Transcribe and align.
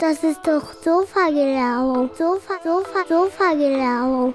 Das 0.00 0.22
ist 0.22 0.46
doch 0.46 0.74
Sofa-Gelaber. 0.74 2.08
Sofa, 2.14 2.54
Sofa, 2.62 3.04
Sofa-Gelaber. 3.08 4.32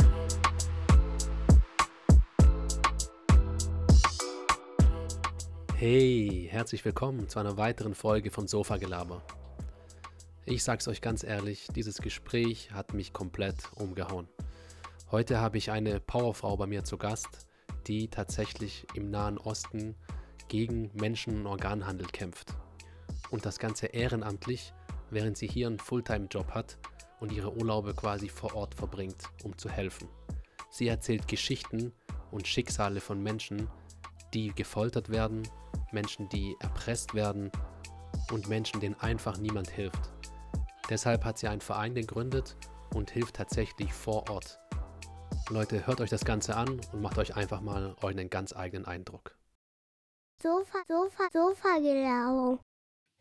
Hey, 5.78 6.50
herzlich 6.52 6.84
willkommen 6.84 7.30
zu 7.30 7.40
einer 7.40 7.56
weiteren 7.56 7.96
Folge 7.96 8.30
von 8.30 8.46
Sofa 8.46 8.76
Gelaber. 8.76 9.22
Ich 10.46 10.66
sag's 10.66 10.90
euch 10.90 11.00
ganz 11.00 11.24
ehrlich, 11.24 11.68
dieses 11.74 12.02
Gespräch 12.02 12.72
hat 12.74 12.94
mich 12.94 13.14
komplett 13.14 13.56
umgehauen. 13.76 14.28
Heute 15.12 15.40
habe 15.40 15.58
ich 15.58 15.72
eine 15.72 16.02
Powerfrau 16.02 16.58
bei 16.58 16.68
mir 16.68 16.84
zu 16.84 16.98
Gast, 16.98 17.48
die 17.88 18.10
tatsächlich 18.10 18.86
im 18.96 19.10
Nahen 19.12 19.38
Osten 19.38 19.96
gegen 20.50 20.92
Menschen- 20.94 21.38
und 21.38 21.48
Organhandel 21.48 22.08
kämpft. 22.08 22.54
Und 23.30 23.46
das 23.46 23.60
Ganze 23.60 23.86
ehrenamtlich, 23.86 24.74
während 25.14 25.38
sie 25.38 25.48
hier 25.48 25.68
einen 25.68 25.80
Fulltime-Job 25.80 26.52
hat 26.52 26.78
und 27.20 27.32
ihre 27.32 27.56
Urlaube 27.56 27.94
quasi 27.94 28.30
vor 28.30 28.56
Ort 28.56 28.76
verbringt, 28.76 29.24
um 29.44 29.58
zu 29.58 29.70
helfen. 29.70 30.08
Sie 30.70 30.88
erzählt 30.88 31.28
Geschichten 31.28 31.94
und 32.32 32.48
Schicksale 32.48 33.00
von 33.00 33.22
Menschen, 33.22 33.70
die 34.34 34.50
gefoltert 34.54 35.10
werden, 35.10 35.44
Menschen, 35.92 36.28
die 36.30 36.56
erpresst 36.60 37.14
werden 37.14 37.52
und 38.32 38.50
Menschen, 38.50 38.80
denen 38.80 39.00
einfach 39.00 39.38
niemand 39.38 39.70
hilft. 39.70 40.12
Deshalb 40.90 41.24
hat 41.24 41.38
sie 41.38 41.48
einen 41.48 41.62
Verein 41.62 41.96
gegründet 41.96 42.58
und 42.94 43.12
hilft 43.12 43.36
tatsächlich 43.36 43.94
vor 43.94 44.30
Ort. 44.30 44.60
Leute, 45.50 45.86
hört 45.86 46.02
euch 46.02 46.10
das 46.10 46.26
Ganze 46.26 46.56
an 46.56 46.82
und 46.92 47.02
macht 47.02 47.18
euch 47.18 47.36
einfach 47.36 47.62
mal 47.62 47.96
euren 48.02 48.30
ganz 48.30 48.56
eigenen 48.56 48.86
Eindruck. 48.86 49.38
Sofa, 50.42 50.80
Sofa, 50.88 51.24
Sofa-Gelaber. 51.32 52.60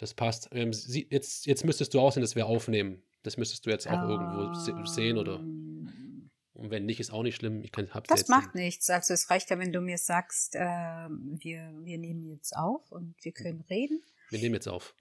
Das 0.03 0.15
passt. 0.15 0.49
Ähm, 0.51 0.73
sie, 0.73 1.07
jetzt, 1.11 1.47
jetzt 1.47 1.65
müsstest 1.65 1.95
du 1.95 2.01
aussehen, 2.01 2.23
dass 2.23 2.35
wir 2.35 2.47
aufnehmen. 2.47 3.05
Das 3.23 3.37
müsstest 3.37 3.65
du 3.65 3.71
jetzt 3.71 3.87
auch 3.87 4.03
irgendwo 4.03 4.53
se 4.53 4.75
sehen 4.85 5.17
oder. 5.17 5.37
Ähm, 5.37 6.29
Und 6.55 6.73
wenn 6.73 6.87
nicht, 6.87 6.99
ist 6.99 7.13
auch 7.13 7.23
nicht 7.23 7.37
schlimm. 7.37 7.63
Ich 7.63 7.71
kann, 7.71 7.89
hab's 7.95 8.09
Das 8.09 8.27
macht 8.27 8.57
nichts. 8.57 8.91
Also 8.91 9.15
es 9.15 9.31
reicht 9.31 9.51
ja, 9.51 9.61
wenn 9.61 9.73
du 9.73 9.81
mir 9.81 9.99
sagst, 9.99 10.57
äh, 10.57 10.59
wir, 10.59 11.73
wir 11.85 11.99
nehmen 11.99 12.27
jetzt 12.27 12.57
auf 12.57 12.91
und 12.91 13.15
wir 13.23 13.31
können 13.31 13.61
reden. 13.71 14.03
Wir 14.31 14.41
nehmen 14.41 14.57
jetzt 14.57 14.67
auf. 14.67 14.93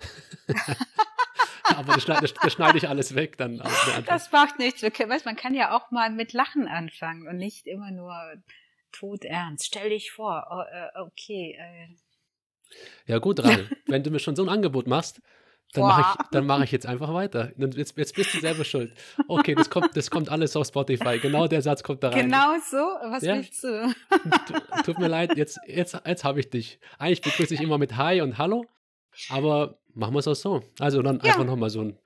Aber 1.63 1.95
das 1.95 2.03
schneide, 2.03 2.31
das 2.39 2.53
schneide 2.53 2.77
ich 2.77 2.87
alles 2.87 3.15
weg. 3.15 3.39
Dann. 3.39 3.57
Das 4.05 4.31
macht 4.31 4.59
nichts. 4.59 4.83
Wir 4.83 4.91
können, 4.91 5.09
weißt, 5.09 5.25
man 5.25 5.35
kann 5.35 5.55
ja 5.55 5.75
auch 5.75 5.89
mal 5.89 6.11
mit 6.11 6.33
Lachen 6.33 6.67
anfangen 6.67 7.27
und 7.27 7.37
nicht 7.37 7.65
immer 7.65 7.89
nur 7.89 8.13
todernst. 8.91 9.65
Stell 9.65 9.89
dich 9.89 10.11
vor, 10.11 10.45
oh, 10.51 10.61
äh, 10.61 11.01
okay. 11.01 11.57
Äh, 11.59 11.87
Ja, 13.07 13.19
gut, 13.19 13.43
Rahel, 13.43 13.69
wenn 13.87 14.03
du 14.03 14.11
mir 14.11 14.19
schon 14.19 14.35
so 14.35 14.43
ein 14.43 14.49
Angebot 14.49 14.87
machst, 14.87 15.21
dann 15.73 15.83
mache 15.85 16.01
ich, 16.19 16.25
dann 16.31 16.45
mache 16.45 16.63
ich 16.65 16.71
jetzt 16.73 16.85
einfach 16.85 17.13
weiter. 17.13 17.53
Jetzt, 17.57 17.97
jetzt 17.97 18.13
bist 18.15 18.33
du 18.33 18.39
selber 18.41 18.65
schuld. 18.65 18.93
Okay, 19.29 19.55
das 19.55 19.69
kommt, 19.69 19.95
das 19.95 20.09
kommt 20.11 20.29
alles 20.29 20.55
auf 20.57 20.67
Spotify. 20.67 21.17
Genau 21.19 21.47
der 21.47 21.61
Satz 21.61 21.81
kommt 21.81 22.03
da 22.03 22.09
rein. 22.09 22.25
genau 22.25 22.55
so. 22.69 22.77
Was 22.77 23.23
Ja. 23.23 23.35
willst 23.35 23.63
du? 23.63 23.93
Tu- 24.47 24.83
Tut 24.83 24.99
mir 24.99 25.07
leid, 25.07 25.37
jetzt, 25.37 25.59
jetzt, 25.67 25.97
jetzt 26.05 26.23
habe 26.25 26.41
ich 26.41 26.49
dich. 26.49 26.79
Eigentlich 26.99 27.21
begrüße 27.21 27.53
ich 27.53 27.61
immer 27.61 27.77
mit 27.77 27.95
Hi 27.95 28.19
und 28.21 28.37
Hallo, 28.37 28.65
aber 29.29 29.77
machen 29.93 30.13
wir 30.13 30.19
es 30.19 30.27
auch 30.27 30.35
so. 30.35 30.61
Also 30.79 31.01
dann 31.01 31.17
Ja. 31.23 31.31
einfach 31.31 31.45
nochmal 31.45 31.69
so 31.69 31.81
ein 31.81 31.97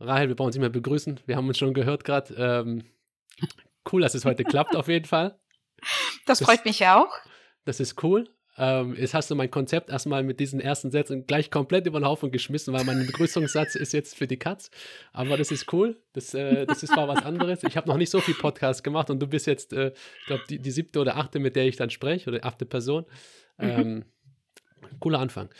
Rahel, 0.00 0.28
wir 0.28 0.34
brauchen 0.34 0.46
uns 0.48 0.56
nicht 0.56 0.60
mehr 0.62 0.70
begrüßen. 0.70 1.20
Wir 1.26 1.36
haben 1.36 1.48
uns 1.48 1.58
schon 1.58 1.74
gehört 1.74 2.02
gerade. 2.04 2.34
Ähm, 2.34 2.84
cool, 3.92 4.00
dass 4.00 4.14
es 4.14 4.24
heute 4.24 4.44
klappt 4.44 4.74
auf 4.74 4.88
jeden 4.88 5.04
Fall. 5.06 5.38
Das 6.24 6.38
Das- 6.38 6.46
freut 6.48 6.64
mich 6.64 6.86
auch. 6.86 7.12
Das 7.66 7.78
ist 7.80 8.02
cool. 8.02 8.28
Ähm, 8.58 8.94
jetzt 8.96 9.14
hast 9.14 9.30
du 9.30 9.34
mein 9.34 9.50
Konzept 9.50 9.90
erstmal 9.90 10.22
mit 10.22 10.40
diesen 10.40 10.60
ersten 10.60 10.90
Sätzen 10.90 11.26
gleich 11.26 11.50
komplett 11.50 11.86
über 11.86 12.00
den 12.00 12.06
Haufen 12.06 12.30
geschmissen, 12.30 12.72
weil 12.72 12.84
mein 12.84 13.06
Begrüßungssatz 13.06 13.74
ist 13.74 13.92
jetzt 13.92 14.16
für 14.16 14.26
die 14.26 14.38
Katz. 14.38 14.70
Aber 15.12 15.36
das 15.36 15.50
ist 15.50 15.72
cool. 15.72 16.00
Das, 16.12 16.32
äh, 16.34 16.66
das 16.66 16.82
ist 16.82 16.96
mal 16.96 17.08
was 17.08 17.24
anderes. 17.24 17.62
Ich 17.64 17.76
habe 17.76 17.88
noch 17.88 17.98
nicht 17.98 18.10
so 18.10 18.20
viel 18.20 18.34
Podcast 18.34 18.82
gemacht 18.82 19.10
und 19.10 19.20
du 19.20 19.26
bist 19.26 19.46
jetzt, 19.46 19.72
äh, 19.72 19.92
ich 20.20 20.26
glaube, 20.26 20.44
die, 20.48 20.58
die 20.58 20.70
siebte 20.70 21.00
oder 21.00 21.16
achte, 21.16 21.38
mit 21.38 21.56
der 21.56 21.66
ich 21.66 21.76
dann 21.76 21.90
spreche, 21.90 22.30
oder 22.30 22.44
achte 22.44 22.64
Person. 22.64 23.04
Ähm, 23.58 24.04
cooler 25.00 25.20
Anfang. 25.20 25.50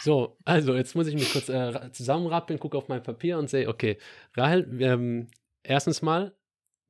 So, 0.00 0.36
also 0.44 0.74
jetzt 0.74 0.94
muss 0.94 1.06
ich 1.06 1.14
mich 1.14 1.32
kurz 1.32 1.48
äh, 1.48 1.90
zusammenrappeln, 1.92 2.58
gucke 2.58 2.76
auf 2.76 2.88
mein 2.88 3.02
Papier 3.02 3.38
und 3.38 3.48
sehe, 3.48 3.68
okay, 3.68 3.98
Rahel, 4.36 4.68
ähm, 4.80 5.28
erstens 5.62 6.02
mal, 6.02 6.34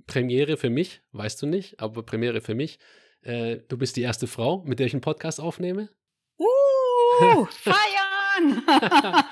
Premiere 0.06 0.56
für 0.56 0.70
mich, 0.70 1.02
weißt 1.12 1.42
du 1.42 1.46
nicht, 1.46 1.80
aber 1.80 2.02
Premiere 2.02 2.40
für 2.40 2.54
mich. 2.54 2.78
Äh, 3.24 3.60
du 3.68 3.78
bist 3.78 3.96
die 3.96 4.02
erste 4.02 4.26
Frau, 4.26 4.62
mit 4.64 4.78
der 4.78 4.86
ich 4.86 4.92
einen 4.92 5.00
Podcast 5.00 5.40
aufnehme. 5.40 5.88
Uh, 6.38 7.46
feiern! 7.50 8.62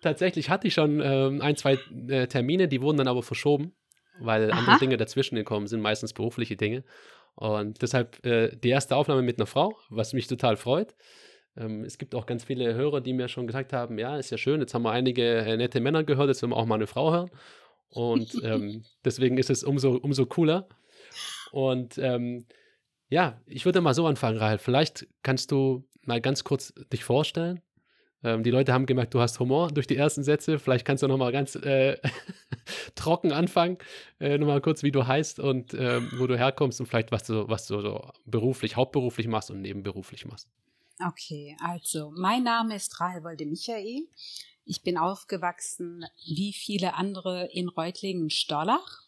Tatsächlich 0.00 0.50
hatte 0.50 0.68
ich 0.68 0.74
schon 0.74 1.00
ähm, 1.00 1.40
ein, 1.40 1.56
zwei 1.56 1.78
äh, 2.08 2.26
Termine, 2.26 2.68
die 2.68 2.80
wurden 2.82 2.98
dann 2.98 3.08
aber 3.08 3.22
verschoben, 3.22 3.74
weil 4.20 4.50
Aha. 4.50 4.58
andere 4.58 4.78
Dinge 4.78 4.96
dazwischen 4.96 5.36
gekommen 5.36 5.66
sind, 5.66 5.80
meistens 5.80 6.12
berufliche 6.12 6.56
Dinge. 6.56 6.84
Und 7.34 7.82
deshalb 7.82 8.24
äh, 8.24 8.56
die 8.56 8.68
erste 8.70 8.96
Aufnahme 8.96 9.22
mit 9.22 9.38
einer 9.38 9.46
Frau, 9.46 9.76
was 9.88 10.12
mich 10.12 10.26
total 10.26 10.56
freut. 10.56 10.94
Ähm, 11.56 11.84
es 11.84 11.98
gibt 11.98 12.14
auch 12.14 12.26
ganz 12.26 12.44
viele 12.44 12.74
Hörer, 12.74 13.00
die 13.00 13.12
mir 13.12 13.28
schon 13.28 13.46
gesagt 13.46 13.72
haben, 13.72 13.98
ja, 13.98 14.16
ist 14.16 14.30
ja 14.30 14.38
schön, 14.38 14.60
jetzt 14.60 14.74
haben 14.74 14.82
wir 14.82 14.92
einige 14.92 15.38
äh, 15.38 15.56
nette 15.56 15.80
Männer 15.80 16.04
gehört, 16.04 16.28
jetzt 16.28 16.42
wollen 16.42 16.52
wir 16.52 16.56
auch 16.56 16.66
mal 16.66 16.76
eine 16.76 16.86
Frau 16.86 17.12
hören. 17.12 17.30
Und 17.88 18.34
ähm, 18.44 18.84
deswegen 19.04 19.36
ist 19.36 19.50
es 19.50 19.62
umso, 19.62 19.96
umso 19.96 20.26
cooler. 20.26 20.68
Und 21.52 21.98
ähm, 21.98 22.46
ja, 23.08 23.40
ich 23.46 23.64
würde 23.64 23.80
mal 23.80 23.94
so 23.94 24.06
anfangen, 24.06 24.38
Rahel. 24.38 24.58
Vielleicht 24.58 25.06
kannst 25.22 25.50
du 25.50 25.84
mal 26.02 26.20
ganz 26.20 26.44
kurz 26.44 26.72
dich 26.92 27.04
vorstellen. 27.04 27.60
Ähm, 28.24 28.42
die 28.42 28.50
Leute 28.50 28.72
haben 28.72 28.86
gemerkt, 28.86 29.12
du 29.14 29.20
hast 29.20 29.38
Humor 29.38 29.68
durch 29.68 29.86
die 29.86 29.96
ersten 29.96 30.24
Sätze. 30.24 30.58
Vielleicht 30.58 30.86
kannst 30.86 31.02
du 31.02 31.08
noch 31.08 31.18
mal 31.18 31.30
ganz 31.30 31.54
äh, 31.56 31.98
trocken 32.94 33.32
anfangen. 33.32 33.78
Äh, 34.18 34.38
noch 34.38 34.46
mal 34.46 34.60
kurz, 34.62 34.82
wie 34.82 34.90
du 34.90 35.06
heißt 35.06 35.38
und 35.38 35.74
ähm, 35.74 36.10
wo 36.18 36.26
du 36.26 36.36
herkommst 36.36 36.80
und 36.80 36.86
vielleicht, 36.86 37.12
was 37.12 37.24
du, 37.24 37.48
was 37.48 37.66
du 37.66 37.80
so 37.80 38.10
beruflich, 38.24 38.76
hauptberuflich 38.76 39.28
machst 39.28 39.50
und 39.50 39.60
nebenberuflich 39.60 40.24
machst. 40.24 40.48
Okay, 41.06 41.56
also 41.60 42.12
mein 42.16 42.44
Name 42.44 42.76
ist 42.76 42.98
Rahel 43.00 43.24
Wolde 43.24 43.44
Michael. 43.44 44.08
Ich 44.64 44.82
bin 44.82 44.96
aufgewachsen 44.96 46.04
wie 46.24 46.54
viele 46.54 46.94
andere 46.94 47.50
in 47.52 47.68
Reutlingen-Storlach. 47.68 49.02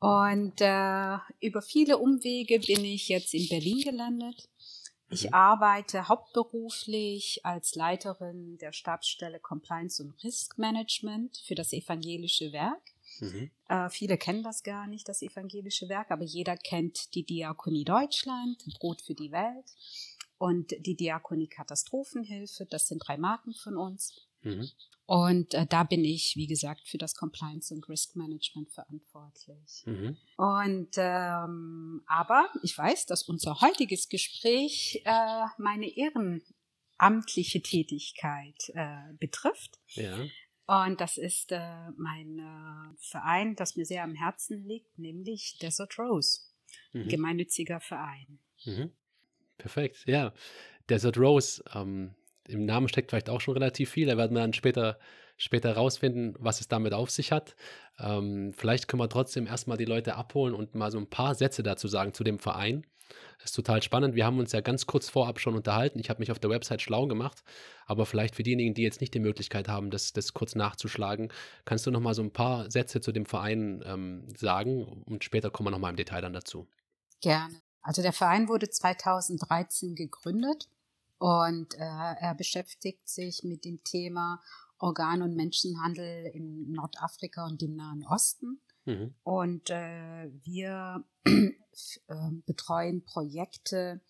Und 0.00 0.60
äh, 0.60 1.18
über 1.40 1.60
viele 1.62 1.98
Umwege 1.98 2.58
bin 2.58 2.84
ich 2.84 3.08
jetzt 3.08 3.34
in 3.34 3.48
Berlin 3.48 3.82
gelandet. 3.82 4.48
Ich 5.10 5.24
Mhm. 5.26 5.34
arbeite 5.34 6.08
hauptberuflich 6.08 7.44
als 7.44 7.74
Leiterin 7.74 8.56
der 8.58 8.72
Stabsstelle 8.72 9.40
Compliance 9.40 10.02
und 10.02 10.14
Risk 10.24 10.56
Management 10.56 11.36
für 11.44 11.54
das 11.54 11.72
evangelische 11.72 12.52
Werk. 12.52 12.80
Mhm. 13.18 13.50
Äh, 13.68 13.90
viele 13.90 14.16
kennen 14.16 14.42
das 14.42 14.62
gar 14.62 14.86
nicht, 14.86 15.08
das 15.08 15.20
evangelische 15.20 15.88
Werk, 15.88 16.10
aber 16.10 16.24
jeder 16.24 16.56
kennt 16.56 17.14
die 17.14 17.24
Diakonie 17.24 17.84
Deutschland, 17.84 18.64
Brot 18.78 19.02
für 19.02 19.14
die 19.14 19.32
Welt 19.32 19.66
und 20.38 20.74
die 20.86 20.94
Diakonie 20.94 21.48
Katastrophenhilfe. 21.48 22.66
Das 22.70 22.86
sind 22.86 23.00
drei 23.06 23.18
Marken 23.18 23.52
von 23.52 23.76
uns. 23.76 24.14
Mhm. 24.42 24.68
Und 25.06 25.54
äh, 25.54 25.66
da 25.66 25.82
bin 25.82 26.04
ich, 26.04 26.36
wie 26.36 26.46
gesagt, 26.46 26.88
für 26.88 26.98
das 26.98 27.16
Compliance 27.16 27.74
und 27.74 27.88
Risk 27.88 28.14
Management 28.14 28.70
verantwortlich. 28.70 29.82
Mhm. 29.84 30.16
Und 30.36 30.90
ähm, 30.96 32.02
aber 32.06 32.48
ich 32.62 32.78
weiß, 32.78 33.06
dass 33.06 33.24
unser 33.24 33.60
heutiges 33.60 34.08
Gespräch 34.08 35.02
äh, 35.04 35.44
meine 35.58 35.88
ehrenamtliche 35.96 37.60
Tätigkeit 37.60 38.70
äh, 38.74 39.12
betrifft. 39.18 39.80
Ja. 39.94 40.16
Und 40.66 41.00
das 41.00 41.18
ist 41.18 41.50
äh, 41.50 41.90
mein 41.96 42.38
äh, 42.38 42.96
Verein, 43.00 43.56
das 43.56 43.74
mir 43.74 43.84
sehr 43.84 44.04
am 44.04 44.14
Herzen 44.14 44.64
liegt, 44.64 44.96
nämlich 44.96 45.58
Desert 45.60 45.98
Rose, 45.98 46.42
Mhm. 46.92 47.08
gemeinnütziger 47.08 47.80
Verein. 47.80 48.38
Mhm. 48.64 48.92
Perfekt, 49.58 50.06
ja. 50.06 50.32
Desert 50.88 51.18
Rose, 51.18 51.64
ähm, 51.74 52.14
im 52.50 52.64
Namen 52.66 52.88
steckt 52.88 53.10
vielleicht 53.10 53.30
auch 53.30 53.40
schon 53.40 53.54
relativ 53.54 53.90
viel. 53.90 54.06
Da 54.06 54.16
werden 54.16 54.34
wir 54.34 54.40
dann 54.40 54.52
später, 54.52 54.98
später 55.36 55.74
rausfinden, 55.74 56.34
was 56.38 56.60
es 56.60 56.68
damit 56.68 56.92
auf 56.92 57.10
sich 57.10 57.32
hat. 57.32 57.56
Ähm, 57.98 58.52
vielleicht 58.56 58.88
können 58.88 59.00
wir 59.00 59.08
trotzdem 59.08 59.46
erstmal 59.46 59.76
die 59.76 59.84
Leute 59.84 60.16
abholen 60.16 60.54
und 60.54 60.74
mal 60.74 60.90
so 60.90 60.98
ein 60.98 61.08
paar 61.08 61.34
Sätze 61.34 61.62
dazu 61.62 61.88
sagen 61.88 62.14
zu 62.14 62.24
dem 62.24 62.38
Verein. 62.38 62.84
Das 63.38 63.50
ist 63.50 63.56
total 63.56 63.82
spannend. 63.82 64.14
Wir 64.14 64.24
haben 64.24 64.38
uns 64.38 64.52
ja 64.52 64.60
ganz 64.60 64.86
kurz 64.86 65.08
vorab 65.08 65.40
schon 65.40 65.56
unterhalten. 65.56 65.98
Ich 65.98 66.10
habe 66.10 66.20
mich 66.20 66.30
auf 66.30 66.38
der 66.38 66.50
Website 66.50 66.82
schlau 66.82 67.06
gemacht. 67.06 67.42
Aber 67.86 68.06
vielleicht 68.06 68.36
für 68.36 68.42
diejenigen, 68.42 68.74
die 68.74 68.82
jetzt 68.82 69.00
nicht 69.00 69.14
die 69.14 69.20
Möglichkeit 69.20 69.68
haben, 69.68 69.90
das, 69.90 70.12
das 70.12 70.34
kurz 70.34 70.54
nachzuschlagen, 70.54 71.32
kannst 71.64 71.86
du 71.86 71.90
noch 71.90 72.00
mal 72.00 72.14
so 72.14 72.22
ein 72.22 72.32
paar 72.32 72.70
Sätze 72.70 73.00
zu 73.00 73.12
dem 73.12 73.26
Verein 73.26 73.82
ähm, 73.86 74.28
sagen 74.36 74.84
und 74.84 75.24
später 75.24 75.50
kommen 75.50 75.68
wir 75.68 75.70
noch 75.72 75.78
mal 75.78 75.90
im 75.90 75.96
Detail 75.96 76.20
dann 76.20 76.32
dazu. 76.32 76.68
Gerne. 77.20 77.60
Also 77.82 78.02
der 78.02 78.12
Verein 78.12 78.48
wurde 78.48 78.68
2013 78.68 79.94
gegründet 79.94 80.68
und 81.20 81.74
äh, 81.74 81.78
er 81.78 82.34
beschäftigt 82.34 83.06
sich 83.06 83.44
mit 83.44 83.66
dem 83.66 83.84
Thema 83.84 84.42
Organ- 84.78 85.20
und 85.20 85.36
Menschenhandel 85.36 86.30
in 86.32 86.72
Nordafrika 86.72 87.44
und 87.44 87.60
dem 87.60 87.76
Nahen 87.76 88.06
Osten. 88.06 88.62
Mhm. 88.86 89.14
Und 89.22 89.68
äh, 89.68 90.30
wir 90.42 91.04
äh, 91.26 91.50
betreuen 92.46 93.04
Projekte 93.04 94.00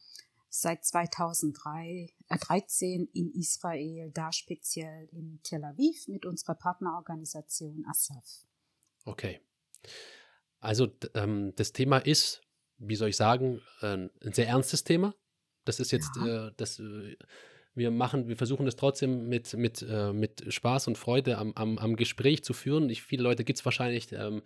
seit 0.48 0.84
2013 0.84 1.72
äh, 2.28 3.18
in 3.18 3.32
Israel, 3.32 4.12
da 4.12 4.30
speziell 4.30 5.08
in 5.10 5.40
Tel 5.42 5.64
Aviv 5.64 6.06
mit 6.06 6.24
unserer 6.24 6.54
Partnerorganisation 6.54 7.84
ASAF. 7.90 8.46
Okay. 9.04 9.40
Also 10.60 10.86
ähm, 11.14 11.54
das 11.56 11.72
Thema 11.72 11.98
ist, 11.98 12.40
wie 12.78 12.94
soll 12.94 13.08
ich 13.08 13.16
sagen, 13.16 13.60
ein 13.80 14.10
sehr 14.32 14.46
ernstes 14.46 14.84
Thema. 14.84 15.12
Das 15.64 15.80
ist 15.80 15.90
jetzt, 15.90 16.10
ja. 16.16 16.48
äh, 16.48 16.52
das, 16.56 16.78
äh, 16.78 17.16
wir 17.74 17.90
machen, 17.90 18.28
wir 18.28 18.36
versuchen 18.36 18.66
das 18.66 18.76
trotzdem 18.76 19.28
mit, 19.28 19.54
mit, 19.54 19.84
äh, 19.88 20.12
mit 20.12 20.52
Spaß 20.52 20.88
und 20.88 20.98
Freude 20.98 21.38
am, 21.38 21.52
am, 21.54 21.78
am 21.78 21.96
Gespräch 21.96 22.42
zu 22.42 22.52
führen. 22.52 22.90
Ich, 22.90 23.02
viele 23.02 23.22
Leute 23.22 23.44
gibt 23.44 23.58
es 23.58 23.64
wahrscheinlich, 23.64 24.12
ähm, 24.12 24.42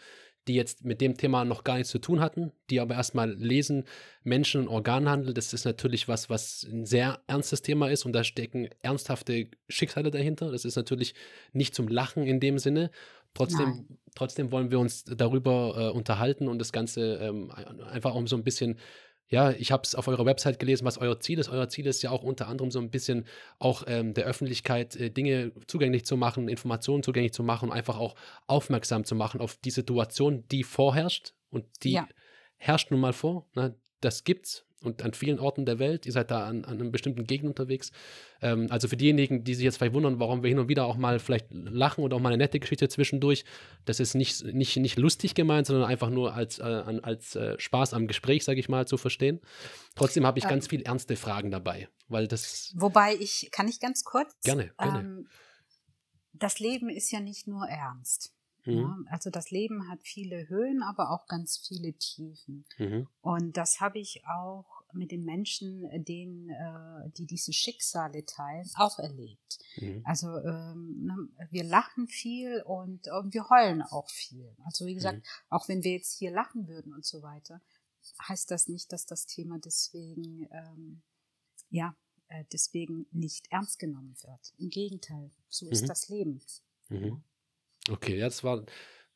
die 0.46 0.54
jetzt 0.54 0.84
mit 0.84 1.00
dem 1.00 1.16
Thema 1.16 1.44
noch 1.44 1.64
gar 1.64 1.76
nichts 1.76 1.90
zu 1.90 1.98
tun 1.98 2.20
hatten, 2.20 2.52
die 2.68 2.80
aber 2.80 2.94
erstmal 2.94 3.32
lesen, 3.32 3.84
Menschen- 4.24 4.62
und 4.62 4.68
Organhandel, 4.68 5.32
das 5.32 5.54
ist 5.54 5.64
natürlich 5.64 6.06
was, 6.06 6.28
was 6.28 6.64
ein 6.64 6.84
sehr 6.84 7.20
ernstes 7.26 7.62
Thema 7.62 7.88
ist 7.88 8.04
und 8.04 8.12
da 8.12 8.24
stecken 8.24 8.68
ernsthafte 8.82 9.48
Schicksale 9.68 10.10
dahinter. 10.10 10.50
Das 10.50 10.66
ist 10.66 10.76
natürlich 10.76 11.14
nicht 11.52 11.74
zum 11.74 11.88
Lachen 11.88 12.24
in 12.26 12.40
dem 12.40 12.58
Sinne. 12.58 12.90
Trotzdem, 13.32 13.88
trotzdem 14.14 14.52
wollen 14.52 14.70
wir 14.70 14.78
uns 14.78 15.04
darüber 15.04 15.74
äh, 15.76 15.96
unterhalten 15.96 16.46
und 16.46 16.58
das 16.58 16.72
Ganze 16.72 17.16
ähm, 17.16 17.50
einfach 17.90 18.14
um 18.14 18.26
so 18.26 18.36
ein 18.36 18.44
bisschen 18.44 18.78
ja, 19.28 19.50
ich 19.50 19.72
habe 19.72 19.82
es 19.84 19.94
auf 19.94 20.06
eurer 20.06 20.26
Website 20.26 20.58
gelesen, 20.58 20.84
was 20.84 20.98
euer 20.98 21.18
Ziel 21.18 21.38
ist. 21.38 21.48
Euer 21.48 21.68
Ziel 21.68 21.86
ist 21.86 22.02
ja 22.02 22.10
auch 22.10 22.22
unter 22.22 22.46
anderem 22.48 22.70
so 22.70 22.78
ein 22.78 22.90
bisschen 22.90 23.24
auch 23.58 23.84
ähm, 23.86 24.14
der 24.14 24.24
Öffentlichkeit 24.26 24.96
äh, 24.96 25.10
Dinge 25.10 25.52
zugänglich 25.66 26.04
zu 26.04 26.16
machen, 26.16 26.48
Informationen 26.48 27.02
zugänglich 27.02 27.32
zu 27.32 27.42
machen 27.42 27.70
und 27.70 27.74
einfach 27.74 27.98
auch 27.98 28.14
aufmerksam 28.46 29.04
zu 29.04 29.14
machen 29.14 29.40
auf 29.40 29.56
die 29.56 29.70
Situation, 29.70 30.44
die 30.50 30.62
vorherrscht. 30.62 31.34
Und 31.50 31.64
die 31.84 31.92
ja. 31.92 32.08
herrscht 32.56 32.90
nun 32.90 33.00
mal 33.00 33.12
vor. 33.12 33.46
Ne? 33.54 33.74
Das 34.00 34.24
gibt's 34.24 34.66
und 34.84 35.02
an 35.02 35.14
vielen 35.14 35.38
Orten 35.38 35.66
der 35.66 35.78
Welt. 35.78 36.06
Ihr 36.06 36.12
seid 36.12 36.30
da 36.30 36.46
an, 36.46 36.64
an 36.64 36.74
einem 36.74 36.92
bestimmten 36.92 37.26
Gegend 37.26 37.48
unterwegs. 37.48 37.90
Ähm, 38.40 38.68
also 38.70 38.88
für 38.88 38.96
diejenigen, 38.96 39.44
die 39.44 39.54
sich 39.54 39.64
jetzt 39.64 39.78
vielleicht 39.78 39.94
wundern, 39.94 40.20
warum 40.20 40.42
wir 40.42 40.48
hin 40.48 40.58
und 40.58 40.68
wieder 40.68 40.86
auch 40.86 40.96
mal 40.96 41.18
vielleicht 41.18 41.46
lachen 41.50 42.04
oder 42.04 42.16
auch 42.16 42.20
mal 42.20 42.28
eine 42.28 42.38
nette 42.38 42.60
Geschichte 42.60 42.88
zwischendurch, 42.88 43.44
das 43.84 44.00
ist 44.00 44.14
nicht, 44.14 44.44
nicht, 44.44 44.76
nicht 44.76 44.98
lustig 44.98 45.34
gemeint, 45.34 45.66
sondern 45.66 45.88
einfach 45.88 46.10
nur 46.10 46.34
als, 46.34 46.58
äh, 46.58 46.62
als 46.62 47.36
äh, 47.36 47.58
Spaß 47.58 47.94
am 47.94 48.06
Gespräch, 48.06 48.44
sage 48.44 48.60
ich 48.60 48.68
mal, 48.68 48.86
zu 48.86 48.96
verstehen. 48.96 49.40
Trotzdem 49.94 50.26
habe 50.26 50.38
ich 50.38 50.44
ähm, 50.44 50.50
ganz 50.50 50.68
viel 50.68 50.82
ernste 50.82 51.16
Fragen 51.16 51.50
dabei, 51.50 51.88
weil 52.08 52.28
das. 52.28 52.72
Wobei 52.76 53.14
ich, 53.14 53.48
kann 53.52 53.68
ich 53.68 53.80
ganz 53.80 54.04
kurz? 54.04 54.34
Gerne, 54.42 54.72
gerne. 54.78 55.00
Ähm, 55.00 55.28
das 56.32 56.58
Leben 56.58 56.88
ist 56.88 57.10
ja 57.10 57.20
nicht 57.20 57.46
nur 57.46 57.66
ernst. 57.66 58.34
Mhm. 58.64 58.78
Ja, 58.78 58.96
also 59.10 59.30
das 59.30 59.50
Leben 59.50 59.88
hat 59.88 60.00
viele 60.02 60.48
Höhen, 60.48 60.82
aber 60.82 61.10
auch 61.10 61.26
ganz 61.26 61.64
viele 61.66 61.92
Tiefen. 61.94 62.64
Mhm. 62.78 63.08
Und 63.20 63.56
das 63.56 63.80
habe 63.80 63.98
ich 63.98 64.22
auch 64.26 64.73
mit 64.94 65.10
den 65.10 65.24
Menschen, 65.24 65.84
äh, 65.84 66.00
denen, 66.00 66.50
äh, 66.50 67.10
die 67.16 67.26
diese 67.26 67.52
Schicksale 67.52 68.24
teilen, 68.24 68.68
auch 68.76 68.98
erlebt. 68.98 69.58
Mhm. 69.76 70.02
Also 70.04 70.28
ähm, 70.38 71.04
ne, 71.04 71.46
wir 71.50 71.64
lachen 71.64 72.08
viel 72.08 72.62
und, 72.62 73.08
und, 73.08 73.34
wir 73.34 73.48
heulen 73.48 73.82
auch 73.82 74.08
viel. 74.10 74.54
Also 74.64 74.86
wie 74.86 74.94
gesagt, 74.94 75.18
mhm. 75.18 75.22
auch 75.50 75.68
wenn 75.68 75.82
wir 75.84 75.92
jetzt 75.92 76.18
hier 76.18 76.30
lachen 76.30 76.68
würden 76.68 76.92
und 76.92 77.04
so 77.04 77.22
weiter, 77.22 77.60
heißt 78.28 78.50
das 78.50 78.68
nicht, 78.68 78.92
dass 78.92 79.06
das 79.06 79.26
Thema 79.26 79.58
deswegen 79.58 80.48
ähm, 80.50 81.02
ja 81.70 81.96
äh, 82.28 82.44
deswegen 82.52 83.06
nicht 83.12 83.50
ernst 83.50 83.78
genommen 83.78 84.16
wird. 84.22 84.54
Im 84.58 84.70
Gegenteil, 84.70 85.30
so 85.48 85.68
ist 85.68 85.82
mhm. 85.82 85.86
das 85.86 86.08
Leben. 86.08 86.40
Mhm. 86.88 87.22
Okay, 87.88 88.18
das 88.18 88.42
war 88.44 88.64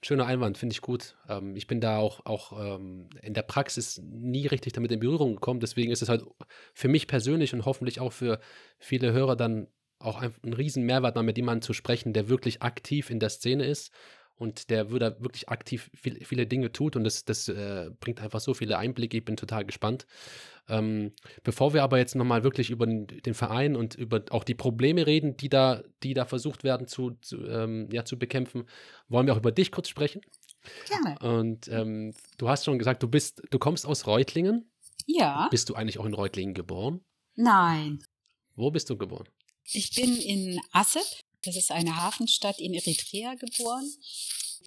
Schöner 0.01 0.27
Einwand, 0.27 0.59
finde 0.59 0.75
ich 0.75 0.81
gut. 0.81 1.17
Ähm, 1.29 1.57
ich 1.57 1.67
bin 1.67 1.81
da 1.81 1.99
auch, 1.99 2.25
auch 2.25 2.77
ähm, 2.77 3.09
in 3.21 3.35
der 3.35 3.43
Praxis 3.43 4.01
nie 4.03 4.47
richtig 4.47 4.73
damit 4.73 4.93
in 4.93 5.01
Berührung 5.01 5.35
gekommen. 5.35 5.61
Deswegen 5.61 5.91
ist 5.91 6.03
es 6.03 6.09
halt 6.09 6.25
für 6.73 6.89
mich 6.89 7.09
persönlich 7.09 7.53
und 7.53 7.65
hoffentlich 7.65 7.99
auch 8.01 8.13
für 8.13 8.39
viele 8.79 9.13
Hörer 9.13 9.35
dann 9.35 9.67
auch 9.99 10.21
ein, 10.21 10.33
ein 10.45 10.53
riesen 10.53 10.85
Mehrwert, 10.85 11.17
mal 11.17 11.23
mit 11.23 11.37
jemandem 11.37 11.63
zu 11.63 11.73
sprechen, 11.73 12.13
der 12.13 12.29
wirklich 12.29 12.63
aktiv 12.63 13.11
in 13.11 13.19
der 13.19 13.31
Szene 13.31 13.67
ist 13.67 13.93
und 14.39 14.71
der 14.71 14.91
würde 14.91 15.17
wirklich 15.21 15.49
aktiv 15.49 15.91
viel, 15.95 16.25
viele 16.25 16.47
Dinge 16.47 16.73
tut 16.73 16.97
und 16.97 17.05
das, 17.05 17.25
das 17.25 17.49
äh, 17.49 17.91
bringt 18.01 18.21
einfach 18.21 18.41
so 18.41 18.55
viele 18.55 18.79
Einblicke. 18.79 19.19
Ich 19.19 19.25
bin 19.25 19.37
total 19.37 19.65
gespannt. 19.65 20.07
Ähm, 20.69 21.13
bevor 21.43 21.73
wir 21.75 21.83
aber 21.83 21.99
jetzt 21.99 22.15
nochmal 22.15 22.45
wirklich 22.45 22.71
über 22.71 22.87
den, 22.87 23.35
Verein 23.35 23.75
und 23.75 23.95
über 23.95 24.23
auch 24.31 24.45
die 24.45 24.55
Probleme 24.55 25.07
reden, 25.07 25.37
die 25.37 25.49
da, 25.49 25.83
die 26.03 26.15
da 26.15 26.25
versucht 26.25 26.63
werden 26.63 26.87
zu, 26.87 27.13
zu, 27.23 27.45
ähm, 27.47 27.89
ja, 27.91 28.05
zu 28.05 28.19
bekämpfen, 28.19 28.65
wollen 29.09 29.27
wir 29.27 29.35
auch 29.35 29.39
über 29.39 29.53
dich 29.53 29.73
kurz 29.73 29.89
sprechen. 29.89 30.21
Gerne. 30.87 31.19
Und 31.21 31.69
ähm, 31.69 32.15
du 32.37 32.49
hast 32.49 32.65
schon 32.65 32.79
gesagt, 32.79 33.03
du 33.03 33.09
bist, 33.09 33.43
du 33.51 33.59
kommst 33.59 33.87
aus 33.87 34.07
Reutlingen. 34.07 34.71
Ja. 35.07 35.49
Bist 35.51 35.69
du 35.71 35.75
eigentlich 35.75 35.99
auch 35.99 36.05
in 36.07 36.15
Reutlingen 36.15 36.55
geboren? 36.55 37.01
Nein. 37.35 38.03
Wo 38.55 38.71
bist 38.71 38.91
du 38.91 38.97
geboren? 38.97 39.29
Ich 39.65 39.95
bin 39.95 40.17
in 40.17 40.61
Asset 40.73 41.25
das 41.43 41.57
ist 41.57 41.71
eine 41.71 41.97
Hafenstadt 41.97 42.59
in 42.59 42.75
Eritrea 42.75 43.35
geboren. 43.35 43.91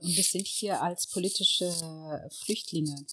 Und 0.02 0.16
wir 0.16 0.24
sind 0.24 0.48
hier 0.48 0.82
als 0.82 1.08
politische 1.08 1.72
Flüchtlinge 2.44 3.06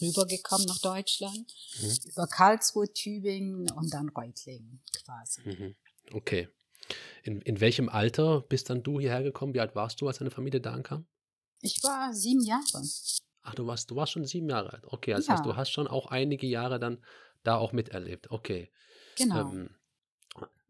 rübergekommen 0.00 0.66
nach 0.66 0.78
Deutschland, 0.78 1.52
mhm. 1.80 1.96
über 2.10 2.26
Karlsruhe, 2.26 2.92
Tübingen 2.92 3.70
und 3.70 3.92
dann 3.92 4.08
Reutlingen 4.08 4.82
quasi. 5.04 5.40
Mhm. 5.44 5.76
Okay. 6.12 6.48
In, 7.22 7.40
in 7.42 7.60
welchem 7.60 7.88
Alter 7.88 8.42
bist 8.42 8.68
dann 8.68 8.82
du 8.82 9.00
hierher 9.00 9.22
gekommen? 9.22 9.54
Wie 9.54 9.60
alt 9.60 9.74
warst 9.74 10.00
du, 10.00 10.08
als 10.08 10.18
deine 10.18 10.30
Familie 10.30 10.60
da 10.60 10.72
ankam? 10.72 11.06
Ich 11.60 11.82
war 11.82 12.12
sieben 12.12 12.44
Jahre. 12.44 12.82
Ach, 13.42 13.54
du 13.54 13.66
warst, 13.66 13.90
du 13.90 13.96
warst 13.96 14.12
schon 14.12 14.24
sieben 14.26 14.48
Jahre 14.50 14.72
alt. 14.72 14.84
Okay, 14.86 15.12
das 15.12 15.26
ja. 15.26 15.34
heißt, 15.34 15.46
du 15.46 15.56
hast 15.56 15.70
schon 15.70 15.86
auch 15.86 16.06
einige 16.06 16.46
Jahre 16.46 16.78
dann 16.78 17.02
da 17.42 17.56
auch 17.56 17.72
miterlebt. 17.72 18.30
Okay. 18.30 18.70
Genau. 19.16 19.52
Ähm, 19.52 19.70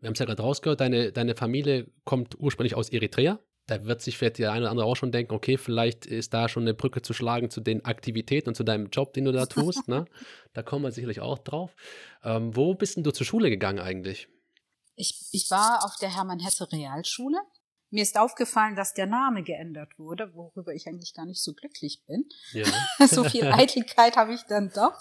wir 0.05 0.09
haben 0.09 0.13
es 0.13 0.19
ja 0.19 0.27
gerade 0.27 0.43
rausgehört, 0.43 0.81
deine, 0.83 1.13
deine 1.13 1.35
Familie 1.35 1.87
kommt 2.05 2.39
ursprünglich 2.39 2.75
aus 2.75 2.91
Eritrea. 2.91 3.39
Da 3.67 3.87
wird 3.87 4.03
sich 4.03 4.19
vielleicht 4.19 4.37
der 4.37 4.53
eine 4.53 4.65
oder 4.65 4.71
andere 4.71 4.87
auch 4.87 4.97
schon 4.97 5.13
denken, 5.13 5.33
okay, 5.33 5.57
vielleicht 5.57 6.05
ist 6.05 6.35
da 6.35 6.51
schon 6.51 6.65
eine 6.65 6.75
Brücke 6.75 7.01
zu 7.01 7.15
schlagen 7.15 7.49
zu 7.49 7.63
den 7.63 7.87
Aktivitäten 7.87 8.51
und 8.51 8.55
zu 8.55 8.65
deinem 8.65 8.91
Job, 8.91 9.15
den 9.15 9.25
du 9.25 9.33
da 9.33 9.47
tust. 9.47 9.89
ne? 9.89 10.05
Da 10.53 10.63
kommen 10.63 10.85
wir 10.85 10.93
sicherlich 10.93 11.21
auch 11.21 11.39
drauf. 11.39 11.75
Ähm, 12.23 12.55
wo 12.55 12.75
bist 12.75 12.97
denn 12.97 13.03
du 13.03 13.13
zur 13.13 13.25
Schule 13.25 13.49
gegangen 13.49 13.79
eigentlich? 13.79 14.29
Ich, 14.95 15.31
ich 15.33 15.51
war 15.51 15.83
auf 15.85 15.97
der 15.97 16.15
Hermann-Hesse 16.15 16.71
Realschule 16.71 17.39
mir 17.95 18.03
ist 18.03 18.19
aufgefallen, 18.19 18.75
dass 18.75 18.93
der 18.93 19.07
Name 19.07 19.45
geändert 19.45 19.99
wurde, 19.99 20.35
worüber 20.35 20.75
ich 20.75 20.89
eigentlich 20.89 21.15
gar 21.15 21.27
nicht 21.27 21.43
so 21.43 21.55
glücklich 21.55 22.03
bin. 22.07 22.29
Ja. 22.53 22.67
so 23.07 23.23
viel 23.25 23.47
Eitelkeit 23.47 24.17
habe 24.17 24.35
ich 24.35 24.43
dann 24.43 24.71
doch, 24.75 25.01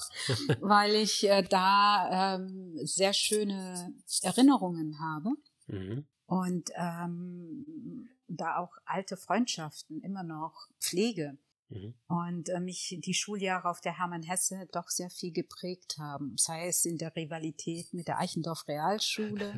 weil 0.61 0.95
ich 0.95 1.27
äh, 1.27 1.41
da 1.41 2.35
ähm, 2.35 2.77
sehr 2.83 3.13
schöne 3.13 3.93
Erinnerungen 4.21 4.99
habe. 4.99 5.31
Mhm. 5.67 6.05
Und 6.27 6.69
ähm, 6.75 8.09
da 8.27 8.57
auch 8.57 8.77
alte 8.85 9.17
Freundschaften 9.17 10.01
immer 10.01 10.23
noch 10.23 10.67
pflege. 10.79 11.37
Mhm. 11.73 11.93
Und 12.07 12.49
äh, 12.49 12.59
mich 12.59 12.99
die 13.03 13.13
Schuljahre 13.13 13.69
auf 13.69 13.81
der 13.81 13.97
Hermann 13.97 14.23
Hesse 14.23 14.67
doch 14.71 14.89
sehr 14.89 15.09
viel 15.09 15.31
geprägt 15.31 15.97
haben. 15.97 16.35
Sei 16.37 16.67
es 16.67 16.85
in 16.85 16.97
der 16.97 17.15
Rivalität 17.15 17.93
mit 17.93 18.07
der 18.07 18.19
Eichendorf 18.19 18.67
Realschule, 18.67 19.53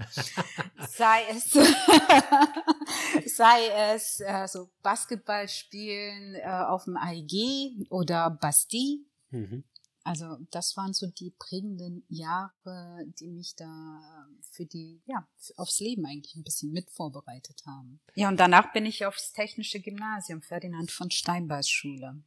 sei 0.90 1.22
es, 1.30 1.52
sei 3.36 3.68
es 3.94 4.22
äh, 4.22 4.48
so 4.48 4.70
Basketballspielen 4.82 6.36
äh, 6.36 6.46
auf 6.46 6.86
dem 6.86 6.98
AIG 6.98 7.88
oder 7.90 8.30
Bastille. 8.30 9.00
Mhm. 9.32 9.64
Also 10.06 10.38
das 10.52 10.78
waren 10.78 10.94
so 10.94 11.08
die 11.08 11.32
prägenden 11.32 12.06
Jahre, 12.10 13.04
die 13.20 13.28
mich 13.28 13.56
da 13.56 14.28
für 14.52 14.64
die, 14.64 15.02
ja, 15.08 15.28
aufs 15.58 15.80
Leben 15.80 16.06
eigentlich 16.06 16.36
ein 16.36 16.44
bisschen 16.44 16.72
mit 16.72 16.92
vorbereitet 16.92 17.64
haben. 17.66 18.00
Ja, 18.14 18.30
und 18.30 18.40
danach 18.40 18.72
bin 18.72 18.86
ich 18.86 19.08
aufs 19.08 19.34
Technische 19.34 19.80
Gymnasium 19.80 20.44
Ferdinand 20.44 20.92
von 20.92 21.10
Steinbeis 21.10 21.68
Schule. 21.68 22.22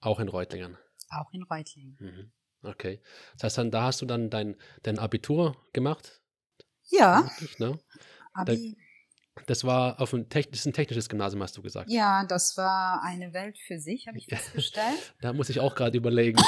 Auch 0.00 0.20
in 0.20 0.28
Reutlingen? 0.28 0.78
Auch 1.08 1.32
in 1.32 1.42
Reutlingen. 1.42 1.96
Mhm. 1.98 2.32
Okay. 2.62 3.02
Das 3.34 3.42
heißt, 3.42 3.58
dann, 3.58 3.70
da 3.72 3.82
hast 3.82 4.00
du 4.00 4.06
dann 4.06 4.30
dein, 4.30 4.54
dein 4.84 5.00
Abitur 5.00 5.56
gemacht? 5.72 6.22
Ja. 6.90 7.20
Richtig, 7.20 7.58
ne? 7.58 7.76
Abi. 8.34 8.76
Das 9.46 9.64
war 9.64 10.00
auf 10.00 10.12
ein, 10.14 10.26
das 10.28 10.46
ist 10.52 10.66
ein 10.66 10.72
technisches 10.72 11.08
Gymnasium, 11.08 11.42
hast 11.42 11.56
du 11.56 11.62
gesagt. 11.62 11.90
Ja, 11.90 12.24
das 12.24 12.56
war 12.56 13.02
eine 13.02 13.32
Welt 13.32 13.58
für 13.58 13.78
sich, 13.78 14.08
habe 14.08 14.18
ich 14.18 14.26
festgestellt. 14.26 15.14
da 15.20 15.32
muss 15.32 15.50
ich 15.50 15.60
auch 15.60 15.74
gerade 15.74 15.96
überlegen. 15.96 16.38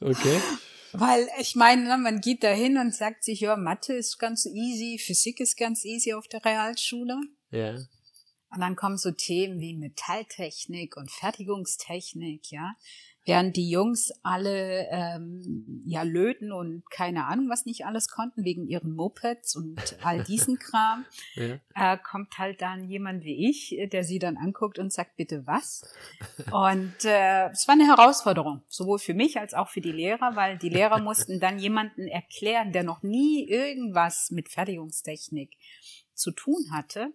okay. 0.00 0.40
Weil 0.92 1.28
ich 1.40 1.56
meine, 1.56 1.84
ne, 1.84 1.98
man 1.98 2.20
geht 2.20 2.42
da 2.42 2.50
hin 2.50 2.76
und 2.76 2.94
sagt 2.94 3.24
sich, 3.24 3.40
ja, 3.40 3.56
Mathe 3.56 3.94
ist 3.94 4.18
ganz 4.18 4.46
easy, 4.46 4.98
Physik 4.98 5.40
ist 5.40 5.56
ganz 5.56 5.84
easy 5.84 6.14
auf 6.14 6.28
der 6.28 6.44
Realschule. 6.44 7.18
Ja. 7.50 7.76
Und 8.52 8.60
dann 8.60 8.74
kommen 8.74 8.98
so 8.98 9.12
Themen 9.12 9.60
wie 9.60 9.76
Metalltechnik 9.76 10.96
und 10.96 11.10
Fertigungstechnik, 11.10 12.50
ja. 12.50 12.74
Während 13.30 13.56
die 13.56 13.70
Jungs 13.70 14.12
alle 14.24 14.88
ähm, 14.90 15.84
ja 15.86 16.02
löten 16.02 16.50
und 16.52 16.82
keine 16.90 17.26
Ahnung, 17.26 17.48
was 17.48 17.64
nicht 17.64 17.86
alles 17.86 18.08
konnten, 18.08 18.44
wegen 18.44 18.66
ihren 18.66 18.92
Mopeds 18.92 19.54
und 19.54 19.96
all 20.02 20.24
diesen 20.24 20.58
Kram, 20.58 21.04
ja. 21.34 21.60
äh, 21.74 21.96
kommt 21.98 22.38
halt 22.38 22.60
dann 22.60 22.88
jemand 22.88 23.22
wie 23.22 23.48
ich, 23.48 23.76
der 23.92 24.02
sie 24.02 24.18
dann 24.18 24.36
anguckt 24.36 24.80
und 24.80 24.92
sagt, 24.92 25.16
bitte 25.16 25.46
was? 25.46 25.82
Und 26.52 27.04
äh, 27.04 27.48
es 27.50 27.68
war 27.68 27.74
eine 27.74 27.86
Herausforderung, 27.86 28.62
sowohl 28.68 28.98
für 28.98 29.14
mich 29.14 29.38
als 29.38 29.54
auch 29.54 29.68
für 29.68 29.80
die 29.80 29.92
Lehrer, 29.92 30.34
weil 30.34 30.58
die 30.58 30.68
Lehrer 30.68 30.98
mussten 31.02 31.38
dann 31.38 31.58
jemanden 31.58 32.08
erklären, 32.08 32.72
der 32.72 32.82
noch 32.82 33.02
nie 33.02 33.48
irgendwas 33.48 34.30
mit 34.30 34.48
Fertigungstechnik 34.48 35.56
zu 36.14 36.32
tun 36.32 36.72
hatte. 36.72 37.12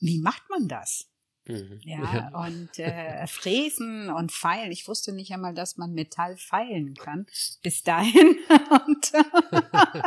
Wie 0.00 0.18
macht 0.18 0.42
man 0.50 0.66
das? 0.66 1.11
Mhm. 1.46 1.80
Ja, 1.82 1.98
ja, 2.14 2.46
und 2.46 2.78
äh, 2.78 3.26
Fräsen 3.26 4.10
und 4.10 4.30
Feilen. 4.30 4.70
Ich 4.70 4.86
wusste 4.86 5.12
nicht 5.12 5.32
einmal, 5.32 5.54
dass 5.54 5.76
man 5.76 5.92
Metall 5.92 6.36
feilen 6.36 6.94
kann. 6.94 7.26
Bis 7.62 7.82
dahin. 7.82 8.36
und 8.86 9.12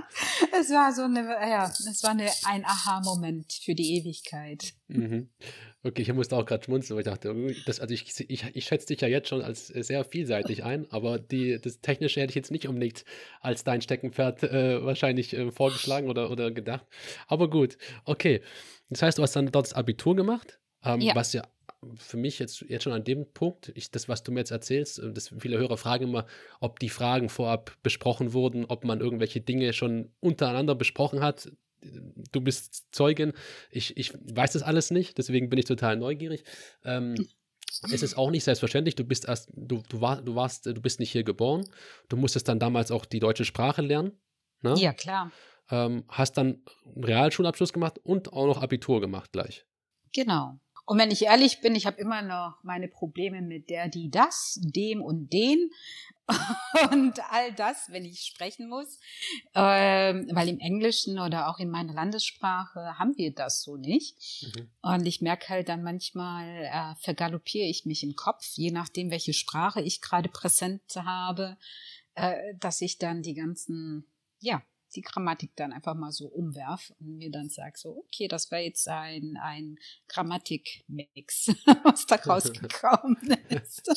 es 0.59 0.69
war 0.69 0.93
so 0.93 1.03
eine, 1.03 1.21
ja, 1.23 1.65
es 1.65 2.03
war 2.03 2.11
eine, 2.11 2.29
ein 2.45 2.63
Aha-Moment 2.63 3.51
für 3.51 3.75
die 3.75 3.97
Ewigkeit. 3.97 4.73
Mhm. 4.87 5.29
Okay, 5.83 6.01
ich 6.01 6.13
musste 6.13 6.35
auch 6.35 6.45
gerade 6.45 6.63
schmunzeln, 6.63 6.95
weil 6.95 7.01
ich 7.01 7.11
dachte, 7.11 7.55
das, 7.67 7.79
also 7.79 7.93
ich, 7.93 8.05
ich, 8.27 8.43
ich 8.55 8.65
schätze 8.65 8.87
dich 8.87 9.01
ja 9.01 9.07
jetzt 9.07 9.29
schon 9.29 9.43
als 9.43 9.67
sehr 9.67 10.03
vielseitig 10.03 10.63
ein, 10.63 10.89
aber 10.89 11.19
die, 11.19 11.59
das 11.61 11.79
Technische 11.79 12.21
hätte 12.21 12.31
ich 12.31 12.35
jetzt 12.35 12.49
nicht 12.49 12.67
unbedingt 12.67 13.05
als 13.39 13.63
dein 13.63 13.81
Steckenpferd 13.81 14.43
äh, 14.43 14.83
wahrscheinlich 14.83 15.33
äh, 15.33 15.51
vorgeschlagen 15.51 16.09
oder, 16.09 16.31
oder 16.31 16.49
gedacht. 16.49 16.87
Aber 17.27 17.49
gut, 17.49 17.77
okay. 18.05 18.41
Das 18.89 19.01
heißt, 19.01 19.17
du 19.17 19.21
hast 19.21 19.35
dann 19.35 19.51
dort 19.51 19.67
das 19.67 19.73
Abitur 19.73 20.15
gemacht, 20.15 20.59
ähm, 20.85 21.01
ja. 21.01 21.15
was 21.15 21.33
ja 21.33 21.43
für 21.97 22.17
mich 22.17 22.39
jetzt, 22.39 22.61
jetzt 22.61 22.83
schon 22.83 22.93
an 22.93 23.03
dem 23.03 23.31
Punkt, 23.33 23.71
ich, 23.75 23.91
das, 23.91 24.09
was 24.09 24.23
du 24.23 24.31
mir 24.31 24.39
jetzt 24.39 24.51
erzählst, 24.51 24.99
äh, 24.99 25.11
das, 25.11 25.33
viele 25.37 25.57
Hörer 25.57 25.77
fragen 25.77 26.05
immer, 26.05 26.25
ob 26.59 26.79
die 26.79 26.89
Fragen 26.89 27.29
vorab 27.29 27.75
besprochen 27.83 28.33
wurden, 28.33 28.65
ob 28.65 28.85
man 28.85 29.01
irgendwelche 29.01 29.41
Dinge 29.41 29.73
schon 29.73 30.11
untereinander 30.19 30.75
besprochen 30.75 31.21
hat 31.21 31.51
du 32.31 32.41
bist 32.41 32.85
Zeugin, 32.91 33.33
ich, 33.69 33.97
ich 33.97 34.13
weiß 34.13 34.53
das 34.53 34.63
alles 34.63 34.91
nicht, 34.91 35.17
deswegen 35.17 35.49
bin 35.49 35.59
ich 35.59 35.65
total 35.65 35.97
neugierig. 35.97 36.43
Ähm, 36.83 37.15
es 37.91 38.01
ist 38.01 38.17
auch 38.17 38.31
nicht 38.31 38.43
selbstverständlich, 38.43 38.95
du 38.95 39.03
bist 39.03 39.25
erst, 39.27 39.49
du, 39.53 39.83
du, 39.89 40.01
war, 40.01 40.21
du 40.21 40.35
warst, 40.35 40.65
du 40.65 40.81
bist 40.81 40.99
nicht 40.99 41.11
hier 41.11 41.23
geboren, 41.23 41.67
du 42.09 42.17
musstest 42.17 42.47
dann 42.47 42.59
damals 42.59 42.91
auch 42.91 43.05
die 43.05 43.19
deutsche 43.19 43.45
Sprache 43.45 43.81
lernen. 43.81 44.13
Ne? 44.61 44.75
Ja, 44.77 44.93
klar. 44.93 45.31
Ähm, 45.69 46.05
hast 46.07 46.33
dann 46.37 46.63
einen 46.85 47.03
Realschulabschluss 47.03 47.73
gemacht 47.73 47.99
und 48.03 48.33
auch 48.33 48.45
noch 48.45 48.61
Abitur 48.61 49.01
gemacht 49.01 49.31
gleich. 49.31 49.65
Genau. 50.13 50.59
Und 50.85 50.99
wenn 50.99 51.11
ich 51.11 51.23
ehrlich 51.23 51.61
bin, 51.61 51.75
ich 51.75 51.85
habe 51.87 51.99
immer 51.99 52.21
noch 52.21 52.63
meine 52.63 52.87
Probleme 52.87 53.41
mit 53.41 53.69
der, 53.69 53.89
die, 53.89 54.11
das, 54.11 54.59
dem 54.61 55.01
und 55.01 55.33
den. 55.33 55.71
und 56.91 57.19
all 57.31 57.53
das, 57.53 57.87
wenn 57.89 58.03
ich 58.03 58.21
sprechen 58.21 58.67
muss, 58.67 58.99
ähm, 59.53 60.27
weil 60.31 60.49
im 60.49 60.59
Englischen 60.59 61.19
oder 61.19 61.49
auch 61.49 61.59
in 61.59 61.69
meiner 61.69 61.93
Landessprache 61.93 62.97
haben 62.97 63.15
wir 63.15 63.33
das 63.33 63.61
so 63.61 63.77
nicht. 63.77 64.15
Mhm. 64.41 64.69
Und 64.81 65.05
ich 65.05 65.21
merke 65.21 65.49
halt 65.49 65.69
dann 65.69 65.83
manchmal, 65.83 66.47
äh, 66.65 66.95
vergaloppiere 67.01 67.67
ich 67.67 67.85
mich 67.85 68.03
im 68.03 68.15
Kopf, 68.15 68.43
je 68.55 68.71
nachdem, 68.71 69.11
welche 69.11 69.33
Sprache 69.33 69.81
ich 69.81 70.01
gerade 70.01 70.29
präsent 70.29 70.81
habe, 70.95 71.57
äh, 72.15 72.55
dass 72.59 72.81
ich 72.81 72.97
dann 72.97 73.21
die 73.21 73.35
ganzen, 73.35 74.07
ja, 74.39 74.63
die 74.95 75.01
Grammatik 75.01 75.51
dann 75.55 75.73
einfach 75.73 75.95
mal 75.95 76.11
so 76.11 76.27
umwerf 76.27 76.93
und 76.99 77.17
mir 77.17 77.31
dann 77.31 77.49
sage 77.49 77.73
so, 77.77 78.03
okay, 78.05 78.27
das 78.27 78.51
wäre 78.51 78.63
jetzt 78.63 78.87
ein, 78.87 79.37
ein 79.41 79.77
Grammatikmix, 80.07 81.47
was 81.83 82.05
da 82.05 82.15
rausgekommen 82.25 83.37
ist. 83.49 83.87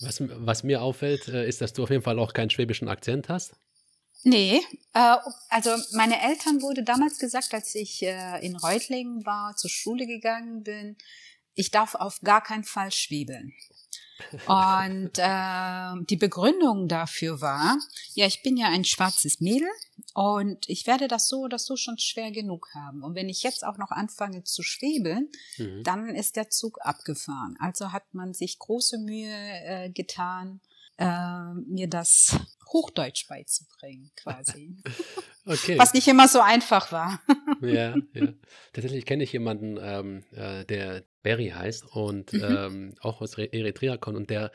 Was, 0.00 0.20
was 0.20 0.62
mir 0.62 0.82
auffällt, 0.82 1.28
äh, 1.28 1.46
ist, 1.46 1.60
dass 1.60 1.72
du 1.72 1.82
auf 1.82 1.90
jeden 1.90 2.02
Fall 2.02 2.18
auch 2.18 2.32
keinen 2.32 2.50
schwäbischen 2.50 2.88
Akzent 2.88 3.28
hast. 3.28 3.54
Nee, 4.24 4.60
äh, 4.94 5.16
also 5.48 5.70
meine 5.92 6.20
Eltern 6.22 6.62
wurde 6.62 6.84
damals 6.84 7.18
gesagt, 7.18 7.52
als 7.54 7.74
ich 7.74 8.02
äh, 8.02 8.44
in 8.44 8.56
Reutlingen 8.56 9.26
war, 9.26 9.56
zur 9.56 9.70
Schule 9.70 10.06
gegangen 10.06 10.62
bin, 10.62 10.96
ich 11.54 11.70
darf 11.70 11.94
auf 11.94 12.20
gar 12.22 12.42
keinen 12.42 12.64
Fall 12.64 12.92
schwebeln. 12.92 13.52
Und 14.46 15.12
äh, 15.16 16.04
die 16.08 16.16
Begründung 16.16 16.88
dafür 16.88 17.40
war, 17.40 17.78
ja, 18.14 18.26
ich 18.26 18.42
bin 18.42 18.56
ja 18.56 18.68
ein 18.68 18.84
schwarzes 18.84 19.40
Mädel 19.40 19.68
und 20.14 20.68
ich 20.68 20.86
werde 20.86 21.08
das 21.08 21.28
so 21.28 21.40
oder 21.40 21.58
so 21.58 21.76
schon 21.76 21.98
schwer 21.98 22.30
genug 22.30 22.68
haben. 22.74 23.02
Und 23.02 23.14
wenn 23.14 23.28
ich 23.28 23.42
jetzt 23.42 23.64
auch 23.64 23.78
noch 23.78 23.90
anfange 23.90 24.44
zu 24.44 24.62
schwebeln, 24.62 25.28
mhm. 25.58 25.82
dann 25.82 26.14
ist 26.14 26.36
der 26.36 26.50
Zug 26.50 26.78
abgefahren. 26.82 27.56
Also 27.58 27.92
hat 27.92 28.14
man 28.14 28.34
sich 28.34 28.58
große 28.58 28.98
Mühe 28.98 29.34
äh, 29.64 29.90
getan, 29.90 30.60
äh, 30.98 31.54
mir 31.66 31.88
das 31.88 32.36
Hochdeutsch 32.72 33.26
beizubringen, 33.28 34.10
quasi. 34.16 34.76
okay. 35.46 35.78
Was 35.78 35.94
nicht 35.94 36.08
immer 36.08 36.28
so 36.28 36.40
einfach 36.40 36.92
war. 36.92 37.20
ja, 37.60 37.94
ja. 38.12 38.28
Tatsächlich 38.72 39.06
kenne 39.06 39.24
ich 39.24 39.32
jemanden, 39.32 39.78
ähm, 39.80 40.24
äh, 40.32 40.64
der 40.64 41.04
Barry 41.22 41.52
heißt 41.54 41.84
und 41.94 42.32
mhm. 42.32 42.42
ähm, 42.42 42.94
auch 43.00 43.20
aus 43.20 43.36
Eritrea 43.38 43.96
kommt 43.96 44.16
und 44.16 44.30
der 44.30 44.50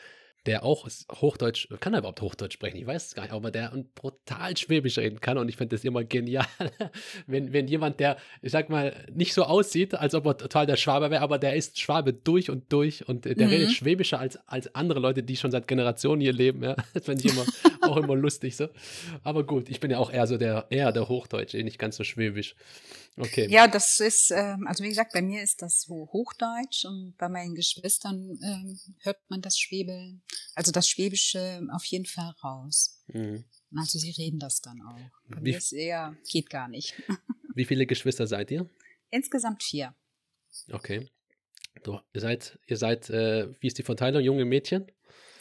der 0.47 0.63
auch 0.63 0.87
Hochdeutsch, 1.13 1.67
kann 1.81 1.93
er 1.93 1.99
überhaupt 1.99 2.21
Hochdeutsch 2.21 2.53
sprechen? 2.53 2.77
Ich 2.77 2.87
weiß 2.87 3.07
es 3.07 3.15
gar 3.15 3.23
nicht, 3.23 3.33
aber 3.33 3.51
der 3.51 3.71
brutal 3.95 4.55
Schwäbisch 4.55 4.97
reden 4.97 5.19
kann 5.19 5.37
und 5.37 5.49
ich 5.49 5.57
finde 5.57 5.75
das 5.75 5.83
immer 5.83 6.03
genial, 6.03 6.47
wenn, 7.27 7.53
wenn 7.53 7.67
jemand, 7.67 7.99
der, 7.99 8.17
ich 8.41 8.51
sag 8.51 8.69
mal, 8.69 9.05
nicht 9.13 9.33
so 9.33 9.43
aussieht, 9.43 9.93
als 9.93 10.15
ob 10.15 10.25
er 10.25 10.37
total 10.37 10.65
der 10.65 10.77
Schwabe 10.77 11.11
wäre, 11.11 11.21
aber 11.21 11.37
der 11.37 11.55
ist 11.55 11.79
Schwabe 11.79 12.13
durch 12.13 12.49
und 12.49 12.71
durch 12.71 13.07
und 13.07 13.25
der 13.25 13.35
mhm. 13.35 13.53
redet 13.53 13.71
Schwäbischer 13.73 14.19
als, 14.19 14.37
als 14.47 14.73
andere 14.73 14.99
Leute, 14.99 15.21
die 15.21 15.35
schon 15.35 15.51
seit 15.51 15.67
Generationen 15.67 16.21
hier 16.21 16.33
leben, 16.33 16.63
ja. 16.63 16.75
Das 16.93 17.05
finde 17.05 17.27
ich 17.27 17.33
immer, 17.33 17.45
auch 17.81 17.97
immer 17.97 18.15
lustig 18.15 18.55
so. 18.55 18.69
Aber 19.23 19.45
gut, 19.45 19.69
ich 19.69 19.79
bin 19.79 19.91
ja 19.91 19.99
auch 19.99 20.11
eher 20.11 20.25
so 20.25 20.37
der, 20.37 20.65
eher 20.69 20.91
der 20.91 21.09
Hochdeutsche, 21.09 21.57
nicht 21.57 21.77
ganz 21.77 21.97
so 21.97 22.03
Schwäbisch. 22.03 22.55
Okay. 23.19 23.47
Ja, 23.49 23.67
das 23.67 23.99
ist, 23.99 24.31
ähm, 24.31 24.67
also 24.67 24.83
wie 24.83 24.89
gesagt, 24.89 25.11
bei 25.11 25.23
mir 25.23 25.41
ist 25.41 25.61
das 25.63 25.81
so 25.81 26.07
Hochdeutsch 26.13 26.85
und 26.85 27.15
bei 27.17 27.27
meinen 27.29 27.55
Geschwistern 27.55 28.37
ähm, 28.43 28.79
hört 28.99 29.17
man 29.29 29.41
das 29.41 29.57
Schwebeln, 29.57 30.21
also 30.55 30.71
das 30.71 30.87
Schwäbische 30.89 31.67
auf 31.71 31.85
jeden 31.85 32.05
Fall 32.05 32.33
raus. 32.43 33.03
Mhm. 33.07 33.43
Also 33.75 33.99
sie 33.99 34.11
reden 34.11 34.39
das 34.39 34.61
dann 34.61 34.81
auch. 34.81 35.11
Bei 35.29 35.37
wie, 35.37 35.51
mir 35.51 35.57
ist 35.57 35.73
eher, 35.73 36.15
geht 36.29 36.49
gar 36.49 36.67
nicht. 36.67 36.93
Wie 37.55 37.65
viele 37.65 37.87
Geschwister 37.87 38.27
seid 38.27 38.51
ihr? 38.51 38.69
Insgesamt 39.09 39.63
vier. 39.63 39.95
Okay. 40.71 41.09
Du, 41.81 41.99
ihr 42.13 42.21
seid, 42.21 42.59
ihr 42.67 42.77
seid, 42.77 43.09
äh, 43.09 43.49
wie 43.59 43.67
ist 43.67 43.79
die 43.79 43.83
Verteilung, 43.83 44.21
junge 44.21 44.45
Mädchen? 44.45 44.91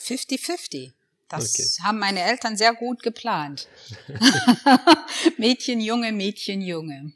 50-50. 0.00 0.92
Das 1.28 1.54
okay. 1.54 1.68
haben 1.82 1.98
meine 1.98 2.22
Eltern 2.22 2.56
sehr 2.56 2.74
gut 2.74 3.02
geplant. 3.02 3.68
Mädchen, 5.38 5.80
Junge, 5.80 6.12
Mädchen, 6.12 6.62
Junge. 6.62 7.12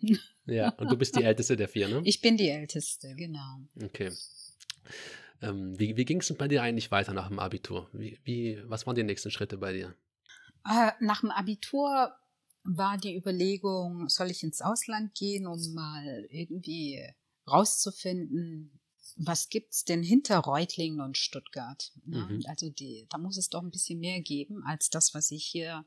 Ja, 0.46 0.70
und 0.70 0.90
du 0.90 0.96
bist 0.96 1.16
die 1.16 1.22
Älteste 1.22 1.56
der 1.56 1.68
vier, 1.68 1.88
ne? 1.88 2.02
Ich 2.04 2.20
bin 2.20 2.36
die 2.36 2.48
Älteste, 2.48 3.14
genau. 3.14 3.60
Okay. 3.82 4.10
Ähm, 5.42 5.78
wie 5.78 5.96
wie 5.96 6.04
ging 6.04 6.20
es 6.20 6.34
bei 6.36 6.48
dir 6.48 6.62
eigentlich 6.62 6.90
weiter 6.90 7.12
nach 7.12 7.28
dem 7.28 7.38
Abitur? 7.38 7.88
Wie, 7.92 8.18
wie, 8.24 8.62
was 8.66 8.86
waren 8.86 8.96
die 8.96 9.02
nächsten 9.02 9.30
Schritte 9.30 9.58
bei 9.58 9.72
dir? 9.72 9.94
Äh, 10.64 10.92
nach 11.00 11.20
dem 11.20 11.30
Abitur 11.30 12.12
war 12.64 12.98
die 12.98 13.16
Überlegung, 13.16 14.08
soll 14.08 14.30
ich 14.30 14.42
ins 14.42 14.60
Ausland 14.60 15.14
gehen, 15.14 15.46
um 15.46 15.58
mal 15.72 16.26
irgendwie 16.30 17.02
rauszufinden, 17.46 18.80
was 19.16 19.48
gibt 19.48 19.72
es 19.74 19.84
denn 19.84 20.02
hinter 20.02 20.38
Reutlingen 20.38 21.00
und 21.00 21.18
Stuttgart? 21.18 21.92
Ja, 22.06 22.26
mhm. 22.26 22.42
Also 22.46 22.70
die, 22.70 23.06
da 23.10 23.18
muss 23.18 23.36
es 23.36 23.48
doch 23.48 23.62
ein 23.62 23.70
bisschen 23.70 23.98
mehr 23.98 24.20
geben 24.20 24.62
als 24.64 24.90
das, 24.90 25.14
was 25.14 25.30
ich 25.30 25.44
hier 25.44 25.84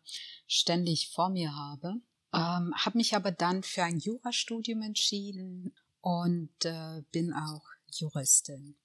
ständig 0.47 1.09
vor 1.09 1.29
mir 1.29 1.55
habe. 1.55 1.95
Ähm, 2.33 2.73
habe 2.75 2.97
mich 2.97 3.15
aber 3.15 3.31
dann 3.31 3.63
für 3.63 3.83
ein 3.83 3.99
Jurastudium 3.99 4.81
entschieden 4.81 5.73
und 6.01 6.65
äh, 6.65 7.01
bin 7.11 7.33
auch 7.33 7.63
Juristin. 7.91 8.75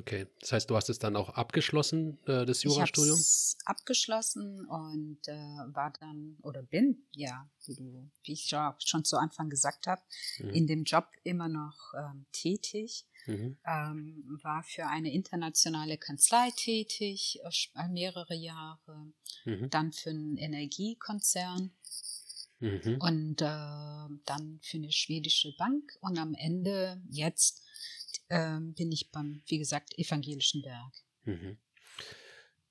Okay, 0.00 0.26
das 0.40 0.52
heißt, 0.52 0.70
du 0.70 0.76
hast 0.76 0.88
es 0.88 0.98
dann 0.98 1.14
auch 1.14 1.28
abgeschlossen, 1.28 2.18
äh, 2.26 2.46
das 2.46 2.62
Jurastudium? 2.62 3.18
Ich 3.18 3.56
habe 3.66 3.78
abgeschlossen 3.78 4.66
und 4.66 5.18
äh, 5.26 5.34
war 5.74 5.92
dann 6.00 6.38
oder 6.40 6.62
bin, 6.62 7.06
ja, 7.12 7.50
wie, 7.66 7.74
du, 7.74 8.10
wie 8.24 8.32
ich 8.32 8.48
schon 8.78 9.04
zu 9.04 9.18
Anfang 9.18 9.50
gesagt 9.50 9.86
habe, 9.86 10.00
mhm. 10.38 10.50
in 10.50 10.66
dem 10.66 10.84
Job 10.84 11.06
immer 11.22 11.48
noch 11.48 11.92
ähm, 11.94 12.24
tätig. 12.32 13.06
Mhm. 13.26 13.58
Ähm, 13.66 14.40
war 14.42 14.62
für 14.62 14.86
eine 14.86 15.12
internationale 15.12 15.98
Kanzlei 15.98 16.50
tätig, 16.56 17.38
äh, 17.74 17.88
mehrere 17.88 18.34
Jahre, 18.34 19.12
mhm. 19.44 19.68
dann 19.68 19.92
für 19.92 20.08
einen 20.08 20.38
Energiekonzern 20.38 21.72
Mhm. 22.60 22.98
Und 23.00 23.40
äh, 23.40 24.18
dann 24.26 24.60
für 24.62 24.76
eine 24.76 24.92
schwedische 24.92 25.54
Bank 25.56 25.96
und 26.02 26.18
am 26.18 26.34
Ende 26.34 27.00
jetzt 27.08 27.62
äh, 28.30 28.58
bin 28.60 28.90
ich 28.90 29.10
beim, 29.10 29.42
wie 29.46 29.58
gesagt, 29.58 29.98
evangelischen 29.98 30.64
Werk. 30.64 30.94
Mhm. 31.24 31.58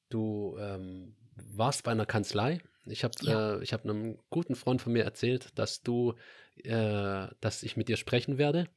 Du 0.09 0.57
ähm, 0.59 1.15
warst 1.35 1.83
bei 1.83 1.91
einer 1.91 2.05
Kanzlei. 2.05 2.59
Ich 2.85 3.03
habe 3.03 3.13
ja. 3.21 3.59
äh, 3.59 3.65
hab 3.65 3.83
einem 3.83 4.17
guten 4.29 4.55
Freund 4.55 4.81
von 4.81 4.93
mir 4.93 5.03
erzählt, 5.03 5.49
dass 5.55 5.83
du, 5.83 6.15
äh, 6.63 7.27
dass 7.39 7.63
ich 7.63 7.77
mit 7.77 7.87
dir 7.87 7.97
sprechen 7.97 8.37
werde. 8.37 8.67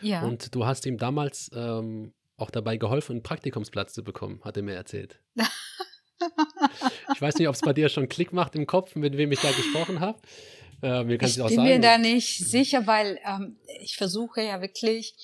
Ja. 0.00 0.22
Und 0.22 0.54
du 0.54 0.66
hast 0.66 0.86
ihm 0.86 0.98
damals 0.98 1.50
ähm, 1.54 2.12
auch 2.36 2.50
dabei 2.50 2.76
geholfen, 2.76 3.12
einen 3.12 3.22
Praktikumsplatz 3.22 3.94
zu 3.94 4.04
bekommen, 4.04 4.40
hat 4.44 4.56
er 4.56 4.62
mir 4.62 4.74
erzählt. 4.74 5.20
ich 7.14 7.20
weiß 7.20 7.36
nicht, 7.36 7.48
ob 7.48 7.54
es 7.54 7.60
bei 7.60 7.72
dir 7.72 7.88
schon 7.88 8.08
Klick 8.08 8.32
macht 8.32 8.54
im 8.54 8.66
Kopf, 8.66 8.94
mit 8.94 9.16
wem 9.16 9.32
ich 9.32 9.40
da 9.40 9.50
gesprochen 9.50 10.00
habe. 10.00 10.20
Äh, 10.82 11.04
mir 11.04 11.14
ich 11.14 11.20
bin 11.20 11.28
sagen. 11.28 11.62
mir 11.62 11.80
da 11.80 11.98
nicht 11.98 12.38
sicher, 12.38 12.86
weil 12.86 13.18
ähm, 13.26 13.58
ich 13.80 13.96
versuche 13.96 14.42
ja 14.42 14.60
wirklich 14.60 15.14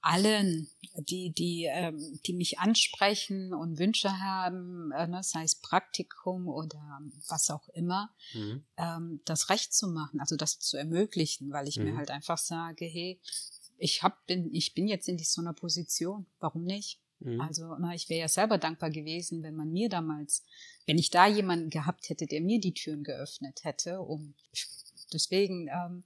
allen, 0.00 0.68
die, 0.96 1.30
die, 1.30 1.64
ähm, 1.64 2.20
die 2.26 2.32
mich 2.32 2.58
ansprechen 2.58 3.52
und 3.52 3.78
Wünsche 3.78 4.20
haben, 4.20 4.90
äh, 4.92 5.06
ne, 5.06 5.22
sei 5.22 5.42
es 5.42 5.56
Praktikum 5.56 6.48
oder 6.48 7.00
was 7.28 7.50
auch 7.50 7.68
immer, 7.70 8.10
mhm. 8.34 8.64
ähm, 8.76 9.20
das 9.24 9.50
Recht 9.50 9.74
zu 9.74 9.88
machen, 9.88 10.20
also 10.20 10.36
das 10.36 10.58
zu 10.58 10.76
ermöglichen, 10.76 11.52
weil 11.52 11.68
ich 11.68 11.78
mhm. 11.78 11.84
mir 11.84 11.96
halt 11.96 12.10
einfach 12.10 12.38
sage, 12.38 12.84
hey, 12.84 13.20
ich 13.76 14.02
hab, 14.02 14.26
bin, 14.26 14.52
ich 14.52 14.74
bin 14.74 14.88
jetzt 14.88 15.08
in 15.08 15.18
so 15.18 15.40
einer 15.40 15.52
Position, 15.52 16.26
warum 16.40 16.64
nicht? 16.64 17.00
Mhm. 17.20 17.40
Also, 17.40 17.74
na, 17.78 17.94
ich 17.94 18.08
wäre 18.08 18.20
ja 18.20 18.28
selber 18.28 18.58
dankbar 18.58 18.90
gewesen, 18.90 19.42
wenn 19.42 19.56
man 19.56 19.70
mir 19.72 19.88
damals, 19.88 20.44
wenn 20.86 20.98
ich 20.98 21.10
da 21.10 21.26
jemanden 21.26 21.70
gehabt 21.70 22.08
hätte, 22.08 22.26
der 22.26 22.40
mir 22.40 22.60
die 22.60 22.74
Türen 22.74 23.02
geöffnet 23.02 23.64
hätte, 23.64 24.00
um 24.00 24.34
deswegen, 25.12 25.68
ähm, 25.68 26.04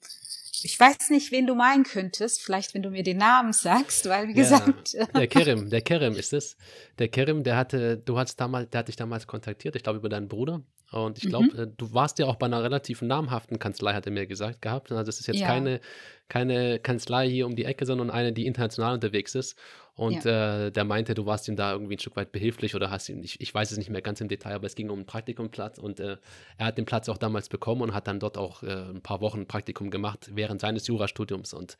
ich 0.64 0.78
weiß 0.78 1.10
nicht, 1.10 1.32
wen 1.32 1.46
du 1.46 1.54
meinen 1.54 1.84
könntest. 1.84 2.42
Vielleicht, 2.42 2.74
wenn 2.74 2.82
du 2.82 2.90
mir 2.90 3.02
den 3.02 3.18
Namen 3.18 3.52
sagst, 3.52 4.08
weil 4.08 4.28
wie 4.28 4.32
ja, 4.32 4.42
gesagt. 4.42 4.96
Der 5.14 5.26
Kerem, 5.26 5.70
der 5.70 5.80
Kerem 5.80 6.14
ist 6.14 6.32
es. 6.32 6.56
Der 6.98 7.08
Kerem, 7.08 7.42
der 7.42 7.56
hatte, 7.56 7.98
du 7.98 8.18
hast 8.18 8.36
damals, 8.36 8.70
der 8.70 8.80
hat 8.80 8.88
dich 8.88 8.96
damals 8.96 9.26
kontaktiert, 9.26 9.76
ich 9.76 9.82
glaube 9.82 9.98
über 9.98 10.08
deinen 10.08 10.28
Bruder. 10.28 10.62
Und 10.92 11.18
ich 11.18 11.28
glaube, 11.28 11.66
mhm. 11.66 11.76
Du 11.76 11.94
warst 11.94 12.18
ja 12.18 12.26
auch 12.26 12.36
bei 12.36 12.46
einer 12.46 12.62
relativ 12.62 13.00
namhaften 13.00 13.58
Kanzlei, 13.58 13.94
hat 13.94 14.06
er 14.06 14.12
mir 14.12 14.26
gesagt 14.26 14.60
gehabt. 14.60 14.92
Also 14.92 15.02
das 15.02 15.20
ist 15.20 15.26
jetzt 15.26 15.40
ja. 15.40 15.46
keine, 15.46 15.80
keine 16.28 16.78
Kanzlei 16.78 17.28
hier 17.28 17.46
um 17.46 17.56
die 17.56 17.64
Ecke, 17.64 17.86
sondern 17.86 18.10
eine, 18.10 18.32
die 18.32 18.46
international 18.46 18.94
unterwegs 18.94 19.34
ist. 19.34 19.58
Und 19.94 20.24
ja. 20.24 20.66
äh, 20.66 20.70
der 20.70 20.84
meinte, 20.84 21.14
du 21.14 21.24
warst 21.24 21.48
ihm 21.48 21.56
da 21.56 21.72
irgendwie 21.72 21.96
ein 21.96 21.98
Stück 21.98 22.16
weit 22.16 22.32
behilflich 22.32 22.74
oder 22.74 22.90
hast 22.90 23.08
ihn, 23.08 23.22
ich, 23.22 23.40
ich 23.40 23.54
weiß 23.54 23.72
es 23.72 23.78
nicht 23.78 23.90
mehr 23.90 24.00
ganz 24.00 24.20
im 24.20 24.28
Detail, 24.28 24.54
aber 24.54 24.66
es 24.66 24.74
ging 24.74 24.88
um 24.88 24.98
einen 24.98 25.06
Praktikumplatz 25.06 25.78
und 25.78 26.00
äh, 26.00 26.16
er 26.56 26.66
hat 26.66 26.78
den 26.78 26.86
Platz 26.86 27.08
auch 27.08 27.18
damals 27.18 27.48
bekommen 27.48 27.82
und 27.82 27.94
hat 27.94 28.06
dann 28.06 28.18
dort 28.18 28.38
auch 28.38 28.62
äh, 28.62 28.70
ein 28.70 29.02
paar 29.02 29.20
Wochen 29.20 29.46
Praktikum 29.46 29.90
gemacht 29.90 30.30
während 30.32 30.62
seines 30.62 30.86
Jurastudiums. 30.86 31.52
Und 31.52 31.76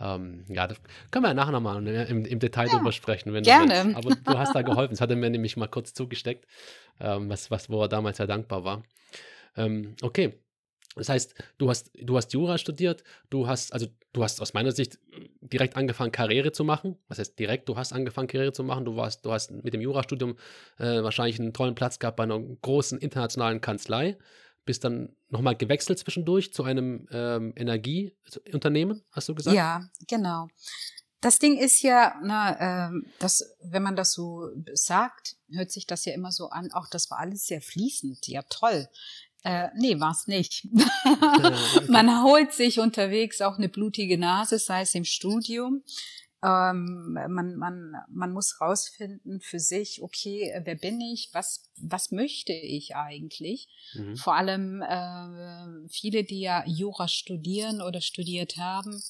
ähm, 0.00 0.44
ja, 0.48 0.66
da 0.66 0.74
können 1.10 1.24
wir 1.24 1.28
ja 1.28 1.34
nachher 1.34 1.52
nochmal 1.52 1.80
ne, 1.80 2.04
im, 2.04 2.26
im 2.26 2.38
Detail 2.38 2.68
ja, 2.68 2.76
drüber 2.76 2.92
sprechen. 2.92 3.32
Wenn 3.32 3.44
gerne. 3.44 3.92
Du 3.92 3.96
aber 3.96 4.14
du 4.14 4.38
hast 4.38 4.54
da 4.54 4.62
geholfen. 4.62 4.92
Das 4.92 5.00
hat 5.00 5.10
er 5.10 5.16
mir 5.16 5.30
nämlich 5.30 5.56
mal 5.56 5.68
kurz 5.68 5.94
zugesteckt, 5.94 6.46
ähm, 7.00 7.28
was, 7.28 7.50
was, 7.50 7.70
wo 7.70 7.82
er 7.82 7.88
damals 7.88 8.16
sehr 8.18 8.26
dankbar 8.26 8.64
war. 8.64 8.82
Ähm, 9.56 9.96
okay. 10.02 10.34
Das 10.96 11.10
heißt, 11.10 11.34
du 11.58 11.68
hast, 11.68 11.90
du 11.94 12.16
hast 12.16 12.32
Jura 12.32 12.56
studiert, 12.56 13.04
du 13.28 13.46
hast, 13.46 13.72
also 13.74 13.86
du 14.14 14.24
hast 14.24 14.40
aus 14.40 14.54
meiner 14.54 14.72
Sicht 14.72 14.98
direkt 15.42 15.76
angefangen, 15.76 16.10
Karriere 16.10 16.52
zu 16.52 16.64
machen. 16.64 16.96
Was 17.08 17.18
heißt 17.18 17.38
direkt, 17.38 17.68
du 17.68 17.76
hast 17.76 17.92
angefangen, 17.92 18.28
Karriere 18.28 18.52
zu 18.52 18.64
machen. 18.64 18.86
Du 18.86 18.96
warst, 18.96 19.24
du 19.26 19.32
hast 19.32 19.50
mit 19.50 19.74
dem 19.74 19.82
Jurastudium 19.82 20.36
äh, 20.78 21.02
wahrscheinlich 21.02 21.38
einen 21.38 21.52
tollen 21.52 21.74
Platz 21.74 21.98
gehabt 21.98 22.16
bei 22.16 22.22
einer 22.22 22.40
großen 22.40 22.98
internationalen 22.98 23.60
Kanzlei. 23.60 24.16
Bist 24.64 24.84
dann 24.84 25.14
nochmal 25.28 25.54
gewechselt 25.54 25.98
zwischendurch 25.98 26.52
zu 26.52 26.64
einem 26.64 27.06
ähm, 27.12 27.52
Energieunternehmen, 27.56 29.02
hast 29.12 29.28
du 29.28 29.34
gesagt? 29.34 29.54
Ja, 29.54 29.82
genau. 30.08 30.48
Das 31.20 31.38
Ding 31.38 31.56
ist 31.56 31.82
ja, 31.82 32.14
na, 32.22 32.88
ähm, 32.88 33.06
dass, 33.18 33.56
wenn 33.62 33.82
man 33.82 33.96
das 33.96 34.12
so 34.12 34.48
sagt, 34.74 35.36
hört 35.50 35.72
sich 35.72 35.86
das 35.86 36.04
ja 36.04 36.12
immer 36.12 36.30
so 36.30 36.50
an, 36.50 36.72
auch 36.72 36.88
das 36.88 37.10
war 37.10 37.18
alles 37.18 37.46
sehr 37.46 37.62
fließend, 37.62 38.26
ja 38.28 38.42
toll. 38.42 38.88
Äh, 39.42 39.68
nee, 39.76 39.98
war's 40.00 40.26
nicht. 40.26 40.66
man 41.88 42.24
holt 42.24 42.52
sich 42.52 42.80
unterwegs 42.80 43.40
auch 43.40 43.58
eine 43.58 43.68
blutige 43.68 44.18
Nase, 44.18 44.58
sei 44.58 44.82
es 44.82 44.94
im 44.94 45.04
Studium. 45.04 45.84
Ähm, 46.42 47.12
man, 47.28 47.56
man, 47.56 47.96
man 48.08 48.32
muss 48.32 48.60
rausfinden 48.60 49.40
für 49.40 49.58
sich, 49.58 50.02
okay, 50.02 50.52
wer 50.64 50.74
bin 50.74 51.00
ich, 51.00 51.30
was, 51.32 51.70
was 51.76 52.10
möchte 52.10 52.52
ich 52.52 52.94
eigentlich? 52.94 53.68
Mhm. 53.94 54.16
Vor 54.16 54.34
allem 54.34 54.82
äh, 54.82 55.88
viele, 55.88 56.24
die 56.24 56.40
ja 56.40 56.62
Jura 56.66 57.08
studieren 57.08 57.80
oder 57.80 58.00
studiert 58.00 58.58
haben, 58.58 59.02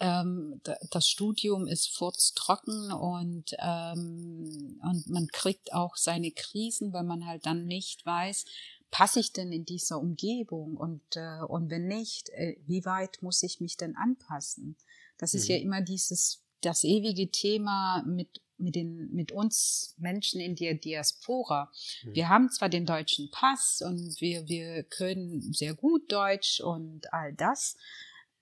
ähm, 0.00 0.60
das 0.90 1.08
Studium 1.08 1.66
ist 1.66 1.94
furztrocken 1.94 2.92
und, 2.92 3.54
ähm, 3.58 4.80
und 4.82 5.08
man 5.08 5.28
kriegt 5.28 5.72
auch 5.72 5.96
seine 5.96 6.30
Krisen, 6.30 6.92
weil 6.92 7.04
man 7.04 7.26
halt 7.26 7.46
dann 7.46 7.66
nicht 7.66 8.04
weiß, 8.04 8.44
passe 8.90 9.20
ich 9.20 9.32
denn 9.32 9.52
in 9.52 9.64
dieser 9.64 9.98
Umgebung 9.98 10.76
und, 10.76 11.02
äh, 11.16 11.40
und 11.46 11.70
wenn 11.70 11.86
nicht, 11.86 12.28
äh, 12.30 12.56
wie 12.66 12.84
weit 12.84 13.22
muss 13.22 13.42
ich 13.42 13.60
mich 13.60 13.76
denn 13.76 13.96
anpassen? 13.96 14.76
Das 15.18 15.34
ist 15.34 15.48
mhm. 15.48 15.54
ja 15.54 15.60
immer 15.60 15.80
dieses, 15.80 16.42
das 16.60 16.84
ewige 16.84 17.30
Thema 17.30 18.02
mit 18.06 18.40
mit 18.58 18.74
den 18.74 19.12
mit 19.12 19.32
uns 19.32 19.94
Menschen 19.98 20.40
in 20.40 20.56
der 20.56 20.74
Diaspora. 20.74 21.70
Mhm. 22.04 22.14
Wir 22.14 22.28
haben 22.28 22.50
zwar 22.50 22.68
den 22.68 22.86
deutschen 22.86 23.30
Pass 23.30 23.82
und 23.82 24.20
wir 24.20 24.48
wir 24.48 24.82
können 24.84 25.52
sehr 25.52 25.74
gut 25.74 26.10
Deutsch 26.10 26.60
und 26.60 27.12
all 27.12 27.34
das, 27.34 27.76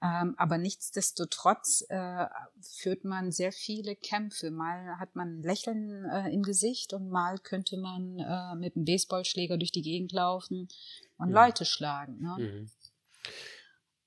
aber 0.07 0.59
nichtsdestotrotz 0.59 1.85
äh, 1.89 2.27
führt 2.61 3.05
man 3.05 3.33
sehr 3.33 3.53
viele 3.53 3.97
Kämpfe. 3.97 4.51
Mal 4.51 4.99
hat 4.99 5.17
man 5.17 5.39
ein 5.39 5.43
Lächeln 5.43 6.05
äh, 6.05 6.29
im 6.31 6.43
Gesicht 6.43 6.93
und 6.93 7.09
mal 7.09 7.39
könnte 7.39 7.79
man 7.79 8.19
äh, 8.19 8.55
mit 8.57 8.77
einem 8.77 8.85
Baseballschläger 8.85 9.57
durch 9.57 9.73
die 9.73 9.83
Gegend 9.83 10.13
laufen 10.13 10.69
und 11.17 11.31
ja. 11.31 11.47
Leute 11.47 11.65
schlagen. 11.65 12.21
Ne? 12.21 12.37
Mhm. 12.39 12.71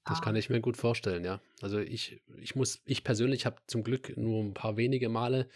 Das 0.06 0.22
kann 0.22 0.36
ah. 0.36 0.40
ich 0.40 0.50
mir 0.50 0.62
gut 0.62 0.78
vorstellen, 0.78 1.26
ja. 1.26 1.42
Also 1.62 1.80
ich, 1.80 2.22
ich 2.40 2.56
muss, 2.56 2.80
ich 2.86 3.04
persönlich 3.04 3.48
habe 3.48 3.58
zum 3.66 3.84
Glück 3.84 4.16
nur 4.16 4.44
ein 4.44 4.54
paar 4.54 4.78
wenige 4.78 5.10
Male 5.10 5.50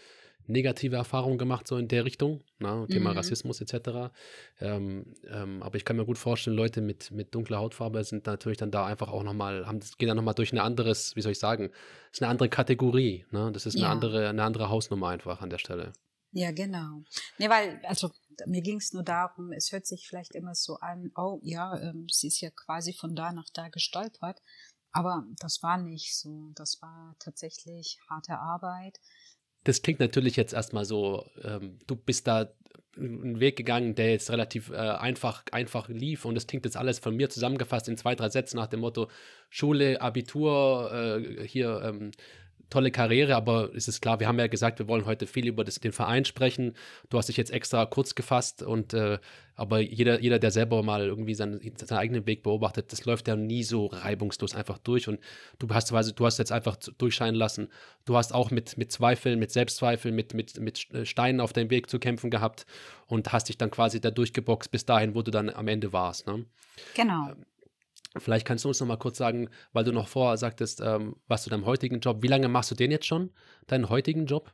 negative 0.46 0.96
Erfahrungen 0.96 1.38
gemacht, 1.38 1.66
so 1.66 1.76
in 1.76 1.88
der 1.88 2.04
Richtung, 2.04 2.42
ne? 2.58 2.86
Thema 2.90 3.10
mhm. 3.10 3.16
Rassismus 3.16 3.60
etc. 3.60 4.12
Ähm, 4.60 5.14
ähm, 5.28 5.62
aber 5.62 5.76
ich 5.76 5.84
kann 5.84 5.96
mir 5.96 6.04
gut 6.04 6.18
vorstellen, 6.18 6.56
Leute 6.56 6.80
mit, 6.80 7.10
mit 7.10 7.34
dunkler 7.34 7.58
Hautfarbe 7.58 8.02
sind 8.04 8.26
natürlich 8.26 8.58
dann 8.58 8.70
da 8.70 8.86
einfach 8.86 9.08
auch 9.08 9.22
nochmal, 9.22 9.66
haben, 9.66 9.80
gehen 9.98 10.08
dann 10.08 10.16
nochmal 10.16 10.34
durch 10.34 10.52
ein 10.52 10.58
anderes, 10.58 11.16
wie 11.16 11.22
soll 11.22 11.32
ich 11.32 11.38
sagen, 11.38 11.70
ist 12.12 12.22
eine 12.22 12.30
andere 12.30 12.48
Kategorie, 12.48 13.24
ne? 13.30 13.50
Das 13.52 13.66
ist 13.66 13.76
eine 13.76 13.84
ja. 13.84 13.90
andere, 13.92 14.28
eine 14.28 14.42
andere 14.42 14.68
Hausnummer 14.68 15.08
einfach 15.08 15.40
an 15.40 15.50
der 15.50 15.58
Stelle. 15.58 15.92
Ja, 16.32 16.50
genau. 16.50 17.02
Nee, 17.38 17.50
weil, 17.50 17.80
also 17.84 18.10
mir 18.46 18.62
ging 18.62 18.78
es 18.78 18.92
nur 18.92 19.02
darum, 19.02 19.52
es 19.52 19.70
hört 19.72 19.86
sich 19.86 20.06
vielleicht 20.08 20.34
immer 20.34 20.54
so 20.54 20.76
an, 20.76 21.12
oh 21.14 21.38
ja, 21.42 21.78
ähm, 21.78 22.06
sie 22.10 22.28
ist 22.28 22.40
ja 22.40 22.50
quasi 22.50 22.94
von 22.94 23.14
da 23.14 23.32
nach 23.32 23.50
da 23.52 23.68
gestolpert. 23.68 24.40
Aber 24.92 25.24
das 25.40 25.62
war 25.62 25.78
nicht 25.78 26.16
so. 26.18 26.52
Das 26.54 26.80
war 26.82 27.16
tatsächlich 27.18 27.98
harte 28.10 28.38
Arbeit 28.38 29.00
das 29.64 29.82
klingt 29.82 30.00
natürlich 30.00 30.36
jetzt 30.36 30.52
erstmal 30.52 30.84
so, 30.84 31.26
ähm, 31.44 31.78
du 31.86 31.96
bist 31.96 32.26
da 32.26 32.48
einen 32.96 33.40
Weg 33.40 33.56
gegangen, 33.56 33.94
der 33.94 34.10
jetzt 34.10 34.30
relativ 34.30 34.70
äh, 34.70 34.74
einfach, 34.76 35.44
einfach 35.50 35.88
lief 35.88 36.24
und 36.24 36.34
das 36.34 36.46
klingt 36.46 36.64
jetzt 36.66 36.76
alles 36.76 36.98
von 36.98 37.16
mir 37.16 37.30
zusammengefasst 37.30 37.88
in 37.88 37.96
zwei, 37.96 38.14
drei 38.14 38.28
Sätzen 38.28 38.56
nach 38.56 38.66
dem 38.66 38.80
Motto 38.80 39.08
Schule, 39.48 40.00
Abitur, 40.00 40.90
äh, 40.92 41.46
hier 41.46 41.80
ähm, 41.84 42.10
tolle 42.72 42.90
Karriere, 42.90 43.36
aber 43.36 43.74
es 43.74 43.86
ist 43.86 44.00
klar, 44.00 44.18
wir 44.18 44.26
haben 44.26 44.38
ja 44.38 44.46
gesagt, 44.46 44.78
wir 44.78 44.88
wollen 44.88 45.04
heute 45.04 45.26
viel 45.26 45.46
über 45.46 45.62
das, 45.62 45.78
den 45.78 45.92
Verein 45.92 46.24
sprechen. 46.24 46.74
Du 47.10 47.18
hast 47.18 47.28
dich 47.28 47.36
jetzt 47.36 47.50
extra 47.50 47.84
kurz 47.84 48.14
gefasst 48.14 48.62
und 48.62 48.94
äh, 48.94 49.18
aber 49.54 49.80
jeder, 49.80 50.20
jeder, 50.20 50.38
der 50.38 50.50
selber 50.50 50.82
mal 50.82 51.06
irgendwie 51.06 51.34
seinen, 51.34 51.60
seinen 51.76 51.98
eigenen 51.98 52.26
Weg 52.26 52.42
beobachtet, 52.42 52.90
das 52.90 53.04
läuft 53.04 53.28
ja 53.28 53.36
nie 53.36 53.62
so 53.62 53.86
reibungslos 53.86 54.54
einfach 54.54 54.78
durch 54.78 55.06
und 55.06 55.20
du 55.58 55.68
hast, 55.68 55.92
also, 55.92 56.12
du 56.12 56.24
hast 56.24 56.38
jetzt 56.38 56.52
einfach 56.52 56.76
durchscheinen 56.76 57.36
lassen. 57.36 57.68
Du 58.06 58.16
hast 58.16 58.34
auch 58.34 58.50
mit, 58.50 58.78
mit 58.78 58.90
Zweifeln, 58.90 59.38
mit 59.38 59.52
Selbstzweifeln, 59.52 60.14
mit, 60.14 60.32
mit, 60.32 60.58
mit 60.58 60.88
Steinen 61.06 61.40
auf 61.40 61.52
deinem 61.52 61.68
Weg 61.68 61.90
zu 61.90 61.98
kämpfen 61.98 62.30
gehabt 62.30 62.64
und 63.06 63.32
hast 63.32 63.50
dich 63.50 63.58
dann 63.58 63.70
quasi 63.70 64.00
da 64.00 64.10
durchgeboxt 64.10 64.70
bis 64.70 64.86
dahin, 64.86 65.14
wo 65.14 65.20
du 65.20 65.30
dann 65.30 65.50
am 65.50 65.68
Ende 65.68 65.92
warst. 65.92 66.26
Ne? 66.26 66.46
Genau. 66.94 67.32
Vielleicht 68.18 68.46
kannst 68.46 68.64
du 68.64 68.68
uns 68.68 68.80
noch 68.80 68.86
mal 68.86 68.98
kurz 68.98 69.18
sagen, 69.18 69.48
weil 69.72 69.84
du 69.84 69.92
noch 69.92 70.08
vorher 70.08 70.36
sagtest, 70.36 70.80
ähm, 70.80 71.16
was 71.28 71.44
zu 71.44 71.50
deinem 71.50 71.64
heutigen 71.64 72.00
Job, 72.00 72.22
wie 72.22 72.28
lange 72.28 72.48
machst 72.48 72.70
du 72.70 72.74
den 72.74 72.90
jetzt 72.90 73.06
schon, 73.06 73.32
deinen 73.66 73.88
heutigen 73.88 74.26
Job? 74.26 74.52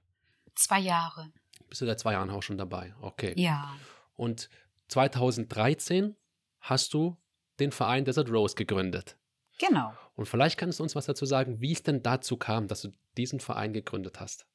Zwei 0.54 0.80
Jahre. 0.80 1.32
Bist 1.68 1.80
du 1.80 1.86
seit 1.86 1.98
zwei 1.98 2.12
Jahren 2.12 2.30
auch 2.30 2.42
schon 2.42 2.58
dabei? 2.58 2.94
Okay. 3.00 3.34
Ja. 3.36 3.76
Und 4.14 4.48
2013 4.88 6.16
hast 6.60 6.94
du 6.94 7.16
den 7.58 7.72
Verein 7.72 8.04
Desert 8.04 8.30
Rose 8.30 8.54
gegründet. 8.54 9.16
Genau. 9.58 9.92
Und 10.14 10.26
vielleicht 10.26 10.58
kannst 10.58 10.78
du 10.78 10.84
uns 10.84 10.94
was 10.94 11.06
dazu 11.06 11.26
sagen, 11.26 11.60
wie 11.60 11.72
es 11.72 11.82
denn 11.82 12.02
dazu 12.02 12.36
kam, 12.36 12.68
dass 12.68 12.82
du 12.82 12.92
diesen 13.16 13.40
Verein 13.40 13.72
gegründet 13.72 14.20
hast. 14.20 14.46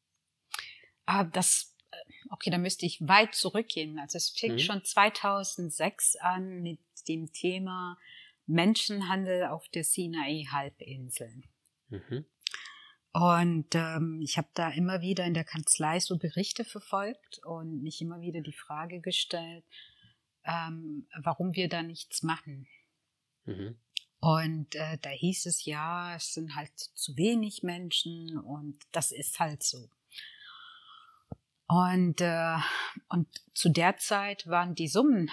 Ah, 1.05 1.25
das, 1.25 1.75
äh, 1.91 1.95
okay, 2.31 2.49
da 2.49 2.57
müsste 2.57 2.85
ich 2.85 3.05
weit 3.07 3.35
zurückgehen. 3.35 3.99
Also 3.99 4.17
es 4.17 4.29
fing 4.29 4.53
mhm. 4.53 4.59
schon 4.59 4.83
2006 4.83 6.15
an 6.17 6.61
mit 6.61 6.79
dem 7.07 7.31
Thema 7.33 7.97
Menschenhandel 8.45 9.45
auf 9.45 9.67
der 9.69 9.83
Sinai-Halbinsel. 9.83 11.43
Mhm. 11.89 12.25
Und 13.13 13.75
ähm, 13.75 14.21
ich 14.23 14.37
habe 14.37 14.49
da 14.55 14.69
immer 14.69 15.01
wieder 15.01 15.25
in 15.25 15.35
der 15.35 15.43
Kanzlei 15.43 15.99
so 15.99 16.17
Berichte 16.17 16.65
verfolgt 16.65 17.39
und 17.45 17.83
mich 17.83 18.01
immer 18.01 18.21
wieder 18.21 18.41
die 18.41 18.53
Frage 18.53 19.01
gestellt, 19.01 19.63
ähm, 20.45 21.07
warum 21.21 21.53
wir 21.53 21.69
da 21.69 21.83
nichts 21.83 22.23
machen. 22.23 22.67
Mhm. 23.45 23.77
Und 24.19 24.73
äh, 24.75 24.97
da 24.99 25.09
hieß 25.09 25.45
es 25.45 25.65
ja, 25.65 26.15
es 26.15 26.33
sind 26.33 26.55
halt 26.55 26.71
zu 26.79 27.15
wenig 27.17 27.61
Menschen 27.61 28.37
und 28.39 28.79
das 28.91 29.11
ist 29.11 29.39
halt 29.39 29.61
so. 29.61 29.89
Und, 31.67 32.21
äh, 32.21 32.57
und 33.09 33.27
zu 33.53 33.69
der 33.69 33.97
Zeit 33.97 34.47
waren 34.47 34.75
die 34.75 34.87
Summen, 34.87 35.29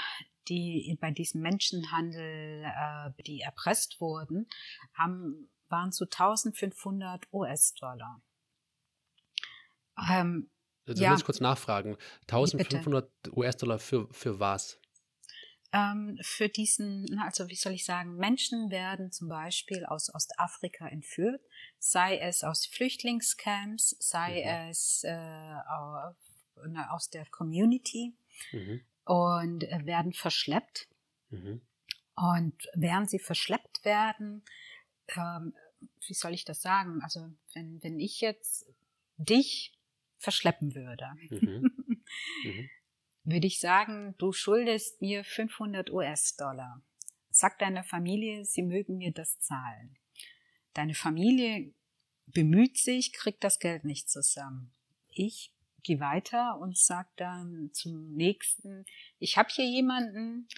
die 0.48 0.96
bei 1.00 1.10
diesem 1.10 1.42
Menschenhandel, 1.42 2.64
äh, 2.64 3.22
die 3.22 3.40
erpresst 3.40 4.00
wurden, 4.00 4.48
haben, 4.94 5.50
waren 5.68 5.92
zu 5.92 6.04
1500 6.04 7.32
US-Dollar. 7.32 8.22
Ähm, 10.08 10.50
also 10.86 11.02
ja. 11.02 11.10
muss 11.10 11.20
ich 11.20 11.26
kurz 11.26 11.40
nachfragen. 11.40 11.96
1500 12.22 13.10
US-Dollar 13.36 13.78
für, 13.78 14.08
für 14.12 14.40
was? 14.40 14.80
Ähm, 15.72 16.18
für 16.22 16.48
diesen, 16.48 17.20
also 17.20 17.48
wie 17.48 17.54
soll 17.54 17.74
ich 17.74 17.84
sagen, 17.84 18.16
Menschen 18.16 18.70
werden 18.70 19.12
zum 19.12 19.28
Beispiel 19.28 19.84
aus 19.84 20.12
Ostafrika 20.12 20.88
entführt, 20.88 21.40
sei 21.78 22.18
es 22.18 22.42
aus 22.42 22.66
Flüchtlingscamps, 22.66 23.96
sei 24.00 24.42
mhm. 24.42 24.70
es 24.70 25.04
äh, 25.04 25.54
aus 26.90 27.10
der 27.10 27.24
Community 27.26 28.14
mhm. 28.50 28.80
Und 29.10 29.64
äh, 29.64 29.84
werden 29.86 30.12
verschleppt. 30.12 30.86
Mhm. 31.30 31.60
Und 32.14 32.54
während 32.74 33.10
sie 33.10 33.18
verschleppt 33.18 33.84
werden, 33.84 34.44
ähm, 35.16 35.52
wie 36.06 36.14
soll 36.14 36.32
ich 36.32 36.44
das 36.44 36.62
sagen? 36.62 37.00
Also 37.02 37.28
wenn, 37.54 37.82
wenn 37.82 37.98
ich 37.98 38.20
jetzt 38.20 38.66
dich 39.16 39.76
verschleppen 40.18 40.76
würde, 40.76 41.08
mhm. 41.28 41.72
mhm. 42.44 42.70
würde 43.24 43.48
ich 43.48 43.58
sagen, 43.58 44.14
du 44.18 44.30
schuldest 44.32 45.00
mir 45.00 45.24
500 45.24 45.90
US-Dollar. 45.90 46.80
Sag 47.30 47.58
deiner 47.58 47.82
Familie, 47.82 48.44
sie 48.44 48.62
mögen 48.62 48.98
mir 48.98 49.12
das 49.12 49.40
zahlen. 49.40 49.98
Deine 50.72 50.94
Familie 50.94 51.74
bemüht 52.26 52.78
sich, 52.78 53.12
kriegt 53.12 53.42
das 53.42 53.58
Geld 53.58 53.84
nicht 53.84 54.08
zusammen. 54.08 54.72
Ich 55.08 55.52
gehe 55.82 56.00
weiter 56.00 56.58
und 56.58 56.76
sag 56.76 57.14
dann 57.16 57.70
zum 57.72 58.12
nächsten, 58.12 58.84
ich 59.18 59.36
habe 59.36 59.48
hier 59.50 59.66
jemanden, 59.66 60.48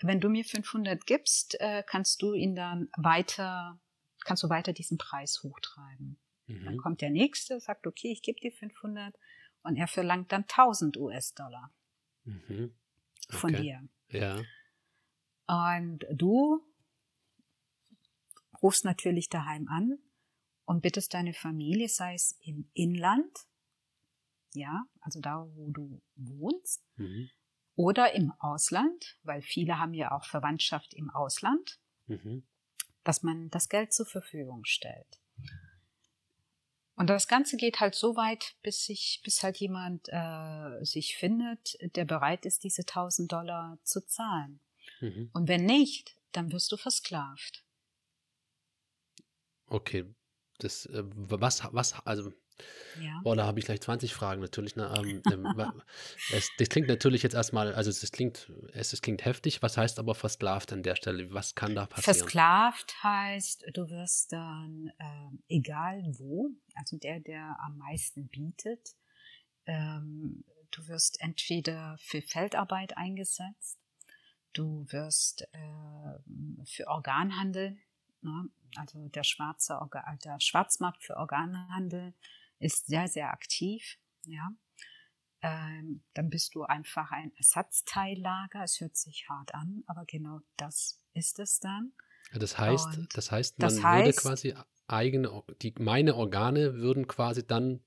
wenn 0.00 0.20
du 0.20 0.28
mir 0.28 0.44
500 0.44 1.06
gibst, 1.06 1.60
äh, 1.60 1.82
kannst 1.86 2.22
du 2.22 2.34
ihn 2.34 2.54
dann 2.54 2.88
weiter, 2.96 3.80
kannst 4.24 4.42
du 4.42 4.48
weiter 4.48 4.72
diesen 4.72 4.98
Preis 4.98 5.42
hochtreiben. 5.42 6.18
Mhm. 6.46 6.64
Dann 6.64 6.76
kommt 6.78 7.00
der 7.00 7.10
nächste, 7.10 7.60
sagt, 7.60 7.86
okay, 7.86 8.10
ich 8.12 8.22
gebe 8.22 8.40
dir 8.40 8.52
500 8.52 9.14
und 9.62 9.76
er 9.76 9.88
verlangt 9.88 10.32
dann 10.32 10.42
1000 10.42 10.96
US-Dollar 10.96 11.72
mhm. 12.24 12.74
okay. 13.28 13.36
von 13.36 13.52
dir. 13.52 13.88
Ja. 14.10 14.42
Und 15.46 16.04
du 16.12 16.62
rufst 18.62 18.84
natürlich 18.84 19.28
daheim 19.28 19.68
an 19.68 19.98
und 20.64 20.82
bittest 20.82 21.14
deine 21.14 21.32
Familie, 21.32 21.88
sei 21.88 22.14
es 22.14 22.38
im 22.42 22.70
Inland, 22.74 23.47
ja, 24.54 24.84
also 25.00 25.20
da, 25.20 25.46
wo 25.54 25.70
du 25.70 26.00
wohnst, 26.16 26.84
mhm. 26.96 27.30
oder 27.76 28.14
im 28.14 28.32
Ausland, 28.38 29.18
weil 29.22 29.42
viele 29.42 29.78
haben 29.78 29.94
ja 29.94 30.12
auch 30.12 30.24
Verwandtschaft 30.24 30.94
im 30.94 31.10
Ausland, 31.10 31.78
mhm. 32.06 32.46
dass 33.04 33.22
man 33.22 33.50
das 33.50 33.68
Geld 33.68 33.92
zur 33.92 34.06
Verfügung 34.06 34.64
stellt. 34.64 35.20
Und 36.98 37.08
das 37.08 37.28
Ganze 37.28 37.56
geht 37.56 37.78
halt 37.78 37.94
so 37.94 38.16
weit, 38.16 38.56
bis 38.62 38.84
sich, 38.84 39.20
bis 39.22 39.44
halt 39.44 39.58
jemand 39.58 40.08
äh, 40.08 40.84
sich 40.84 41.16
findet, 41.16 41.78
der 41.94 42.04
bereit 42.04 42.44
ist, 42.44 42.64
diese 42.64 42.82
1000 42.82 43.30
Dollar 43.30 43.78
zu 43.84 44.04
zahlen. 44.04 44.58
Mhm. 45.00 45.30
Und 45.32 45.46
wenn 45.46 45.64
nicht, 45.64 46.16
dann 46.32 46.50
wirst 46.50 46.72
du 46.72 46.76
versklavt. 46.76 47.64
Okay, 49.66 50.12
das 50.58 50.86
äh, 50.86 51.04
was 51.04 51.62
was 51.72 51.94
also 52.04 52.32
ja. 53.00 53.20
Boah, 53.22 53.36
da 53.36 53.46
habe 53.46 53.58
ich 53.58 53.66
gleich 53.66 53.80
20 53.80 54.14
Fragen 54.14 54.40
natürlich. 54.40 54.76
Ne? 54.76 54.92
Ähm, 54.96 55.22
ähm, 55.30 55.46
es, 56.32 56.50
das 56.58 56.68
klingt 56.68 56.88
natürlich 56.88 57.22
jetzt 57.22 57.34
erstmal, 57.34 57.74
also 57.74 57.90
es 57.90 58.10
klingt, 58.12 58.50
es, 58.72 58.92
es 58.92 59.02
klingt 59.02 59.24
heftig, 59.24 59.62
was 59.62 59.76
heißt 59.76 59.98
aber 59.98 60.14
versklavt 60.14 60.72
an 60.72 60.82
der 60.82 60.96
Stelle? 60.96 61.32
Was 61.32 61.54
kann 61.54 61.74
da 61.74 61.86
passieren? 61.86 62.18
Versklavt 62.18 63.02
heißt, 63.02 63.66
du 63.72 63.88
wirst 63.90 64.32
dann, 64.32 64.92
äh, 64.98 65.54
egal 65.54 66.02
wo, 66.18 66.50
also 66.74 66.96
der, 66.96 67.20
der 67.20 67.56
am 67.64 67.78
meisten 67.78 68.28
bietet, 68.28 68.94
ähm, 69.66 70.44
du 70.70 70.88
wirst 70.88 71.20
entweder 71.20 71.96
für 71.98 72.22
Feldarbeit 72.22 72.96
eingesetzt, 72.96 73.78
du 74.52 74.86
wirst 74.90 75.42
äh, 75.52 76.64
für 76.64 76.88
Organhandel, 76.88 77.76
ne? 78.22 78.48
also 78.76 79.08
der, 79.08 79.24
schwarze, 79.24 79.78
der 80.24 80.40
Schwarzmarkt 80.40 81.04
für 81.04 81.16
Organhandel 81.16 82.14
ist 82.58 82.86
sehr, 82.86 83.08
sehr 83.08 83.30
aktiv, 83.30 83.98
ja. 84.24 84.50
Ähm, 85.40 86.02
dann 86.14 86.30
bist 86.30 86.54
du 86.54 86.64
einfach 86.64 87.12
ein 87.12 87.32
Ersatzteillager. 87.36 88.64
Es 88.64 88.80
hört 88.80 88.96
sich 88.96 89.26
hart 89.28 89.54
an, 89.54 89.84
aber 89.86 90.04
genau 90.04 90.40
das 90.56 91.00
ist 91.14 91.38
es 91.38 91.60
dann. 91.60 91.92
das 92.32 92.58
heißt, 92.58 93.06
das 93.14 93.30
heißt, 93.30 93.58
man 93.58 93.68
das 93.68 93.82
heißt, 93.82 94.04
würde 94.04 94.18
quasi 94.18 94.54
eigene, 94.88 95.44
die, 95.62 95.74
meine 95.78 96.16
Organe 96.16 96.74
würden 96.74 97.06
quasi 97.06 97.46
dann 97.46 97.84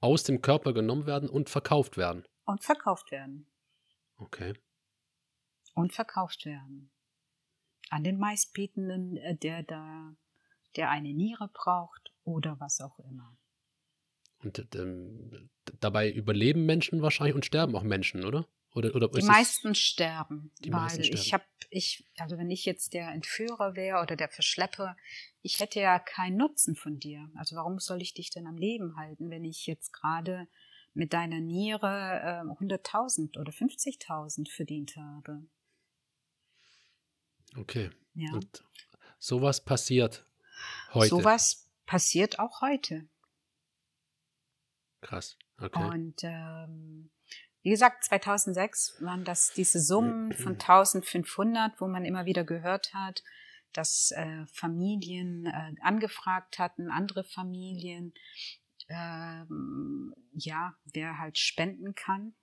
aus 0.00 0.24
dem 0.24 0.40
Körper 0.40 0.72
genommen 0.72 1.06
werden 1.06 1.28
und 1.28 1.50
verkauft 1.50 1.96
werden. 1.96 2.26
Und 2.44 2.64
verkauft 2.64 3.10
werden. 3.10 3.46
Okay. 4.16 4.54
Und 5.74 5.92
verkauft 5.92 6.44
werden. 6.44 6.90
An 7.90 8.04
den 8.04 8.18
meistbietenden, 8.18 9.16
äh, 9.18 9.36
der 9.36 9.62
da, 9.62 10.14
der 10.76 10.90
eine 10.90 11.12
Niere 11.12 11.48
braucht 11.52 12.12
oder 12.24 12.58
was 12.58 12.80
auch 12.80 12.98
immer. 13.00 13.37
Und 14.42 14.66
ähm, 14.76 15.50
dabei 15.80 16.10
überleben 16.10 16.64
Menschen 16.64 17.02
wahrscheinlich 17.02 17.34
und 17.34 17.44
sterben 17.44 17.74
auch 17.74 17.82
Menschen, 17.82 18.24
oder? 18.24 18.46
Oder, 18.74 18.94
oder 18.94 19.08
die 19.08 19.22
meisten 19.22 19.74
sterben. 19.74 20.52
Die 20.60 20.72
weil 20.72 20.80
meisten 20.80 21.02
sterben. 21.02 21.20
ich 21.20 21.32
habe, 21.32 21.44
ich, 21.70 22.04
also 22.18 22.38
wenn 22.38 22.50
ich 22.50 22.64
jetzt 22.64 22.92
der 22.94 23.08
Entführer 23.08 23.74
wäre 23.74 24.00
oder 24.00 24.14
der 24.14 24.28
Verschlepper, 24.28 24.96
ich 25.42 25.58
hätte 25.58 25.80
ja 25.80 25.98
keinen 25.98 26.36
Nutzen 26.36 26.76
von 26.76 27.00
dir. 27.00 27.28
Also 27.34 27.56
warum 27.56 27.80
soll 27.80 28.02
ich 28.02 28.14
dich 28.14 28.30
denn 28.30 28.46
am 28.46 28.56
Leben 28.56 28.96
halten, 28.96 29.30
wenn 29.30 29.44
ich 29.44 29.66
jetzt 29.66 29.92
gerade 29.92 30.46
mit 30.94 31.12
deiner 31.12 31.40
Niere 31.40 32.20
äh, 32.22 32.64
100.000 32.64 33.38
oder 33.38 33.52
50.000 33.52 34.50
verdient 34.50 34.96
habe? 34.96 35.42
Okay. 37.56 37.90
Ja. 38.14 38.32
Und 38.32 38.64
sowas 39.18 39.64
passiert 39.64 40.24
heute. 40.92 41.08
Sowas 41.08 41.68
passiert 41.86 42.38
auch 42.38 42.60
heute. 42.60 43.08
Krass. 45.00 45.36
Okay. 45.58 45.84
Und 45.84 46.16
ähm, 46.22 47.10
wie 47.62 47.70
gesagt, 47.70 48.04
2006 48.04 48.96
waren 49.00 49.24
das 49.24 49.52
diese 49.52 49.80
Summen 49.80 50.32
von 50.32 50.52
1500, 50.52 51.80
wo 51.80 51.88
man 51.88 52.04
immer 52.04 52.24
wieder 52.24 52.44
gehört 52.44 52.94
hat, 52.94 53.22
dass 53.72 54.12
äh, 54.12 54.46
Familien 54.52 55.46
äh, 55.46 55.74
angefragt 55.82 56.58
hatten, 56.58 56.90
andere 56.90 57.24
Familien, 57.24 58.14
ähm, 58.88 60.14
ja, 60.32 60.74
wer 60.84 61.18
halt 61.18 61.38
spenden 61.38 61.94
kann. 61.94 62.34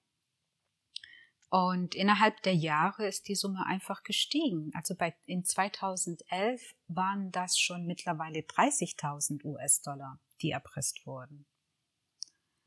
Und 1.50 1.96
innerhalb 1.96 2.42
der 2.44 2.56
Jahre 2.56 3.08
ist 3.08 3.28
die 3.28 3.36
Summe 3.36 3.66
einfach 3.66 4.04
gestiegen. 4.04 4.72
Also 4.74 4.96
bei, 4.96 5.16
in 5.26 5.46
2011 5.46 6.76
waren 6.88 7.32
das 7.32 7.58
schon 7.58 7.86
mittlerweile 7.86 8.40
30.000 8.40 9.46
US-Dollar, 9.46 10.20
die 10.42 10.52
erpresst 10.52 11.06
wurden. 11.06 11.46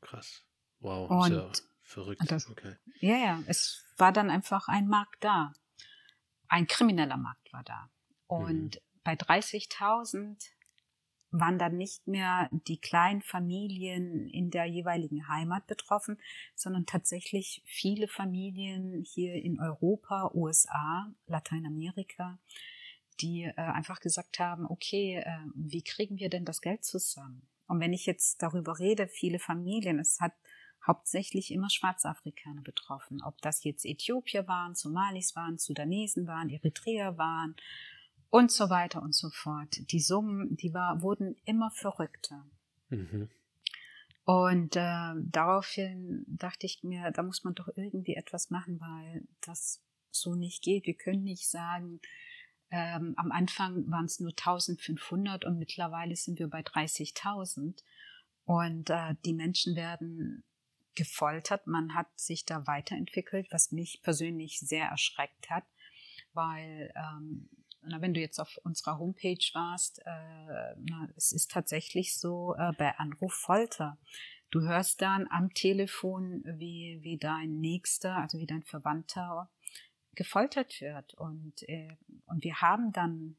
Krass. 0.01 0.45
Wow, 0.79 1.09
und 1.09 1.31
ja 1.31 1.51
verrückt. 1.89 2.21
Das, 2.27 2.49
okay. 2.49 2.75
Ja, 2.99 3.17
ja, 3.17 3.43
es 3.47 3.83
war 3.97 4.13
dann 4.13 4.29
einfach 4.29 4.67
ein 4.67 4.87
Markt 4.87 5.23
da. 5.23 5.53
Ein 6.47 6.67
krimineller 6.67 7.17
Markt 7.17 7.51
war 7.51 7.63
da. 7.63 7.89
Und 8.27 8.75
mhm. 8.75 9.01
bei 9.03 9.13
30.000 9.13 10.37
waren 11.31 11.59
dann 11.59 11.77
nicht 11.77 12.07
mehr 12.07 12.49
die 12.51 12.79
kleinen 12.79 13.21
Familien 13.21 14.27
in 14.29 14.49
der 14.49 14.65
jeweiligen 14.65 15.27
Heimat 15.27 15.67
betroffen, 15.67 16.19
sondern 16.55 16.85
tatsächlich 16.85 17.61
viele 17.65 18.07
Familien 18.07 19.03
hier 19.03 19.35
in 19.35 19.59
Europa, 19.59 20.31
USA, 20.33 21.13
Lateinamerika, 21.27 22.39
die 23.19 23.43
äh, 23.43 23.53
einfach 23.55 23.99
gesagt 23.99 24.39
haben, 24.39 24.65
okay, 24.65 25.17
äh, 25.17 25.37
wie 25.53 25.83
kriegen 25.83 26.17
wir 26.17 26.29
denn 26.29 26.45
das 26.45 26.61
Geld 26.61 26.83
zusammen? 26.83 27.47
Und 27.69 27.79
wenn 27.79 27.93
ich 27.93 28.07
jetzt 28.07 28.41
darüber 28.41 28.79
rede, 28.79 29.07
viele 29.07 29.37
Familien, 29.39 29.99
es 29.99 30.19
hat 30.19 30.33
hauptsächlich 30.85 31.51
immer 31.51 31.69
Schwarzafrikaner 31.69 32.63
betroffen. 32.63 33.21
Ob 33.23 33.39
das 33.41 33.63
jetzt 33.63 33.85
Äthiopier 33.85 34.47
waren, 34.47 34.73
Somalis 34.73 35.35
waren, 35.35 35.59
Sudanesen 35.59 36.25
waren, 36.25 36.49
Eritreer 36.49 37.17
waren 37.19 37.55
und 38.31 38.51
so 38.51 38.71
weiter 38.71 39.03
und 39.03 39.13
so 39.13 39.29
fort. 39.29 39.77
Die 39.91 39.99
Summen, 39.99 40.57
die 40.57 40.73
war, 40.73 41.03
wurden 41.03 41.35
immer 41.45 41.69
verrückter. 41.69 42.43
Mhm. 42.89 43.29
Und 44.25 44.75
äh, 44.75 45.13
daraufhin 45.15 46.25
dachte 46.27 46.65
ich 46.65 46.83
mir, 46.83 47.11
da 47.11 47.21
muss 47.21 47.43
man 47.43 47.53
doch 47.53 47.69
irgendwie 47.75 48.15
etwas 48.15 48.49
machen, 48.49 48.79
weil 48.79 49.27
das 49.41 49.83
so 50.09 50.33
nicht 50.33 50.63
geht. 50.63 50.87
Wir 50.87 50.95
können 50.95 51.23
nicht 51.23 51.47
sagen, 51.47 51.99
ähm, 52.71 53.13
am 53.17 53.31
Anfang 53.31 53.89
waren 53.89 54.05
es 54.05 54.19
nur 54.19 54.31
1500 54.31 55.45
und 55.45 55.57
mittlerweile 55.57 56.15
sind 56.15 56.39
wir 56.39 56.47
bei 56.47 56.61
30.000. 56.61 57.83
Und 58.45 58.89
äh, 58.89 59.15
die 59.25 59.33
Menschen 59.33 59.75
werden 59.75 60.43
gefoltert, 60.95 61.65
man 61.67 61.95
hat 61.95 62.07
sich 62.19 62.45
da 62.45 62.67
weiterentwickelt, 62.67 63.47
was 63.51 63.71
mich 63.71 64.01
persönlich 64.01 64.59
sehr 64.59 64.87
erschreckt 64.87 65.49
hat, 65.49 65.63
weil 66.33 66.91
ähm, 66.95 67.49
na, 67.83 68.01
wenn 68.01 68.13
du 68.13 68.19
jetzt 68.19 68.39
auf 68.39 68.59
unserer 68.63 68.99
Homepage 68.99 69.45
warst, 69.53 69.99
äh, 69.99 70.75
na, 70.77 71.07
es 71.15 71.31
ist 71.31 71.51
tatsächlich 71.51 72.17
so 72.17 72.55
äh, 72.55 72.73
bei 72.77 72.97
Anruf 72.97 73.33
Folter. 73.33 73.97
Du 74.51 74.61
hörst 74.61 75.01
dann 75.01 75.27
am 75.29 75.53
Telefon, 75.53 76.43
wie, 76.43 76.99
wie 77.01 77.17
dein 77.17 77.59
Nächster, 77.59 78.15
also 78.15 78.39
wie 78.39 78.47
dein 78.47 78.63
Verwandter 78.63 79.49
gefoltert 80.15 80.81
wird. 80.81 81.13
Und, 81.15 81.67
äh, 81.67 81.95
und 82.25 82.43
wir 82.43 82.61
haben 82.61 82.91
dann 82.91 83.37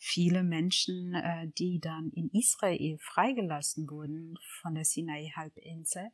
viele 0.00 0.42
Menschen, 0.42 1.14
äh, 1.14 1.48
die 1.58 1.78
dann 1.78 2.10
in 2.10 2.30
Israel 2.30 2.98
freigelassen 2.98 3.88
wurden 3.88 4.38
von 4.60 4.74
der 4.74 4.84
Sinai-Halbinsel, 4.84 6.10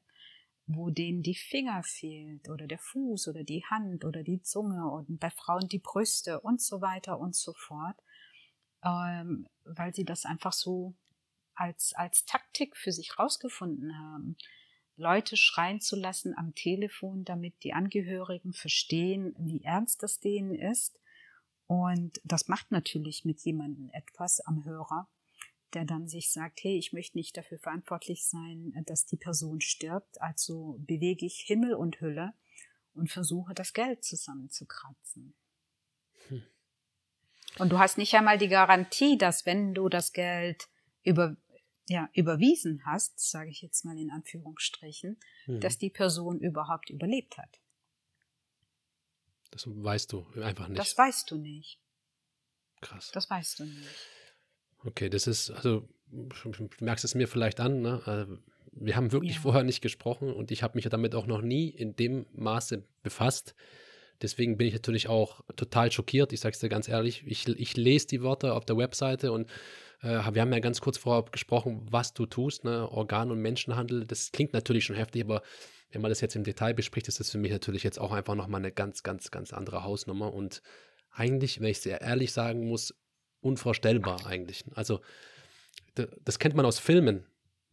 wo 0.67 0.91
denen 0.91 1.23
die 1.23 1.37
Finger 1.37 1.83
fehlt 1.85 2.49
oder 2.49 2.67
der 2.67 2.79
Fuß 2.81 3.29
oder 3.29 3.45
die 3.45 3.65
Hand 3.65 4.05
oder 4.05 4.25
die 4.25 4.43
Zunge 4.43 4.91
und 4.91 5.21
bei 5.21 5.31
Frauen 5.31 5.69
die 5.69 5.79
Brüste 5.79 6.41
und 6.41 6.61
so 6.61 6.81
weiter 6.81 7.21
und 7.21 7.37
so 7.37 7.53
fort, 7.55 7.97
ähm, 8.83 9.47
weil 9.65 9.95
sie 9.95 10.05
das 10.05 10.25
einfach 10.25 10.53
so 10.53 10.95
als, 11.55 11.93
als 11.95 12.25
Taktik 12.25 12.77
für 12.77 12.91
sich 12.91 13.19
rausgefunden 13.19 13.97
haben. 13.97 14.37
Leute 14.97 15.37
schreien 15.37 15.81
zu 15.81 15.97
lassen 15.97 16.37
am 16.37 16.55
Telefon, 16.55 17.25
damit 17.25 17.63
die 17.63 17.75
Angehörigen 17.75 18.53
verstehen, 18.53 19.35
wie 19.39 19.63
ernst 19.63 20.03
das 20.03 20.21
denen 20.21 20.55
ist. 20.55 20.99
Und 21.67 22.21
das 22.25 22.49
macht 22.49 22.71
natürlich 22.71 23.25
mit 23.25 23.41
jemandem 23.41 23.91
etwas 23.93 24.41
am 24.41 24.65
Hörer, 24.65 25.09
der 25.75 25.85
dann 25.85 26.09
sich 26.09 26.33
sagt, 26.33 26.63
hey, 26.63 26.79
ich 26.79 26.93
möchte 26.93 27.19
nicht 27.19 27.37
dafür 27.37 27.59
verantwortlich 27.59 28.27
sein, 28.27 28.73
dass 28.87 29.05
die 29.05 29.17
Person 29.17 29.61
stirbt, 29.61 30.21
also 30.23 30.77
bewege 30.79 31.27
ich 31.27 31.41
Himmel 31.41 31.75
und 31.75 32.01
Hülle 32.01 32.33
und 32.95 33.11
versuche 33.11 33.53
das 33.53 33.73
Geld 33.73 34.05
zusammenzukratzen. 34.05 35.35
Hm. 36.29 36.43
Und 37.59 37.71
du 37.71 37.79
hast 37.79 37.99
nicht 37.99 38.15
einmal 38.15 38.39
die 38.39 38.49
Garantie, 38.49 39.19
dass 39.19 39.47
wenn 39.47 39.75
du 39.75 39.89
das 39.89 40.13
Geld 40.13 40.69
über, 41.03 41.37
ja, 41.89 42.09
überwiesen 42.15 42.83
hast, 42.85 43.19
sage 43.19 43.51
ich 43.51 43.63
jetzt 43.63 43.85
mal 43.85 43.99
in 43.99 44.11
Anführungsstrichen, 44.11 45.19
mhm. 45.47 45.61
dass 45.61 45.79
die 45.79 45.91
Person 45.91 46.41
überhaupt 46.41 46.91
überlebt 46.91 47.39
hat. 47.39 47.61
Das 49.51 49.67
weißt 49.67 50.13
du 50.13 50.27
einfach 50.43 50.69
nicht. 50.69 50.79
Das 50.79 50.99
weißt 50.99 51.31
du 51.31 51.37
nicht. 51.37 51.79
Krass. 52.81 53.11
Das 53.13 53.31
weißt 53.31 53.61
du 53.61 53.65
nicht. 53.65 54.09
Okay, 54.85 55.09
das 55.09 55.27
ist, 55.27 55.51
also, 55.51 55.89
du 56.11 56.69
merkst 56.81 57.05
es 57.05 57.15
mir 57.15 57.29
vielleicht 57.29 57.61
an, 57.61 57.81
ne? 57.81 58.03
Also, 58.05 58.39
wir 58.79 58.95
haben 58.95 59.13
wirklich 59.13 59.37
ja. 59.37 59.41
vorher 59.41 59.63
nicht 59.63 59.81
gesprochen 59.81 60.33
und 60.33 60.51
ich 60.51 60.63
habe 60.63 60.77
mich 60.77 60.87
damit 60.89 61.15
auch 61.15 61.27
noch 61.27 61.41
nie 61.41 61.69
in 61.69 61.97
dem 61.97 62.27
Maße 62.35 62.85
befasst. 63.03 63.55
Deswegen 64.21 64.59
bin 64.59 64.67
ich 64.67 64.75
natürlich 64.75 65.09
auch 65.09 65.43
total 65.57 65.91
schockiert. 65.91 66.33
Ich 66.33 66.41
sage 66.41 66.53
es 66.53 66.61
dir 66.61 66.69
ganz 66.69 66.89
ehrlich, 66.89 67.25
ich, 67.27 67.49
ich 67.49 67.77
lese 67.77 68.07
die 68.07 68.23
Worte 68.23 68.53
auf 68.53 68.67
der 68.67 68.77
Webseite 68.77 69.33
und 69.33 69.51
wir 70.07 70.41
haben 70.41 70.53
ja 70.53 70.61
ganz 70.61 70.81
kurz 70.81 70.99
vorher 70.99 71.25
gesprochen, 71.31 71.87
was 71.91 72.15
du 72.15 72.27
tust, 72.27 72.65
ne? 72.65 72.91
Organ- 72.91 73.31
und 73.31 73.41
Menschenhandel. 73.41 74.07
Das 74.07 74.33
klingt 74.33 74.53
natürlich 74.53 74.85
schon 74.85 74.97
heftig, 74.97 75.25
aber 75.25 75.43
wenn 75.91 76.03
man 76.03 76.11
das 76.11 76.21
jetzt 76.21 76.37
im 76.37 76.45
Detail 76.45 76.75
bespricht, 76.75 77.09
ist 77.09 77.21
das 77.21 77.31
für 77.31 77.39
mich 77.39 77.53
natürlich 77.53 77.83
jetzt 77.83 77.99
auch 77.99 78.13
einfach 78.13 78.35
nochmal 78.35 78.61
eine 78.61 78.73
ganz, 78.73 79.03
ganz, 79.03 79.31
ganz 79.31 79.53
andere 79.53 79.85
Hausnummer. 79.85 80.33
Und 80.33 80.63
eigentlich, 81.11 81.61
wenn 81.61 81.69
ich 81.69 81.81
sehr 81.81 82.01
ehrlich 82.01 82.33
sagen 82.33 82.69
muss, 82.69 82.95
unvorstellbar 83.41 84.27
eigentlich. 84.27 84.65
Also, 84.75 85.01
das 85.95 86.39
kennt 86.39 86.55
man 86.55 86.67
aus 86.67 86.79
Filmen. 86.79 87.25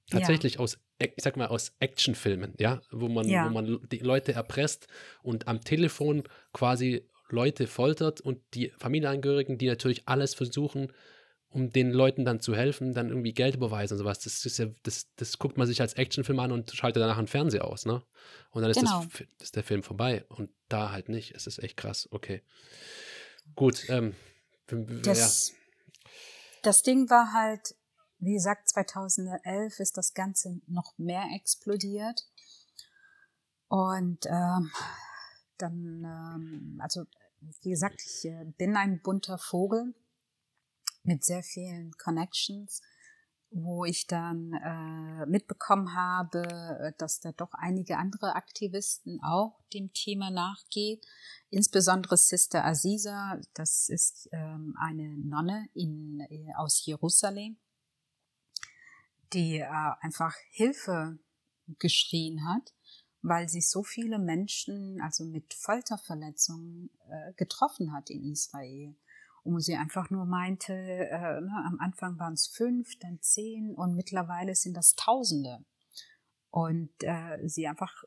Tatsächlich 0.10 0.56
ja. 0.56 0.60
aus, 0.60 0.80
ich 1.00 1.14
sag 1.18 1.38
mal, 1.38 1.48
aus 1.48 1.74
Actionfilmen, 1.80 2.54
ja, 2.60 2.82
wo 2.92 3.08
man, 3.08 3.28
ja. 3.28 3.46
wo 3.46 3.50
man 3.54 3.80
die 3.90 4.00
Leute 4.00 4.34
erpresst 4.34 4.88
und 5.22 5.48
am 5.48 5.62
Telefon 5.62 6.24
quasi 6.52 7.10
Leute 7.30 7.68
foltert 7.68 8.22
und 8.22 8.40
die 8.54 8.72
Familienangehörigen, 8.78 9.58
die 9.58 9.68
natürlich 9.68 10.04
alles 10.06 10.34
versuchen, 10.36 10.92
um 11.54 11.72
den 11.72 11.92
Leuten 11.92 12.26
dann 12.26 12.40
zu 12.40 12.56
helfen, 12.56 12.94
dann 12.94 13.10
irgendwie 13.10 13.34
Geld 13.34 13.56
überweisen 13.56 13.94
und 13.94 14.00
sowas. 14.00 14.20
Das 14.20 14.44
ist 14.46 14.58
ja, 14.58 14.66
das, 14.82 15.08
das 15.16 15.38
guckt 15.38 15.58
man 15.58 15.68
sich 15.68 15.82
als 15.82 15.94
Actionfilm 15.94 16.40
an 16.40 16.52
und 16.52 16.72
schaltet 16.72 17.02
danach 17.02 17.20
einen 17.20 17.28
Fernseher 17.28 17.66
aus, 17.66 17.86
ne? 17.86 18.04
Und 18.52 18.64
dann 18.64 18.72
ist, 18.72 18.80
genau. 18.80 19.06
das, 19.06 19.28
ist 19.40 19.56
der 19.56 19.64
Film 19.64 19.84
vorbei. 19.84 20.26
Und 20.30 20.50
da 20.68 20.92
halt 20.92 21.10
nicht. 21.10 21.36
Es 21.36 21.46
ist 21.46 21.60
echt 21.60 21.78
krass. 21.78 22.08
Okay. 22.12 22.42
Gut. 23.56 23.88
Ähm, 23.90 24.16
das, 24.68 25.50
ja. 25.50 25.56
das 26.64 26.82
Ding 26.82 27.10
war 27.10 27.34
halt, 27.34 27.76
wie 28.18 28.34
gesagt, 28.34 28.70
2011 28.70 29.80
ist 29.80 29.98
das 29.98 30.14
Ganze 30.14 30.60
noch 30.68 30.98
mehr 30.98 31.26
explodiert. 31.36 32.26
Und 33.68 34.26
ähm, 34.26 34.72
dann, 35.58 36.04
ähm, 36.04 36.80
also 36.82 37.06
wie 37.62 37.70
gesagt, 37.70 38.02
ich 38.04 38.26
äh, 38.26 38.46
bin 38.58 38.76
ein 38.76 39.02
bunter 39.02 39.38
Vogel 39.38 39.94
mit 41.04 41.24
sehr 41.24 41.44
vielen 41.44 41.92
Connections, 41.98 42.82
wo 43.52 43.86
ich 43.86 44.08
dann 44.08 44.54
äh, 44.54 45.26
mitbekommen 45.28 45.94
habe, 45.96 46.42
äh, 46.42 46.94
dass 46.98 47.20
da 47.20 47.32
doch 47.34 47.54
einige 47.54 47.98
andere 47.98 48.36
Aktivisten 48.36 49.22
auch 49.22 49.62
dem 49.74 49.94
Thema 49.94 50.32
nachgehen. 50.32 51.00
Insbesondere 51.50 52.18
Sister 52.18 52.66
Aziza, 52.66 53.40
das 53.54 53.90
ist 53.90 54.28
ähm, 54.32 54.76
eine 54.80 55.18
Nonne 55.20 55.68
in, 55.76 56.22
äh, 56.30 56.54
aus 56.56 56.84
Jerusalem, 56.86 57.58
die 59.34 59.60
äh, 59.60 59.68
einfach 60.02 60.36
Hilfe 60.50 61.20
geschrien 61.78 62.48
hat, 62.48 62.74
weil 63.22 63.50
sie 63.50 63.62
so 63.62 63.84
viele 63.84 64.18
Menschen, 64.18 65.00
also 65.02 65.26
mit 65.26 65.54
Folterverletzungen, 65.54 66.90
äh, 67.08 67.34
getroffen 67.34 67.94
hat 67.94 68.10
in 68.10 68.24
Israel 68.32 68.96
wo 69.44 69.60
sie 69.60 69.76
einfach 69.76 70.10
nur 70.10 70.26
meinte, 70.26 70.74
äh, 70.74 71.42
ne, 71.42 71.64
am 71.66 71.78
Anfang 71.80 72.18
waren 72.20 72.34
es 72.34 72.48
fünf, 72.48 72.98
dann 73.00 73.20
zehn 73.22 73.74
und 73.76 73.96
mittlerweile 73.96 74.56
sind 74.56 74.76
das 74.76 74.96
Tausende. 74.96 75.66
Und 76.50 76.92
äh, 77.02 77.40
sie 77.48 77.68
einfach 77.68 78.04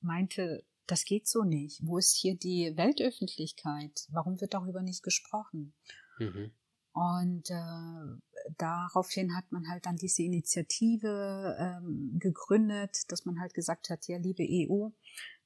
meinte, 0.00 0.64
das 0.86 1.04
geht 1.04 1.26
so 1.26 1.44
nicht. 1.44 1.80
Wo 1.86 1.98
ist 1.98 2.14
hier 2.14 2.36
die 2.36 2.72
Weltöffentlichkeit? 2.76 4.06
Warum 4.10 4.40
wird 4.40 4.54
darüber 4.54 4.82
nicht 4.82 5.02
gesprochen? 5.02 5.74
Mhm. 6.18 6.52
Und 6.92 7.50
äh, 7.50 8.52
daraufhin 8.56 9.36
hat 9.36 9.50
man 9.50 9.68
halt 9.68 9.86
dann 9.86 9.96
diese 9.96 10.22
Initiative 10.22 11.56
ähm, 11.58 12.18
gegründet, 12.20 13.10
dass 13.10 13.24
man 13.24 13.40
halt 13.40 13.52
gesagt 13.52 13.90
hat, 13.90 14.06
ja, 14.06 14.16
liebe 14.18 14.44
EU, 14.44 14.90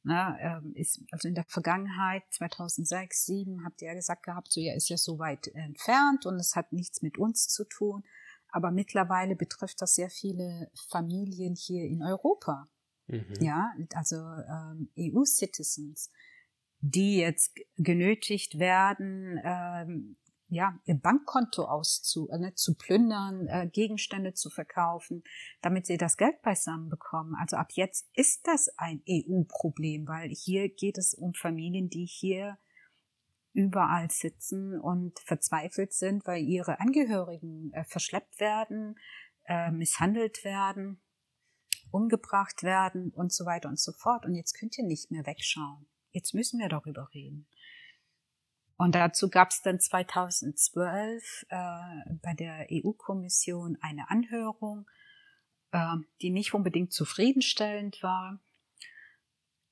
na, 0.09 0.39
ähm, 0.41 0.73
ist, 0.75 1.03
also 1.11 1.29
in 1.29 1.35
der 1.35 1.45
Vergangenheit, 1.45 2.23
2006, 2.31 3.27
2007, 3.27 3.63
habt 3.63 3.83
ihr 3.83 3.89
ja 3.89 3.95
gesagt 3.95 4.23
gehabt, 4.23 4.51
so 4.51 4.59
ja, 4.59 4.73
ist 4.75 4.89
ja 4.89 4.97
so 4.97 5.19
weit 5.19 5.49
entfernt 5.49 6.25
und 6.25 6.37
es 6.37 6.57
hat 6.57 6.73
nichts 6.73 7.03
mit 7.03 7.19
uns 7.19 7.49
zu 7.49 7.65
tun. 7.65 8.03
Aber 8.49 8.71
mittlerweile 8.71 9.37
betrifft 9.37 9.83
das 9.83 9.95
sehr 9.95 10.09
viele 10.09 10.71
Familien 10.89 11.55
hier 11.55 11.85
in 11.85 12.03
Europa. 12.03 12.67
Mhm. 13.07 13.35
Ja, 13.41 13.75
also 13.93 14.17
ähm, 14.17 14.89
EU-Citizens, 14.99 16.11
die 16.81 17.19
jetzt 17.19 17.59
genötigt 17.77 18.59
werden, 18.59 19.39
ähm, 19.45 20.17
ja, 20.51 20.79
ihr 20.87 20.95
Bankkonto 20.95 21.65
auszu, 21.65 22.29
äh, 22.31 22.39
ne, 22.39 22.55
zu 22.55 22.75
plündern, 22.75 23.47
äh, 23.49 23.69
Gegenstände 23.71 24.33
zu 24.35 24.51
verkaufen, 24.51 25.23
damit 25.61 25.87
sie 25.87 25.99
das 25.99 26.17
Geld 26.17 26.41
beisammen 26.43 26.89
bekommen. 26.89 27.35
Also 27.39 27.57
ab 27.57 27.73
jetzt 27.73 28.09
ist 28.15 28.47
das 28.47 28.69
ein 28.79 29.03
EU-Problem, 29.09 30.09
weil 30.09 30.31
hier 30.31 30.69
geht 30.69 30.97
es 30.99 31.15
um 31.15 31.35
Familien, 31.35 31.91
die 31.91 32.07
hier 32.07 32.59
überall 33.53 34.11
sitzen 34.11 34.79
und 34.81 35.19
verzweifelt 35.21 35.93
sind, 35.93 36.27
weil 36.27 36.43
ihre 36.43 36.81
Angehörigen 36.81 37.73
äh, 37.73 37.85
verschleppt 37.85 38.41
werden, 38.41 38.99
äh, 39.47 39.71
misshandelt 39.71 40.45
werden, 40.45 41.01
umgebracht 41.91 42.63
werden 42.63 43.11
und 43.11 43.33
so 43.33 43.45
weiter 43.45 43.69
und 43.69 43.79
so 43.79 43.93
fort. 43.93 44.25
Und 44.25 44.35
jetzt 44.35 44.55
könnt 44.55 44.79
ihr 44.79 44.85
nicht 44.85 45.11
mehr 45.11 45.27
wegschauen. 45.27 45.87
Jetzt 46.13 46.35
müssen 46.35 46.59
wir 46.59 46.69
darüber 46.69 47.09
reden. 47.13 47.49
Und 48.79 48.95
dazu 48.95 49.29
gab 49.29 49.51
es 49.51 49.61
dann 49.61 49.81
2012 49.81 51.47
äh, 51.49 51.57
bei 52.23 52.33
der 52.35 52.69
EU-Kommission 52.71 53.77
eine 53.81 54.09
Anhörung, 54.09 54.89
äh, 55.73 55.97
die 56.23 56.31
nicht 56.31 56.55
unbedingt 56.55 56.93
zufriedenstellend 56.93 58.05
war. 58.05 58.41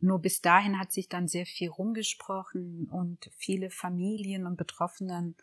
Nur 0.00 0.20
bis 0.20 0.42
dahin 0.42 0.80
hat 0.80 0.90
sich 0.90 1.08
dann 1.08 1.28
sehr 1.28 1.46
viel 1.46 1.70
rumgesprochen 1.70 2.88
und 2.90 3.30
viele 3.36 3.70
Familien 3.70 4.44
und 4.44 4.56
Betroffenen 4.56 5.36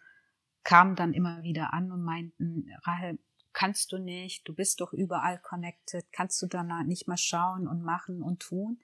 kamen 0.64 0.98
dann 0.98 1.14
immer 1.14 1.42
wieder 1.42 1.74
an 1.74 1.90
und 1.90 2.04
meinten, 2.04 2.70
Rahel, 2.84 3.18
kannst 3.54 3.94
du 3.94 3.98
nicht, 3.98 4.46
du 4.46 4.54
bist 4.54 4.82
doch 4.82 4.92
überall 4.92 5.40
connected, 5.40 6.06
kannst 6.12 6.42
du 6.42 6.48
dann 6.48 6.86
nicht 6.86 7.08
mal 7.08 7.18
schauen 7.18 7.70
und 7.70 7.82
machen 7.82 8.24
und 8.24 8.42
tun? 8.42 8.84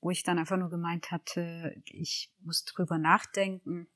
Wo 0.00 0.10
ich 0.10 0.22
dann 0.22 0.38
einfach 0.38 0.58
nur 0.58 0.70
gemeint 0.70 1.10
hatte, 1.10 1.82
ich 1.86 2.30
muss 2.40 2.64
drüber 2.64 2.98
nachdenken 2.98 3.88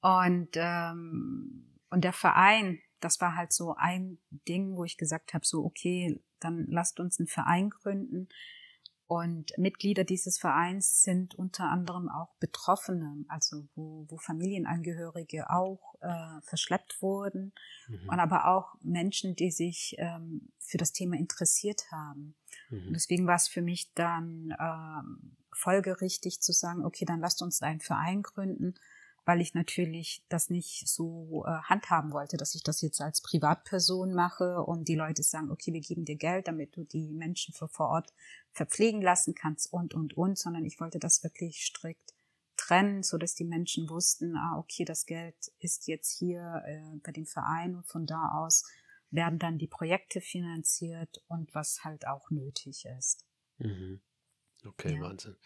und, 0.00 0.50
ähm, 0.54 1.80
und 1.90 2.04
der 2.04 2.12
Verein, 2.12 2.80
das 3.00 3.20
war 3.20 3.36
halt 3.36 3.52
so 3.52 3.74
ein 3.76 4.18
Ding, 4.48 4.76
wo 4.76 4.84
ich 4.84 4.96
gesagt 4.96 5.34
habe, 5.34 5.44
so 5.44 5.64
okay, 5.64 6.20
dann 6.40 6.66
lasst 6.68 7.00
uns 7.00 7.18
einen 7.18 7.28
Verein 7.28 7.70
gründen. 7.70 8.28
Und 9.08 9.56
Mitglieder 9.56 10.04
dieses 10.04 10.38
Vereins 10.38 11.02
sind 11.02 11.34
unter 11.34 11.64
anderem 11.64 12.10
auch 12.10 12.34
Betroffene, 12.40 13.24
also 13.28 13.66
wo, 13.74 14.04
wo 14.10 14.18
Familienangehörige 14.18 15.48
auch 15.48 15.94
äh, 16.02 16.42
verschleppt 16.42 17.00
wurden 17.00 17.54
mhm. 17.88 18.10
und 18.10 18.20
aber 18.20 18.48
auch 18.48 18.74
Menschen, 18.82 19.34
die 19.34 19.50
sich 19.50 19.96
ähm, 19.96 20.52
für 20.58 20.76
das 20.76 20.92
Thema 20.92 21.16
interessiert 21.16 21.84
haben. 21.90 22.34
Mhm. 22.68 22.88
Und 22.88 22.92
deswegen 22.92 23.26
war 23.26 23.36
es 23.36 23.48
für 23.48 23.62
mich 23.62 23.94
dann 23.94 24.54
ähm, 24.60 25.38
folgerichtig 25.54 26.42
zu 26.42 26.52
sagen, 26.52 26.84
okay, 26.84 27.06
dann 27.06 27.20
lasst 27.20 27.40
uns 27.40 27.62
einen 27.62 27.80
Verein 27.80 28.20
gründen, 28.20 28.74
weil 29.28 29.42
ich 29.42 29.52
natürlich 29.52 30.24
das 30.30 30.48
nicht 30.48 30.88
so 30.88 31.44
äh, 31.46 31.50
handhaben 31.64 32.12
wollte, 32.12 32.38
dass 32.38 32.54
ich 32.54 32.62
das 32.62 32.80
jetzt 32.80 32.98
als 33.02 33.20
Privatperson 33.20 34.14
mache 34.14 34.62
und 34.62 34.88
die 34.88 34.94
Leute 34.94 35.22
sagen, 35.22 35.50
okay, 35.50 35.74
wir 35.74 35.82
geben 35.82 36.06
dir 36.06 36.16
Geld, 36.16 36.48
damit 36.48 36.74
du 36.74 36.84
die 36.84 37.12
Menschen 37.12 37.52
für 37.52 37.68
vor 37.68 37.90
Ort 37.90 38.14
verpflegen 38.52 39.02
lassen 39.02 39.34
kannst 39.34 39.70
und, 39.70 39.92
und, 39.92 40.16
und, 40.16 40.38
sondern 40.38 40.64
ich 40.64 40.80
wollte 40.80 40.98
das 40.98 41.22
wirklich 41.22 41.62
strikt 41.62 42.14
trennen, 42.56 43.02
so 43.02 43.18
dass 43.18 43.34
die 43.34 43.44
Menschen 43.44 43.90
wussten, 43.90 44.34
ah, 44.34 44.56
okay, 44.58 44.86
das 44.86 45.04
Geld 45.04 45.36
ist 45.58 45.88
jetzt 45.88 46.18
hier 46.18 46.62
äh, 46.64 46.98
bei 47.02 47.12
dem 47.12 47.26
Verein 47.26 47.76
und 47.76 47.86
von 47.86 48.06
da 48.06 48.30
aus 48.30 48.64
werden 49.10 49.38
dann 49.38 49.58
die 49.58 49.68
Projekte 49.68 50.22
finanziert 50.22 51.22
und 51.28 51.54
was 51.54 51.84
halt 51.84 52.06
auch 52.06 52.30
nötig 52.30 52.86
ist. 52.98 53.26
Mhm. 53.58 54.00
Okay, 54.64 54.94
ja. 54.94 55.02
Wahnsinn. 55.02 55.36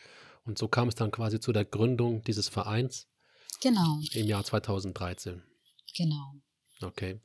Und 0.45 0.57
so 0.57 0.68
kam 0.68 0.87
es 0.87 0.95
dann 0.95 1.11
quasi 1.11 1.40
zu 1.40 1.53
der 1.53 1.64
Gründung 1.64 2.23
dieses 2.23 2.49
Vereins. 2.49 3.09
Genau. 3.62 4.01
Im 4.12 4.27
Jahr 4.27 4.44
2013. 4.44 5.42
Genau. 5.96 6.35
Okay. 6.83 7.20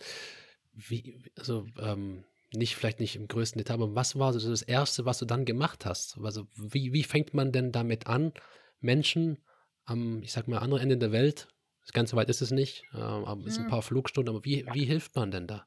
Wie, 0.74 1.24
also, 1.36 1.66
ähm, 1.80 2.24
nicht 2.54 2.76
vielleicht 2.76 3.00
nicht 3.00 3.16
im 3.16 3.28
größten 3.28 3.58
Detail, 3.58 3.76
aber 3.76 3.96
was 3.96 4.18
war 4.18 4.32
so 4.34 4.50
das 4.50 4.62
Erste, 4.62 5.06
was 5.06 5.20
du 5.20 5.26
dann 5.26 5.46
gemacht 5.46 5.86
hast? 5.86 6.18
Also, 6.20 6.48
wie, 6.56 6.94
wie 6.94 7.04
fängt 7.04 7.34
man 7.34 7.52
denn 7.52 7.72
damit 7.72 8.08
an, 8.08 8.34
Menschen 8.80 9.44
am, 9.86 10.22
ich 10.22 10.32
sag 10.32 10.48
mal, 10.48 10.60
anderen 10.60 10.84
Ende 10.84 10.98
der 10.98 11.12
Welt, 11.12 11.48
ganz 11.94 12.12
so 12.12 12.18
weit 12.18 12.30
ist 12.30 12.42
es 12.42 12.52
nicht, 12.52 12.84
äh, 12.94 12.98
aber 12.98 13.46
es 13.46 13.56
sind 13.56 13.64
ein 13.64 13.68
hm. 13.68 13.72
paar 13.72 13.82
Flugstunden, 13.82 14.36
aber 14.36 14.46
wie, 14.46 14.66
wie 14.74 14.86
hilft 14.86 15.16
man 15.16 15.32
denn 15.32 15.48
da? 15.48 15.66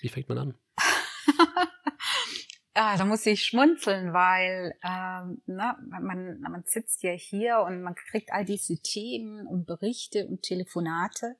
Wie 0.00 0.08
fängt 0.08 0.28
man 0.28 0.38
an? 0.38 0.58
Ah, 2.76 2.96
da 2.96 3.04
muss 3.04 3.24
ich 3.24 3.44
schmunzeln, 3.44 4.12
weil 4.12 4.74
ähm, 4.82 5.40
na, 5.46 5.78
man, 6.00 6.40
man 6.40 6.64
sitzt 6.66 7.04
ja 7.04 7.12
hier 7.12 7.60
und 7.60 7.82
man 7.82 7.94
kriegt 7.94 8.32
all 8.32 8.44
diese 8.44 8.76
Themen 8.82 9.46
und 9.46 9.64
Berichte 9.64 10.26
und 10.26 10.42
Telefonate. 10.42 11.36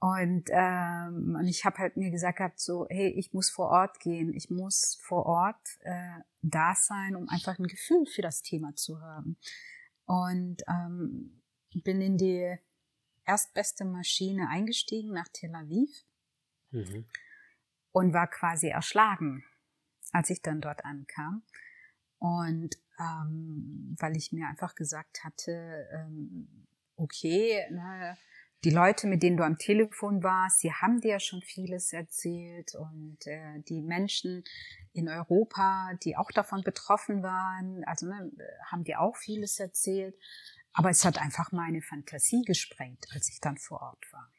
Und, 0.00 0.48
ähm, 0.50 1.36
und 1.38 1.46
ich 1.46 1.64
habe 1.64 1.78
halt 1.78 1.96
mir 1.96 2.10
gesagt 2.10 2.38
gehabt, 2.38 2.58
so, 2.58 2.88
hey, 2.90 3.10
ich 3.10 3.32
muss 3.32 3.50
vor 3.50 3.68
Ort 3.68 4.00
gehen, 4.00 4.34
ich 4.34 4.50
muss 4.50 4.98
vor 5.00 5.26
Ort 5.26 5.78
äh, 5.82 6.18
da 6.40 6.74
sein, 6.74 7.14
um 7.14 7.28
einfach 7.28 7.60
ein 7.60 7.68
Gefühl 7.68 8.04
für 8.06 8.22
das 8.22 8.42
Thema 8.42 8.74
zu 8.74 9.00
haben. 9.00 9.36
Und 10.06 10.56
ähm, 10.66 11.40
bin 11.84 12.00
in 12.00 12.18
die 12.18 12.56
erstbeste 13.24 13.84
Maschine 13.84 14.48
eingestiegen 14.48 15.12
nach 15.12 15.28
Tel 15.32 15.54
Aviv 15.54 16.04
mhm. 16.72 17.06
und 17.92 18.12
war 18.12 18.26
quasi 18.26 18.66
erschlagen 18.66 19.44
als 20.12 20.30
ich 20.30 20.42
dann 20.42 20.60
dort 20.60 20.84
ankam. 20.84 21.42
Und 22.18 22.76
ähm, 23.00 23.96
weil 23.98 24.16
ich 24.16 24.32
mir 24.32 24.46
einfach 24.46 24.74
gesagt 24.74 25.24
hatte, 25.24 25.88
ähm, 25.92 26.66
okay, 26.96 27.66
ne, 27.70 28.16
die 28.64 28.70
Leute, 28.70 29.08
mit 29.08 29.24
denen 29.24 29.36
du 29.36 29.44
am 29.44 29.58
Telefon 29.58 30.22
warst, 30.22 30.60
sie 30.60 30.72
haben 30.72 31.00
dir 31.00 31.18
schon 31.18 31.42
vieles 31.42 31.92
erzählt 31.92 32.76
und 32.76 33.18
äh, 33.26 33.60
die 33.68 33.82
Menschen 33.82 34.44
in 34.92 35.08
Europa, 35.08 35.90
die 36.04 36.16
auch 36.16 36.30
davon 36.30 36.62
betroffen 36.62 37.24
waren, 37.24 37.82
also 37.84 38.06
ne, 38.06 38.30
haben 38.70 38.84
dir 38.84 39.00
auch 39.00 39.16
vieles 39.16 39.58
erzählt. 39.58 40.14
Aber 40.74 40.90
es 40.90 41.04
hat 41.04 41.18
einfach 41.18 41.52
meine 41.52 41.82
Fantasie 41.82 42.42
gesprengt, 42.42 43.06
als 43.12 43.28
ich 43.28 43.40
dann 43.40 43.58
vor 43.58 43.82
Ort 43.82 44.04
war. 44.12 44.30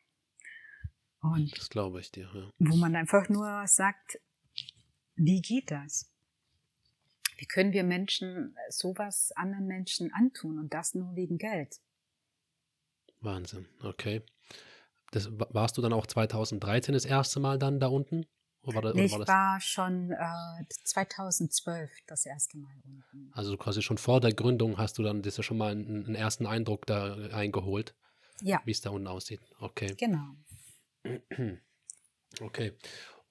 Und 1.19 1.57
das 1.57 1.69
glaube 1.69 1.99
ich 1.99 2.12
dir. 2.12 2.29
Ja. 2.33 2.49
Wo 2.59 2.75
man 2.77 2.95
einfach 2.95 3.29
nur 3.29 3.67
sagt, 3.67 4.19
wie 5.15 5.41
geht 5.41 5.71
das? 5.71 6.10
Wie 7.38 7.45
können 7.45 7.73
wir 7.73 7.84
Menschen 7.84 8.56
sowas 8.69 9.32
anderen 9.36 9.67
Menschen 9.67 10.13
antun 10.13 10.60
und 10.60 10.73
das 10.73 10.93
nur 10.93 11.15
wegen 11.15 11.38
Geld? 11.38 11.80
Wahnsinn, 13.21 13.67
okay. 13.82 14.21
Das, 15.12 15.30
warst 15.32 15.78
du 15.78 15.82
dann 15.82 15.93
auch 15.93 16.08
2013 16.08 16.93
das 16.93 17.06
erste 17.06 17.39
Mal 17.39 17.60
dann 17.60 17.80
da 17.80 17.88
unten? 17.88 18.26
Oder 18.63 18.76
war 18.76 18.82
das, 18.82 18.93
nee, 18.95 19.06
ich 19.06 19.12
war, 19.12 19.28
war 19.28 19.62
schon 19.62 20.12
äh, 20.12 20.65
2012 20.86 21.91
das 22.08 22.26
erste 22.26 22.58
Mal 22.58 22.73
unten. 22.86 23.30
Also 23.34 23.58
quasi 23.58 23.82
schon 23.82 23.97
vor 23.97 24.21
der 24.21 24.34
Gründung 24.34 24.78
hast 24.78 24.97
du 24.97 25.04
dann 25.04 25.21
das 25.21 25.38
ja 25.38 25.43
schon 25.43 25.58
mal 25.58 25.71
einen, 25.71 26.06
einen 26.06 26.15
ersten 26.15 26.45
Eindruck 26.45 26.86
da 26.86 27.15
eingeholt. 27.32 27.93
Ja. 28.41 28.62
Wie 28.65 28.71
es 28.71 28.82
da 28.82 28.89
unten 28.89 29.08
aussieht. 29.08 29.41
Okay. 29.60 29.95
Genau. 29.97 30.36
Okay. 32.41 32.73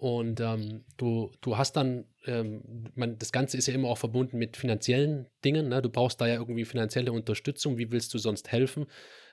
Und 0.03 0.41
ähm, 0.41 0.85
du, 0.97 1.31
du 1.43 1.57
hast 1.57 1.77
dann, 1.77 2.07
ähm, 2.27 2.91
man, 2.97 3.21
das 3.21 3.31
Ganze 3.31 3.57
ist 3.57 3.69
ja 3.69 3.75
immer 3.75 3.87
auch 3.87 3.99
verbunden 3.99 4.37
mit 4.37 4.57
finanziellen 4.57 5.29
Dingen. 5.45 5.69
Ne? 5.69 5.81
Du 5.81 5.91
brauchst 5.91 6.21
da 6.21 6.27
ja 6.27 6.35
irgendwie 6.35 6.65
finanzielle 6.65 7.13
Unterstützung. 7.13 7.79
Wie 7.79 7.93
willst 7.93 8.13
du 8.13 8.19
sonst 8.19 8.51
helfen? 8.51 8.87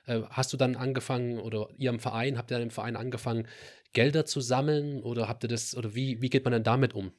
Äh, 0.06 0.20
hast 0.30 0.52
du 0.52 0.56
dann 0.56 0.76
angefangen 0.76 1.40
oder 1.40 1.70
ihr 1.76 1.90
im 1.90 1.98
Verein, 1.98 2.38
habt 2.38 2.52
ihr 2.52 2.58
dann 2.58 2.68
im 2.68 2.70
Verein 2.70 2.94
angefangen, 2.94 3.48
Gelder 3.94 4.26
zu 4.26 4.40
sammeln 4.40 5.02
oder 5.02 5.26
habt 5.26 5.42
ihr 5.42 5.48
das, 5.48 5.76
oder 5.76 5.96
wie, 5.96 6.22
wie 6.22 6.30
geht 6.30 6.44
man 6.44 6.52
denn 6.52 6.62
damit 6.62 6.94
um? 6.94 7.10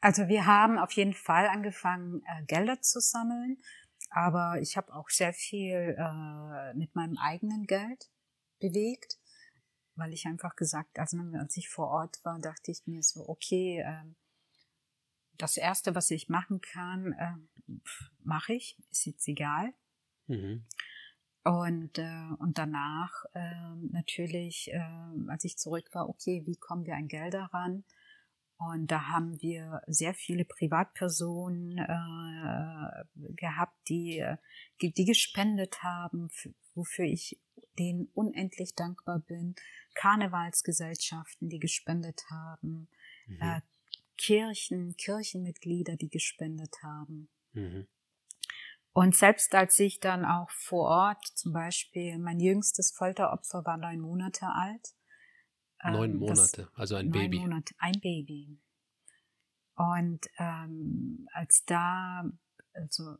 Also 0.00 0.26
wir 0.26 0.46
haben 0.46 0.76
auf 0.76 0.90
jeden 0.90 1.14
Fall 1.14 1.46
angefangen, 1.46 2.22
äh, 2.26 2.46
Gelder 2.46 2.80
zu 2.80 2.98
sammeln, 2.98 3.58
aber 4.10 4.58
ich 4.60 4.76
habe 4.76 4.92
auch 4.92 5.08
sehr 5.08 5.32
viel 5.32 5.94
äh, 5.96 6.74
mit 6.74 6.96
meinem 6.96 7.16
eigenen 7.16 7.68
Geld 7.68 8.10
bewegt 8.58 9.18
weil 9.98 10.12
ich 10.12 10.26
einfach 10.26 10.56
gesagt, 10.56 10.98
also 10.98 11.18
als 11.34 11.56
ich 11.56 11.68
vor 11.68 11.88
Ort 11.88 12.24
war, 12.24 12.38
dachte 12.38 12.70
ich 12.70 12.86
mir 12.86 13.02
so, 13.02 13.28
okay, 13.28 13.80
äh, 13.84 14.04
das 15.36 15.56
erste, 15.56 15.94
was 15.94 16.10
ich 16.10 16.28
machen 16.28 16.60
kann, 16.60 17.12
äh, 17.12 17.72
mache 18.22 18.54
ich, 18.54 18.76
ist 18.90 19.06
jetzt 19.06 19.28
egal. 19.28 19.72
Mhm. 20.26 20.64
Und, 21.44 21.98
äh, 21.98 22.28
und 22.38 22.58
danach 22.58 23.24
äh, 23.34 23.74
natürlich, 23.90 24.70
äh, 24.72 24.80
als 25.28 25.44
ich 25.44 25.56
zurück 25.56 25.88
war, 25.92 26.08
okay, 26.08 26.42
wie 26.46 26.56
kommen 26.56 26.84
wir 26.84 26.94
an 26.94 27.08
Gelder 27.08 27.48
ran? 27.52 27.84
Und 28.58 28.90
da 28.90 29.08
haben 29.08 29.40
wir 29.40 29.82
sehr 29.86 30.14
viele 30.14 30.44
Privatpersonen 30.44 31.78
äh, 31.78 33.32
gehabt, 33.34 33.76
die, 33.88 34.18
äh, 34.18 34.36
die 34.82 35.04
gespendet 35.04 35.82
haben, 35.84 36.28
wofür 36.74 37.04
ich 37.04 37.40
denen 37.78 38.08
unendlich 38.14 38.74
dankbar 38.74 39.20
bin. 39.20 39.54
Karnevalsgesellschaften, 39.98 41.48
die 41.48 41.58
gespendet 41.58 42.22
haben, 42.30 42.88
mhm. 43.26 43.42
äh, 43.42 43.60
Kirchen, 44.16 44.96
Kirchenmitglieder, 44.96 45.96
die 45.96 46.08
gespendet 46.08 46.76
haben. 46.84 47.28
Mhm. 47.52 47.88
Und 48.92 49.16
selbst 49.16 49.54
als 49.56 49.78
ich 49.80 49.98
dann 49.98 50.24
auch 50.24 50.50
vor 50.50 50.88
Ort, 50.88 51.24
zum 51.34 51.52
Beispiel 51.52 52.16
mein 52.18 52.38
jüngstes 52.38 52.92
Folteropfer 52.92 53.64
war 53.64 53.76
neun 53.76 54.00
Monate 54.00 54.46
alt. 54.46 54.94
Neun 55.82 56.12
ähm, 56.12 56.18
Monate, 56.18 56.68
also 56.74 56.94
ein 56.94 57.08
neun 57.08 57.12
Baby. 57.12 57.38
Monate, 57.40 57.74
ein 57.78 58.00
Baby. 58.00 58.60
Und 59.74 60.26
ähm, 60.38 61.28
als 61.32 61.64
da, 61.64 62.24
also, 62.72 63.16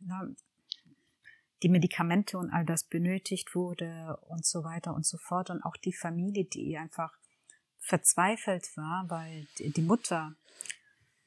na, 0.00 0.28
die 1.62 1.68
Medikamente 1.68 2.38
und 2.38 2.50
all 2.50 2.66
das 2.66 2.84
benötigt 2.84 3.54
wurde 3.54 4.18
und 4.28 4.44
so 4.44 4.64
weiter 4.64 4.94
und 4.94 5.06
so 5.06 5.18
fort. 5.18 5.50
Und 5.50 5.62
auch 5.62 5.76
die 5.76 5.92
Familie, 5.92 6.44
die 6.44 6.76
einfach 6.76 7.16
verzweifelt 7.78 8.76
war, 8.76 9.08
weil 9.08 9.46
die 9.58 9.82
Mutter 9.82 10.34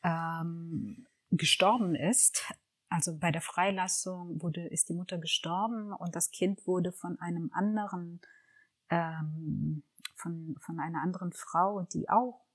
ähm, 0.04 1.08
gestorben 1.32 1.96
ist. 1.96 2.54
Also 2.90 3.18
bei 3.18 3.32
der 3.32 3.42
Freilassung 3.42 4.42
wurde, 4.42 4.68
ist 4.68 4.90
die 4.90 4.94
Mutter 4.94 5.18
gestorben 5.20 5.94
und 5.94 6.16
das 6.16 6.32
Kind 6.32 6.66
wurde 6.66 6.92
von 6.92 7.20
einem 7.20 7.52
anderen, 7.54 8.20
ähm, 8.90 9.84
von, 10.16 10.56
von 10.60 10.80
einer 10.80 11.02
anderen 11.02 11.32
Frau, 11.32 11.84
die 11.84 12.10
auch 12.10 12.46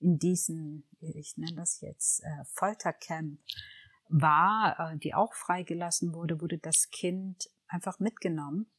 in 0.00 0.18
diesen, 0.18 0.84
ich 1.00 1.36
nenne 1.36 1.56
das 1.56 1.80
jetzt, 1.80 2.24
äh, 2.24 2.44
Foltercamp 2.46 3.38
war, 4.12 4.92
äh, 4.92 4.98
die 4.98 5.14
auch 5.14 5.34
freigelassen 5.34 6.14
wurde, 6.14 6.40
wurde 6.40 6.58
das 6.58 6.90
Kind 6.90 7.48
einfach 7.66 7.98
mitgenommen. 7.98 8.70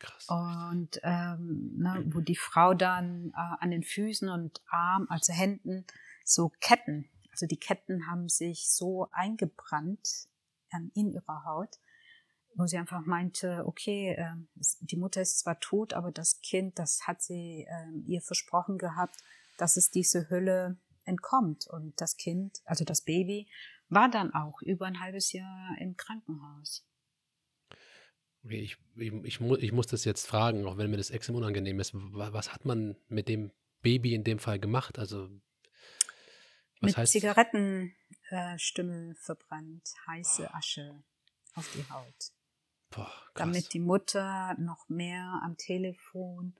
Krass. 0.00 0.26
Und 0.28 0.98
ähm, 1.02 1.74
ne, 1.76 2.02
wo 2.06 2.20
die 2.20 2.36
Frau 2.36 2.72
dann 2.72 3.32
äh, 3.36 3.56
an 3.60 3.70
den 3.70 3.82
Füßen 3.82 4.30
und 4.30 4.62
Armen, 4.68 5.08
also 5.10 5.32
Händen, 5.32 5.84
so 6.24 6.50
Ketten, 6.60 7.10
also 7.30 7.46
die 7.46 7.58
Ketten 7.58 8.06
haben 8.06 8.28
sich 8.28 8.70
so 8.70 9.08
eingebrannt 9.12 10.28
in 10.94 11.10
ihrer 11.10 11.44
Haut, 11.44 11.78
wo 12.54 12.66
sie 12.66 12.78
einfach 12.78 13.04
meinte, 13.04 13.64
okay, 13.66 14.14
äh, 14.16 14.36
die 14.80 14.96
Mutter 14.96 15.20
ist 15.20 15.40
zwar 15.40 15.60
tot, 15.60 15.92
aber 15.92 16.12
das 16.12 16.40
Kind, 16.40 16.78
das 16.78 17.06
hat 17.06 17.20
sie 17.22 17.66
äh, 17.68 17.98
ihr 18.06 18.22
versprochen 18.22 18.78
gehabt, 18.78 19.16
dass 19.58 19.76
es 19.76 19.90
diese 19.90 20.30
Hülle 20.30 20.78
entkommt. 21.04 21.66
Und 21.66 22.00
das 22.00 22.16
Kind, 22.16 22.62
also 22.64 22.84
das 22.84 23.02
Baby, 23.02 23.48
war 23.90 24.08
dann 24.10 24.32
auch 24.32 24.62
über 24.62 24.86
ein 24.86 25.00
halbes 25.00 25.32
Jahr 25.32 25.76
im 25.78 25.96
Krankenhaus. 25.96 26.86
Okay, 28.44 28.60
ich, 28.60 28.78
ich, 28.96 29.12
ich, 29.12 29.40
mu 29.40 29.56
ich 29.56 29.72
muss 29.72 29.86
das 29.86 30.04
jetzt 30.04 30.26
fragen, 30.26 30.66
auch 30.66 30.78
wenn 30.78 30.90
mir 30.90 30.96
das 30.96 31.10
extrem 31.10 31.36
unangenehm 31.36 31.78
ist. 31.78 31.92
Was 31.92 32.52
hat 32.52 32.64
man 32.64 32.96
mit 33.08 33.28
dem 33.28 33.52
Baby 33.82 34.14
in 34.14 34.24
dem 34.24 34.38
Fall 34.38 34.58
gemacht? 34.58 34.98
Also 34.98 35.28
was 36.80 36.88
mit 36.88 36.96
heißt 36.96 37.12
Zigarettenstummel 37.12 39.10
äh, 39.10 39.14
verbrannt, 39.16 39.82
heiße 40.06 40.54
Asche 40.54 41.02
auf 41.54 41.70
die 41.74 41.84
Haut. 41.90 42.32
Boah, 42.88 43.12
damit 43.34 43.74
die 43.74 43.80
Mutter 43.80 44.56
noch 44.58 44.88
mehr 44.88 45.40
am 45.44 45.56
Telefon 45.58 46.54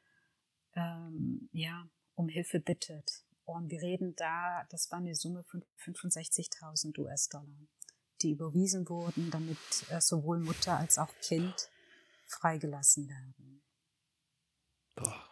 ähm, 0.75 1.49
ja, 1.53 1.89
um 2.15 2.29
Hilfe 2.29 2.61
bittet. 2.61 3.25
Und 3.57 3.71
wir 3.71 3.83
reden 3.83 4.15
da, 4.17 4.65
das 4.71 4.91
war 4.91 4.99
eine 4.99 5.15
Summe 5.15 5.45
von 5.45 5.65
65.000 5.79 6.99
US-Dollar, 6.99 7.67
die 8.23 8.33
überwiesen 8.33 8.89
wurden, 8.89 9.31
damit 9.31 9.59
äh, 9.91 10.01
sowohl 10.01 10.39
Mutter 10.41 10.77
als 10.77 10.99
auch 10.99 11.13
Kind 11.21 11.71
freigelassen 12.27 13.09
werden. 13.09 13.63
Boah. 14.95 15.27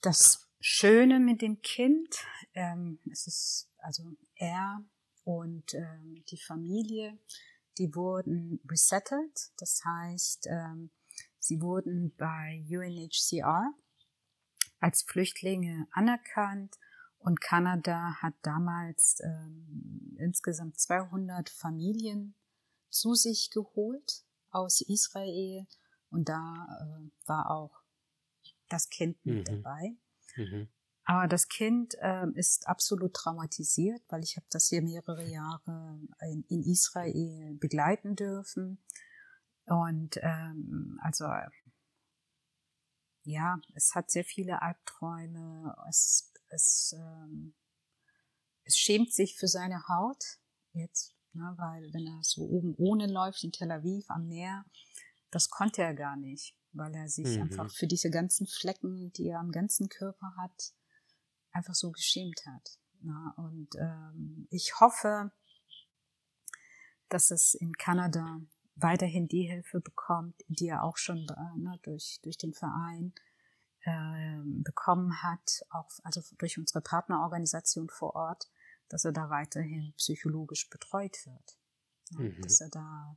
Das 0.00 0.48
Schöne 0.60 1.20
mit 1.20 1.42
dem 1.42 1.62
Kind, 1.62 2.24
ähm, 2.54 2.98
es 3.10 3.26
ist 3.26 3.68
also 3.78 4.04
er 4.34 4.84
und 5.24 5.74
ähm, 5.74 6.24
die 6.28 6.38
Familie, 6.38 7.18
die 7.78 7.94
wurden 7.94 8.60
resettled, 8.68 9.52
das 9.56 9.82
heißt, 9.84 10.46
ähm, 10.48 10.90
sie 11.38 11.60
wurden 11.60 12.14
bei 12.16 12.64
UNHCR 12.68 13.72
als 14.82 15.02
Flüchtlinge 15.02 15.86
anerkannt 15.92 16.76
und 17.18 17.40
Kanada 17.40 18.16
hat 18.20 18.34
damals 18.42 19.20
ähm, 19.22 20.16
insgesamt 20.18 20.78
200 20.80 21.48
Familien 21.48 22.34
zu 22.90 23.14
sich 23.14 23.50
geholt 23.50 24.24
aus 24.50 24.80
Israel 24.80 25.66
und 26.10 26.28
da 26.28 26.66
äh, 26.80 27.28
war 27.28 27.50
auch 27.50 27.82
das 28.68 28.90
Kind 28.90 29.24
mit 29.24 29.48
mhm. 29.48 29.62
dabei. 29.62 29.96
Mhm. 30.36 30.68
Aber 31.04 31.28
das 31.28 31.48
Kind 31.48 31.94
äh, 32.00 32.26
ist 32.34 32.66
absolut 32.66 33.14
traumatisiert, 33.14 34.02
weil 34.08 34.22
ich 34.22 34.36
habe 34.36 34.46
das 34.50 34.68
hier 34.68 34.82
mehrere 34.82 35.24
Jahre 35.24 36.00
in, 36.20 36.44
in 36.48 36.62
Israel 36.62 37.54
begleiten 37.54 38.16
dürfen. 38.16 38.82
Und 39.66 40.18
ähm, 40.22 40.98
also 41.02 41.26
ja, 43.24 43.60
es 43.74 43.94
hat 43.94 44.10
sehr 44.10 44.24
viele 44.24 44.62
Albträume. 44.62 45.74
Es, 45.88 46.32
es, 46.48 46.94
ähm, 46.98 47.54
es 48.64 48.76
schämt 48.76 49.12
sich 49.12 49.36
für 49.36 49.48
seine 49.48 49.86
Haut 49.88 50.22
jetzt, 50.72 51.14
ne, 51.32 51.54
weil 51.56 51.92
wenn 51.92 52.06
er 52.06 52.20
so 52.22 52.42
oben 52.42 52.74
ohne 52.76 53.06
läuft 53.06 53.44
in 53.44 53.52
Tel 53.52 53.70
Aviv 53.70 54.04
am 54.08 54.26
Meer, 54.26 54.64
das 55.30 55.50
konnte 55.50 55.82
er 55.82 55.94
gar 55.94 56.16
nicht, 56.16 56.56
weil 56.72 56.94
er 56.94 57.08
sich 57.08 57.36
mhm. 57.36 57.42
einfach 57.42 57.70
für 57.70 57.86
diese 57.86 58.10
ganzen 58.10 58.46
Flecken, 58.46 59.12
die 59.12 59.28
er 59.28 59.40
am 59.40 59.50
ganzen 59.50 59.88
Körper 59.88 60.34
hat, 60.38 60.74
einfach 61.52 61.74
so 61.74 61.90
geschämt 61.90 62.40
hat. 62.46 62.78
Na, 63.00 63.34
und 63.36 63.68
ähm, 63.80 64.46
ich 64.50 64.78
hoffe, 64.80 65.32
dass 67.08 67.30
es 67.30 67.54
in 67.54 67.72
Kanada 67.72 68.40
weiterhin 68.74 69.28
die 69.28 69.42
Hilfe 69.42 69.80
bekommt, 69.80 70.34
die 70.48 70.68
er 70.68 70.82
auch 70.82 70.96
schon 70.96 71.26
äh, 71.28 71.58
ne, 71.58 71.78
durch, 71.82 72.20
durch 72.22 72.38
den 72.38 72.52
Verein 72.52 73.12
äh, 73.84 74.40
bekommen 74.44 75.22
hat, 75.22 75.62
auch 75.70 75.90
also 76.04 76.22
durch 76.38 76.58
unsere 76.58 76.80
Partnerorganisation 76.80 77.88
vor 77.88 78.14
Ort, 78.14 78.50
dass 78.88 79.04
er 79.04 79.12
da 79.12 79.30
weiterhin 79.30 79.94
psychologisch 79.96 80.68
betreut 80.68 81.16
wird. 81.26 81.58
Ja, 82.10 82.18
mhm. 82.20 82.42
Dass 82.42 82.60
er 82.60 82.68
da, 82.70 83.16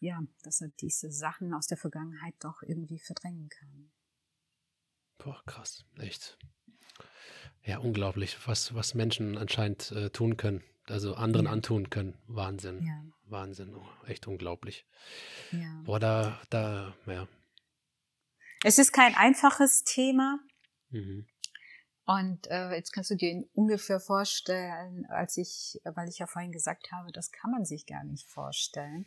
ja, 0.00 0.22
dass 0.42 0.60
er 0.60 0.68
diese 0.80 1.10
Sachen 1.10 1.54
aus 1.54 1.66
der 1.66 1.78
Vergangenheit 1.78 2.34
doch 2.40 2.62
irgendwie 2.62 2.98
verdrängen 2.98 3.48
kann. 3.48 3.90
Boah, 5.18 5.42
krass, 5.46 5.84
echt. 5.98 6.38
Ja, 7.62 7.78
unglaublich, 7.78 8.36
was, 8.46 8.74
was 8.74 8.94
Menschen 8.94 9.38
anscheinend 9.38 9.90
äh, 9.92 10.10
tun 10.10 10.36
können, 10.36 10.62
also 10.86 11.14
anderen 11.14 11.46
ja. 11.46 11.52
antun 11.52 11.88
können. 11.88 12.18
Wahnsinn. 12.26 12.84
Ja. 12.84 13.13
Wahnsinn, 13.26 13.74
oh, 13.74 14.06
echt 14.06 14.26
unglaublich. 14.26 14.86
Ja. 15.52 15.82
Boah, 15.84 16.00
da, 16.00 16.40
da, 16.50 16.94
ja. 17.06 17.26
Es 18.64 18.78
ist 18.78 18.92
kein 18.92 19.14
einfaches 19.14 19.84
Thema. 19.84 20.38
Mhm. 20.90 21.26
Und 22.06 22.46
äh, 22.50 22.74
jetzt 22.74 22.92
kannst 22.92 23.10
du 23.10 23.14
dir 23.14 23.48
ungefähr 23.54 23.98
vorstellen, 23.98 25.06
als 25.06 25.38
ich, 25.38 25.80
weil 25.84 26.08
ich 26.08 26.18
ja 26.18 26.26
vorhin 26.26 26.52
gesagt 26.52 26.92
habe, 26.92 27.12
das 27.12 27.32
kann 27.32 27.50
man 27.50 27.64
sich 27.64 27.86
gar 27.86 28.04
nicht 28.04 28.28
vorstellen, 28.28 29.06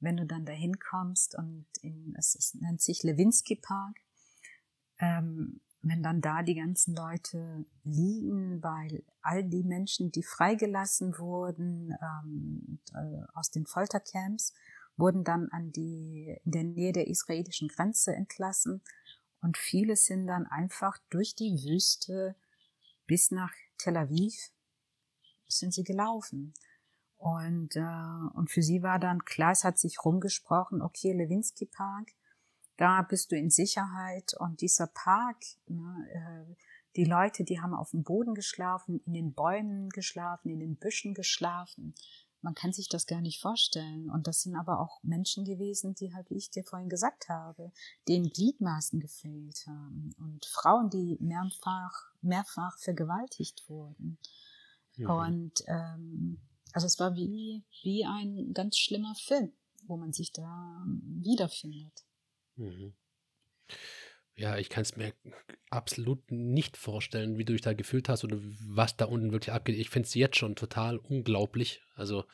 wenn 0.00 0.16
du 0.16 0.24
dann 0.24 0.46
dahin 0.46 0.78
kommst 0.78 1.34
und 1.36 1.66
in, 1.82 2.14
es, 2.18 2.34
es 2.34 2.54
nennt 2.54 2.80
sich 2.80 3.02
Lewinsky 3.02 3.56
Park. 3.56 3.96
Ähm, 4.98 5.60
wenn 5.82 6.02
dann 6.02 6.20
da 6.20 6.42
die 6.42 6.56
ganzen 6.56 6.94
Leute 6.94 7.64
liegen, 7.84 8.62
weil 8.62 9.02
all 9.22 9.44
die 9.44 9.62
Menschen, 9.62 10.12
die 10.12 10.22
freigelassen 10.22 11.18
wurden 11.18 11.94
ähm, 12.02 12.80
äh, 12.92 13.22
aus 13.34 13.50
den 13.50 13.66
Foltercamps, 13.66 14.52
wurden 14.96 15.24
dann 15.24 15.48
an 15.50 15.72
die, 15.72 16.38
in 16.44 16.52
der 16.52 16.64
Nähe 16.64 16.92
der 16.92 17.08
israelischen 17.08 17.68
Grenze 17.68 18.14
entlassen 18.14 18.82
und 19.40 19.56
viele 19.56 19.96
sind 19.96 20.26
dann 20.26 20.46
einfach 20.46 20.98
durch 21.08 21.34
die 21.34 21.62
Wüste 21.64 22.36
bis 23.06 23.30
nach 23.30 23.52
Tel 23.78 23.96
Aviv 23.96 24.34
sind 25.48 25.72
sie 25.72 25.84
gelaufen. 25.84 26.54
Und, 27.16 27.76
äh, 27.76 28.34
und 28.34 28.50
für 28.50 28.62
sie 28.62 28.82
war 28.82 28.98
dann 28.98 29.24
klar, 29.24 29.52
es 29.52 29.64
hat 29.64 29.78
sich 29.78 30.04
rumgesprochen, 30.04 30.80
okay, 30.80 31.12
Lewinsky 31.12 31.66
Park, 31.66 32.12
da 32.80 33.02
bist 33.02 33.30
du 33.30 33.36
in 33.36 33.50
Sicherheit 33.50 34.32
und 34.38 34.62
dieser 34.62 34.86
Park, 34.86 35.36
ne, 35.66 36.08
äh, 36.14 36.54
die 36.96 37.04
Leute, 37.04 37.44
die 37.44 37.60
haben 37.60 37.74
auf 37.74 37.90
dem 37.90 38.02
Boden 38.02 38.34
geschlafen, 38.34 39.02
in 39.04 39.12
den 39.12 39.34
Bäumen 39.34 39.90
geschlafen, 39.90 40.48
in 40.48 40.60
den 40.60 40.76
Büschen 40.76 41.12
geschlafen. 41.12 41.94
Man 42.40 42.54
kann 42.54 42.72
sich 42.72 42.88
das 42.88 43.06
gar 43.06 43.20
nicht 43.20 43.38
vorstellen. 43.38 44.10
Und 44.10 44.26
das 44.26 44.40
sind 44.40 44.56
aber 44.56 44.80
auch 44.80 45.02
Menschen 45.02 45.44
gewesen, 45.44 45.94
die 45.94 46.14
halt, 46.14 46.30
wie 46.30 46.38
ich 46.38 46.50
dir 46.50 46.64
vorhin 46.64 46.88
gesagt 46.88 47.28
habe, 47.28 47.70
denen 48.08 48.30
Gliedmaßen 48.30 48.98
gefehlt 48.98 49.66
haben. 49.66 50.14
Und 50.16 50.46
Frauen, 50.46 50.88
die 50.88 51.18
mehrfach, 51.20 52.14
mehrfach 52.22 52.78
vergewaltigt 52.78 53.62
wurden. 53.68 54.18
Mhm. 54.96 55.10
Und 55.10 55.64
ähm, 55.66 56.40
also 56.72 56.86
es 56.86 56.98
war 56.98 57.14
wie, 57.14 57.62
wie 57.82 58.06
ein 58.06 58.54
ganz 58.54 58.78
schlimmer 58.78 59.14
Film, 59.16 59.52
wo 59.86 59.98
man 59.98 60.14
sich 60.14 60.32
da 60.32 60.82
wiederfindet. 61.20 62.06
Mhm. 62.60 62.92
Ja, 64.36 64.56
ich 64.56 64.70
kann 64.70 64.82
es 64.82 64.96
mir 64.96 65.12
absolut 65.68 66.30
nicht 66.30 66.76
vorstellen, 66.76 67.36
wie 67.36 67.44
du 67.44 67.52
dich 67.52 67.60
da 67.62 67.74
gefühlt 67.74 68.08
hast 68.08 68.24
oder 68.24 68.38
was 68.66 68.96
da 68.96 69.04
unten 69.04 69.32
wirklich 69.32 69.52
abgeht. 69.52 69.78
Ich 69.78 69.90
finde 69.90 70.06
es 70.06 70.14
jetzt 70.14 70.38
schon 70.38 70.56
total 70.56 70.96
unglaublich. 70.98 71.82
Also 71.94 72.24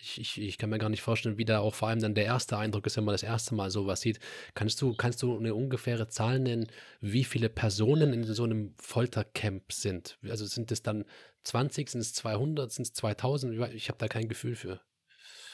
ich, 0.00 0.20
ich, 0.20 0.40
ich 0.40 0.58
kann 0.58 0.70
mir 0.70 0.78
gar 0.78 0.90
nicht 0.90 1.02
vorstellen, 1.02 1.38
wie 1.38 1.44
da 1.44 1.60
auch 1.60 1.74
vor 1.74 1.88
allem 1.88 2.00
dann 2.00 2.14
der 2.14 2.26
erste 2.26 2.58
Eindruck 2.58 2.86
ist, 2.86 2.96
wenn 2.96 3.04
man 3.04 3.14
das 3.14 3.24
erste 3.24 3.54
Mal 3.54 3.70
sowas 3.70 4.00
sieht. 4.00 4.20
Kannst 4.54 4.80
du, 4.82 4.94
kannst 4.94 5.22
du 5.22 5.36
eine 5.38 5.54
ungefähre 5.54 6.08
Zahl 6.08 6.40
nennen, 6.40 6.68
wie 7.00 7.24
viele 7.24 7.48
Personen 7.50 8.12
in 8.12 8.24
so 8.24 8.44
einem 8.44 8.74
Foltercamp 8.78 9.72
sind? 9.72 10.18
Also 10.28 10.46
sind 10.46 10.72
es 10.72 10.82
dann 10.82 11.04
20, 11.44 11.90
sind 11.90 12.00
es 12.02 12.14
200, 12.14 12.72
sind 12.72 12.86
es 12.86 12.92
2000? 12.94 13.54
Ich 13.74 13.88
habe 13.88 13.98
da 13.98 14.08
kein 14.08 14.28
Gefühl 14.28 14.56
für. 14.56 14.80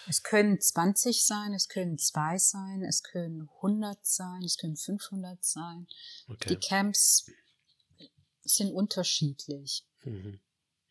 Es 0.08 0.22
können 0.22 0.60
20 0.60 1.24
sein, 1.24 1.52
es 1.52 1.68
können 1.68 1.98
zwei 1.98 2.38
sein, 2.38 2.82
es 2.82 3.02
können 3.02 3.48
100 3.56 4.04
sein, 4.06 4.42
es 4.44 4.56
können 4.56 4.76
500 4.76 5.44
sein. 5.44 5.86
Okay. 6.28 6.48
Die 6.50 6.56
Camps 6.56 7.30
sind 8.42 8.72
unterschiedlich. 8.72 9.84
Mhm. 10.04 10.40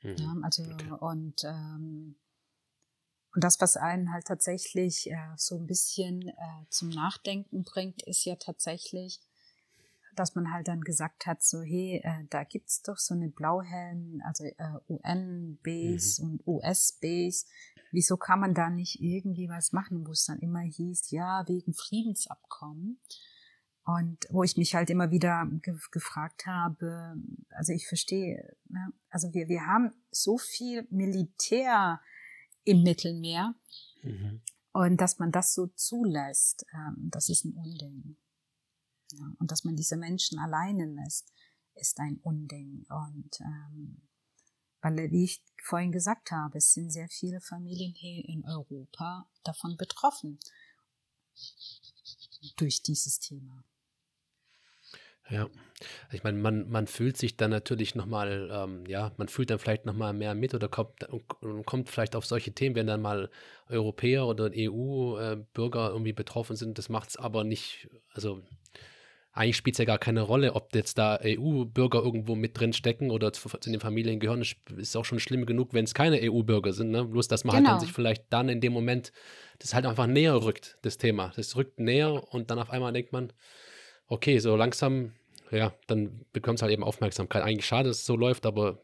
Mhm. 0.01 0.16
Ja, 0.18 0.36
also 0.43 0.63
okay. 0.63 0.91
und 0.99 1.43
ähm, 1.43 2.16
und 3.36 3.43
das, 3.43 3.59
was 3.59 3.76
einen 3.76 4.13
halt 4.13 4.26
tatsächlich 4.26 5.11
äh, 5.11 5.34
so 5.36 5.57
ein 5.57 5.68
bisschen 5.68 6.30
äh, 6.30 6.66
zum 6.70 6.89
Nachdenken 6.89 7.63
bringt, 7.63 8.01
ist 8.03 8.24
ja 8.24 8.38
tatsächlich, 8.38 9.20
dass 10.20 10.36
man 10.36 10.51
halt 10.51 10.68
dann 10.68 10.82
gesagt 10.82 11.26
hat, 11.26 11.43
so 11.43 11.61
hey, 11.61 12.01
äh, 12.03 12.26
da 12.30 12.43
gibt's 12.43 12.82
doch 12.82 12.97
so 12.97 13.13
eine 13.13 13.30
Blauhelm, 13.30 14.22
also 14.26 14.45
äh, 14.45 14.53
UN-Base 14.89 16.24
mhm. 16.24 16.30
und 16.30 16.47
US-Base, 16.47 17.45
wieso 17.91 18.18
kann 18.18 18.39
man 18.39 18.53
da 18.53 18.70
nicht 18.70 19.01
irgendwie 19.01 19.49
was 19.49 19.72
machen, 19.72 20.05
wo 20.05 20.11
es 20.11 20.26
dann 20.26 20.39
immer 20.39 20.61
hieß, 20.61 21.11
ja, 21.11 21.43
wegen 21.47 21.74
Friedensabkommen. 21.74 22.99
Und 23.88 24.26
wo 24.32 24.41
ich 24.41 24.57
mich 24.57 24.74
halt 24.74 24.89
immer 24.89 25.11
wieder 25.11 25.47
ge 25.61 25.78
gefragt 25.91 26.47
habe, 26.47 27.16
also 27.49 27.72
ich 27.72 27.88
verstehe, 27.88 28.57
ne? 28.68 28.91
also 29.09 29.32
wir, 29.34 29.47
wir 29.47 29.68
haben 29.68 29.91
so 30.09 30.39
viel 30.39 30.88
Militär 30.89 32.01
im 32.63 32.82
Mittelmeer. 32.82 33.53
Mhm. 34.01 34.41
Und 34.74 34.99
dass 34.99 35.20
man 35.20 35.32
das 35.32 35.53
so 35.53 35.68
zulässt, 35.68 36.66
ähm, 36.74 37.09
das 37.11 37.30
ist 37.30 37.45
ein 37.45 37.53
Unding. 37.53 38.18
Ja, 39.18 39.34
und 39.39 39.51
dass 39.51 39.63
man 39.63 39.76
diese 39.76 39.97
Menschen 39.97 40.39
alleine 40.39 40.86
lässt, 40.86 41.32
ist 41.76 41.99
ein 41.99 42.20
Unding. 42.24 42.86
Und 42.89 43.39
ähm, 43.41 44.01
weil, 44.82 45.11
wie 45.11 45.24
ich 45.24 45.43
vorhin 45.63 45.91
gesagt 45.91 46.32
habe, 46.32 46.57
es 46.57 46.74
sind 46.74 46.91
sehr 46.91 47.09
viele 47.09 47.41
Familien 47.41 47.93
hier 47.93 48.24
in 48.28 48.45
Europa 48.45 49.28
davon 49.43 49.78
betroffen 49.78 50.39
durch 52.57 52.82
dieses 52.82 53.20
Thema. 53.20 53.63
Ja, 55.28 55.49
ich 56.11 56.24
meine, 56.24 56.38
man, 56.38 56.70
man 56.70 56.86
fühlt 56.86 57.18
sich 57.18 57.36
dann 57.36 57.49
natürlich 57.49 57.95
nochmal, 57.95 58.47
ähm, 58.51 58.86
ja, 58.86 59.11
man 59.18 59.28
fühlt 59.28 59.49
dann 59.49 59.57
vielleicht 59.57 59.86
nochmal 59.86 60.13
mehr 60.13 60.36
mit 60.36 60.53
oder 60.53 60.70
kommt, 60.70 61.07
kommt 61.66 61.89
vielleicht 61.89 62.16
auf 62.16 62.28
solche 62.28 62.51
Themen, 62.51 62.76
wenn 62.76 62.86
dann 62.86 63.01
mal 63.01 63.32
Europäer 63.68 64.28
oder 64.28 64.51
EU-Bürger 64.53 65.88
äh, 65.88 65.91
irgendwie 65.91 66.13
betroffen 66.13 66.55
sind. 66.55 66.78
Das 66.78 66.89
macht 66.89 67.09
es 67.09 67.18
aber 67.18 67.43
nicht, 67.43 67.89
also 68.13 68.43
eigentlich 69.36 69.58
spielt 69.58 69.74
es 69.76 69.80
ja 69.80 69.86
gar 69.86 69.98
keine 69.98 70.22
Rolle, 70.22 70.56
ob 70.56 70.74
jetzt 70.74 70.98
da 70.98 71.20
EU-Bürger 71.22 72.02
irgendwo 72.02 72.36
mit 72.36 72.58
drin 72.58 72.72
stecken 72.72 73.12
oder 73.12 73.34
zu, 73.34 73.50
zu, 73.50 73.70
den 73.70 73.82
Familien 73.82 74.22
gehören. 74.22 74.40
Das 74.40 74.56
ist 74.78 74.96
auch 74.96 75.04
schon 75.04 75.20
schlimm 75.20 75.46
genug, 75.46 75.74
wenn 75.74 75.84
es 75.84 75.94
keine 75.94 76.22
EU-Bürger 76.24 76.72
sind. 76.72 76.92
Ne? 76.92 77.04
Bloß, 77.04 77.28
dass 77.28 77.44
man 77.44 77.54
genau. 77.54 77.58
halt 77.58 77.68
dann 77.68 77.80
genau. 77.80 77.86
sich 77.86 77.94
vielleicht 77.94 78.24
dann 78.30 78.48
in 78.48 78.62
dem 78.62 78.72
Moment 78.72 79.12
das 79.60 79.74
halt 79.74 79.86
einfach 79.86 80.08
näher 80.08 80.42
rückt, 80.42 80.78
das 80.84 80.98
Thema. 80.98 81.34
Das 81.36 81.58
rückt 81.58 81.82
näher 81.82 82.34
und 82.34 82.50
dann 82.50 82.60
auf 82.60 82.70
einmal 82.70 82.94
denkt 82.94 83.12
man, 83.12 83.34
okay, 84.08 84.40
so 84.40 84.56
langsam, 84.56 85.12
ja, 85.52 85.74
dann 85.88 86.26
bekommt 86.32 86.60
es 86.60 86.62
halt 86.62 86.72
eben 86.72 86.84
Aufmerksamkeit. 86.84 87.44
Eigentlich 87.44 87.66
schade, 87.66 87.90
dass 87.90 88.00
es 88.00 88.06
so 88.06 88.16
läuft, 88.16 88.46
aber 88.46 88.82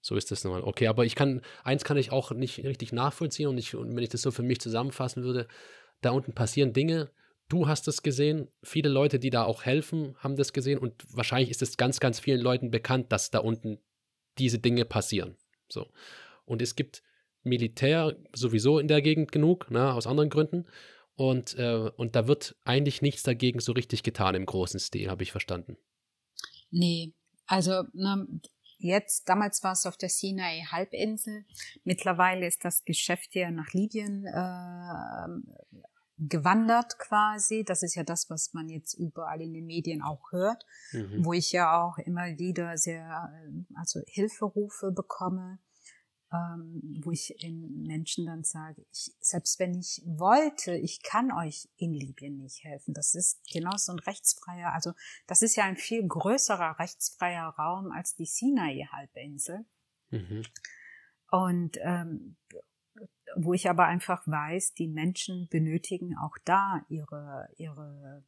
so 0.00 0.14
ist 0.14 0.30
das 0.30 0.44
nun 0.44 0.52
mal. 0.52 0.62
Okay, 0.62 0.86
aber 0.86 1.04
ich 1.04 1.16
kann, 1.16 1.42
eins 1.64 1.82
kann 1.82 1.96
ich 1.96 2.12
auch 2.12 2.30
nicht 2.30 2.64
richtig 2.64 2.92
nachvollziehen 2.92 3.48
und, 3.48 3.58
ich, 3.58 3.74
und 3.74 3.96
wenn 3.96 4.04
ich 4.04 4.10
das 4.10 4.22
so 4.22 4.30
für 4.30 4.44
mich 4.44 4.60
zusammenfassen 4.60 5.24
würde, 5.24 5.48
da 6.00 6.10
unten 6.10 6.32
passieren 6.32 6.72
Dinge, 6.72 7.10
Du 7.48 7.68
hast 7.68 7.86
es 7.88 8.02
gesehen, 8.02 8.48
viele 8.62 8.88
Leute, 8.88 9.18
die 9.18 9.30
da 9.30 9.44
auch 9.44 9.64
helfen, 9.64 10.16
haben 10.18 10.36
das 10.36 10.52
gesehen 10.52 10.78
und 10.78 11.04
wahrscheinlich 11.14 11.50
ist 11.50 11.62
es 11.62 11.76
ganz, 11.76 12.00
ganz 12.00 12.18
vielen 12.18 12.40
Leuten 12.40 12.70
bekannt, 12.70 13.12
dass 13.12 13.30
da 13.30 13.40
unten 13.40 13.78
diese 14.38 14.58
Dinge 14.58 14.84
passieren. 14.84 15.36
So. 15.68 15.90
Und 16.44 16.62
es 16.62 16.74
gibt 16.74 17.02
Militär 17.42 18.16
sowieso 18.32 18.78
in 18.78 18.88
der 18.88 19.02
Gegend 19.02 19.30
genug, 19.30 19.70
ne, 19.70 19.92
aus 19.92 20.06
anderen 20.06 20.30
Gründen. 20.30 20.66
Und, 21.16 21.56
äh, 21.58 21.90
und 21.96 22.16
da 22.16 22.26
wird 22.26 22.56
eigentlich 22.64 23.02
nichts 23.02 23.22
dagegen 23.22 23.60
so 23.60 23.72
richtig 23.72 24.02
getan 24.02 24.34
im 24.34 24.46
großen 24.46 24.80
Stil, 24.80 25.10
habe 25.10 25.22
ich 25.22 25.30
verstanden. 25.30 25.76
Nee, 26.70 27.12
also 27.46 27.84
na, 27.92 28.26
jetzt, 28.78 29.28
damals 29.28 29.62
war 29.62 29.72
es 29.72 29.86
auf 29.86 29.96
der 29.96 30.08
Sinai-Halbinsel. 30.08 31.44
Mittlerweile 31.84 32.46
ist 32.46 32.64
das 32.64 32.84
Geschäft 32.84 33.34
ja 33.34 33.50
nach 33.50 33.72
Libyen 33.72 34.26
äh, 34.26 35.80
gewandert 36.18 36.98
quasi. 36.98 37.64
Das 37.64 37.82
ist 37.82 37.94
ja 37.94 38.04
das, 38.04 38.30
was 38.30 38.52
man 38.52 38.68
jetzt 38.68 38.94
überall 38.94 39.40
in 39.40 39.52
den 39.52 39.66
Medien 39.66 40.02
auch 40.02 40.32
hört, 40.32 40.64
mhm. 40.92 41.24
wo 41.24 41.32
ich 41.32 41.52
ja 41.52 41.82
auch 41.82 41.98
immer 41.98 42.38
wieder 42.38 42.76
sehr, 42.78 43.32
äh, 43.32 43.64
also 43.74 44.00
Hilferufe 44.06 44.92
bekomme, 44.92 45.58
ähm, 46.32 47.00
wo 47.02 47.10
ich 47.10 47.34
den 47.40 47.82
Menschen 47.82 48.26
dann 48.26 48.44
sage, 48.44 48.84
ich, 48.92 49.12
selbst 49.20 49.58
wenn 49.58 49.74
ich 49.74 50.02
wollte, 50.04 50.74
ich 50.74 51.02
kann 51.02 51.32
euch 51.32 51.68
in 51.76 51.92
Libyen 51.92 52.38
nicht 52.38 52.64
helfen. 52.64 52.94
Das 52.94 53.14
ist 53.14 53.40
genau 53.52 53.76
so 53.76 53.92
ein 53.92 53.98
rechtsfreier, 53.98 54.72
also 54.72 54.92
das 55.26 55.42
ist 55.42 55.56
ja 55.56 55.64
ein 55.64 55.76
viel 55.76 56.06
größerer 56.06 56.78
rechtsfreier 56.78 57.48
Raum 57.58 57.92
als 57.92 58.14
die 58.14 58.26
Sinai-Halbinsel. 58.26 59.64
Mhm. 60.10 60.42
Und 61.30 61.78
ähm, 61.82 62.36
wo 63.36 63.52
ich 63.52 63.68
aber 63.68 63.86
einfach 63.86 64.26
weiß, 64.26 64.74
die 64.74 64.88
Menschen 64.88 65.48
benötigen 65.50 66.16
auch 66.16 66.36
da 66.44 66.84
ihre, 66.88 67.48
ihre, 67.56 68.24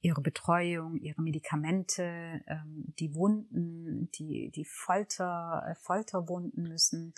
ihre 0.00 0.20
Betreuung, 0.20 0.96
ihre 0.96 1.22
Medikamente, 1.22 2.42
ähm, 2.46 2.94
die 2.98 3.14
Wunden, 3.14 4.10
die, 4.12 4.50
die 4.50 4.64
Folter, 4.64 5.64
äh, 5.68 5.74
Folterwunden 5.76 6.62
müssen 6.64 7.14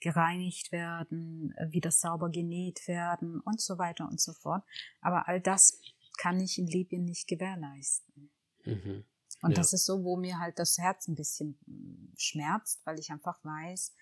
gereinigt 0.00 0.72
werden, 0.72 1.54
äh, 1.56 1.70
wieder 1.72 1.90
sauber 1.90 2.30
genäht 2.30 2.88
werden 2.88 3.40
und 3.40 3.60
so 3.60 3.78
weiter 3.78 4.08
und 4.08 4.20
so 4.20 4.32
fort. 4.32 4.64
Aber 5.00 5.28
all 5.28 5.40
das 5.40 5.78
kann 6.18 6.40
ich 6.40 6.58
in 6.58 6.66
Libyen 6.66 7.04
nicht 7.04 7.28
gewährleisten. 7.28 8.30
Mhm. 8.64 9.04
Und 9.42 9.52
ja. 9.52 9.56
das 9.56 9.72
ist 9.72 9.86
so, 9.86 10.04
wo 10.04 10.16
mir 10.16 10.38
halt 10.38 10.58
das 10.58 10.76
Herz 10.78 11.08
ein 11.08 11.14
bisschen 11.14 11.58
hm, 11.64 12.12
schmerzt, 12.16 12.84
weil 12.84 12.98
ich 12.98 13.10
einfach 13.10 13.42
weiß, 13.44 13.94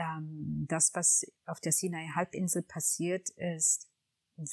ähm, 0.00 0.66
das, 0.68 0.94
was 0.94 1.26
auf 1.46 1.60
der 1.60 1.72
Sinai-Halbinsel 1.72 2.62
passiert 2.62 3.28
ist, 3.30 3.88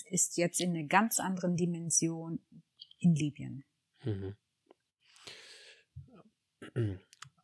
ist 0.09 0.37
jetzt 0.37 0.59
in 0.59 0.75
einer 0.75 0.87
ganz 0.87 1.19
anderen 1.19 1.55
Dimension 1.55 2.39
in 2.99 3.15
Libyen. 3.15 3.63
Mhm. 4.03 4.35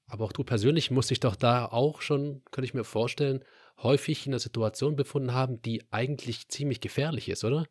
Aber 0.07 0.25
auch 0.25 0.33
du 0.33 0.43
persönlich 0.43 0.91
musst 0.91 1.09
dich 1.09 1.19
doch 1.19 1.35
da 1.35 1.65
auch 1.65 2.01
schon, 2.01 2.43
könnte 2.51 2.65
ich 2.65 2.73
mir 2.73 2.83
vorstellen, 2.83 3.43
häufig 3.77 4.27
in 4.27 4.33
einer 4.33 4.39
Situation 4.39 4.95
befunden 4.95 5.33
haben, 5.33 5.61
die 5.61 5.83
eigentlich 5.91 6.49
ziemlich 6.49 6.81
gefährlich 6.81 7.29
ist, 7.29 7.43
oder? 7.43 7.67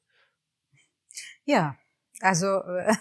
Ja, 1.44 1.76
also 2.20 2.62
äh, 2.62 2.94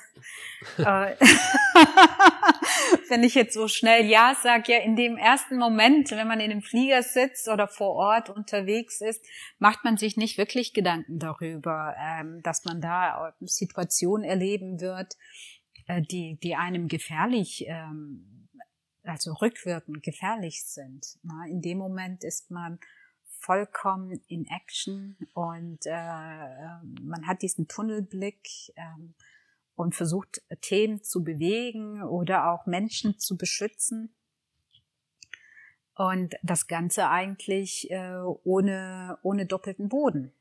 äh 0.78 1.16
wenn 3.10 3.24
ich 3.24 3.36
jetzt 3.36 3.54
so 3.54 3.68
schnell 3.68 4.06
Ja 4.06 4.36
sage, 4.42 4.74
ja 4.74 4.80
in 4.80 4.96
dem 4.96 5.18
ersten 5.18 5.58
Moment, 5.58 6.12
wenn 6.12 6.28
man 6.28 6.40
in 6.40 6.52
einem 6.52 6.62
Flieger 6.62 7.04
sitzt 7.04 7.48
oder 7.48 7.68
vor 7.68 7.96
Ort 7.96 8.30
unterwegs 8.30 9.02
ist, 9.02 9.24
macht 9.60 9.84
man 9.84 9.98
sich 9.98 10.18
nicht 10.18 10.38
wirklich 10.38 10.74
Gedanken 10.74 11.20
darüber, 11.20 11.96
ähm, 12.00 12.42
dass 12.44 12.66
man 12.66 12.82
da 12.82 13.34
Situationen 13.42 14.24
erleben 14.24 14.80
wird, 14.80 15.16
äh, 15.88 16.02
die, 16.02 16.40
die 16.42 16.56
einem 16.56 16.88
gefährlich, 16.88 17.66
ähm, 17.68 18.48
also 19.04 19.34
rückwirkend 19.34 20.04
gefährlich 20.04 20.64
sind. 20.64 21.18
In 21.50 21.62
dem 21.62 21.78
Moment 21.78 22.24
ist 22.24 22.52
man 22.52 22.80
vollkommen 23.40 24.22
in 24.28 24.46
Action 24.46 25.18
und 25.34 25.80
äh, 25.86 25.92
man 27.02 27.26
hat 27.26 27.42
diesen 27.42 27.68
Tunnelblick. 27.68 28.48
Und 29.82 29.96
versucht 29.96 30.44
Themen 30.62 31.02
zu 31.02 31.24
bewegen 31.24 32.04
oder 32.04 32.52
auch 32.52 32.68
Menschen 32.68 33.18
zu 33.18 33.36
beschützen. 33.36 34.14
Und 35.96 36.36
das 36.44 36.68
Ganze 36.68 37.10
eigentlich 37.10 37.90
äh, 37.90 38.20
ohne, 38.44 39.18
ohne 39.24 39.48
doppelten 39.48 39.90
Boden. 39.90 40.34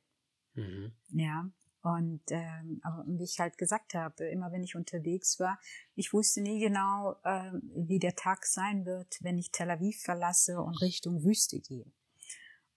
Mhm. 0.53 0.93
Ja. 1.09 1.51
Und 1.80 2.20
ähm, 2.28 2.82
aber 2.82 3.03
wie 3.07 3.24
ich 3.24 3.41
halt 3.41 3.57
gesagt 3.57 3.95
habe, 3.95 4.24
immer 4.26 4.53
wenn 4.53 4.62
ich 4.62 4.76
unterwegs 4.76 5.41
war, 5.41 5.59
ich 5.95 6.12
wusste 6.12 6.43
nie 6.43 6.61
genau, 6.61 7.16
äh, 7.24 7.53
wie 7.74 7.99
der 7.99 8.16
Tag 8.16 8.45
sein 8.45 8.84
wird, 8.84 9.16
wenn 9.22 9.38
ich 9.38 9.53
Tel 9.53 9.70
Aviv 9.70 10.03
verlasse 10.03 10.61
und 10.61 10.82
Richtung 10.82 11.24
Wüste 11.24 11.61
gehe. 11.61 11.91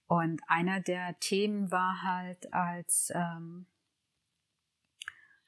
Und 0.06 0.40
einer 0.46 0.80
der 0.80 1.20
Themen 1.20 1.70
war 1.70 2.00
halt, 2.00 2.54
als 2.54 3.12
ähm, 3.14 3.66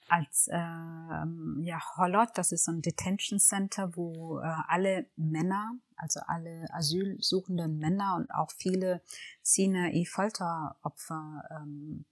als 0.08 0.48
äh, 0.48 0.56
ja, 0.56 1.80
Holot, 1.96 2.30
das 2.34 2.52
ist 2.52 2.64
so 2.64 2.72
ein 2.72 2.82
Detention 2.82 3.38
Center, 3.38 3.96
wo 3.96 4.40
äh, 4.40 4.44
alle 4.68 5.06
Männer, 5.16 5.72
also 5.96 6.20
alle 6.26 6.66
asylsuchenden 6.72 7.78
Männer 7.78 8.16
und 8.16 8.30
auch 8.30 8.50
viele 8.52 9.02
Sinai-Folteropfer 9.42 11.42
ähm, 11.50 12.04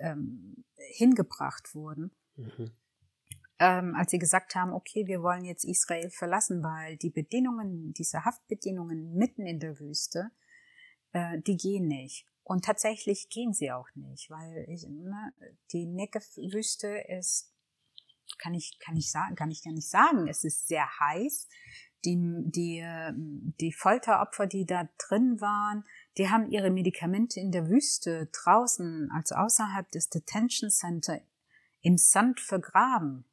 ähm, 0.00 0.64
hingebracht 0.96 1.74
wurden. 1.74 2.10
Mhm. 2.36 2.72
Ähm, 3.60 3.94
als 3.96 4.12
sie 4.12 4.18
gesagt 4.18 4.54
haben, 4.54 4.72
okay, 4.72 5.06
wir 5.06 5.22
wollen 5.22 5.44
jetzt 5.44 5.64
Israel 5.64 6.10
verlassen, 6.10 6.62
weil 6.62 6.96
die 6.96 7.10
Bedingungen, 7.10 7.92
diese 7.92 8.24
Haftbedingungen 8.24 9.14
mitten 9.14 9.46
in 9.46 9.58
der 9.58 9.80
Wüste, 9.80 10.30
äh, 11.12 11.40
die 11.40 11.56
gehen 11.56 11.88
nicht. 11.88 12.24
Und 12.48 12.64
tatsächlich 12.64 13.28
gehen 13.28 13.52
sie 13.52 13.70
auch 13.72 13.88
nicht, 13.94 14.30
weil 14.30 14.64
ich, 14.70 14.88
ne, 14.88 15.34
die 15.70 15.84
Negev-Wüste 15.84 16.88
ist, 17.06 17.52
kann 18.38 18.54
ich, 18.54 18.78
kann 18.80 18.96
ich 18.96 19.10
sagen, 19.10 19.36
kann 19.36 19.50
ich 19.50 19.62
gar 19.62 19.74
nicht 19.74 19.90
sagen, 19.90 20.26
es 20.28 20.44
ist 20.44 20.66
sehr 20.66 20.88
heiß. 20.98 21.46
Die, 22.06 22.16
die, 22.46 22.82
die 23.60 23.72
Folteropfer, 23.72 24.46
die 24.46 24.64
da 24.64 24.88
drin 24.96 25.42
waren, 25.42 25.84
die 26.16 26.30
haben 26.30 26.50
ihre 26.50 26.70
Medikamente 26.70 27.38
in 27.38 27.52
der 27.52 27.68
Wüste 27.68 28.30
draußen, 28.32 29.10
also 29.12 29.34
außerhalb 29.34 29.90
des 29.90 30.08
Detention 30.08 30.70
Center 30.70 31.20
im 31.82 31.98
Sand 31.98 32.40
vergraben. 32.40 33.26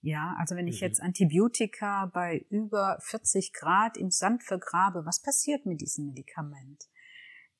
Ja, 0.00 0.34
also 0.36 0.56
wenn 0.56 0.66
ich 0.66 0.80
mhm. 0.80 0.88
jetzt 0.88 1.00
Antibiotika 1.00 2.06
bei 2.06 2.44
über 2.50 2.98
40 3.02 3.52
Grad 3.52 3.96
im 3.96 4.10
Sand 4.10 4.42
vergrabe, 4.42 5.06
was 5.06 5.22
passiert 5.22 5.64
mit 5.64 5.80
diesem 5.80 6.06
Medikament? 6.06 6.88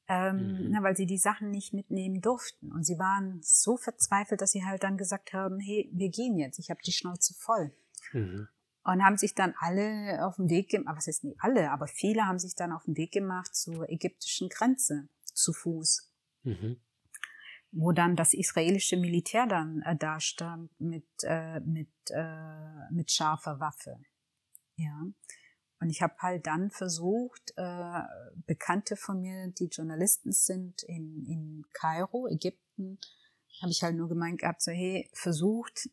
Ähm, 0.09 0.37
mhm. 0.37 0.71
na, 0.71 0.83
weil 0.83 0.97
sie 0.97 1.07
die 1.07 1.19
Sachen 1.19 1.51
nicht 1.51 1.75
mitnehmen 1.75 2.21
durften. 2.21 2.73
Und 2.73 2.85
sie 2.85 2.99
waren 2.99 3.41
so 3.43 3.77
verzweifelt, 3.77 4.41
dass 4.41 4.53
sie 4.53 4.65
halt 4.65 4.83
dann 4.83 4.97
gesagt 4.97 5.33
haben, 5.33 5.61
hey, 5.61 5.91
wir 5.93 6.09
gehen 6.09 6.39
jetzt, 6.39 6.59
ich 6.59 6.71
habe 6.71 6.81
die 6.85 6.93
Schnauze 6.93 7.35
voll. 7.35 7.73
Mhm. 8.13 8.49
Und 8.85 9.05
haben 9.05 9.19
sich 9.19 9.35
dann 9.35 9.55
alle 9.59 10.27
auf 10.27 10.37
den 10.37 10.49
Weg 10.49 10.71
gemacht, 10.71 10.97
was 10.97 11.09
ist 11.09 11.25
nicht 11.25 11.37
alle, 11.41 11.71
aber 11.71 11.87
viele 11.87 12.25
haben 12.25 12.39
sich 12.39 12.55
dann 12.55 12.73
auf 12.73 12.85
den 12.85 12.97
Weg 12.97 13.13
gemacht 13.13 13.55
zur 13.55 13.89
ägyptischen 13.91 14.49
Grenze 14.49 15.09
zu 15.25 15.53
Fuß. 15.53 16.11
Mhm. 16.45 16.81
wo 17.73 17.93
dann 17.93 18.17
das 18.17 18.33
israelische 18.33 18.97
Militär 18.97 19.47
dann 19.47 19.83
äh, 19.83 19.97
da 19.97 20.21
stand 20.21 20.71
mit, 20.81 21.05
äh, 21.25 21.61
mit, 21.61 21.91
äh, 22.11 22.91
mit 22.91 23.11
scharfer 23.11 23.61
Waffe. 23.61 23.99
Ja. 24.77 25.03
Und 25.81 25.91
ich 25.91 26.03
habe 26.03 26.15
halt 26.19 26.47
dann 26.47 26.71
versucht, 26.71 27.53
äh, 27.57 28.03
Bekannte 28.47 28.97
von 28.97 29.21
mir, 29.21 29.49
die 29.49 29.67
Journalisten 29.67 30.33
sind 30.33 30.83
in, 30.83 31.25
in 31.25 31.65
Kairo, 31.73 32.27
Ägypten, 32.27 32.99
habe 33.61 33.71
ich 33.71 33.83
halt 33.83 33.97
nur 33.97 34.09
gemeint 34.09 34.41
gehabt, 34.41 34.63
so 34.63 34.73
hey, 34.73 35.09
versucht 35.13 35.89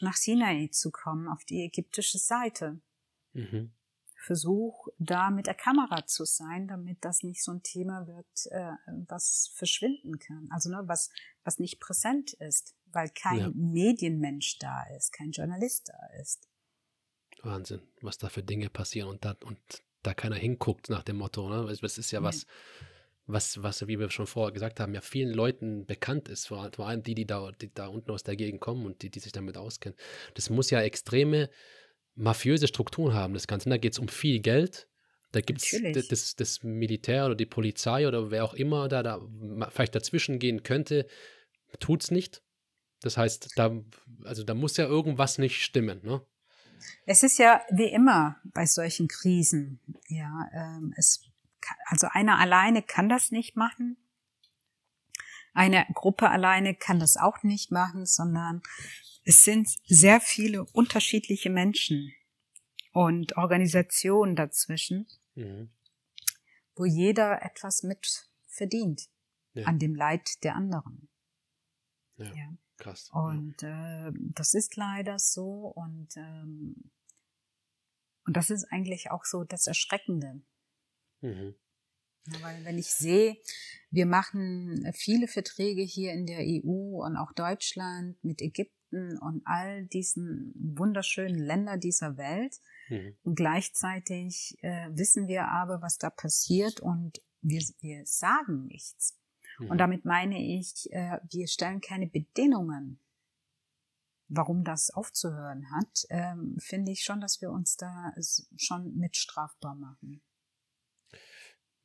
nach 0.00 0.16
Sinai 0.16 0.68
zu 0.72 0.90
kommen, 0.90 1.28
auf 1.28 1.44
die 1.44 1.64
ägyptische 1.64 2.18
Seite. 2.18 2.80
Mhm. 3.32 3.72
Versuch, 4.20 4.88
da 4.98 5.30
mit 5.30 5.46
der 5.46 5.54
Kamera 5.54 6.06
zu 6.06 6.24
sein, 6.24 6.66
damit 6.68 7.04
das 7.04 7.22
nicht 7.22 7.42
so 7.42 7.52
ein 7.52 7.62
Thema 7.62 8.06
wird, 8.06 8.46
äh, 8.50 8.72
was 9.06 9.50
verschwinden 9.54 10.18
kann. 10.18 10.48
Also 10.50 10.70
ne, 10.70 10.82
was, 10.86 11.10
was 11.44 11.58
nicht 11.58 11.80
präsent 11.80 12.34
ist, 12.34 12.74
weil 12.86 13.10
kein 13.10 13.38
ja. 13.38 13.50
Medienmensch 13.54 14.58
da 14.58 14.84
ist, 14.96 15.12
kein 15.12 15.30
Journalist 15.30 15.88
da 15.88 16.20
ist. 16.20 16.48
Wahnsinn, 17.42 17.82
was 18.00 18.18
da 18.18 18.28
für 18.28 18.42
Dinge 18.42 18.70
passieren 18.70 19.08
und 19.08 19.24
da, 19.24 19.36
und 19.44 19.58
da 20.02 20.14
keiner 20.14 20.36
hinguckt 20.36 20.90
nach 20.90 21.02
dem 21.02 21.16
Motto. 21.16 21.48
Ne? 21.48 21.76
Das 21.80 21.98
ist 21.98 22.10
ja 22.10 22.22
was, 22.22 22.46
was, 23.26 23.62
was, 23.62 23.86
wie 23.86 23.98
wir 23.98 24.10
schon 24.10 24.26
vorher 24.26 24.52
gesagt 24.52 24.80
haben, 24.80 24.94
ja 24.94 25.00
vielen 25.00 25.32
Leuten 25.32 25.86
bekannt 25.86 26.28
ist, 26.28 26.48
vor, 26.48 26.70
allem 26.78 27.02
die, 27.02 27.14
die 27.14 27.26
da, 27.26 27.52
die 27.52 27.72
da 27.72 27.86
unten 27.86 28.10
aus 28.10 28.22
der 28.22 28.36
Gegend 28.36 28.60
kommen 28.60 28.86
und 28.86 29.02
die, 29.02 29.10
die 29.10 29.20
sich 29.20 29.32
damit 29.32 29.56
auskennen. 29.56 29.96
Das 30.34 30.50
muss 30.50 30.70
ja 30.70 30.80
extreme 30.80 31.50
mafiöse 32.14 32.66
Strukturen 32.66 33.14
haben, 33.14 33.34
das 33.34 33.46
Ganze. 33.46 33.68
Und 33.68 33.70
da 33.70 33.76
geht 33.76 33.92
es 33.92 33.98
um 33.98 34.08
viel 34.08 34.40
Geld. 34.40 34.88
Da 35.32 35.42
gibt 35.42 35.62
es 35.62 36.08
das, 36.08 36.36
das, 36.36 36.62
Militär 36.62 37.26
oder 37.26 37.34
die 37.34 37.46
Polizei 37.46 38.08
oder 38.08 38.30
wer 38.30 38.44
auch 38.44 38.54
immer 38.54 38.88
da, 38.88 39.02
da 39.02 39.20
vielleicht 39.68 39.94
dazwischen 39.94 40.38
gehen 40.38 40.62
könnte, 40.62 41.06
tut 41.80 42.02
es 42.02 42.10
nicht. 42.10 42.42
Das 43.02 43.18
heißt, 43.18 43.52
da, 43.56 43.78
also 44.24 44.42
da 44.42 44.54
muss 44.54 44.78
ja 44.78 44.86
irgendwas 44.86 45.36
nicht 45.36 45.62
stimmen, 45.62 46.00
ne? 46.02 46.22
Es 47.06 47.22
ist 47.22 47.38
ja 47.38 47.62
wie 47.70 47.88
immer 47.88 48.36
bei 48.44 48.66
solchen 48.66 49.08
Krisen, 49.08 49.80
ja, 50.08 50.48
ähm, 50.52 50.94
es, 50.96 51.24
also 51.86 52.08
einer 52.10 52.38
alleine 52.38 52.82
kann 52.82 53.08
das 53.08 53.30
nicht 53.30 53.56
machen. 53.56 53.96
Eine 55.54 55.86
Gruppe 55.94 56.30
alleine 56.30 56.74
kann 56.74 57.00
das 57.00 57.16
auch 57.16 57.42
nicht 57.42 57.70
machen, 57.70 58.06
sondern 58.06 58.62
es 59.24 59.42
sind 59.42 59.68
sehr 59.86 60.20
viele 60.20 60.64
unterschiedliche 60.64 61.50
Menschen 61.50 62.12
und 62.92 63.36
Organisationen 63.36 64.36
dazwischen, 64.36 65.06
mhm. 65.34 65.70
wo 66.76 66.84
jeder 66.84 67.42
etwas 67.42 67.82
mit 67.82 68.28
verdient 68.46 69.08
ja. 69.52 69.66
an 69.66 69.78
dem 69.78 69.94
Leid 69.94 70.42
der 70.44 70.54
anderen. 70.54 71.08
Ja, 72.16 72.34
ja. 72.34 72.56
Krass. 72.78 73.10
Und 73.12 73.62
äh, 73.62 74.10
das 74.14 74.54
ist 74.54 74.76
leider 74.76 75.18
so 75.18 75.72
und 75.74 76.16
ähm, 76.16 76.90
und 78.24 78.36
das 78.36 78.50
ist 78.50 78.64
eigentlich 78.70 79.10
auch 79.10 79.24
so 79.24 79.44
das 79.44 79.66
Erschreckende. 79.66 80.42
Mhm. 81.22 81.54
Ja, 82.26 82.42
weil 82.42 82.64
wenn 82.64 82.78
ich 82.78 82.90
sehe, 82.90 83.38
wir 83.90 84.04
machen 84.04 84.90
viele 84.94 85.28
Verträge 85.28 85.82
hier 85.82 86.12
in 86.12 86.26
der 86.26 86.40
EU 86.40 87.04
und 87.04 87.16
auch 87.16 87.32
Deutschland 87.32 88.22
mit 88.22 88.42
Ägypten 88.42 88.78
Ägypten 88.88 89.18
und 89.18 89.42
all 89.44 89.86
diesen 89.86 90.52
wunderschönen 90.54 91.38
Ländern 91.38 91.80
dieser 91.80 92.16
Welt. 92.16 92.60
Mhm. 92.88 93.16
Und 93.22 93.34
gleichzeitig 93.36 94.56
äh, 94.62 94.88
wissen 94.92 95.28
wir 95.28 95.48
aber, 95.48 95.82
was 95.82 95.98
da 95.98 96.10
passiert 96.10 96.80
und 96.80 97.20
wir, 97.40 97.62
wir 97.80 98.04
sagen 98.04 98.66
nichts. 98.66 99.17
Mhm. 99.58 99.70
Und 99.70 99.78
damit 99.78 100.04
meine 100.04 100.42
ich, 100.42 100.90
äh, 100.92 101.18
wir 101.30 101.46
stellen 101.48 101.80
keine 101.80 102.06
Bedingungen, 102.06 103.00
warum 104.28 104.64
das 104.64 104.90
aufzuhören 104.90 105.70
hat, 105.70 106.06
ähm, 106.10 106.56
finde 106.58 106.92
ich 106.92 107.02
schon, 107.02 107.20
dass 107.20 107.40
wir 107.40 107.50
uns 107.50 107.76
da 107.76 108.12
schon 108.56 108.94
mitstrafbar 108.96 109.74
machen. 109.74 110.22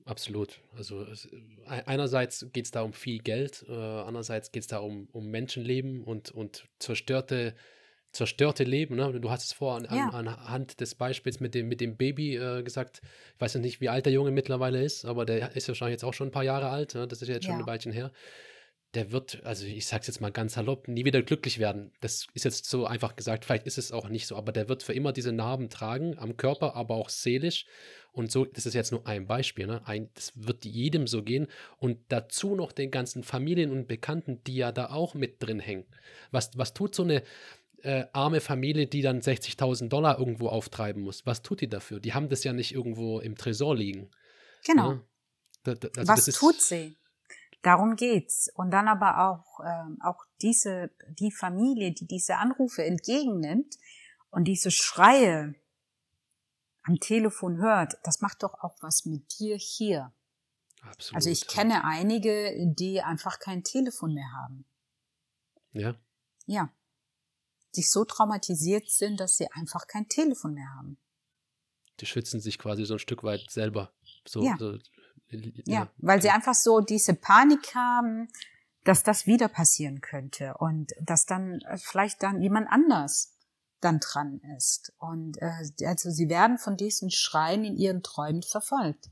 Absolut. 0.05 0.61
Also 0.75 1.03
es, 1.03 1.29
einerseits 1.65 2.45
geht 2.51 2.65
es 2.65 2.71
da 2.71 2.81
um 2.81 2.91
viel 2.91 3.19
Geld, 3.19 3.65
äh, 3.69 3.73
andererseits 3.73 4.51
geht 4.51 4.63
es 4.63 4.67
da 4.67 4.79
um, 4.79 5.07
um 5.13 5.27
Menschenleben 5.27 6.03
und, 6.03 6.31
und 6.31 6.67
zerstörte, 6.79 7.55
zerstörte 8.13 8.63
Leben. 8.63 8.95
Ne? 8.95 9.19
Du 9.19 9.29
hast 9.29 9.43
es 9.43 9.51
vorher 9.51 9.89
an, 9.89 9.97
ja. 9.97 10.09
an, 10.09 10.27
anhand 10.27 10.79
des 10.79 10.95
Beispiels 10.95 11.39
mit 11.39 11.53
dem, 11.53 11.67
mit 11.67 11.81
dem 11.81 11.97
Baby 11.97 12.37
äh, 12.37 12.63
gesagt. 12.63 13.01
Ich 13.35 13.41
weiß 13.41 13.55
nicht, 13.55 13.81
wie 13.81 13.89
alt 13.89 14.05
der 14.05 14.13
Junge 14.13 14.31
mittlerweile 14.31 14.81
ist, 14.81 15.03
aber 15.05 15.25
der 15.25 15.55
ist 15.55 15.67
wahrscheinlich 15.67 15.95
jetzt 15.95 16.05
auch 16.05 16.13
schon 16.13 16.27
ein 16.29 16.31
paar 16.31 16.43
Jahre 16.43 16.69
alt. 16.69 16.95
Ne? 16.95 17.07
Das 17.07 17.21
ist 17.21 17.27
ja 17.27 17.33
jetzt 17.33 17.45
schon 17.45 17.55
ja. 17.55 17.59
ein 17.59 17.67
Weilchen 17.67 17.91
her 17.91 18.11
der 18.93 19.11
wird, 19.11 19.43
also 19.43 19.65
ich 19.65 19.87
sag's 19.87 20.07
jetzt 20.07 20.21
mal 20.21 20.31
ganz 20.31 20.53
salopp, 20.53 20.87
nie 20.87 21.03
wieder 21.03 21.23
glücklich 21.23 21.57
werden. 21.57 21.91
Das 21.99 22.27
ist 22.35 22.45
jetzt 22.45 22.65
so 22.65 22.85
einfach 22.85 23.15
gesagt, 23.15 23.43
vielleicht 23.43 23.65
ist 23.65 23.79
es 23.79 23.91
auch 23.91 24.07
nicht 24.07 24.27
so, 24.27 24.35
aber 24.35 24.51
der 24.51 24.69
wird 24.69 24.83
für 24.83 24.93
immer 24.93 25.11
diese 25.13 25.31
Narben 25.31 25.69
tragen, 25.69 26.17
am 26.19 26.37
Körper, 26.37 26.75
aber 26.75 26.95
auch 26.95 27.09
seelisch. 27.09 27.65
Und 28.11 28.31
so, 28.31 28.45
das 28.45 28.67
ist 28.67 28.75
jetzt 28.75 28.91
nur 28.91 29.07
ein 29.07 29.25
Beispiel, 29.25 29.65
ne? 29.65 29.81
Ein, 29.85 30.11
das 30.13 30.33
wird 30.35 30.65
jedem 30.65 31.07
so 31.07 31.23
gehen. 31.23 31.47
Und 31.79 31.97
dazu 32.09 32.53
noch 32.53 32.71
den 32.71 32.91
ganzen 32.91 33.23
Familien 33.23 33.71
und 33.71 33.87
Bekannten, 33.87 34.43
die 34.43 34.57
ja 34.57 34.71
da 34.71 34.91
auch 34.91 35.15
mit 35.15 35.41
drin 35.41 35.59
hängen. 35.59 35.85
Was, 36.29 36.51
was 36.55 36.75
tut 36.75 36.93
so 36.93 37.01
eine 37.01 37.23
äh, 37.83 38.07
arme 38.13 38.41
Familie, 38.41 38.87
die 38.87 39.01
dann 39.01 39.19
60.000 39.19 39.89
Dollar 39.89 40.17
irgendwo 40.17 40.47
auftreiben 40.47 41.03
muss? 41.03 41.25
Was 41.25 41.41
tut 41.41 41.61
die 41.61 41.69
dafür? 41.69 41.99
Die 41.99 42.13
haben 42.13 42.29
das 42.29 42.43
ja 42.43 42.53
nicht 42.53 42.73
irgendwo 42.73 43.19
im 43.19 43.35
Tresor 43.35 43.75
liegen. 43.75 44.09
Genau. 44.65 44.89
Ja? 44.89 44.95
Ne? 44.95 45.03
Da, 45.63 45.75
da, 45.75 45.89
also 45.97 46.11
was 46.11 46.25
tut 46.25 46.61
sie? 46.61 46.97
Darum 47.61 47.95
geht's. 47.95 48.49
Und 48.55 48.71
dann 48.71 48.87
aber 48.87 49.29
auch, 49.29 49.59
ähm, 49.65 49.97
auch 50.01 50.25
diese, 50.41 50.91
die 51.09 51.31
Familie, 51.31 51.93
die 51.93 52.05
diese 52.05 52.37
Anrufe 52.37 52.83
entgegennimmt 52.83 53.75
und 54.29 54.45
diese 54.45 54.71
Schreie 54.71 55.55
am 56.83 56.99
Telefon 56.99 57.57
hört, 57.57 57.97
das 58.03 58.19
macht 58.19 58.43
doch 58.43 58.61
auch 58.61 58.75
was 58.81 59.05
mit 59.05 59.39
dir 59.39 59.55
hier. 59.55 60.11
Absolut. 60.81 61.15
Also 61.15 61.29
ich 61.29 61.47
kenne 61.47 61.85
einige, 61.85 62.51
die 62.75 63.01
einfach 63.01 63.39
kein 63.39 63.63
Telefon 63.63 64.13
mehr 64.13 64.29
haben. 64.41 64.65
Ja. 65.71 65.95
Ja. 66.45 66.69
Die 67.75 67.81
so 67.81 68.05
traumatisiert 68.05 68.89
sind, 68.89 69.19
dass 69.19 69.37
sie 69.37 69.51
einfach 69.51 69.87
kein 69.87 70.07
Telefon 70.07 70.53
mehr 70.53 70.69
haben. 70.77 70.97
Die 71.99 72.05
schützen 72.05 72.39
sich 72.39 72.59
quasi 72.59 72.85
so 72.85 72.95
ein 72.95 72.99
Stück 72.99 73.23
weit 73.23 73.49
selber. 73.49 73.93
So, 74.27 74.43
ja. 74.43 74.55
so 74.57 74.77
ja, 75.65 75.89
weil 75.97 76.21
sie 76.21 76.29
einfach 76.29 76.53
so 76.53 76.79
diese 76.79 77.13
Panik 77.15 77.73
haben, 77.75 78.27
dass 78.83 79.03
das 79.03 79.25
wieder 79.25 79.47
passieren 79.47 80.01
könnte 80.01 80.55
und 80.59 80.91
dass 81.01 81.25
dann 81.25 81.59
äh, 81.61 81.77
vielleicht 81.77 82.21
dann 82.21 82.41
jemand 82.41 82.67
anders 82.69 83.37
dann 83.79 83.99
dran 83.99 84.39
ist. 84.57 84.93
Und 84.97 85.41
äh, 85.41 85.85
also 85.85 86.09
sie 86.09 86.29
werden 86.29 86.57
von 86.57 86.77
diesen 86.77 87.11
Schreien 87.11 87.63
in 87.63 87.77
ihren 87.77 88.03
Träumen 88.03 88.43
verfolgt. 88.43 89.09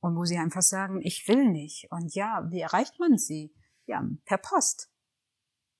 Und 0.00 0.16
wo 0.16 0.24
sie 0.24 0.38
einfach 0.38 0.62
sagen, 0.62 1.00
ich 1.02 1.26
will 1.26 1.48
nicht. 1.48 1.90
Und 1.90 2.14
ja, 2.14 2.46
wie 2.50 2.60
erreicht 2.60 2.98
man 3.00 3.18
sie? 3.18 3.52
Ja, 3.86 4.04
per 4.24 4.38
Post. 4.38 4.90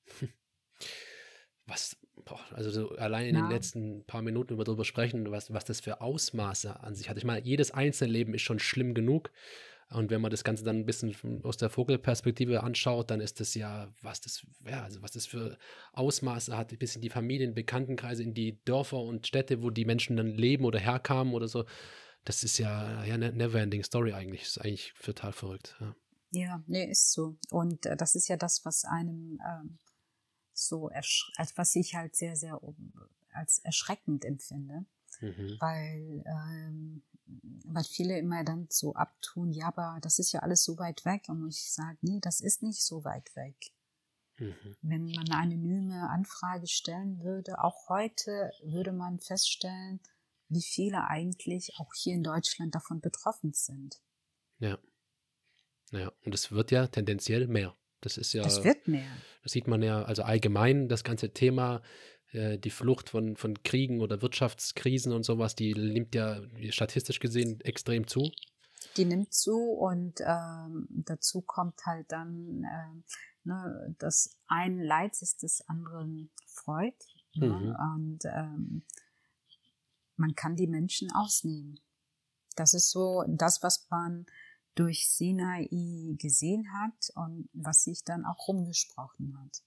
Was, 1.67 1.97
boah, 2.25 2.41
also 2.53 2.71
so 2.71 2.91
allein 2.97 3.27
in 3.27 3.35
ja. 3.35 3.43
den 3.43 3.51
letzten 3.51 4.05
paar 4.05 4.23
Minuten 4.23 4.55
über 4.55 4.65
darüber 4.65 4.85
sprechen, 4.85 5.31
was, 5.31 5.53
was 5.53 5.65
das 5.65 5.81
für 5.81 6.01
Ausmaße 6.01 6.81
an 6.81 6.95
sich 6.95 7.09
hat. 7.09 7.17
Ich 7.17 7.25
meine, 7.25 7.45
jedes 7.45 7.73
einzelne 7.73 8.13
Leben 8.13 8.35
ist 8.35 8.43
schon 8.43 8.59
schlimm 8.59 8.95
genug. 8.95 9.31
Und 9.91 10.11
wenn 10.11 10.21
man 10.21 10.33
das 10.33 10.43
Ganze 10.43 10.65
dann 10.65 10.79
ein 10.79 10.87
bisschen 10.87 11.15
aus 11.45 11.57
der 11.59 11.71
Vogelperspektive 11.71 12.63
anschaut, 12.63 13.11
dann 13.11 13.21
ist 13.21 13.39
das 13.39 13.55
ja, 13.55 13.89
was 14.03 14.21
das, 14.21 14.45
ja, 14.69 14.83
also 14.83 15.01
was 15.01 15.13
das 15.13 15.27
für 15.27 15.57
Ausmaße 15.93 16.57
hat, 16.57 16.77
bis 16.79 16.97
in 16.97 17.03
die 17.03 17.09
Familien, 17.09 17.55
Bekanntenkreise, 17.55 18.25
in 18.25 18.35
die 18.35 18.59
Dörfer 18.65 18.99
und 18.99 19.29
Städte, 19.29 19.63
wo 19.63 19.71
die 19.71 19.85
Menschen 19.85 20.17
dann 20.17 20.37
leben 20.37 20.65
oder 20.65 20.81
herkamen 20.81 21.35
oder 21.35 21.47
so. 21.47 21.65
Das 22.25 22.43
ist 22.43 22.59
ja, 22.59 23.05
ja 23.05 23.15
eine 23.15 23.33
never-ending 23.33 23.85
Story 23.85 24.13
eigentlich. 24.13 24.43
Ist 24.43 24.59
eigentlich 24.61 24.93
total 25.05 25.33
verrückt. 25.33 25.77
Ja, 25.79 25.95
ja 26.33 26.65
nee, 26.67 26.91
ist 26.91 27.13
so. 27.13 27.37
Und 27.51 27.87
äh, 27.87 27.97
das 27.97 28.17
ist 28.17 28.27
ja 28.27 28.37
das, 28.37 28.65
was 28.65 28.85
einem 28.85 29.39
ähm, 29.49 29.79
so, 30.59 30.89
als 30.89 31.53
was 31.57 31.75
ich 31.77 31.95
halt 31.95 32.17
sehr, 32.17 32.37
sehr 32.37 32.61
als 33.33 33.59
erschreckend 33.61 34.25
empfinde. 34.25 34.87
Mhm. 35.21 35.57
Weil, 35.61 36.25
ähm, 36.27 37.03
weil 37.65 37.85
viele 37.85 38.19
immer 38.19 38.45
dann 38.45 38.67
so 38.71 38.95
abtun, 38.95 39.53
ja, 39.53 39.69
aber 39.69 39.99
das 40.03 40.19
ist 40.19 40.33
ja 40.33 40.41
alles 40.41 40.65
so 40.65 40.79
weit 40.79 41.05
weg. 41.05 41.25
Und 41.29 41.49
ich 41.49 41.73
sage, 41.73 41.99
nee, 42.03 42.21
das 42.21 42.41
ist 42.41 42.63
nicht 42.63 42.83
so 42.83 43.05
weit 43.05 43.35
weg. 43.35 43.57
Mhm. 44.39 44.77
Wenn 44.83 45.05
man 45.07 45.31
eine 45.31 45.37
anonyme 45.37 46.11
Anfrage 46.11 46.67
stellen 46.67 47.21
würde, 47.21 47.63
auch 47.63 47.89
heute 47.89 48.53
würde 48.63 48.93
man 48.93 49.19
feststellen, 49.21 50.01
wie 50.49 50.63
viele 50.63 51.09
eigentlich 51.09 51.73
auch 51.79 51.93
hier 51.95 52.15
in 52.15 52.23
Deutschland 52.23 52.75
davon 52.75 53.01
betroffen 53.01 53.53
sind. 53.53 54.01
Ja. 54.59 54.79
Ja, 55.93 56.13
und 56.25 56.35
es 56.35 56.51
wird 56.51 56.71
ja 56.71 56.87
tendenziell 56.89 57.47
mehr. 57.47 57.77
Das 58.01 58.19
ist 58.19 58.33
ja. 58.33 58.43
Das 58.43 58.63
wird 58.63 58.87
mehr. 58.89 59.11
Das 59.47 59.53
sieht 59.53 59.69
man 59.69 59.81
ja, 59.81 60.03
also 60.03 60.25
allgemein 60.25 60.89
das 60.89 61.05
ganze 61.05 61.31
Thema, 61.31 61.81
äh, 62.33 62.59
die 62.59 62.71
Flucht 62.71 63.11
von, 63.11 63.37
von 63.37 63.63
Kriegen 63.63 64.01
oder 64.01 64.21
Wirtschaftskrisen 64.21 65.13
und 65.13 65.23
sowas, 65.23 65.55
die 65.55 65.73
nimmt 65.73 66.17
ja 66.17 66.41
statistisch 66.71 67.21
gesehen 67.21 67.61
extrem 67.61 68.09
zu. 68.09 68.33
die 68.97 69.05
nimmt 69.05 69.33
zu 69.33 69.57
und 69.57 70.21
ähm, 70.21 70.89
dazu 70.91 71.43
kommt 71.43 71.87
halt 71.87 72.11
dann, 72.11 72.65
äh, 72.65 73.03
ne, 73.45 73.95
dass 74.01 74.37
ein 74.49 74.81
Leid 74.81 75.13
ist 75.23 75.45
des 75.45 75.61
anderen 75.69 76.31
Freud. 76.49 76.97
Ne? 77.37 77.47
Mhm. 77.47 77.77
Und 77.95 78.25
ähm, 78.25 78.83
man 80.17 80.35
kann 80.35 80.57
die 80.57 80.67
Menschen 80.67 81.13
ausnehmen. 81.13 81.79
Das 82.57 82.75
ist 82.75 82.91
so 82.91 83.23
das, 83.29 83.63
was 83.63 83.87
man 83.91 84.27
durch 84.77 85.09
Sinai 85.09 85.69
gesehen 86.19 86.73
hat 86.73 87.11
und 87.17 87.49
was 87.53 87.83
sich 87.83 88.05
dann 88.05 88.25
auch 88.25 88.47
rumgesprochen 88.47 89.37
hat. 89.41 89.63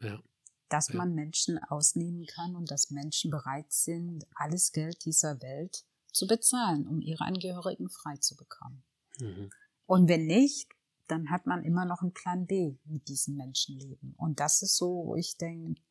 Ja. 0.00 0.22
Dass 0.70 0.88
Ja. 0.88 0.96
man 0.96 1.14
Menschen 1.14 1.58
ausnehmen 1.58 2.24
kann 2.26 2.56
und 2.56 2.70
dass 2.70 2.90
Menschen 2.90 3.30
bereit 3.30 3.70
sind, 3.70 4.24
alles 4.34 4.72
Geld 4.72 5.04
dieser 5.04 5.42
Welt 5.42 5.84
zu 6.12 6.26
bezahlen, 6.26 6.86
um 6.86 7.00
ihre 7.02 7.24
Angehörigen 7.24 7.90
frei 7.90 8.16
zu 8.16 8.36
bekommen. 8.36 8.82
Mhm. 9.18 9.50
Und 9.86 10.08
wenn 10.08 10.26
nicht, 10.26 10.68
dann 11.08 11.28
hat 11.30 11.46
man 11.46 11.64
immer 11.64 11.84
noch 11.84 12.00
einen 12.00 12.14
Plan 12.14 12.46
B 12.46 12.78
mit 12.84 13.08
diesen 13.08 13.36
Menschenleben. 13.36 14.14
Und 14.16 14.40
das 14.40 14.62
ist 14.62 14.76
so, 14.76 15.04
wo 15.06 15.16
ich 15.16 15.36
denke, 15.36 15.82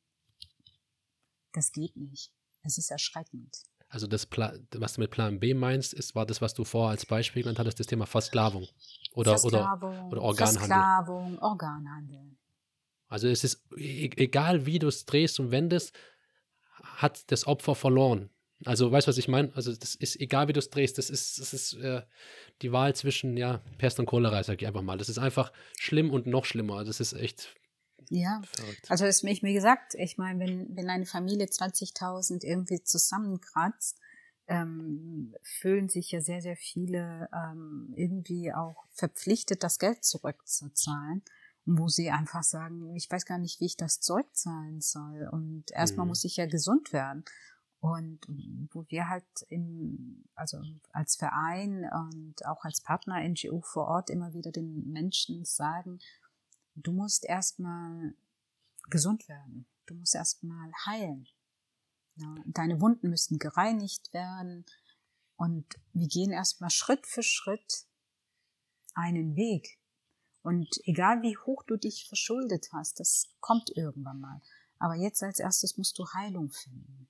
das 1.51 1.71
geht 1.71 1.95
nicht. 1.97 2.33
Es 2.63 2.77
ist 2.77 2.89
erschreckend. 2.89 3.63
Also 3.91 4.07
das, 4.07 4.25
Pla 4.25 4.53
was 4.71 4.93
du 4.93 5.01
mit 5.01 5.11
Plan 5.11 5.39
B 5.39 5.53
meinst, 5.53 5.93
ist, 5.93 6.15
war 6.15 6.25
das, 6.25 6.41
was 6.41 6.53
du 6.53 6.63
vorher 6.63 6.91
als 6.91 7.05
Beispiel 7.05 7.43
genannt 7.43 7.59
hattest, 7.59 7.77
das 7.77 7.87
Thema 7.87 8.05
Versklavung 8.05 8.65
oder, 9.13 9.33
oder, 9.43 9.59
Versklavung, 9.59 10.11
oder 10.11 10.21
Organhandel. 10.21 10.59
Versklavung, 10.59 11.39
Organhandel. 11.39 12.37
Also 13.09 13.27
es 13.27 13.43
ist 13.43 13.61
e 13.75 14.09
egal, 14.15 14.65
wie 14.65 14.79
du 14.79 14.87
es 14.87 15.05
drehst 15.05 15.41
und 15.41 15.51
wendest, 15.51 15.93
hat 16.81 17.29
das 17.31 17.45
Opfer 17.45 17.75
verloren. 17.75 18.29
Also 18.63 18.89
weißt 18.93 19.07
du, 19.07 19.09
was 19.09 19.17
ich 19.17 19.27
meine? 19.27 19.51
Also 19.55 19.75
das 19.75 19.95
ist 19.95 20.21
egal, 20.21 20.47
wie 20.47 20.53
du 20.53 20.59
es 20.59 20.69
drehst, 20.69 20.97
das 20.97 21.09
ist, 21.09 21.39
das 21.39 21.53
ist 21.53 21.73
äh, 21.73 22.03
die 22.61 22.71
Wahl 22.71 22.95
zwischen 22.95 23.35
ja 23.35 23.59
Pest 23.77 23.99
und 23.99 24.05
Cholera, 24.05 24.41
sag 24.43 24.61
ich 24.61 24.67
einfach 24.67 24.83
mal. 24.83 24.97
Das 24.97 25.09
ist 25.09 25.17
einfach 25.17 25.51
schlimm 25.77 26.11
und 26.11 26.27
noch 26.27 26.45
schlimmer. 26.45 26.85
Das 26.85 27.01
ist 27.01 27.11
echt 27.11 27.53
Ja. 28.09 28.41
verrückt. 28.53 28.89
Also 28.89 29.05
das 29.05 29.17
ist 29.17 29.23
mir 29.23 29.35
wie 29.41 29.53
gesagt, 29.53 29.95
ich 29.95 30.17
meine, 30.17 30.39
wenn, 30.39 30.75
wenn 30.75 30.89
eine 30.89 31.05
Familie 31.05 31.47
20.000 31.47 32.43
irgendwie 32.43 32.83
zusammenkratzt, 32.83 33.99
ähm, 34.47 35.33
fühlen 35.43 35.87
sich 35.87 36.11
ja 36.11 36.19
sehr, 36.21 36.41
sehr 36.41 36.57
viele 36.57 37.29
ähm, 37.33 37.93
irgendwie 37.95 38.53
auch 38.53 38.85
verpflichtet, 38.91 39.63
das 39.63 39.79
Geld 39.79 40.03
zurückzuzahlen, 40.03 41.21
wo 41.65 41.87
sie 41.87 42.09
einfach 42.11 42.43
sagen, 42.43 42.93
ich 42.95 43.09
weiß 43.09 43.25
gar 43.25 43.37
nicht, 43.37 43.61
wie 43.61 43.65
ich 43.67 43.77
das 43.77 44.01
zurückzahlen 44.01 44.81
soll. 44.81 45.29
Und 45.31 45.71
erstmal 45.71 46.05
Mhm. 46.05 46.09
muss 46.09 46.25
ich 46.25 46.35
ja 46.37 46.47
gesund 46.47 46.91
werden. 46.91 47.23
Und 47.79 48.19
wo 48.73 48.85
wir 48.89 49.09
halt 49.09 49.25
im, 49.47 50.23
also 50.35 50.61
als 50.91 51.15
Verein 51.15 51.89
und 51.91 52.45
auch 52.45 52.63
als 52.63 52.81
Partner 52.81 53.23
NGO 53.27 53.61
vor 53.61 53.87
Ort 53.87 54.11
immer 54.11 54.33
wieder 54.33 54.51
den 54.51 54.91
Menschen 54.91 55.45
sagen, 55.45 55.97
du 56.75 56.91
musst 56.91 57.25
erstmal 57.25 58.13
gesund 58.89 59.27
werden. 59.27 59.65
Du 59.85 59.95
musst 59.95 60.15
erstmal 60.15 60.71
heilen. 60.85 61.27
Deine 62.45 62.81
Wunden 62.81 63.09
müssen 63.09 63.39
gereinigt 63.39 64.13
werden. 64.13 64.65
Und 65.35 65.65
wir 65.93 66.07
gehen 66.07 66.31
erstmal 66.31 66.69
Schritt 66.69 67.07
für 67.07 67.23
Schritt 67.23 67.85
einen 68.93 69.35
Weg. 69.35 69.79
Und 70.43 70.67
egal 70.85 71.21
wie 71.21 71.37
hoch 71.37 71.63
du 71.63 71.77
dich 71.77 72.07
verschuldet 72.07 72.69
hast, 72.73 72.99
das 72.99 73.27
kommt 73.39 73.69
irgendwann 73.75 74.19
mal. 74.19 74.41
Aber 74.79 74.95
jetzt 74.95 75.21
als 75.23 75.39
erstes 75.39 75.77
musst 75.77 75.97
du 75.99 76.05
Heilung 76.13 76.51
finden. 76.51 77.07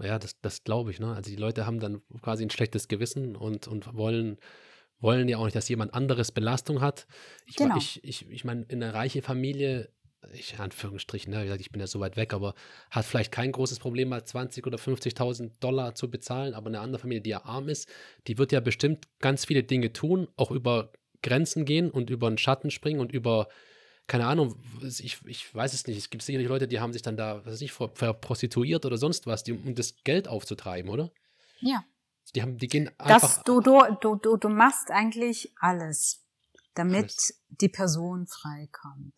Ja, 0.00 0.18
das, 0.18 0.38
das 0.40 0.64
glaube 0.64 0.90
ich, 0.90 1.00
ne? 1.00 1.14
Also 1.14 1.30
die 1.30 1.36
Leute 1.36 1.66
haben 1.66 1.80
dann 1.80 2.02
quasi 2.22 2.42
ein 2.42 2.50
schlechtes 2.50 2.88
Gewissen 2.88 3.36
und, 3.36 3.68
und 3.68 3.94
wollen, 3.94 4.38
wollen 5.00 5.28
ja 5.28 5.38
auch 5.38 5.44
nicht, 5.44 5.56
dass 5.56 5.68
jemand 5.68 5.94
anderes 5.94 6.32
Belastung 6.32 6.80
hat. 6.80 7.06
Ich, 7.46 7.56
Genau. 7.56 7.76
ich, 7.76 8.02
ich, 8.04 8.28
ich 8.30 8.44
meine, 8.44 8.64
in 8.68 8.82
einer 8.82 8.94
reichen 8.94 9.22
Familie, 9.22 9.90
ich 10.32 10.54
in 10.54 10.60
Anführungsstrichen, 10.60 11.32
ne, 11.32 11.40
wie 11.40 11.44
gesagt, 11.44 11.60
ich 11.60 11.70
bin 11.70 11.80
ja 11.80 11.86
so 11.86 12.00
weit 12.00 12.16
weg, 12.16 12.34
aber 12.34 12.54
hat 12.90 13.04
vielleicht 13.04 13.30
kein 13.32 13.52
großes 13.52 13.78
Problem, 13.78 14.08
mal 14.08 14.24
20 14.24 14.66
oder 14.66 14.78
50.000 14.78 15.52
Dollar 15.60 15.94
zu 15.94 16.10
bezahlen, 16.10 16.54
aber 16.54 16.66
eine 16.66 16.80
andere 16.80 17.00
Familie, 17.00 17.20
die 17.22 17.30
ja 17.30 17.44
arm 17.44 17.68
ist, 17.68 17.88
die 18.26 18.38
wird 18.38 18.50
ja 18.52 18.60
bestimmt 18.60 19.06
ganz 19.20 19.44
viele 19.44 19.62
Dinge 19.62 19.92
tun, 19.92 20.28
auch 20.36 20.50
über 20.50 20.92
Grenzen 21.22 21.64
gehen 21.64 21.90
und 21.90 22.10
über 22.10 22.28
den 22.30 22.38
Schatten 22.38 22.70
springen 22.70 23.00
und 23.00 23.12
über 23.12 23.48
keine 24.08 24.26
Ahnung, 24.26 24.56
ich, 24.82 25.18
ich 25.26 25.54
weiß 25.54 25.74
es 25.74 25.86
nicht. 25.86 25.98
Es 25.98 26.08
gibt 26.08 26.22
sicherlich 26.22 26.48
Leute, 26.48 26.66
die 26.66 26.80
haben 26.80 26.94
sich 26.94 27.02
dann 27.02 27.18
da, 27.18 27.44
was 27.44 27.52
weiß 27.54 27.60
ich, 27.60 27.72
ver- 27.72 27.90
verprostituiert 27.94 28.86
oder 28.86 28.96
sonst 28.96 29.26
was, 29.26 29.44
die, 29.44 29.52
um 29.52 29.74
das 29.74 30.02
Geld 30.02 30.28
aufzutreiben, 30.28 30.90
oder? 30.90 31.12
Ja. 31.60 31.84
Die 32.34 32.42
haben, 32.42 32.58
die 32.58 32.68
gehen 32.68 32.90
Das, 32.98 33.22
einfach. 33.22 33.42
du, 33.44 33.60
du, 33.60 33.80
du, 34.00 34.16
du, 34.16 34.36
du 34.36 34.48
machst 34.48 34.90
eigentlich 34.90 35.54
alles, 35.60 36.24
damit 36.74 37.04
Alles. 37.04 37.42
die 37.48 37.68
Person 37.68 38.26
freikommt. 38.26 39.14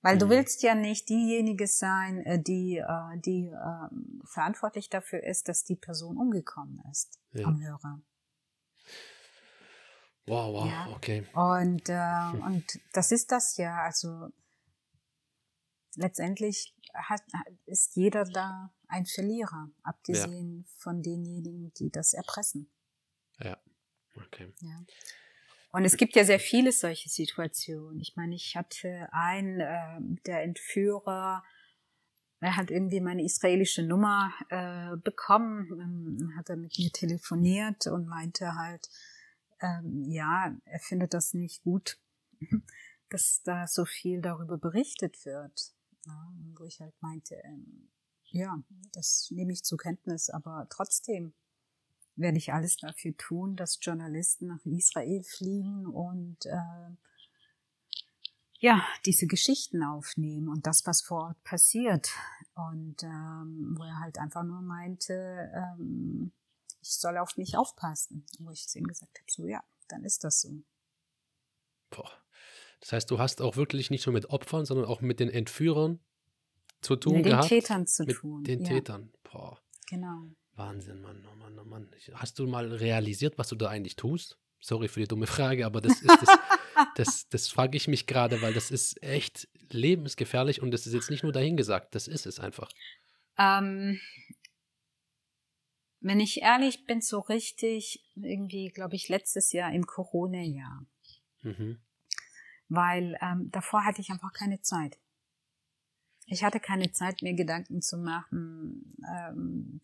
Weil 0.00 0.18
du 0.18 0.26
Mhm. 0.26 0.30
willst 0.30 0.62
ja 0.62 0.74
nicht 0.74 1.08
diejenige 1.08 1.66
sein, 1.68 2.18
äh, 2.24 2.40
die, 2.42 2.78
äh, 2.78 3.18
die 3.18 3.46
ähm, 3.52 4.20
verantwortlich 4.24 4.88
dafür 4.90 5.22
ist, 5.22 5.48
dass 5.48 5.64
die 5.64 5.76
Person 5.76 6.16
umgekommen 6.16 6.80
ist 6.90 7.18
Ja. 7.32 7.46
am 7.46 7.60
Hörer. 7.62 8.00
Wow, 10.26 10.54
wow, 10.54 10.66
Ja. 10.66 10.86
okay. 10.94 11.26
Und, 11.34 11.88
äh, 11.88 12.44
und 12.46 12.80
das 12.92 13.10
ist 13.12 13.32
das 13.32 13.56
ja. 13.56 13.82
Also 13.82 14.28
letztendlich 15.96 16.74
hat, 16.94 17.22
ist 17.66 17.96
jeder 17.96 18.24
da 18.24 18.72
ein 18.92 19.06
Verlierer, 19.06 19.70
abgesehen 19.82 20.66
von 20.76 21.02
denjenigen, 21.02 21.72
die 21.74 21.90
das 21.90 22.12
erpressen. 22.12 22.70
Ja, 23.40 23.58
okay. 24.16 24.52
Ja. 24.60 24.84
Und 25.72 25.86
es 25.86 25.96
gibt 25.96 26.14
ja 26.14 26.24
sehr 26.24 26.38
viele 26.38 26.70
solche 26.70 27.08
Situationen. 27.08 27.98
Ich 28.00 28.14
meine, 28.14 28.34
ich 28.34 28.54
hatte 28.54 29.08
einen, 29.12 29.60
äh, 29.60 30.00
der 30.26 30.42
Entführer, 30.42 31.42
er 32.40 32.56
hat 32.56 32.70
irgendwie 32.70 33.00
meine 33.00 33.24
israelische 33.24 33.82
Nummer 33.82 34.32
äh, 34.50 34.96
bekommen, 34.98 35.68
ähm, 35.80 36.36
hat 36.36 36.50
er 36.50 36.56
mit 36.56 36.76
mir 36.78 36.90
telefoniert 36.90 37.86
und 37.86 38.06
meinte 38.06 38.54
halt, 38.54 38.90
ähm, 39.60 40.04
ja, 40.10 40.54
er 40.64 40.80
findet 40.80 41.14
das 41.14 41.32
nicht 41.32 41.62
gut, 41.62 41.98
dass 43.08 43.42
da 43.42 43.66
so 43.66 43.86
viel 43.86 44.20
darüber 44.20 44.58
berichtet 44.58 45.24
wird. 45.24 45.72
Ja, 46.04 46.32
wo 46.58 46.64
ich 46.64 46.80
halt 46.80 47.00
meinte, 47.00 47.36
ähm, 47.44 47.88
ja, 48.32 48.62
das 48.92 49.30
nehme 49.30 49.52
ich 49.52 49.62
zur 49.62 49.78
Kenntnis, 49.78 50.30
aber 50.30 50.66
trotzdem 50.70 51.34
werde 52.16 52.38
ich 52.38 52.52
alles 52.52 52.76
dafür 52.76 53.16
tun, 53.16 53.56
dass 53.56 53.78
Journalisten 53.80 54.46
nach 54.46 54.64
Israel 54.64 55.22
fliegen 55.22 55.86
und 55.86 56.44
äh, 56.46 56.96
ja, 58.58 58.86
diese 59.06 59.26
Geschichten 59.26 59.82
aufnehmen 59.82 60.48
und 60.48 60.66
das, 60.66 60.86
was 60.86 61.02
vor 61.02 61.24
Ort 61.24 61.42
passiert. 61.42 62.10
Und 62.54 63.02
ähm, 63.02 63.74
wo 63.76 63.82
er 63.82 63.98
halt 63.98 64.18
einfach 64.18 64.44
nur 64.44 64.60
meinte, 64.60 65.50
ähm, 65.52 66.32
ich 66.80 66.96
soll 66.96 67.18
auf 67.18 67.36
mich 67.36 67.56
aufpassen. 67.56 68.24
Wo 68.38 68.50
ich 68.50 68.68
zu 68.68 68.78
ihm 68.78 68.86
gesagt 68.86 69.18
habe, 69.18 69.26
so 69.28 69.46
ja, 69.46 69.64
dann 69.88 70.04
ist 70.04 70.22
das 70.22 70.42
so. 70.42 70.62
Boah. 71.90 72.10
Das 72.80 72.92
heißt, 72.92 73.10
du 73.10 73.18
hast 73.18 73.42
auch 73.42 73.56
wirklich 73.56 73.90
nicht 73.90 74.06
nur 74.06 74.12
mit 74.12 74.26
Opfern, 74.26 74.64
sondern 74.64 74.86
auch 74.86 75.00
mit 75.00 75.18
den 75.18 75.28
Entführern 75.28 75.98
zu 76.82 76.96
tun 76.96 77.16
Mit 77.16 77.24
den 77.26 77.30
gehabt. 77.30 77.48
Tätern 77.48 77.86
zu 77.86 78.04
mit 78.04 78.16
tun. 78.16 78.44
den 78.44 78.60
ja, 78.60 78.68
Tätern. 78.68 79.12
Boah, 79.24 79.58
Genau. 79.88 80.26
Wahnsinn, 80.54 81.00
Mann, 81.02 81.22
oh 81.30 81.36
Mann, 81.36 81.58
oh 81.58 81.64
Mann. 81.64 81.90
Hast 82.14 82.38
du 82.38 82.46
mal 82.46 82.72
realisiert, 82.72 83.36
was 83.36 83.48
du 83.48 83.56
da 83.56 83.68
eigentlich 83.68 83.96
tust? 83.96 84.38
Sorry 84.60 84.88
für 84.88 85.00
die 85.00 85.08
dumme 85.08 85.26
Frage, 85.26 85.66
aber 85.66 85.80
das 85.80 86.00
ist 86.00 86.08
das, 86.22 86.38
das, 86.96 87.28
das 87.28 87.48
frage 87.48 87.76
ich 87.76 87.88
mich 87.88 88.06
gerade, 88.06 88.40
weil 88.42 88.54
das 88.54 88.70
ist 88.70 89.02
echt 89.02 89.48
lebensgefährlich 89.70 90.62
und 90.62 90.70
das 90.70 90.86
ist 90.86 90.94
jetzt 90.94 91.10
nicht 91.10 91.24
nur 91.24 91.32
dahingesagt, 91.32 91.94
das 91.94 92.08
ist 92.08 92.26
es 92.26 92.38
einfach. 92.38 92.70
Ähm, 93.38 94.00
wenn 96.00 96.20
ich 96.20 96.42
ehrlich 96.42 96.86
bin, 96.86 97.00
so 97.00 97.20
richtig, 97.20 98.02
irgendwie, 98.14 98.70
glaube 98.70 98.96
ich, 98.96 99.08
letztes 99.08 99.52
Jahr 99.52 99.72
im 99.72 99.86
Corona-Jahr. 99.86 100.86
Mhm. 101.42 101.80
Weil 102.68 103.18
ähm, 103.20 103.50
davor 103.50 103.84
hatte 103.84 104.00
ich 104.00 104.10
einfach 104.10 104.32
keine 104.32 104.60
Zeit. 104.62 104.98
Ich 106.26 106.44
hatte 106.44 106.60
keine 106.60 106.92
Zeit, 106.92 107.22
mir 107.22 107.34
Gedanken 107.34 107.82
zu 107.82 107.96
machen, 107.98 108.96
ähm, 109.16 109.80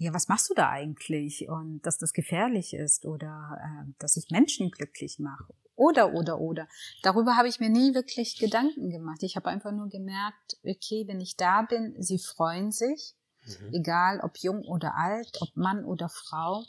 ja, 0.00 0.14
was 0.14 0.28
machst 0.28 0.48
du 0.48 0.54
da 0.54 0.70
eigentlich? 0.70 1.48
Und 1.48 1.82
dass 1.82 1.98
das 1.98 2.12
gefährlich 2.12 2.72
ist 2.72 3.04
oder 3.04 3.58
äh, 3.60 3.92
dass 3.98 4.16
ich 4.16 4.30
Menschen 4.30 4.70
glücklich 4.70 5.18
mache. 5.18 5.52
Oder, 5.74 6.12
oder, 6.14 6.40
oder. 6.40 6.68
Darüber 7.02 7.36
habe 7.36 7.48
ich 7.48 7.60
mir 7.60 7.68
nie 7.68 7.94
wirklich 7.94 8.38
Gedanken 8.38 8.90
gemacht. 8.90 9.22
Ich 9.22 9.36
habe 9.36 9.48
einfach 9.48 9.72
nur 9.72 9.88
gemerkt, 9.88 10.56
okay, 10.64 11.04
wenn 11.06 11.20
ich 11.20 11.36
da 11.36 11.62
bin, 11.62 11.94
sie 11.98 12.18
freuen 12.18 12.70
sich, 12.72 13.14
Mhm. 13.48 13.72
egal 13.72 14.20
ob 14.20 14.36
jung 14.38 14.62
oder 14.64 14.96
alt, 14.96 15.38
ob 15.40 15.56
Mann 15.56 15.84
oder 15.84 16.08
Frau. 16.08 16.64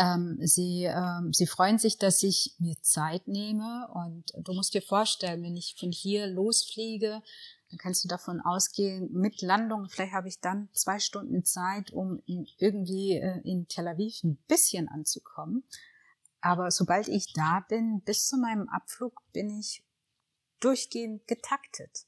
Ähm, 0.00 0.38
sie, 0.40 0.84
ähm, 0.84 1.32
sie 1.34 1.46
freuen 1.46 1.78
sich, 1.78 1.98
dass 1.98 2.22
ich 2.22 2.54
mir 2.58 2.74
Zeit 2.80 3.28
nehme. 3.28 3.88
Und 3.92 4.32
du 4.38 4.54
musst 4.54 4.72
dir 4.72 4.80
vorstellen, 4.80 5.42
wenn 5.42 5.56
ich 5.56 5.76
von 5.78 5.92
hier 5.92 6.26
losfliege, 6.26 7.22
dann 7.68 7.78
kannst 7.78 8.02
du 8.02 8.08
davon 8.08 8.40
ausgehen, 8.40 9.12
mit 9.12 9.42
Landung, 9.42 9.88
vielleicht 9.88 10.12
habe 10.12 10.26
ich 10.26 10.40
dann 10.40 10.68
zwei 10.72 10.98
Stunden 10.98 11.44
Zeit, 11.44 11.92
um 11.92 12.20
irgendwie 12.26 13.16
äh, 13.16 13.40
in 13.44 13.68
Tel 13.68 13.86
Aviv 13.86 14.24
ein 14.24 14.36
bisschen 14.48 14.88
anzukommen. 14.88 15.64
Aber 16.40 16.70
sobald 16.70 17.06
ich 17.08 17.32
da 17.34 17.60
bin, 17.68 18.00
bis 18.00 18.26
zu 18.26 18.38
meinem 18.38 18.68
Abflug, 18.70 19.22
bin 19.32 19.50
ich 19.60 19.84
durchgehend 20.60 21.28
getaktet. 21.28 22.06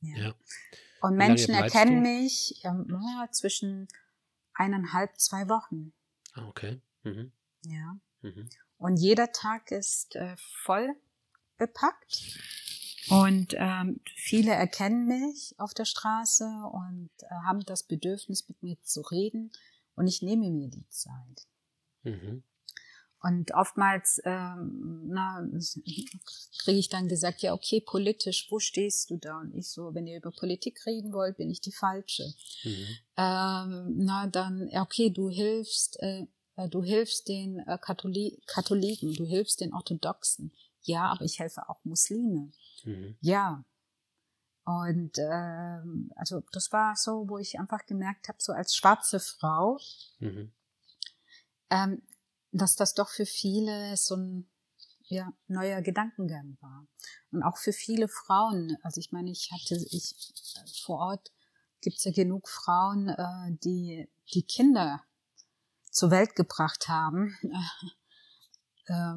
Ja. 0.00 0.16
ja. 0.16 0.34
Und 1.00 1.16
Menschen 1.16 1.54
erkennen 1.54 2.02
du? 2.02 2.08
mich 2.08 2.60
ähm, 2.64 2.86
ja, 2.88 3.28
zwischen 3.32 3.88
eineinhalb, 4.54 5.18
zwei 5.18 5.48
Wochen. 5.48 5.92
Ah, 6.34 6.46
okay. 6.46 6.80
Mhm. 7.02 7.32
Ja. 7.64 7.98
Mhm. 8.22 8.48
Und 8.78 8.96
jeder 8.96 9.32
Tag 9.32 9.70
ist 9.70 10.14
äh, 10.16 10.36
voll 10.64 10.94
bepackt. 11.56 12.38
Und 13.10 13.54
ähm, 13.56 14.00
viele 14.16 14.52
erkennen 14.52 15.06
mich 15.06 15.54
auf 15.58 15.72
der 15.72 15.86
Straße 15.86 16.44
und 16.44 17.10
äh, 17.22 17.34
haben 17.46 17.60
das 17.64 17.82
Bedürfnis, 17.82 18.48
mit 18.48 18.62
mir 18.62 18.76
zu 18.82 19.00
reden. 19.00 19.50
Und 19.94 20.06
ich 20.06 20.22
nehme 20.22 20.50
mir 20.50 20.68
die 20.68 20.88
Zeit. 20.88 21.46
Mhm. 22.02 22.42
Und 23.20 23.52
oftmals 23.54 24.20
ähm, 24.24 25.12
kriege 26.62 26.78
ich 26.78 26.88
dann 26.88 27.08
gesagt, 27.08 27.42
ja, 27.42 27.52
okay, 27.52 27.80
politisch, 27.80 28.46
wo 28.50 28.60
stehst 28.60 29.10
du 29.10 29.16
da? 29.16 29.40
Und 29.40 29.54
ich 29.54 29.68
so, 29.68 29.92
wenn 29.94 30.06
ihr 30.06 30.18
über 30.18 30.30
Politik 30.30 30.86
reden 30.86 31.12
wollt, 31.12 31.36
bin 31.36 31.50
ich 31.50 31.60
die 31.60 31.72
Falsche. 31.72 32.32
Mhm. 32.62 32.86
Ähm, 33.16 33.94
na, 33.96 34.28
dann, 34.30 34.68
ja, 34.68 34.82
okay, 34.82 35.10
du 35.10 35.30
hilfst, 35.30 36.00
äh 36.00 36.26
du 36.66 36.82
hilfst 36.82 37.28
den 37.28 37.60
äh, 37.60 37.78
Katholi 37.80 38.42
Katholiken, 38.46 39.14
du 39.14 39.24
hilfst 39.24 39.60
den 39.60 39.72
Orthodoxen. 39.72 40.52
Ja, 40.82 41.06
aber 41.06 41.24
ich 41.24 41.38
helfe 41.38 41.68
auch 41.68 41.84
Muslime. 41.84 42.50
Mhm. 42.84 43.16
Ja. 43.20 43.64
Und 44.64 45.18
ähm, 45.18 46.10
also 46.16 46.42
das 46.52 46.72
war 46.72 46.96
so, 46.96 47.28
wo 47.28 47.38
ich 47.38 47.58
einfach 47.58 47.86
gemerkt 47.86 48.28
habe, 48.28 48.38
so 48.40 48.52
als 48.52 48.74
schwarze 48.74 49.20
Frau, 49.20 49.78
mhm. 50.18 50.52
ähm, 51.70 52.02
dass 52.52 52.76
das 52.76 52.94
doch 52.94 53.08
für 53.08 53.24
viele 53.24 53.96
so 53.96 54.16
ein 54.16 54.50
ja, 55.04 55.32
neuer 55.46 55.80
Gedankengang 55.80 56.58
war. 56.60 56.86
Und 57.30 57.42
auch 57.42 57.56
für 57.56 57.72
viele 57.72 58.08
Frauen. 58.08 58.76
Also 58.82 59.00
ich 59.00 59.10
meine, 59.10 59.30
ich 59.30 59.50
hatte, 59.52 59.76
ich 59.90 60.14
vor 60.84 60.98
Ort 60.98 61.32
gibt's 61.80 62.04
ja 62.04 62.12
genug 62.12 62.48
Frauen, 62.48 63.08
äh, 63.08 63.56
die 63.64 64.08
die 64.34 64.42
Kinder 64.42 65.02
zur 65.90 66.10
Welt 66.10 66.34
gebracht 66.36 66.88
haben, 66.88 67.36
äh, 68.86 69.14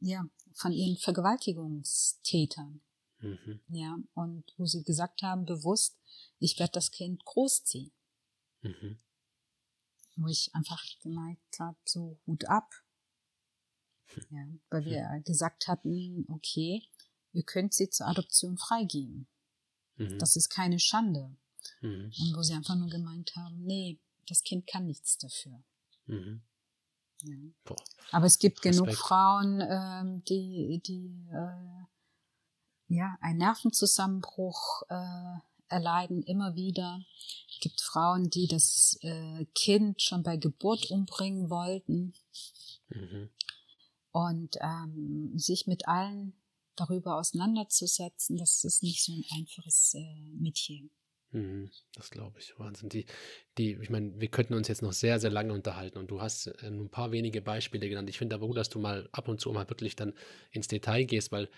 ja, 0.00 0.24
von 0.54 0.72
ihren 0.72 0.96
Vergewaltigungstätern. 0.96 2.80
Mhm. 3.20 3.60
Ja, 3.68 3.98
und 4.14 4.44
wo 4.56 4.66
sie 4.66 4.84
gesagt 4.84 5.22
haben, 5.22 5.44
bewusst, 5.44 5.98
ich 6.38 6.58
werde 6.58 6.72
das 6.72 6.90
Kind 6.90 7.24
großziehen. 7.24 7.92
Mhm 8.62 8.98
wo 10.18 10.28
ich 10.28 10.50
einfach 10.54 10.82
gemerkt 11.00 11.58
habe, 11.58 11.78
so 11.84 12.18
Hut 12.26 12.44
ab. 12.46 12.70
Ja, 14.30 14.46
weil 14.70 14.84
wir 14.84 15.22
gesagt 15.24 15.68
hatten, 15.68 16.24
okay, 16.28 16.82
ihr 17.32 17.44
könnt 17.44 17.74
sie 17.74 17.90
zur 17.90 18.08
Adoption 18.08 18.56
freigeben. 18.56 19.28
Mhm. 19.96 20.18
Das 20.18 20.34
ist 20.34 20.48
keine 20.48 20.78
Schande. 20.78 21.36
Mhm. 21.82 22.10
Und 22.18 22.36
wo 22.36 22.42
sie 22.42 22.54
einfach 22.54 22.74
nur 22.74 22.88
gemeint 22.88 23.36
haben, 23.36 23.62
nee, 23.64 24.00
das 24.28 24.42
Kind 24.42 24.66
kann 24.66 24.86
nichts 24.86 25.18
dafür. 25.18 25.62
Mhm. 26.06 26.42
Ja. 27.22 27.36
Aber 28.12 28.26
es 28.26 28.38
gibt 28.38 28.64
Respekt. 28.64 28.86
genug 28.86 28.96
Frauen, 28.96 29.60
ähm, 29.60 30.22
die, 30.24 30.80
die 30.86 31.28
äh, 31.32 32.94
ja, 32.94 33.18
einen 33.20 33.38
Nervenzusammenbruch 33.38 34.82
äh, 34.88 35.38
erleiden 35.68 36.22
immer 36.22 36.54
wieder. 36.54 37.00
Es 37.50 37.60
gibt 37.60 37.80
Frauen, 37.80 38.30
die 38.30 38.46
das 38.46 38.98
äh, 39.02 39.44
Kind 39.54 40.00
schon 40.00 40.22
bei 40.22 40.36
Geburt 40.36 40.90
umbringen 40.90 41.50
wollten. 41.50 42.14
Mhm. 42.88 43.30
Und 44.10 44.56
ähm, 44.60 45.38
sich 45.38 45.66
mit 45.66 45.86
allen 45.86 46.32
darüber 46.76 47.16
auseinanderzusetzen, 47.16 48.36
das 48.36 48.64
ist 48.64 48.82
nicht 48.82 49.04
so 49.04 49.12
ein 49.12 49.24
einfaches 49.32 49.94
äh, 49.94 50.32
Metier. 50.38 50.88
Mhm, 51.32 51.70
das 51.94 52.10
glaube 52.10 52.38
ich. 52.38 52.58
Wahnsinn. 52.58 52.88
Die, 52.88 53.04
die, 53.58 53.78
ich 53.80 53.90
meine, 53.90 54.18
wir 54.18 54.28
könnten 54.28 54.54
uns 54.54 54.68
jetzt 54.68 54.82
noch 54.82 54.92
sehr, 54.92 55.20
sehr 55.20 55.30
lange 55.30 55.52
unterhalten 55.52 55.98
und 55.98 56.10
du 56.10 56.20
hast 56.20 56.46
äh, 56.46 56.66
ein 56.66 56.88
paar 56.88 57.12
wenige 57.12 57.42
Beispiele 57.42 57.88
genannt. 57.88 58.08
Ich 58.08 58.18
finde 58.18 58.36
aber 58.36 58.46
gut, 58.46 58.56
dass 58.56 58.70
du 58.70 58.78
mal 58.78 59.08
ab 59.12 59.28
und 59.28 59.40
zu 59.40 59.52
mal 59.52 59.68
wirklich 59.68 59.96
dann 59.96 60.14
ins 60.50 60.68
Detail 60.68 61.04
gehst, 61.04 61.30
weil 61.32 61.48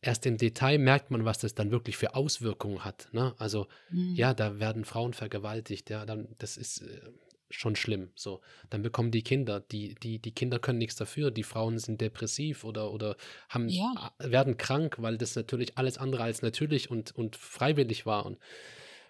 erst 0.00 0.26
im 0.26 0.36
Detail 0.36 0.78
merkt 0.78 1.10
man, 1.10 1.24
was 1.24 1.38
das 1.38 1.54
dann 1.54 1.70
wirklich 1.70 1.96
für 1.96 2.14
Auswirkungen 2.14 2.84
hat. 2.84 3.08
Ne? 3.12 3.34
Also, 3.38 3.66
mhm. 3.90 4.14
ja, 4.14 4.34
da 4.34 4.58
werden 4.60 4.84
Frauen 4.84 5.14
vergewaltigt, 5.14 5.90
ja, 5.90 6.06
dann, 6.06 6.28
das 6.38 6.56
ist 6.56 6.82
äh, 6.82 7.00
schon 7.50 7.76
schlimm. 7.76 8.10
So, 8.14 8.40
dann 8.70 8.82
bekommen 8.82 9.10
die 9.10 9.22
Kinder, 9.22 9.60
die, 9.60 9.94
die, 9.94 10.18
die 10.18 10.32
Kinder 10.32 10.58
können 10.58 10.78
nichts 10.78 10.96
dafür, 10.96 11.30
die 11.30 11.42
Frauen 11.42 11.78
sind 11.78 12.00
depressiv 12.00 12.64
oder, 12.64 12.92
oder 12.92 13.16
haben, 13.48 13.68
ja. 13.68 14.12
werden 14.18 14.56
krank, 14.56 14.96
weil 14.98 15.18
das 15.18 15.36
natürlich 15.36 15.78
alles 15.78 15.98
andere 15.98 16.22
als 16.22 16.42
natürlich 16.42 16.90
und, 16.90 17.14
und 17.14 17.36
freiwillig 17.36 18.06
war. 18.06 18.26
Und 18.26 18.38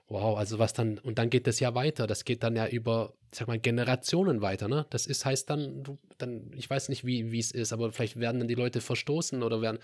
Wow, 0.08 0.38
also 0.38 0.60
was 0.60 0.72
dann, 0.72 0.98
und 0.98 1.18
dann 1.18 1.30
geht 1.30 1.48
das 1.48 1.58
ja 1.58 1.74
weiter. 1.74 2.06
Das 2.06 2.24
geht 2.24 2.44
dann 2.44 2.54
ja 2.54 2.68
über, 2.68 3.14
sag 3.32 3.48
mal, 3.48 3.58
Generationen 3.58 4.40
weiter, 4.40 4.68
ne? 4.68 4.86
Das 4.90 5.06
ist, 5.06 5.24
heißt 5.24 5.50
dann, 5.50 5.82
dann, 6.16 6.52
ich 6.54 6.70
weiß 6.70 6.90
nicht, 6.90 7.04
wie, 7.04 7.32
wie 7.32 7.40
es 7.40 7.50
ist, 7.50 7.72
aber 7.72 7.90
vielleicht 7.90 8.16
werden 8.16 8.38
dann 8.38 8.46
die 8.46 8.54
Leute 8.54 8.80
verstoßen 8.80 9.42
oder 9.42 9.60
werden, 9.62 9.80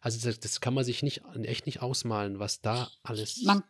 also 0.00 0.26
das, 0.26 0.40
das 0.40 0.62
kann 0.62 0.72
man 0.72 0.84
sich 0.84 1.02
nicht, 1.02 1.22
echt 1.42 1.66
nicht 1.66 1.82
ausmalen, 1.82 2.38
was 2.38 2.62
da 2.62 2.88
alles. 3.02 3.42
Man, 3.42 3.62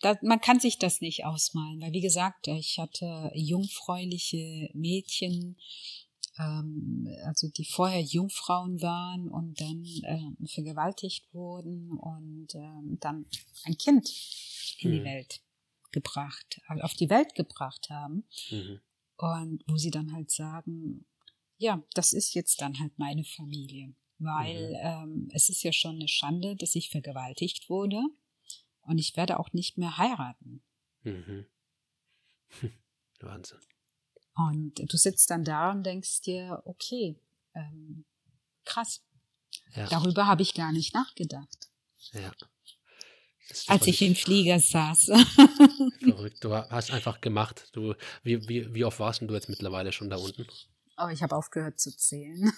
da, 0.00 0.16
man 0.22 0.40
kann 0.40 0.60
sich 0.60 0.78
das 0.78 1.00
nicht 1.00 1.24
ausmalen, 1.24 1.80
weil 1.80 1.92
wie 1.92 2.00
gesagt, 2.00 2.48
ich 2.48 2.78
hatte 2.78 3.30
jungfräuliche 3.34 4.70
Mädchen, 4.74 5.56
ähm, 6.38 7.08
also 7.24 7.48
die 7.48 7.64
vorher 7.64 8.00
Jungfrauen 8.00 8.80
waren 8.80 9.28
und 9.28 9.60
dann 9.60 9.84
ähm, 10.04 10.36
vergewaltigt 10.46 11.32
wurden 11.32 11.90
und 11.90 12.54
ähm, 12.54 12.98
dann 13.00 13.26
ein 13.64 13.76
Kind 13.76 14.08
in 14.78 14.90
mhm. 14.90 14.94
die 14.94 15.04
Welt 15.04 15.40
gebracht, 15.92 16.60
äh, 16.68 16.80
auf 16.80 16.94
die 16.94 17.10
Welt 17.10 17.34
gebracht 17.34 17.90
haben. 17.90 18.24
Mhm. 18.50 18.80
Und 19.16 19.62
wo 19.68 19.76
sie 19.76 19.90
dann 19.90 20.12
halt 20.12 20.30
sagen, 20.30 21.04
ja, 21.58 21.82
das 21.94 22.12
ist 22.12 22.34
jetzt 22.34 22.60
dann 22.60 22.78
halt 22.80 22.98
meine 22.98 23.24
Familie. 23.24 23.94
Weil 24.18 24.70
mhm. 24.70 24.76
ähm, 24.80 25.28
es 25.32 25.48
ist 25.48 25.62
ja 25.62 25.72
schon 25.72 25.96
eine 25.96 26.08
Schande, 26.08 26.56
dass 26.56 26.74
ich 26.74 26.90
vergewaltigt 26.90 27.68
wurde. 27.68 28.02
Und 28.82 28.98
ich 28.98 29.16
werde 29.16 29.38
auch 29.38 29.52
nicht 29.52 29.78
mehr 29.78 29.96
heiraten. 29.98 30.62
Mhm. 31.02 31.46
Wahnsinn. 33.20 33.58
Und 34.34 34.92
du 34.92 34.96
sitzt 34.96 35.30
dann 35.30 35.44
da 35.44 35.70
und 35.70 35.84
denkst 35.84 36.22
dir, 36.22 36.62
okay, 36.64 37.16
ähm, 37.54 38.04
krass. 38.64 39.02
Ja. 39.74 39.86
Darüber 39.86 40.26
habe 40.26 40.42
ich 40.42 40.54
gar 40.54 40.72
nicht 40.72 40.94
nachgedacht. 40.94 41.68
Ja 42.12 42.32
als 43.66 43.86
ich 43.86 44.02
im 44.02 44.14
Flieger 44.14 44.58
saß. 44.58 45.06
Verrückt. 46.00 46.44
Du 46.44 46.54
hast 46.54 46.90
einfach 46.90 47.20
gemacht. 47.20 47.68
Du, 47.72 47.94
wie, 48.22 48.48
wie, 48.48 48.72
wie 48.74 48.84
oft 48.84 48.98
warst 49.00 49.22
du 49.22 49.32
jetzt 49.34 49.48
mittlerweile 49.48 49.92
schon 49.92 50.10
da 50.10 50.16
unten? 50.16 50.46
Oh, 50.98 51.08
ich 51.08 51.22
habe 51.22 51.36
aufgehört 51.36 51.80
zu 51.80 51.94
zählen. 51.96 52.52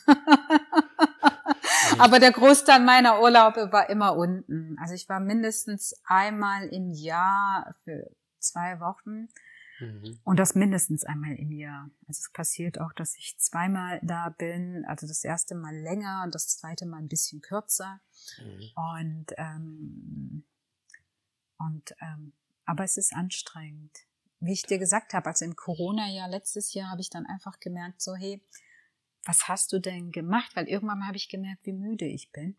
Aber 1.99 2.19
der 2.19 2.33
Großteil 2.33 2.81
meiner 2.81 3.21
Urlaube 3.21 3.71
war 3.73 3.89
immer 3.89 4.17
unten. 4.17 4.77
Also 4.79 4.95
ich 4.95 5.09
war 5.09 5.21
mindestens 5.21 5.95
einmal 6.05 6.69
im 6.69 6.91
Jahr 6.91 7.75
für 7.85 8.11
zwei 8.39 8.81
Wochen. 8.81 9.29
Mhm. 9.81 10.19
Und 10.25 10.39
das 10.39 10.55
mindestens 10.55 11.05
einmal 11.05 11.35
im 11.35 11.53
Jahr. 11.53 11.91
Also 12.07 12.21
es 12.21 12.33
passiert 12.33 12.81
auch, 12.81 12.93
dass 12.93 13.17
ich 13.17 13.39
zweimal 13.39 14.01
da 14.03 14.29
bin. 14.31 14.85
Also 14.87 15.07
das 15.07 15.25
erste 15.25 15.55
Mal 15.55 15.75
länger 15.75 16.23
und 16.25 16.35
das 16.35 16.57
zweite 16.57 16.87
Mal 16.87 16.99
ein 16.99 17.09
bisschen 17.09 17.41
kürzer. 17.41 18.01
Mhm. 18.39 18.71
Und 18.75 19.27
ähm, 19.37 20.45
und 21.59 21.95
ähm, 22.01 22.33
aber 22.65 22.85
es 22.85 22.97
ist 22.97 23.15
anstrengend. 23.15 23.99
Wie 24.41 24.53
ich 24.53 24.63
dir 24.63 24.79
gesagt 24.79 25.15
habe, 25.15 25.27
also 25.27 25.45
im 25.45 25.57
Corona-Jahr 25.57 26.29
letztes 26.29 26.75
Jahr 26.75 26.91
habe 26.91 27.01
ich 27.01 27.11
dann 27.11 27.27
einfach 27.27 27.61
gemerkt, 27.61 28.03
so 28.03 28.15
hey, 28.15 28.43
was 29.25 29.49
hast 29.49 29.73
du 29.73 29.81
denn 29.81 30.13
gemacht? 30.13 30.55
Weil 30.55 30.69
irgendwann 30.69 31.07
habe 31.07 31.17
ich 31.17 31.29
gemerkt, 31.29 31.65
wie 31.67 31.73
müde 31.73 32.07
ich 32.07 32.31
bin. 32.33 32.57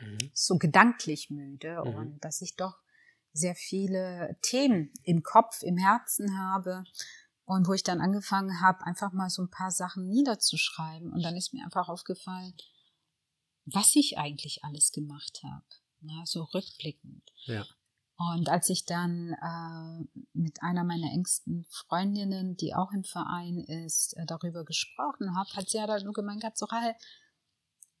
Mhm. 0.00 0.30
So 0.32 0.58
gedanklich 0.58 1.30
müde 1.30 1.82
mhm. 1.84 1.94
und 1.94 2.24
dass 2.24 2.40
ich 2.40 2.56
doch 2.56 2.78
sehr 3.32 3.54
viele 3.54 4.36
Themen 4.42 4.92
im 5.04 5.22
Kopf, 5.22 5.62
im 5.62 5.76
Herzen 5.76 6.38
habe 6.38 6.84
und 7.44 7.66
wo 7.68 7.72
ich 7.72 7.82
dann 7.82 8.00
angefangen 8.00 8.60
habe, 8.60 8.84
einfach 8.86 9.12
mal 9.12 9.30
so 9.30 9.42
ein 9.42 9.50
paar 9.50 9.70
Sachen 9.70 10.08
niederzuschreiben 10.08 11.12
und 11.12 11.22
dann 11.22 11.36
ist 11.36 11.52
mir 11.52 11.64
einfach 11.64 11.88
aufgefallen, 11.88 12.54
was 13.66 13.94
ich 13.94 14.18
eigentlich 14.18 14.64
alles 14.64 14.92
gemacht 14.92 15.40
habe. 15.44 15.64
Na, 16.00 16.24
so 16.24 16.44
rückblickend. 16.44 17.22
Ja. 17.44 17.66
Und 18.28 18.50
als 18.50 18.68
ich 18.68 18.84
dann 18.84 19.32
äh, 19.32 20.20
mit 20.34 20.62
einer 20.62 20.84
meiner 20.84 21.10
engsten 21.10 21.64
Freundinnen, 21.70 22.54
die 22.56 22.74
auch 22.74 22.92
im 22.92 23.02
Verein 23.02 23.58
ist, 23.58 24.14
äh, 24.18 24.26
darüber 24.26 24.64
gesprochen 24.64 25.36
habe, 25.36 25.48
hat 25.54 25.70
sie 25.70 25.78
ja 25.78 26.02
nur 26.02 26.12
gemeint, 26.12 26.44
so, 26.54 26.66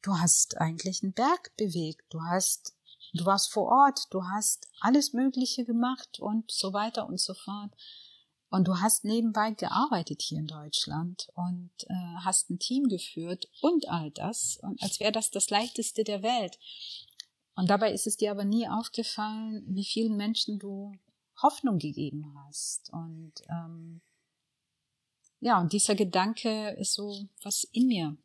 du 0.02 0.18
hast 0.18 0.58
eigentlich 0.58 1.02
einen 1.02 1.14
Berg 1.14 1.56
bewegt. 1.56 2.04
Du 2.12 2.22
hast 2.22 2.74
Du 3.12 3.24
warst 3.24 3.52
vor 3.52 3.66
Ort, 3.66 4.06
du 4.10 4.22
hast 4.24 4.68
alles 4.80 5.12
Mögliche 5.12 5.64
gemacht 5.64 6.20
und 6.20 6.50
so 6.50 6.72
weiter 6.72 7.08
und 7.08 7.18
so 7.18 7.34
fort. 7.34 7.72
Und 8.50 8.66
du 8.66 8.80
hast 8.80 9.04
nebenbei 9.04 9.52
gearbeitet 9.52 10.22
hier 10.22 10.38
in 10.38 10.46
Deutschland 10.46 11.28
und 11.34 11.70
äh, 11.88 11.94
hast 12.24 12.50
ein 12.50 12.58
Team 12.58 12.88
geführt 12.88 13.48
und 13.60 13.88
all 13.88 14.10
das, 14.10 14.58
und 14.62 14.82
als 14.82 14.98
wäre 14.98 15.12
das 15.12 15.30
das 15.30 15.50
leichteste 15.50 16.02
der 16.02 16.22
Welt. 16.22 16.58
Und 17.54 17.68
dabei 17.68 17.92
ist 17.92 18.06
es 18.06 18.16
dir 18.16 18.30
aber 18.30 18.44
nie 18.44 18.68
aufgefallen, 18.68 19.64
wie 19.66 19.84
vielen 19.84 20.16
Menschen 20.16 20.58
du 20.58 20.92
Hoffnung 21.42 21.78
gegeben 21.78 22.34
hast. 22.46 22.90
Und 22.92 23.32
ähm, 23.48 24.00
ja, 25.40 25.60
und 25.60 25.72
dieser 25.72 25.94
Gedanke 25.94 26.70
ist 26.78 26.94
so 26.94 27.28
was 27.42 27.64
in 27.64 27.86
mir 27.86 28.16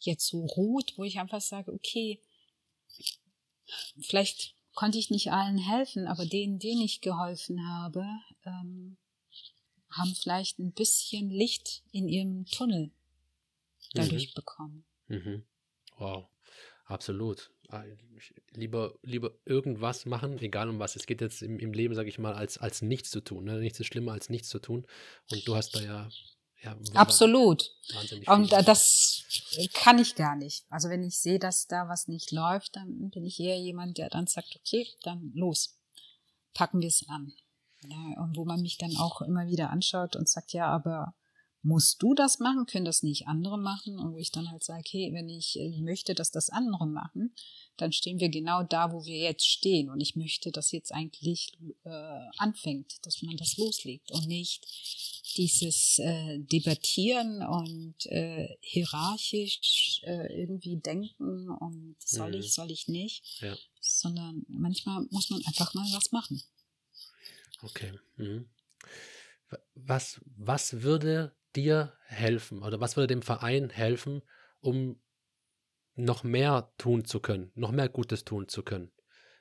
jetzt 0.00 0.26
so 0.26 0.44
ruht, 0.44 0.94
wo 0.96 1.04
ich 1.04 1.18
einfach 1.18 1.40
sage, 1.40 1.72
okay, 1.72 2.20
vielleicht 4.00 4.54
konnte 4.74 4.98
ich 4.98 5.10
nicht 5.10 5.32
allen 5.32 5.58
helfen, 5.58 6.06
aber 6.06 6.26
denen, 6.26 6.58
denen 6.58 6.82
ich 6.82 7.00
geholfen 7.00 7.66
habe, 7.68 8.06
ähm, 8.44 8.96
haben 9.90 10.14
vielleicht 10.14 10.58
ein 10.58 10.72
bisschen 10.72 11.30
Licht 11.30 11.82
in 11.92 12.08
ihrem 12.08 12.44
Tunnel 12.46 12.90
dadurch 13.94 14.28
mhm. 14.28 14.34
bekommen. 14.34 14.84
Mhm. 15.08 15.46
Wow, 15.96 16.28
absolut. 16.84 17.50
Ah, 17.70 17.82
lieber, 18.52 18.94
lieber 19.02 19.32
irgendwas 19.44 20.06
machen, 20.06 20.38
egal 20.38 20.68
um 20.68 20.78
was. 20.78 20.94
Es 20.96 21.06
geht 21.06 21.20
jetzt 21.20 21.42
im, 21.42 21.58
im 21.58 21.72
Leben, 21.72 21.94
sage 21.94 22.08
ich 22.08 22.18
mal, 22.18 22.34
als, 22.34 22.58
als 22.58 22.82
nichts 22.82 23.10
zu 23.10 23.20
tun. 23.20 23.44
Ne? 23.44 23.58
Nichts 23.58 23.80
ist 23.80 23.86
schlimmer 23.86 24.12
als 24.12 24.28
nichts 24.28 24.48
zu 24.48 24.58
tun. 24.58 24.86
Und 25.30 25.46
du 25.48 25.56
hast 25.56 25.74
da 25.74 25.80
ja. 25.80 26.08
ja 26.62 26.76
Absolut. 26.94 27.72
Und 28.26 28.52
das 28.52 29.24
kann 29.74 29.98
ich 29.98 30.14
gar 30.14 30.36
nicht. 30.36 30.64
Also 30.70 30.88
wenn 30.88 31.02
ich 31.02 31.18
sehe, 31.18 31.38
dass 31.38 31.66
da 31.66 31.88
was 31.88 32.06
nicht 32.06 32.30
läuft, 32.30 32.76
dann 32.76 33.10
bin 33.10 33.24
ich 33.24 33.40
eher 33.40 33.58
jemand, 33.58 33.98
der 33.98 34.10
dann 34.10 34.26
sagt, 34.26 34.56
okay, 34.56 34.86
dann 35.02 35.32
los. 35.34 35.78
Packen 36.54 36.80
wir 36.80 36.88
es 36.88 37.04
an. 37.08 37.32
Ja, 37.82 38.22
und 38.22 38.36
wo 38.36 38.44
man 38.44 38.62
mich 38.62 38.78
dann 38.78 38.96
auch 38.96 39.22
immer 39.22 39.46
wieder 39.46 39.70
anschaut 39.70 40.16
und 40.16 40.28
sagt, 40.28 40.52
ja, 40.52 40.66
aber 40.68 41.14
musst 41.66 42.00
du 42.00 42.14
das 42.14 42.38
machen? 42.38 42.66
Können 42.66 42.84
das 42.84 43.02
nicht 43.02 43.26
andere 43.26 43.58
machen? 43.58 43.98
Und 43.98 44.14
wo 44.14 44.18
ich 44.18 44.30
dann 44.30 44.50
halt 44.50 44.62
sage, 44.62 44.84
hey, 44.88 45.12
wenn 45.12 45.28
ich 45.28 45.58
äh, 45.58 45.80
möchte, 45.80 46.14
dass 46.14 46.30
das 46.30 46.48
andere 46.48 46.86
machen, 46.86 47.34
dann 47.76 47.92
stehen 47.92 48.20
wir 48.20 48.28
genau 48.28 48.62
da, 48.62 48.92
wo 48.92 49.04
wir 49.04 49.18
jetzt 49.18 49.46
stehen. 49.46 49.90
Und 49.90 50.00
ich 50.00 50.14
möchte, 50.14 50.52
dass 50.52 50.70
jetzt 50.70 50.92
eigentlich 50.92 51.58
äh, 51.84 51.90
anfängt, 52.38 53.04
dass 53.04 53.20
man 53.22 53.36
das 53.36 53.56
loslegt 53.56 54.12
und 54.12 54.26
nicht 54.28 54.64
dieses 55.36 55.98
äh, 55.98 56.38
Debattieren 56.38 57.42
und 57.42 58.06
äh, 58.06 58.48
hierarchisch 58.60 60.00
äh, 60.04 60.40
irgendwie 60.40 60.76
denken 60.76 61.50
und 61.50 61.96
soll 61.98 62.30
mhm. 62.30 62.40
ich, 62.40 62.52
soll 62.54 62.70
ich 62.70 62.86
nicht, 62.86 63.42
ja. 63.42 63.56
sondern 63.80 64.46
manchmal 64.48 65.04
muss 65.10 65.30
man 65.30 65.44
einfach 65.46 65.74
mal 65.74 65.86
was 65.92 66.12
machen. 66.12 66.40
Okay. 67.62 67.92
Mhm. 68.16 68.48
Was, 69.74 70.20
was 70.36 70.82
würde 70.82 71.35
dir 71.56 71.94
helfen 72.06 72.62
oder 72.62 72.80
was 72.80 72.96
würde 72.96 73.14
dem 73.14 73.22
Verein 73.22 73.70
helfen, 73.70 74.22
um 74.60 75.00
noch 75.94 76.24
mehr 76.24 76.72
tun 76.78 77.04
zu 77.04 77.20
können, 77.20 77.50
noch 77.54 77.72
mehr 77.72 77.88
Gutes 77.88 78.24
tun 78.24 78.48
zu 78.48 78.62
können? 78.62 78.92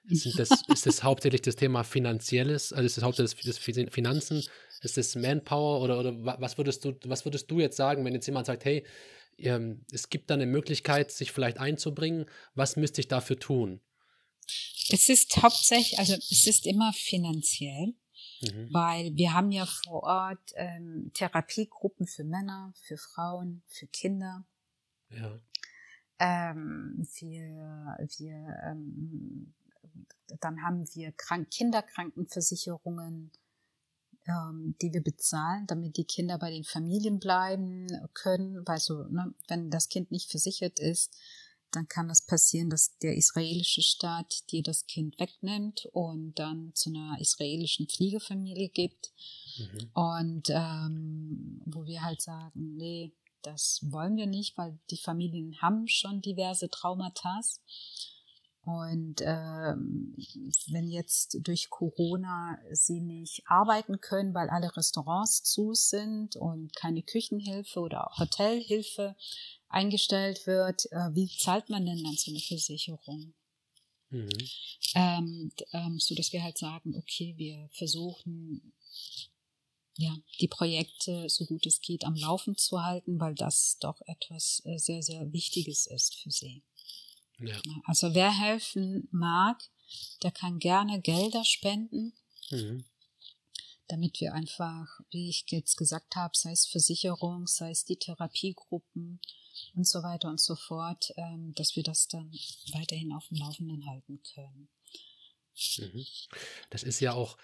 Sind 0.08 0.38
das, 0.40 0.50
ist 0.68 0.86
das 0.86 1.04
hauptsächlich 1.04 1.42
das 1.42 1.56
Thema 1.56 1.84
Finanzielles, 1.84 2.72
also 2.72 2.86
ist 2.86 2.98
das 2.98 3.04
hauptsächlich 3.04 3.44
das 3.46 3.58
Finanzen, 3.58 4.44
ist 4.82 4.98
das 4.98 5.16
Manpower 5.16 5.82
oder, 5.82 6.00
oder 6.00 6.14
was 6.40 6.58
würdest 6.58 6.86
du, 6.86 6.94
was 7.06 7.26
würdest 7.26 7.50
du 7.50 7.60
jetzt 7.60 7.78
sagen, 7.78 8.06
wenn 8.06 8.14
jetzt 8.14 8.28
jemand 8.28 8.46
sagt, 8.46 8.66
hey, 8.66 8.86
ähm, 9.38 9.86
es 9.92 10.10
gibt 10.10 10.30
da 10.30 10.36
eine 10.36 10.46
Möglichkeit, 10.46 11.12
sich 11.12 11.32
vielleicht 11.32 11.58
einzubringen, 11.58 12.26
was 12.54 12.76
müsste 12.76 13.02
ich 13.02 13.08
dafür 13.08 13.38
tun? 13.38 13.82
Es 14.90 15.10
ist 15.10 15.36
hauptsächlich, 15.38 15.98
also 15.98 16.14
es 16.14 16.46
ist 16.48 16.68
immer 16.68 16.94
finanziell. 16.94 17.96
Mhm. 18.42 18.70
Weil 18.74 19.16
wir 19.16 19.34
haben 19.34 19.52
ja 19.52 19.66
vor 19.66 20.04
Ort 20.04 20.52
ähm, 20.56 21.12
Therapiegruppen 21.14 22.08
für 22.08 22.24
Männer, 22.24 22.74
für 22.76 22.98
Frauen, 22.98 23.64
für 23.68 23.88
Kinder. 23.88 24.46
Ja. 25.10 25.40
Ähm, 26.20 27.08
wir, 27.20 27.98
wir, 28.18 28.58
ähm, 28.66 29.54
dann 30.40 30.62
haben 30.64 30.86
wir 30.94 31.12
Krank 31.12 31.50
Kinderkrankenversicherungen, 31.52 33.32
ähm, 34.28 34.76
die 34.82 34.94
wir 34.94 35.04
bezahlen, 35.04 35.68
damit 35.68 35.98
die 35.98 36.06
Kinder 36.06 36.38
bei 36.38 36.52
den 36.52 36.64
Familien 36.64 37.20
bleiben 37.20 37.88
können, 38.14 38.66
weil 38.66 38.80
so, 38.80 39.04
ne, 39.04 39.34
wenn 39.48 39.70
das 39.70 39.90
Kind 39.90 40.12
nicht 40.12 40.32
versichert 40.32 40.80
ist, 40.80 41.18
dann 41.72 41.88
kann 41.88 42.08
das 42.08 42.26
passieren, 42.26 42.70
dass 42.70 42.98
der 43.00 43.16
israelische 43.16 43.82
Staat 43.82 44.50
dir 44.52 44.64
das 44.64 44.86
Kind 44.86 45.20
wegnimmt 45.20 45.88
und 45.92 46.34
dann 46.36 46.72
zu 46.74 46.90
einer 46.90 47.18
israelischen 47.20 47.88
Pflegefamilie 47.88 48.70
gibt. 48.70 49.12
Mhm. 49.58 49.90
Und 49.94 50.50
ähm, 50.50 51.62
wo 51.66 51.86
wir 51.86 52.02
halt 52.02 52.22
sagen, 52.22 52.76
nee, 52.78 53.14
das 53.42 53.80
wollen 53.90 54.18
wir 54.18 54.28
nicht, 54.28 54.58
weil 54.58 54.80
die 54.90 54.98
Familien 54.98 55.62
haben 55.62 55.88
schon 55.88 56.22
diverse 56.22 56.70
Traumata. 56.70 57.40
Und 58.66 59.22
ähm, 59.22 60.16
wenn 60.70 60.90
jetzt 60.90 61.38
durch 61.42 61.70
Corona 61.70 62.58
sie 62.72 63.00
nicht 63.00 63.44
arbeiten 63.46 64.02
können, 64.02 64.34
weil 64.34 64.50
alle 64.50 64.76
Restaurants 64.76 65.44
zu 65.44 65.76
sind 65.76 66.36
und 66.36 66.76
keine 66.76 67.04
Küchenhilfe 67.04 67.80
oder 67.80 68.12
Hotelhilfe 68.18 69.16
eingestellt 69.70 70.48
wird, 70.48 70.92
äh, 70.92 71.14
wie 71.14 71.30
zahlt 71.38 71.70
man 71.70 71.86
denn 71.86 72.04
dann 72.04 72.16
so 72.16 72.32
eine 72.32 72.40
Versicherung? 72.40 73.36
Mhm. 74.10 74.30
Ähm, 74.96 75.52
ähm, 75.74 76.00
so 76.00 76.16
dass 76.16 76.34
wir 76.34 76.42
halt 76.42 76.58
sagen, 76.58 76.96
okay, 76.96 77.36
wir 77.38 77.70
versuchen 77.72 78.74
ja 79.98 80.16
die 80.40 80.48
Projekte 80.48 81.30
so 81.30 81.46
gut 81.46 81.68
es 81.68 81.82
geht 81.82 82.04
am 82.04 82.16
Laufen 82.16 82.58
zu 82.58 82.84
halten, 82.84 83.20
weil 83.20 83.36
das 83.36 83.78
doch 83.80 84.02
etwas 84.08 84.64
äh, 84.66 84.80
sehr 84.80 85.04
sehr 85.04 85.32
Wichtiges 85.32 85.86
ist 85.86 86.16
für 86.16 86.32
sie. 86.32 86.64
Ja. 87.40 87.60
Also 87.86 88.14
wer 88.14 88.32
helfen 88.32 89.08
mag, 89.12 89.62
der 90.24 90.32
kann 90.32 90.60
gerne 90.60 91.02
Gelder 91.02 91.44
spenden. 91.44 92.14
Mhm 92.50 92.86
damit 93.88 94.20
wir 94.20 94.34
einfach, 94.34 94.88
wie 95.12 95.30
ich 95.30 95.46
jetzt 95.50 95.76
gesagt 95.78 96.16
habe, 96.16 96.36
sei 96.36 96.52
es 96.52 96.66
Versicherung, 96.66 97.46
sei 97.46 97.70
es 97.70 97.86
die 97.86 97.98
Therapiegruppen, 97.98 99.20
und 99.74 99.88
so 99.88 100.04
weiter 100.04 100.30
und 100.30 100.40
so 100.40 100.56
fort, 100.56 101.14
ähm, 101.18 101.54
dass 101.56 101.76
wir 101.76 101.84
das 101.84 102.08
dann 102.08 102.32
weiterhin 102.74 103.14
auf 103.14 103.28
dem 103.28 103.38
Laufenden 103.38 103.86
halten 103.88 104.22
können. 104.34 104.70
Mhm. 105.80 106.06
Das 106.70 106.84
ist 106.84 107.00
ja 107.00 107.14
auch, 107.14 107.38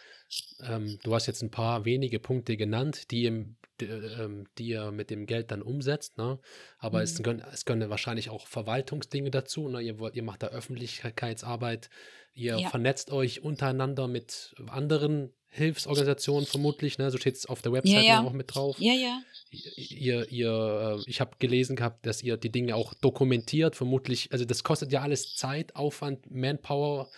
ähm, 0.63 0.99
du 1.03 1.13
hast 1.13 1.27
jetzt 1.27 1.41
ein 1.41 1.51
paar 1.51 1.85
wenige 1.85 2.19
Punkte 2.19 2.57
genannt, 2.57 3.11
die, 3.11 3.25
im, 3.25 3.55
die, 3.79 3.85
ähm, 3.85 4.47
die 4.57 4.67
ihr 4.67 4.91
mit 4.91 5.09
dem 5.09 5.25
Geld 5.25 5.51
dann 5.51 5.61
umsetzt, 5.61 6.17
ne? 6.17 6.39
aber 6.77 6.99
mhm. 6.99 7.03
es, 7.03 7.23
können, 7.23 7.43
es 7.51 7.65
können 7.65 7.89
wahrscheinlich 7.89 8.29
auch 8.29 8.47
Verwaltungsdinge 8.47 9.31
dazu. 9.31 9.67
Ne? 9.69 9.81
Ihr, 9.81 9.97
ihr 10.13 10.23
macht 10.23 10.43
da 10.43 10.47
Öffentlichkeitsarbeit, 10.47 11.89
ihr 12.33 12.59
ja. 12.59 12.69
vernetzt 12.69 13.11
euch 13.11 13.43
untereinander 13.43 14.07
mit 14.07 14.55
anderen 14.67 15.33
Hilfsorganisationen 15.53 16.47
vermutlich, 16.47 16.97
ne? 16.97 17.11
so 17.11 17.17
steht 17.17 17.35
es 17.35 17.45
auf 17.45 17.61
der 17.61 17.73
Website 17.73 17.93
ja, 17.93 18.01
ja. 18.01 18.23
auch 18.23 18.31
mit 18.31 18.55
drauf. 18.55 18.77
Ja, 18.79 18.93
ja. 18.93 19.21
Ihr, 19.51 20.31
ihr, 20.31 20.97
äh, 20.97 21.09
ich 21.09 21.19
habe 21.19 21.35
gelesen 21.39 21.75
gehabt, 21.75 22.05
dass 22.05 22.23
ihr 22.23 22.37
die 22.37 22.53
Dinge 22.53 22.73
auch 22.77 22.93
dokumentiert, 22.93 23.75
vermutlich, 23.75 24.31
also 24.31 24.45
das 24.45 24.63
kostet 24.63 24.93
ja 24.93 25.01
alles 25.01 25.35
Zeit, 25.35 25.75
Aufwand, 25.75 26.31
Manpower, 26.31 27.09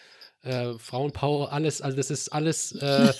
äh, 0.44 0.74
Frauenpower, 0.78 1.52
alles, 1.52 1.82
also 1.82 1.98
das 1.98 2.12
ist 2.12 2.30
alles, 2.30 2.72
äh, 2.82 3.14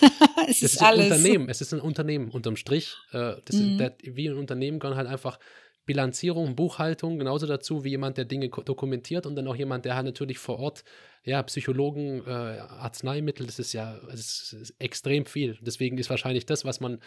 es 0.48 0.62
ist, 0.62 0.74
ist 0.74 0.82
ein 0.82 0.86
alles. 0.86 1.04
Unternehmen, 1.06 1.48
es 1.48 1.60
ist 1.60 1.72
ein 1.72 1.80
Unternehmen 1.80 2.30
unterm 2.30 2.56
Strich. 2.56 2.94
Äh, 3.12 3.36
das 3.44 3.56
mhm. 3.56 3.70
ist, 3.72 3.80
der, 3.80 3.96
wie 4.02 4.28
ein 4.28 4.36
Unternehmen 4.36 4.78
kann 4.78 4.94
halt 4.94 5.08
einfach 5.08 5.38
Bilanzierung, 5.86 6.56
Buchhaltung 6.56 7.18
genauso 7.18 7.46
dazu 7.46 7.84
wie 7.84 7.90
jemand, 7.90 8.16
der 8.16 8.24
Dinge 8.24 8.48
dokumentiert 8.48 9.26
und 9.26 9.36
dann 9.36 9.46
auch 9.48 9.56
jemand, 9.56 9.84
der 9.84 9.96
halt 9.96 10.06
natürlich 10.06 10.38
vor 10.38 10.58
Ort, 10.58 10.84
ja, 11.24 11.42
Psychologen, 11.42 12.22
äh, 12.26 12.30
Arzneimittel, 12.30 13.46
das 13.46 13.58
ist 13.58 13.72
ja 13.72 13.98
das 14.10 14.52
ist 14.52 14.74
extrem 14.78 15.26
viel. 15.26 15.58
Deswegen 15.60 15.98
ist 15.98 16.10
wahrscheinlich 16.10 16.46
das, 16.46 16.64
was 16.64 16.80
man, 16.80 17.00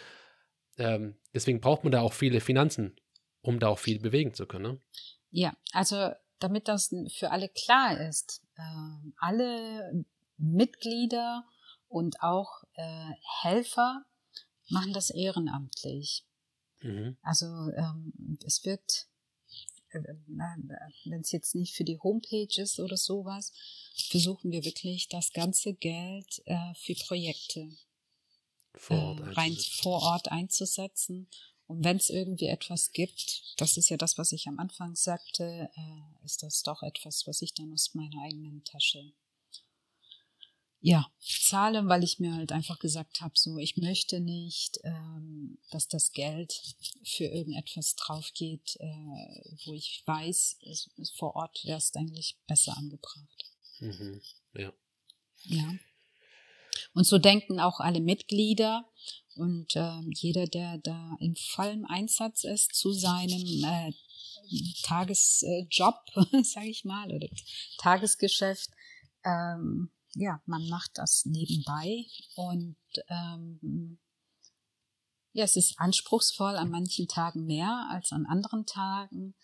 ähm, 0.78 1.16
deswegen 1.34 1.60
braucht 1.60 1.84
man 1.84 1.92
da 1.92 2.00
auch 2.00 2.12
viele 2.12 2.40
Finanzen, 2.40 2.96
um 3.40 3.58
da 3.58 3.68
auch 3.68 3.78
viel 3.78 3.98
bewegen 3.98 4.34
zu 4.34 4.46
können. 4.46 4.72
Ne? 4.72 4.80
Ja, 5.30 5.56
also 5.72 6.12
damit 6.38 6.68
das 6.68 6.94
für 7.16 7.30
alle 7.30 7.48
klar 7.48 8.00
ist, 8.00 8.42
äh, 8.56 9.10
alle 9.18 10.04
Mitglieder 10.36 11.44
und 11.88 12.22
auch 12.22 12.64
äh, 12.74 13.12
Helfer 13.42 14.04
machen 14.68 14.92
das 14.92 15.10
ehrenamtlich. 15.10 16.24
Mhm. 16.80 17.16
Also 17.22 17.46
ähm, 17.46 18.38
es 18.44 18.64
wird, 18.64 19.08
äh, 19.90 20.00
wenn 21.04 21.20
es 21.20 21.32
jetzt 21.32 21.54
nicht 21.54 21.74
für 21.74 21.84
die 21.84 21.98
Homepage 21.98 22.60
ist 22.60 22.78
oder 22.78 22.96
sowas, 22.96 23.52
versuchen 24.08 24.50
wir 24.50 24.64
wirklich 24.64 25.08
das 25.08 25.32
ganze 25.32 25.74
Geld 25.74 26.42
äh, 26.46 26.74
für 26.74 26.94
Projekte 26.94 27.68
vor 28.74 28.96
Ort, 28.96 29.20
äh, 29.20 29.30
rein 29.32 29.56
vor 29.56 30.02
Ort 30.02 30.30
einzusetzen. 30.30 31.28
Und 31.68 31.84
wenn 31.84 31.98
es 31.98 32.08
irgendwie 32.08 32.46
etwas 32.46 32.92
gibt, 32.92 33.54
das 33.58 33.76
ist 33.76 33.90
ja 33.90 33.96
das, 33.96 34.18
was 34.18 34.32
ich 34.32 34.48
am 34.48 34.58
Anfang 34.58 34.96
sagte, 34.96 35.70
äh, 35.76 36.24
ist 36.24 36.42
das 36.42 36.62
doch 36.62 36.82
etwas, 36.82 37.26
was 37.26 37.42
ich 37.42 37.54
dann 37.54 37.72
aus 37.72 37.94
meiner 37.94 38.22
eigenen 38.22 38.64
Tasche 38.64 39.12
ja, 40.80 41.10
zahle, 41.20 41.88
weil 41.88 42.04
ich 42.04 42.20
mir 42.20 42.34
halt 42.34 42.52
einfach 42.52 42.78
gesagt 42.78 43.20
habe, 43.20 43.34
so, 43.36 43.58
ich 43.58 43.76
möchte 43.76 44.20
nicht, 44.20 44.78
ähm, 44.84 45.58
dass 45.70 45.88
das 45.88 46.12
Geld 46.12 46.54
für 47.04 47.24
irgendetwas 47.24 47.96
drauf 47.96 48.30
geht, 48.34 48.76
äh, 48.78 49.56
wo 49.64 49.74
ich 49.74 50.02
weiß, 50.06 50.58
es 50.62 50.88
vor 51.16 51.34
Ort 51.34 51.64
wäre 51.64 51.78
es 51.78 51.94
eigentlich 51.96 52.38
besser 52.46 52.76
angebracht. 52.76 53.44
Mhm. 53.80 54.22
Ja. 54.54 54.72
Ja. 55.44 55.74
Und 56.98 57.04
so 57.04 57.18
denken 57.18 57.60
auch 57.60 57.78
alle 57.78 58.00
Mitglieder 58.00 58.84
und 59.36 59.76
äh, 59.76 60.00
jeder, 60.16 60.46
der 60.48 60.78
da 60.78 61.16
in 61.20 61.36
vollem 61.36 61.84
Einsatz 61.84 62.42
ist 62.42 62.74
zu 62.74 62.90
seinem 62.90 63.62
äh, 63.62 63.92
Tagesjob, 64.82 65.94
sage 66.42 66.66
ich 66.66 66.84
mal, 66.84 67.08
oder 67.12 67.28
Tagesgeschäft, 67.78 68.70
ähm, 69.24 69.92
ja, 70.16 70.42
man 70.46 70.68
macht 70.68 70.90
das 70.94 71.24
nebenbei 71.24 72.04
und 72.34 72.76
ähm, 73.08 74.00
ja, 75.34 75.44
es 75.44 75.54
ist 75.54 75.78
anspruchsvoll 75.78 76.56
an 76.56 76.70
manchen 76.70 77.06
Tagen 77.06 77.46
mehr 77.46 77.86
als 77.92 78.10
an 78.10 78.26
anderen 78.26 78.66
Tagen. 78.66 79.36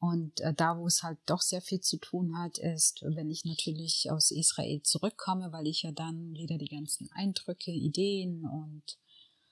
Und 0.00 0.40
äh, 0.40 0.54
da, 0.54 0.78
wo 0.78 0.86
es 0.86 1.02
halt 1.02 1.18
doch 1.26 1.42
sehr 1.42 1.60
viel 1.60 1.80
zu 1.80 1.98
tun 1.98 2.38
hat, 2.38 2.56
ist, 2.56 3.02
wenn 3.02 3.30
ich 3.30 3.44
natürlich 3.44 4.10
aus 4.10 4.30
Israel 4.30 4.80
zurückkomme, 4.82 5.52
weil 5.52 5.66
ich 5.66 5.82
ja 5.82 5.92
dann 5.92 6.32
wieder 6.32 6.56
die 6.56 6.70
ganzen 6.70 7.10
Eindrücke, 7.12 7.70
Ideen 7.70 8.46
und 8.46 8.98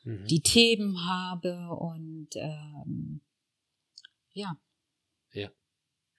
mhm. 0.05 0.27
die 0.27 0.41
Themen 0.41 1.07
habe 1.07 1.69
und 1.75 2.31
ähm, 2.37 3.21
ja. 4.33 4.59
Ja, 5.33 5.51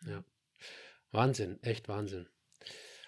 ja. 0.06 0.24
Wahnsinn, 1.10 1.62
echt 1.64 1.90
Wahnsinn. 1.90 2.28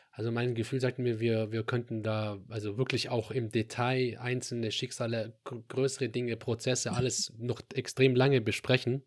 Also 0.09 0.31
mein 0.31 0.55
Gefühl 0.55 0.81
sagt 0.81 0.97
mir, 0.97 1.19
wir, 1.19 1.51
wir 1.51 1.63
könnten 1.63 2.01
da 2.01 2.43
also 2.49 2.77
wirklich 2.77 3.09
auch 3.09 3.29
im 3.29 3.51
Detail 3.51 4.17
einzelne 4.19 4.71
Schicksale, 4.71 5.39
größere 5.43 6.09
Dinge, 6.09 6.35
Prozesse, 6.35 6.91
alles 6.93 7.31
noch 7.37 7.61
extrem 7.75 8.15
lange 8.15 8.41
besprechen. 8.41 9.03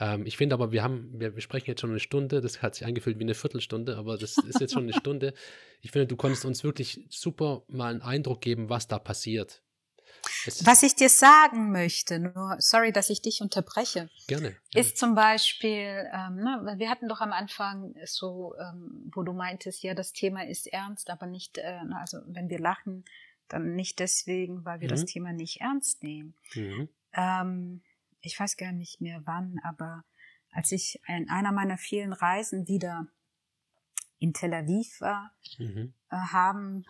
Ähm, 0.00 0.26
ich 0.26 0.36
finde 0.36 0.54
aber, 0.54 0.72
wir 0.72 0.82
haben, 0.82 1.10
wir, 1.14 1.34
wir 1.34 1.42
sprechen 1.42 1.66
jetzt 1.66 1.80
schon 1.80 1.90
eine 1.90 2.00
Stunde, 2.00 2.40
das 2.40 2.62
hat 2.62 2.74
sich 2.74 2.86
angefühlt 2.86 3.18
wie 3.18 3.22
eine 3.24 3.34
Viertelstunde, 3.34 3.96
aber 3.96 4.18
das 4.18 4.38
ist 4.38 4.60
jetzt 4.60 4.72
schon 4.72 4.84
eine 4.84 4.92
Stunde. 4.92 5.34
Ich 5.80 5.92
finde, 5.92 6.06
du 6.06 6.16
konntest 6.16 6.44
uns 6.44 6.64
wirklich 6.64 7.06
super 7.10 7.62
mal 7.68 7.92
einen 7.92 8.02
Eindruck 8.02 8.40
geben, 8.40 8.68
was 8.68 8.88
da 8.88 8.98
passiert. 8.98 9.62
Was 10.64 10.82
ich 10.82 10.94
dir 10.94 11.08
sagen 11.08 11.70
möchte, 11.70 12.18
nur 12.18 12.56
sorry, 12.58 12.92
dass 12.92 13.10
ich 13.10 13.20
dich 13.20 13.40
unterbreche, 13.40 14.08
gerne, 14.26 14.50
gerne. 14.50 14.58
ist 14.72 14.96
zum 14.96 15.14
Beispiel, 15.14 16.08
ähm, 16.12 16.36
ne, 16.36 16.74
wir 16.78 16.88
hatten 16.88 17.08
doch 17.08 17.20
am 17.20 17.32
Anfang 17.32 17.94
so, 18.04 18.54
ähm, 18.58 19.10
wo 19.14 19.22
du 19.22 19.32
meintest, 19.32 19.82
ja, 19.82 19.94
das 19.94 20.12
Thema 20.12 20.46
ist 20.46 20.66
ernst, 20.66 21.10
aber 21.10 21.26
nicht, 21.26 21.58
äh, 21.58 21.80
also 21.94 22.18
wenn 22.26 22.48
wir 22.48 22.58
lachen, 22.58 23.04
dann 23.48 23.74
nicht 23.74 23.98
deswegen, 23.98 24.64
weil 24.64 24.80
wir 24.80 24.88
mhm. 24.88 24.92
das 24.92 25.04
Thema 25.04 25.32
nicht 25.32 25.60
ernst 25.60 26.02
nehmen. 26.02 26.34
Mhm. 26.54 26.88
Ähm, 27.12 27.82
ich 28.24 28.38
weiß 28.38 28.56
gar 28.56 28.72
nicht 28.72 29.00
mehr 29.00 29.22
wann, 29.24 29.60
aber 29.62 30.04
als 30.50 30.72
ich 30.72 31.00
in 31.06 31.28
einer 31.28 31.52
meiner 31.52 31.78
vielen 31.78 32.12
Reisen 32.12 32.68
wieder 32.68 33.06
in 34.18 34.32
Tel 34.32 34.54
Aviv 34.54 35.00
war, 35.00 35.32
mhm. 35.58 35.94
äh, 36.10 36.16
haben 36.16 36.84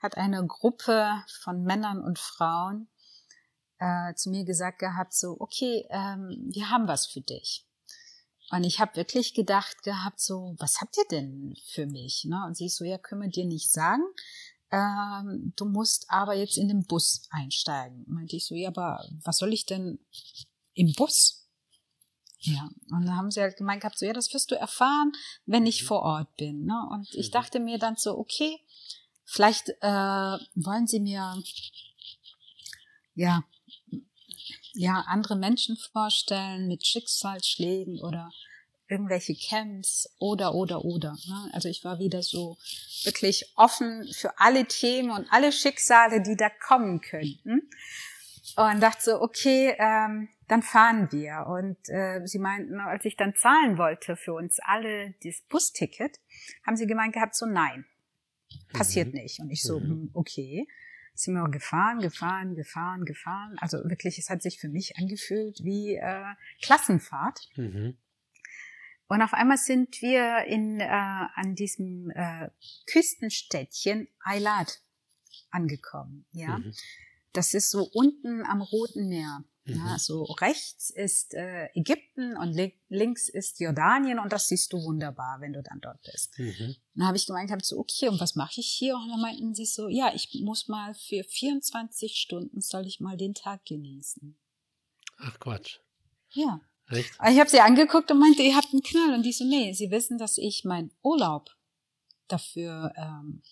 hat 0.00 0.16
eine 0.16 0.46
Gruppe 0.46 1.24
von 1.42 1.64
Männern 1.64 2.00
und 2.02 2.18
Frauen 2.18 2.88
äh, 3.78 4.14
zu 4.14 4.30
mir 4.30 4.44
gesagt 4.44 4.78
gehabt, 4.78 5.12
so, 5.12 5.36
okay, 5.40 5.86
ähm, 5.90 6.48
wir 6.52 6.70
haben 6.70 6.86
was 6.88 7.06
für 7.06 7.20
dich. 7.20 7.66
Und 8.50 8.64
ich 8.64 8.80
habe 8.80 8.96
wirklich 8.96 9.34
gedacht 9.34 9.82
gehabt, 9.82 10.20
so, 10.20 10.54
was 10.58 10.80
habt 10.80 10.96
ihr 10.96 11.04
denn 11.10 11.54
für 11.66 11.86
mich? 11.86 12.24
Ne? 12.24 12.42
Und 12.46 12.56
sie 12.56 12.68
so, 12.68 12.84
ja, 12.84 12.96
können 12.96 13.22
wir 13.22 13.28
dir 13.28 13.44
nicht 13.44 13.70
sagen. 13.70 14.02
Ähm, 14.70 15.52
du 15.56 15.64
musst 15.64 16.06
aber 16.08 16.34
jetzt 16.34 16.58
in 16.58 16.68
den 16.68 16.84
Bus 16.84 17.26
einsteigen. 17.30 18.04
Meinte 18.06 18.36
ich 18.36 18.46
so, 18.46 18.54
ja, 18.54 18.68
aber 18.68 19.04
was 19.24 19.38
soll 19.38 19.52
ich 19.52 19.66
denn 19.66 19.98
im 20.74 20.92
Bus? 20.94 21.46
Ja, 22.40 22.68
und 22.90 23.06
dann 23.06 23.16
haben 23.16 23.30
sie 23.30 23.40
halt 23.40 23.56
gemeint 23.56 23.80
gehabt, 23.80 23.98
so, 23.98 24.06
ja, 24.06 24.12
das 24.12 24.32
wirst 24.32 24.50
du 24.50 24.54
erfahren, 24.54 25.12
wenn 25.46 25.66
ich 25.66 25.82
mhm. 25.82 25.86
vor 25.86 26.02
Ort 26.02 26.36
bin. 26.36 26.64
Ne? 26.64 26.88
Und 26.92 27.12
ich 27.14 27.28
mhm. 27.28 27.32
dachte 27.32 27.60
mir 27.60 27.78
dann 27.78 27.96
so, 27.96 28.16
okay, 28.16 28.60
Vielleicht 29.30 29.68
äh, 29.82 30.38
wollen 30.54 30.86
Sie 30.86 31.00
mir 31.00 31.36
ja, 33.14 33.44
ja 34.72 35.04
andere 35.06 35.36
Menschen 35.36 35.76
vorstellen 35.76 36.66
mit 36.66 36.86
Schicksalsschlägen 36.86 38.00
oder 38.00 38.32
irgendwelche 38.88 39.34
Camps 39.34 40.08
oder 40.18 40.54
oder 40.54 40.84
oder. 40.84 41.12
Ne? 41.26 41.50
Also 41.52 41.68
ich 41.68 41.84
war 41.84 41.98
wieder 41.98 42.22
so 42.22 42.56
wirklich 43.04 43.52
offen 43.56 44.08
für 44.12 44.38
alle 44.38 44.66
Themen 44.66 45.10
und 45.10 45.26
alle 45.30 45.52
Schicksale, 45.52 46.22
die 46.22 46.36
da 46.36 46.48
kommen 46.50 47.00
könnten. 47.00 47.70
Und 48.56 48.80
dachte 48.80 49.02
so, 49.02 49.20
okay, 49.20 49.74
ähm, 49.78 50.28
dann 50.48 50.62
fahren 50.62 51.12
wir. 51.12 51.46
Und 51.46 51.76
äh, 51.88 52.26
sie 52.26 52.38
meinten, 52.38 52.80
als 52.80 53.04
ich 53.04 53.16
dann 53.16 53.34
zahlen 53.36 53.76
wollte 53.76 54.16
für 54.16 54.32
uns 54.32 54.58
alle 54.60 55.14
das 55.22 55.42
Busticket, 55.48 56.18
haben 56.66 56.76
sie 56.76 56.86
gemeint 56.86 57.12
gehabt, 57.12 57.36
so 57.36 57.44
nein, 57.46 57.84
Passiert 58.72 59.08
mhm. 59.08 59.20
nicht. 59.20 59.40
Und 59.40 59.50
ich 59.50 59.62
so, 59.62 59.80
mhm. 59.80 59.86
Hm, 59.86 60.10
okay. 60.14 60.66
Sind 61.14 61.34
wir 61.34 61.48
gefahren, 61.48 61.98
gefahren, 61.98 62.54
gefahren, 62.54 63.04
gefahren. 63.04 63.56
Also 63.58 63.78
wirklich, 63.84 64.18
es 64.18 64.30
hat 64.30 64.42
sich 64.42 64.60
für 64.60 64.68
mich 64.68 64.96
angefühlt 64.98 65.64
wie 65.64 65.96
äh, 65.96 66.34
Klassenfahrt. 66.62 67.48
Mhm. 67.56 67.96
Und 69.08 69.22
auf 69.22 69.32
einmal 69.32 69.56
sind 69.56 70.02
wir 70.02 70.44
in, 70.44 70.80
äh, 70.80 70.86
an 70.86 71.54
diesem 71.54 72.10
äh, 72.10 72.50
Küstenstädtchen 72.86 74.08
Eilat 74.22 74.82
angekommen. 75.50 76.26
Ja, 76.32 76.58
mhm. 76.58 76.74
das 77.32 77.54
ist 77.54 77.70
so 77.70 77.88
unten 77.92 78.44
am 78.44 78.60
Roten 78.60 79.08
Meer. 79.08 79.44
Mhm. 79.64 79.76
Ja, 79.76 79.98
so 79.98 80.24
rechts 80.24 80.90
ist 80.90 81.34
äh, 81.34 81.68
Ägypten 81.74 82.36
und 82.36 82.52
li 82.52 82.74
links 82.90 83.28
ist 83.28 83.60
Jordanien 83.60 84.18
und 84.18 84.32
das 84.32 84.48
siehst 84.48 84.72
du 84.72 84.82
wunderbar, 84.82 85.40
wenn 85.40 85.52
du 85.52 85.62
dann 85.62 85.80
dort 85.80 86.02
bist. 86.02 86.38
Mhm. 86.38 86.76
Dann 86.94 87.06
habe 87.06 87.16
ich 87.16 87.26
gemeint, 87.26 87.50
hab 87.50 87.64
so, 87.64 87.78
okay, 87.78 88.08
und 88.08 88.20
was 88.20 88.34
mache 88.34 88.60
ich 88.60 88.68
hier? 88.68 88.94
Und 88.94 89.08
dann 89.10 89.20
meinten 89.20 89.54
sie 89.54 89.66
so, 89.66 89.88
ja, 89.88 90.12
ich 90.14 90.40
muss 90.42 90.68
mal 90.68 90.94
für 90.94 91.22
24 91.22 92.16
Stunden 92.16 92.60
soll 92.60 92.86
ich 92.86 93.00
mal 93.00 93.16
den 93.16 93.34
Tag 93.34 93.64
genießen. 93.64 94.38
Ach 95.18 95.38
Quatsch. 95.38 95.78
Ja. 96.32 96.60
Echt? 96.90 97.10
Ich 97.28 97.38
habe 97.38 97.50
sie 97.50 97.60
angeguckt 97.60 98.10
und 98.10 98.18
meinte, 98.18 98.42
ihr 98.42 98.56
habt 98.56 98.72
einen 98.72 98.82
Knall. 98.82 99.14
Und 99.14 99.22
die 99.22 99.32
so, 99.32 99.44
nee, 99.44 99.72
sie 99.72 99.90
wissen, 99.90 100.18
dass 100.18 100.38
ich 100.38 100.64
meinen 100.64 100.92
Urlaub 101.02 101.50
dafür, 102.28 102.92
ähm, 102.96 103.42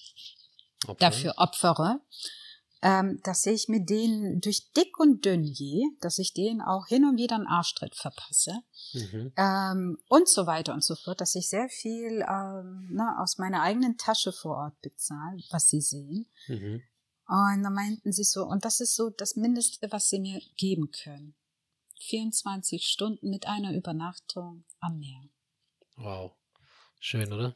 dafür 0.99 1.35
opfere 1.37 2.01
ähm, 2.83 3.21
dass 3.25 3.47
ich 3.47 3.69
mit 3.69 3.89
denen 3.89 4.41
durch 4.41 4.71
dick 4.73 4.99
und 4.99 5.25
dünn 5.25 5.43
je, 5.43 5.83
dass 6.01 6.19
ich 6.19 6.35
denen 6.35 6.61
auch 6.61 6.87
hin 6.87 7.05
und 7.05 7.17
wieder 7.17 7.37
einen 7.37 7.47
Arschtritt 7.47 7.95
verpasse 7.95 8.61
mhm. 8.93 9.33
ähm, 9.37 9.99
und 10.09 10.29
so 10.29 10.47
weiter 10.47 10.75
und 10.75 10.85
so 10.85 10.95
fort, 10.95 11.21
dass 11.21 11.35
ich 11.35 11.49
sehr 11.49 11.69
viel 11.69 12.25
ähm, 12.29 12.89
ne, 12.93 13.17
aus 13.19 13.39
meiner 13.39 13.63
eigenen 13.63 13.97
Tasche 13.97 14.33
vor 14.33 14.57
Ort 14.59 14.81
bezahle, 14.83 15.43
was 15.51 15.69
sie 15.69 15.81
sehen. 15.81 16.27
Mhm. 16.49 16.83
Und 17.29 17.63
dann 17.65 17.73
meinten 17.73 18.13
sie 18.13 18.23
so, 18.23 18.45
und 18.45 18.65
das 18.65 18.79
ist 18.79 18.95
so 18.95 19.11
das 19.11 19.35
Mindeste, 19.35 19.91
was 19.91 20.09
sie 20.09 20.21
mir 20.21 20.41
geben 20.57 20.91
können. 20.91 21.35
24 22.01 22.87
Stunden 22.87 23.31
mit 23.31 23.47
einer 23.47 23.73
Übernachtung 23.73 24.65
am 24.81 24.99
Meer. 24.99 25.23
Wow. 25.97 26.33
Schön, 27.01 27.33
oder? 27.33 27.55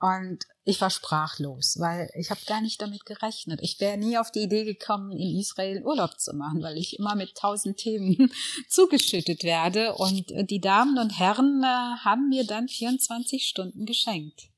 Und 0.00 0.44
ich 0.64 0.80
war 0.80 0.90
sprachlos, 0.90 1.78
weil 1.78 2.10
ich 2.14 2.30
habe 2.30 2.40
gar 2.46 2.60
nicht 2.60 2.82
damit 2.82 3.06
gerechnet. 3.06 3.60
Ich 3.62 3.80
wäre 3.80 3.96
nie 3.96 4.18
auf 4.18 4.30
die 4.30 4.42
Idee 4.42 4.64
gekommen, 4.64 5.12
in 5.12 5.38
Israel 5.38 5.82
Urlaub 5.82 6.20
zu 6.20 6.34
machen, 6.34 6.62
weil 6.62 6.76
ich 6.76 6.98
immer 6.98 7.14
mit 7.14 7.34
tausend 7.36 7.78
Themen 7.78 8.30
zugeschüttet 8.68 9.44
werde. 9.44 9.94
Und 9.94 10.30
äh, 10.32 10.44
die 10.44 10.60
Damen 10.60 10.98
und 10.98 11.18
Herren 11.18 11.62
äh, 11.62 11.66
haben 12.04 12.28
mir 12.28 12.44
dann 12.44 12.68
24 12.68 13.46
Stunden 13.46 13.86
geschenkt. 13.86 14.50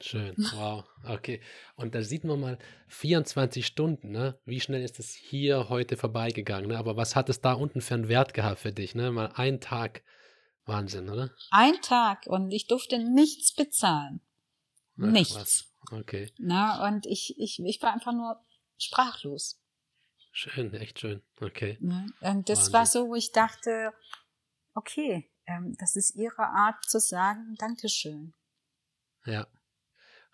Schön, 0.00 0.34
wow, 0.54 0.84
okay. 1.04 1.40
Und 1.76 1.94
da 1.94 2.02
sieht 2.02 2.24
man 2.24 2.40
mal 2.40 2.58
24 2.88 3.64
Stunden, 3.64 4.10
ne? 4.10 4.38
Wie 4.44 4.60
schnell 4.60 4.82
ist 4.82 4.98
es 4.98 5.14
hier 5.14 5.68
heute 5.68 5.96
vorbeigegangen, 5.96 6.68
ne? 6.68 6.78
Aber 6.78 6.96
was 6.96 7.14
hat 7.16 7.28
es 7.28 7.40
da 7.40 7.52
unten 7.52 7.80
für 7.80 7.94
einen 7.94 8.08
Wert 8.08 8.34
gehabt 8.34 8.60
für 8.60 8.72
dich, 8.72 8.94
ne? 8.94 9.12
Mal 9.12 9.32
ein 9.34 9.60
Tag, 9.60 10.02
Wahnsinn, 10.66 11.08
oder? 11.08 11.30
Ein 11.50 11.80
Tag 11.80 12.26
und 12.26 12.50
ich 12.50 12.66
durfte 12.66 12.98
nichts 12.98 13.54
bezahlen. 13.54 14.20
Ach, 15.00 15.06
nichts. 15.06 15.36
Was. 15.36 15.74
Okay. 15.90 16.32
Na, 16.38 16.88
und 16.88 17.06
ich, 17.06 17.38
ich, 17.38 17.60
ich 17.64 17.82
war 17.82 17.92
einfach 17.92 18.12
nur 18.12 18.40
sprachlos. 18.78 19.60
Schön, 20.32 20.74
echt 20.74 20.98
schön. 20.98 21.22
Okay. 21.40 21.78
Ja, 21.80 22.30
und 22.32 22.48
das 22.48 22.58
Wahnsinn. 22.58 22.72
war 22.72 22.86
so, 22.86 23.08
wo 23.08 23.14
ich 23.14 23.32
dachte, 23.32 23.92
okay, 24.74 25.30
ähm, 25.46 25.76
das 25.78 25.94
ist 25.94 26.16
ihre 26.16 26.42
Art 26.42 26.84
zu 26.84 26.98
sagen, 26.98 27.54
Dankeschön. 27.58 28.34
Ja. 29.26 29.46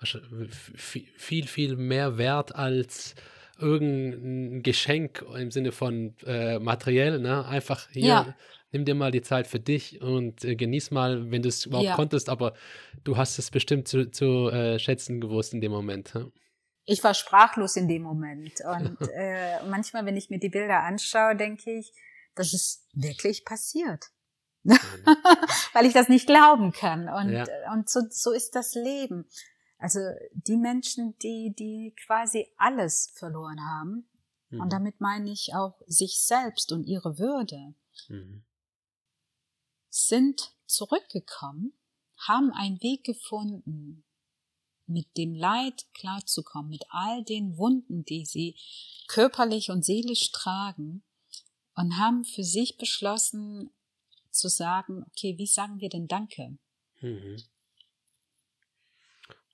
Viel, 0.03 1.47
viel 1.47 1.77
mehr 1.77 2.17
wert 2.17 2.55
als 2.55 3.15
irgendein 3.59 4.63
Geschenk 4.63 5.25
im 5.37 5.51
Sinne 5.51 5.73
von 5.73 6.15
äh, 6.25 6.59
materiell, 6.59 7.19
ne? 7.19 7.47
Einfach 7.47 7.89
hier, 7.93 8.05
ja 8.05 8.37
nimm 8.73 8.85
dir 8.85 8.95
mal 8.95 9.11
die 9.11 9.21
Zeit 9.21 9.49
für 9.49 9.59
dich 9.59 10.01
und 10.01 10.45
äh, 10.45 10.55
genieß 10.55 10.93
mal, 10.93 11.29
wenn 11.33 11.43
du 11.43 11.49
es 11.49 11.67
überhaupt 11.67 11.89
ja. 11.89 11.97
konntest, 11.97 12.29
aber 12.29 12.55
du 13.03 13.17
hast 13.17 13.37
es 13.41 13.51
bestimmt 13.51 13.89
zu, 13.89 14.13
zu 14.13 14.49
äh, 14.49 14.79
schätzen 14.79 15.21
gewusst 15.21 15.53
in 15.53 15.61
dem 15.61 15.73
Moment. 15.73 16.15
Hm? 16.15 16.31
ich 16.91 17.05
war 17.05 17.15
sprachlos 17.15 17.77
in 17.77 17.89
dem 17.89 18.03
Moment. 18.03 18.61
Und 18.65 18.99
äh, 19.15 19.63
manchmal, 19.69 20.05
wenn 20.07 20.17
ich 20.17 20.31
mir 20.31 20.39
die 20.39 20.49
Bilder 20.49 20.83
anschaue, 20.83 21.37
denke 21.37 21.79
ich, 21.79 21.93
das 22.35 22.53
ist 22.53 22.85
wirklich 22.93 23.45
passiert. 23.45 24.07
Weil 25.73 25.87
ich 25.87 25.95
das 25.95 26.09
nicht 26.09 26.27
glauben 26.27 26.73
kann. 26.73 27.09
Und, 27.09 27.33
ja. 27.33 27.47
und 27.73 27.89
so, 27.89 28.01
so 28.11 28.33
ist 28.33 28.55
das 28.55 28.75
Leben. 28.75 29.27
Also 29.81 29.98
die 30.32 30.59
Menschen, 30.59 31.19
die, 31.20 31.55
die 31.59 31.94
quasi 32.07 32.47
alles 32.59 33.12
verloren 33.15 33.65
haben, 33.65 34.07
mhm. 34.51 34.61
und 34.61 34.73
damit 34.73 35.01
meine 35.01 35.31
ich 35.31 35.55
auch 35.55 35.81
sich 35.86 36.20
selbst 36.20 36.70
und 36.70 36.85
ihre 36.85 37.19
Würde, 37.19 37.74
mhm. 38.09 38.44
sind 39.89 40.55
zurückgekommen, 40.66 41.73
haben 42.19 42.52
einen 42.52 42.82
Weg 42.82 43.05
gefunden, 43.05 44.05
mit 44.86 45.16
dem 45.16 45.35
Leid 45.35 45.86
klarzukommen, 45.94 46.69
mit 46.69 46.85
all 46.90 47.24
den 47.24 47.57
Wunden, 47.57 48.05
die 48.05 48.27
sie 48.27 48.57
körperlich 49.09 49.70
und 49.70 49.85
seelisch 49.85 50.31
tragen, 50.31 51.02
und 51.74 51.97
haben 51.97 52.24
für 52.24 52.44
sich 52.44 52.77
beschlossen 52.77 53.70
zu 54.31 54.48
sagen, 54.48 55.05
okay, 55.07 55.39
wie 55.39 55.47
sagen 55.47 55.81
wir 55.81 55.89
denn 55.89 56.07
Danke? 56.07 56.59
Mhm. 57.01 57.36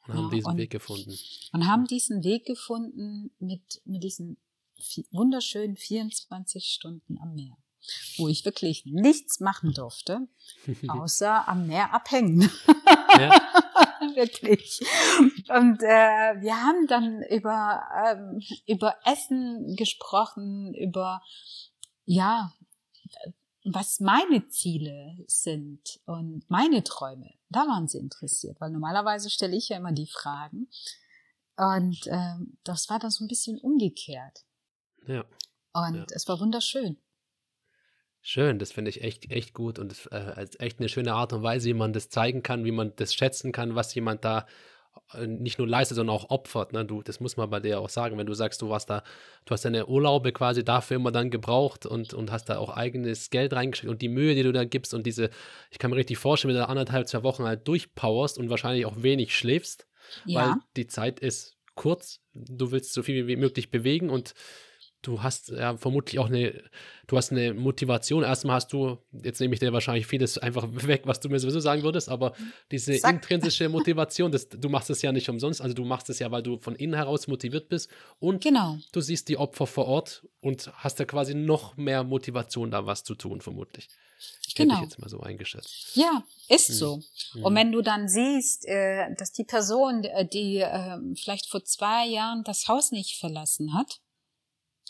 Und 0.08 0.14
haben 0.14 0.24
ja, 0.24 0.30
diesen 0.36 0.50
und, 0.52 0.56
Weg 0.58 0.70
gefunden. 0.70 1.18
Und 1.52 1.66
haben 1.66 1.84
diesen 1.86 2.24
Weg 2.24 2.44
gefunden 2.46 3.30
mit, 3.38 3.82
mit 3.84 4.02
diesen 4.02 4.36
wunderschönen 5.10 5.76
24 5.76 6.66
Stunden 6.66 7.18
am 7.18 7.34
Meer 7.34 7.56
wo 8.16 8.28
ich 8.28 8.44
wirklich 8.44 8.84
nichts 8.84 9.40
machen 9.40 9.72
durfte, 9.72 10.26
außer 10.88 11.48
am 11.48 11.66
Meer 11.66 11.92
abhängen. 11.94 12.50
Ja. 13.18 13.30
wirklich. 14.14 14.80
Und 15.48 15.82
äh, 15.82 16.40
wir 16.40 16.56
haben 16.56 16.86
dann 16.86 17.22
über, 17.22 17.82
ähm, 18.06 18.40
über 18.66 18.96
Essen 19.04 19.76
gesprochen, 19.76 20.74
über, 20.74 21.22
ja, 22.04 22.52
was 23.64 24.00
meine 24.00 24.48
Ziele 24.48 25.16
sind 25.26 26.00
und 26.06 26.44
meine 26.48 26.84
Träume. 26.84 27.32
Da 27.48 27.60
waren 27.60 27.88
sie 27.88 27.98
interessiert, 27.98 28.60
weil 28.60 28.70
normalerweise 28.70 29.30
stelle 29.30 29.56
ich 29.56 29.68
ja 29.68 29.76
immer 29.76 29.92
die 29.92 30.06
Fragen. 30.06 30.68
Und 31.56 32.06
ähm, 32.06 32.58
das 32.64 32.88
war 32.90 32.98
dann 32.98 33.10
so 33.10 33.24
ein 33.24 33.28
bisschen 33.28 33.58
umgekehrt. 33.58 34.44
Ja. 35.06 35.24
Und 35.72 35.94
ja. 35.94 36.06
es 36.10 36.28
war 36.28 36.40
wunderschön. 36.40 36.98
Schön, 38.20 38.58
das 38.58 38.72
finde 38.72 38.90
ich 38.90 39.02
echt, 39.02 39.30
echt 39.30 39.54
gut 39.54 39.78
und 39.78 39.94
äh, 40.10 40.48
echt 40.58 40.80
eine 40.80 40.88
schöne 40.88 41.14
Art 41.14 41.32
und 41.32 41.44
Weise, 41.44 41.68
wie 41.68 41.74
man 41.74 41.92
das 41.92 42.08
zeigen 42.08 42.42
kann, 42.42 42.64
wie 42.64 42.72
man 42.72 42.92
das 42.96 43.14
schätzen 43.14 43.52
kann, 43.52 43.76
was 43.76 43.94
jemand 43.94 44.24
da 44.24 44.46
nicht 45.26 45.58
nur 45.58 45.68
leistet, 45.68 45.96
sondern 45.96 46.16
auch 46.16 46.30
opfert. 46.30 46.72
Ne? 46.72 46.84
Du, 46.84 47.02
das 47.02 47.20
muss 47.20 47.36
man 47.36 47.48
bei 47.48 47.60
dir 47.60 47.80
auch 47.80 47.88
sagen. 47.88 48.18
Wenn 48.18 48.26
du 48.26 48.34
sagst, 48.34 48.60
du 48.62 48.68
warst 48.68 48.90
da, 48.90 49.02
du 49.44 49.52
hast 49.52 49.64
deine 49.64 49.86
Urlaube 49.86 50.32
quasi 50.32 50.64
dafür 50.64 50.96
immer 50.96 51.12
dann 51.12 51.30
gebraucht 51.30 51.86
und, 51.86 52.12
und 52.14 52.32
hast 52.32 52.48
da 52.48 52.58
auch 52.58 52.70
eigenes 52.70 53.30
Geld 53.30 53.52
reingesteckt 53.52 53.90
und 53.90 54.02
die 54.02 54.08
Mühe, 54.08 54.34
die 54.34 54.42
du 54.42 54.52
da 54.52 54.64
gibst 54.64 54.94
und 54.94 55.06
diese, 55.06 55.30
ich 55.70 55.78
kann 55.78 55.90
mir 55.90 55.96
richtig 55.96 56.18
vorstellen, 56.18 56.54
wenn 56.54 56.60
du 56.60 56.66
da 56.66 56.70
anderthalb, 56.70 57.08
zwei 57.08 57.22
Wochen 57.22 57.44
halt 57.44 57.66
durchpowerst 57.68 58.38
und 58.38 58.50
wahrscheinlich 58.50 58.86
auch 58.86 59.02
wenig 59.02 59.36
schläfst, 59.36 59.86
ja. 60.24 60.40
weil 60.40 60.54
die 60.76 60.86
Zeit 60.86 61.20
ist 61.20 61.56
kurz. 61.74 62.20
Du 62.34 62.72
willst 62.72 62.92
so 62.92 63.02
viel 63.02 63.26
wie 63.26 63.36
möglich 63.36 63.70
bewegen 63.70 64.10
und 64.10 64.34
du 65.02 65.22
hast 65.22 65.50
ja 65.50 65.76
vermutlich 65.76 66.18
auch 66.18 66.26
eine, 66.26 66.62
du 67.06 67.16
hast 67.16 67.30
eine 67.30 67.54
Motivation. 67.54 68.22
Erstmal 68.22 68.56
hast 68.56 68.72
du, 68.72 68.98
jetzt 69.12 69.40
nehme 69.40 69.54
ich 69.54 69.60
dir 69.60 69.72
wahrscheinlich 69.72 70.06
vieles 70.06 70.38
einfach 70.38 70.66
weg, 70.70 71.02
was 71.04 71.20
du 71.20 71.28
mir 71.28 71.38
sowieso 71.38 71.60
sagen 71.60 71.82
würdest, 71.82 72.08
aber 72.08 72.32
diese 72.70 72.94
Sag. 72.94 73.14
intrinsische 73.14 73.68
Motivation, 73.68 74.32
das, 74.32 74.48
du 74.48 74.68
machst 74.68 74.90
es 74.90 75.02
ja 75.02 75.12
nicht 75.12 75.28
umsonst, 75.28 75.60
also 75.60 75.74
du 75.74 75.84
machst 75.84 76.10
es 76.10 76.18
ja, 76.18 76.30
weil 76.30 76.42
du 76.42 76.58
von 76.58 76.74
innen 76.74 76.94
heraus 76.94 77.28
motiviert 77.28 77.68
bist 77.68 77.90
und 78.18 78.42
genau. 78.42 78.78
du 78.92 79.00
siehst 79.00 79.28
die 79.28 79.36
Opfer 79.36 79.66
vor 79.66 79.86
Ort 79.86 80.26
und 80.40 80.72
hast 80.74 80.98
ja 80.98 81.04
quasi 81.04 81.34
noch 81.34 81.76
mehr 81.76 82.02
Motivation, 82.04 82.70
da 82.70 82.86
was 82.86 83.04
zu 83.04 83.14
tun, 83.14 83.40
vermutlich. 83.40 83.88
Genau. 84.54 84.74
Hätte 84.74 84.84
ich 84.84 84.90
jetzt 84.90 85.00
mal 85.00 85.08
so 85.08 85.20
eingeschätzt. 85.20 85.94
Ja, 85.94 86.22
ist 86.48 86.68
hm. 86.68 86.74
so. 86.74 87.02
Hm. 87.32 87.44
Und 87.44 87.54
wenn 87.54 87.72
du 87.72 87.82
dann 87.82 88.08
siehst, 88.08 88.66
äh, 88.66 89.14
dass 89.16 89.32
die 89.32 89.44
Person, 89.44 90.04
äh, 90.04 90.26
die 90.26 90.58
äh, 90.58 90.98
vielleicht 91.14 91.46
vor 91.48 91.62
zwei 91.64 92.06
Jahren 92.06 92.42
das 92.42 92.66
Haus 92.66 92.90
nicht 92.90 93.18
verlassen 93.18 93.74
hat, 93.74 94.00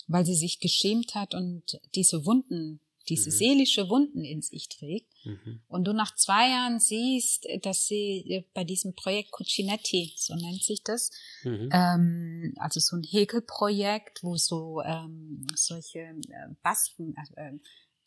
weil 0.06 0.24
sie 0.24 0.34
sich 0.34 0.60
geschämt 0.60 1.14
hat 1.14 1.34
und 1.34 1.80
diese 1.94 2.24
Wunden, 2.26 2.80
diese 3.08 3.30
mhm. 3.30 3.34
seelische 3.34 3.88
Wunden 3.88 4.24
in 4.24 4.42
sich 4.42 4.68
trägt. 4.68 5.12
Mhm. 5.24 5.60
Und 5.68 5.84
du 5.84 5.92
nach 5.92 6.14
zwei 6.16 6.50
Jahren 6.50 6.80
siehst, 6.80 7.46
dass 7.62 7.86
sie 7.86 8.24
äh, 8.28 8.44
bei 8.52 8.64
diesem 8.64 8.94
Projekt 8.94 9.30
Cucinetti, 9.32 10.12
so 10.16 10.34
nennt 10.34 10.62
sich 10.62 10.82
das, 10.82 11.10
mhm. 11.44 11.68
ähm, 11.72 12.54
also 12.56 12.80
so 12.80 12.96
ein 12.96 13.04
Häkelprojekt, 13.04 14.22
wo 14.22 14.36
so 14.36 14.82
ähm, 14.82 15.46
solche 15.54 16.00
äh, 16.00 16.54
Basken, 16.62 17.14
äh, 17.36 17.52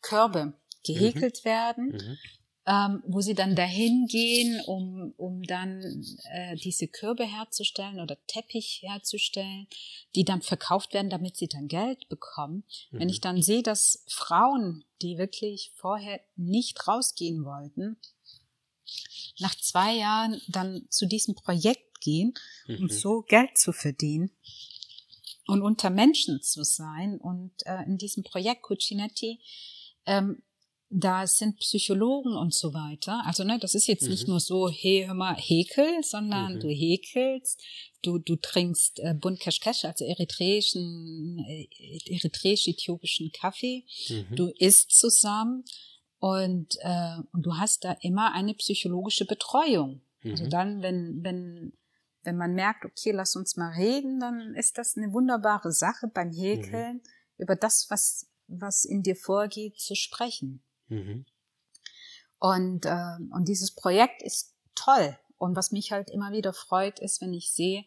Körbe 0.02 0.54
gehäkelt 0.82 1.40
mhm. 1.44 1.48
werden 1.48 1.86
mhm 1.92 2.18
ähm, 2.66 3.02
wo 3.06 3.20
sie 3.20 3.34
dann 3.34 3.56
dahin 3.56 4.06
gehen, 4.06 4.60
um, 4.66 5.14
um 5.16 5.42
dann 5.42 5.82
äh, 6.32 6.56
diese 6.56 6.88
Körbe 6.88 7.24
herzustellen 7.24 8.00
oder 8.00 8.18
Teppich 8.26 8.80
herzustellen, 8.82 9.66
die 10.14 10.24
dann 10.24 10.42
verkauft 10.42 10.92
werden, 10.92 11.10
damit 11.10 11.36
sie 11.36 11.48
dann 11.48 11.68
Geld 11.68 12.08
bekommen. 12.08 12.64
Mhm. 12.90 12.98
Wenn 12.98 13.08
ich 13.08 13.20
dann 13.20 13.42
sehe, 13.42 13.62
dass 13.62 14.04
Frauen, 14.08 14.84
die 15.00 15.16
wirklich 15.16 15.72
vorher 15.74 16.20
nicht 16.36 16.86
rausgehen 16.86 17.44
wollten, 17.44 17.96
nach 19.38 19.54
zwei 19.54 19.94
Jahren 19.94 20.40
dann 20.48 20.86
zu 20.90 21.06
diesem 21.06 21.34
Projekt 21.34 22.00
gehen, 22.00 22.34
um 22.68 22.82
mhm. 22.82 22.90
so 22.90 23.22
Geld 23.22 23.56
zu 23.56 23.72
verdienen 23.72 24.30
und 25.46 25.62
unter 25.62 25.90
Menschen 25.90 26.42
zu 26.42 26.62
sein 26.62 27.18
und 27.18 27.52
äh, 27.66 27.82
in 27.84 27.98
diesem 27.98 28.22
Projekt 28.22 28.62
Cucinetti 28.62 29.40
ähm, 30.06 30.42
da 30.90 31.24
sind 31.26 31.56
Psychologen 31.60 32.36
und 32.36 32.52
so 32.52 32.74
weiter. 32.74 33.22
Also 33.24 33.44
ne, 33.44 33.58
das 33.60 33.74
ist 33.76 33.86
jetzt 33.86 34.02
mhm. 34.02 34.10
nicht 34.10 34.28
nur 34.28 34.40
so, 34.40 34.68
hey, 34.68 35.04
hör 35.06 35.14
mal, 35.14 35.36
häkel, 35.36 36.02
sondern 36.02 36.56
mhm. 36.56 36.60
du 36.60 36.68
häkelst, 36.68 37.62
du, 38.02 38.18
du 38.18 38.34
trinkst 38.34 38.98
äh, 38.98 39.14
Bun 39.14 39.38
Keshkesh, 39.38 39.84
also 39.84 40.04
eritreischen, 40.04 41.38
äh, 41.48 41.68
eritreisch-äthiopischen 42.06 43.30
Kaffee, 43.30 43.84
mhm. 44.08 44.34
du 44.34 44.48
isst 44.58 44.90
zusammen 44.90 45.64
und, 46.18 46.76
äh, 46.80 47.18
und 47.32 47.46
du 47.46 47.56
hast 47.56 47.84
da 47.84 47.96
immer 48.00 48.34
eine 48.34 48.54
psychologische 48.54 49.26
Betreuung. 49.26 50.02
Also 50.24 50.44
mhm. 50.44 50.50
dann, 50.50 50.82
wenn, 50.82 51.22
wenn, 51.22 51.72
wenn 52.24 52.36
man 52.36 52.52
merkt, 52.54 52.84
okay, 52.84 53.12
lass 53.12 53.36
uns 53.36 53.56
mal 53.56 53.70
reden, 53.74 54.18
dann 54.18 54.54
ist 54.56 54.76
das 54.76 54.96
eine 54.96 55.12
wunderbare 55.12 55.70
Sache 55.72 56.08
beim 56.12 56.32
Häkeln, 56.32 56.96
mhm. 56.96 57.02
über 57.38 57.54
das, 57.54 57.86
was, 57.90 58.28
was 58.48 58.84
in 58.84 59.04
dir 59.04 59.16
vorgeht, 59.16 59.78
zu 59.78 59.94
sprechen. 59.94 60.64
Mhm. 60.90 61.24
Und, 62.38 62.84
äh, 62.84 63.16
und 63.32 63.48
dieses 63.48 63.74
Projekt 63.74 64.22
ist 64.22 64.54
toll. 64.74 65.16
Und 65.38 65.56
was 65.56 65.72
mich 65.72 65.92
halt 65.92 66.10
immer 66.10 66.32
wieder 66.32 66.52
freut, 66.52 66.98
ist, 66.98 67.20
wenn 67.20 67.32
ich 67.32 67.52
sehe, 67.52 67.84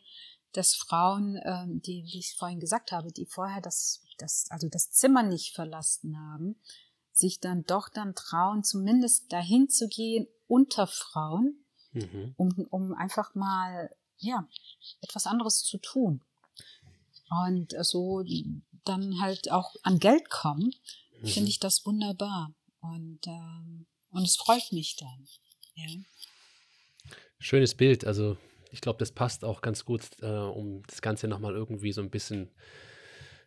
dass 0.54 0.76
Frauen, 0.76 1.36
äh, 1.38 1.66
die, 1.68 2.04
wie 2.06 2.20
ich 2.20 2.36
vorhin 2.36 2.60
gesagt 2.60 2.92
habe, 2.92 3.12
die 3.12 3.26
vorher 3.26 3.62
das, 3.62 4.04
das, 4.18 4.48
also 4.50 4.70
das 4.70 4.92
Zimmer 4.92 5.24
nicht 5.24 5.54
verlassen 5.54 6.18
haben, 6.18 6.56
sich 7.12 7.40
dann 7.40 7.64
doch 7.66 7.90
dann 7.90 8.16
trauen, 8.16 8.64
zumindest 8.64 9.32
dahin 9.32 9.70
zu 9.70 9.88
gehen 9.88 10.28
unter 10.48 10.88
Frauen, 10.88 11.64
mhm. 11.92 12.34
um, 12.38 12.68
um 12.70 12.94
einfach 12.94 13.36
mal, 13.36 13.96
ja, 14.18 14.48
etwas 15.02 15.28
anderes 15.28 15.64
zu 15.64 15.78
tun. 15.78 16.22
Und 17.30 17.74
so 17.82 18.24
dann 18.86 19.20
halt 19.20 19.52
auch 19.52 19.76
an 19.84 20.00
Geld 20.00 20.30
kommen, 20.30 20.74
mhm. 21.22 21.28
finde 21.28 21.50
ich 21.50 21.60
das 21.60 21.86
wunderbar. 21.86 22.54
Und, 22.84 23.20
ähm, 23.28 23.86
und 24.12 24.24
es 24.24 24.36
freut 24.36 24.72
mich 24.72 24.96
dann. 24.98 25.28
Ja. 25.76 25.88
Schönes 27.40 27.76
Bild. 27.76 28.06
Also 28.06 28.38
ich 28.72 28.82
glaube, 28.82 29.00
das 29.00 29.12
passt 29.12 29.46
auch 29.46 29.62
ganz 29.62 29.86
gut, 29.86 30.04
äh, 30.22 30.28
um 30.28 30.84
das 30.88 31.02
Ganze 31.02 31.28
nochmal 31.28 31.54
irgendwie 31.54 31.92
so 31.92 32.02
ein 32.02 32.10
bisschen 32.10 32.52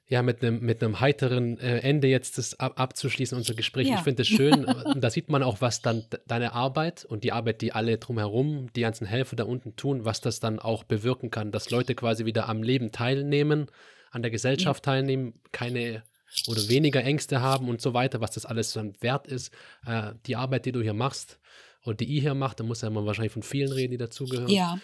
ja, 0.09 0.23
mit 0.23 0.43
einem 0.43 0.61
mit 0.61 0.81
heiteren 1.01 1.59
äh, 1.59 1.81
Ende 1.81 2.07
jetzt 2.07 2.39
das 2.39 2.59
ab, 2.61 2.79
abzuschließen, 2.79 3.37
unser 3.37 3.55
Gespräch. 3.55 3.89
Ja. 3.89 3.97
Ich 3.97 4.03
finde 4.03 4.23
es 4.23 4.29
schön. 4.29 4.65
da 5.01 5.11
sieht 5.11 5.29
man 5.29 5.43
auch, 5.43 5.61
was 5.61 5.83
dann 5.83 6.05
deine 6.29 6.53
Arbeit 6.53 7.05
und 7.05 7.25
die 7.25 7.33
Arbeit, 7.33 7.61
die 7.61 7.73
alle 7.73 7.99
drumherum, 7.99 8.73
die 8.75 8.83
ganzen 8.83 9.07
Helfer 9.07 9.35
da 9.35 9.45
unten 9.45 9.75
tun, 9.75 10.05
was 10.05 10.21
das 10.21 10.39
dann 10.39 10.61
auch 10.61 10.85
bewirken 10.85 11.31
kann, 11.31 11.51
dass 11.51 11.71
Leute 11.71 11.97
quasi 11.97 12.25
wieder 12.25 12.49
am 12.49 12.63
Leben 12.63 12.93
teilnehmen, 12.93 13.67
an 14.13 14.23
der 14.23 14.31
Gesellschaft 14.31 14.87
ja. 14.87 14.93
teilnehmen, 14.93 15.35
keine 15.51 16.05
oder 16.47 16.69
weniger 16.69 17.03
Ängste 17.03 17.40
haben 17.40 17.69
und 17.69 17.81
so 17.81 17.94
weiter, 17.94 18.20
was 18.20 18.32
das 18.32 18.47
alles 18.47 18.73
dann 18.73 18.94
wert 19.01 19.27
ist. 19.27 19.53
Äh, 19.86 20.12
die 20.27 20.36
Arbeit, 20.36 20.66
die 20.66 20.73
du 20.73 20.82
hier 20.82 20.94
machst 20.94 21.39
oder 21.85 21.97
die 21.97 22.05
ihr 22.05 22.20
hier 22.20 22.35
macht, 22.35 22.61
da 22.61 22.65
muss 22.65 22.82
ja 22.82 22.90
man 22.90 23.07
wahrscheinlich 23.07 23.32
von 23.32 23.43
vielen 23.43 23.73
reden, 23.73 23.93
die 23.93 23.98
dazugehören. 23.98 24.48
Ja. 24.48 24.78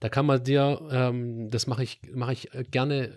Da 0.00 0.08
kann 0.08 0.24
man 0.24 0.42
dir, 0.42 0.80
ähm, 0.90 1.50
das 1.50 1.66
mache 1.66 1.82
ich, 1.82 2.00
mache 2.14 2.32
ich 2.32 2.54
äh, 2.54 2.64
gerne, 2.64 3.12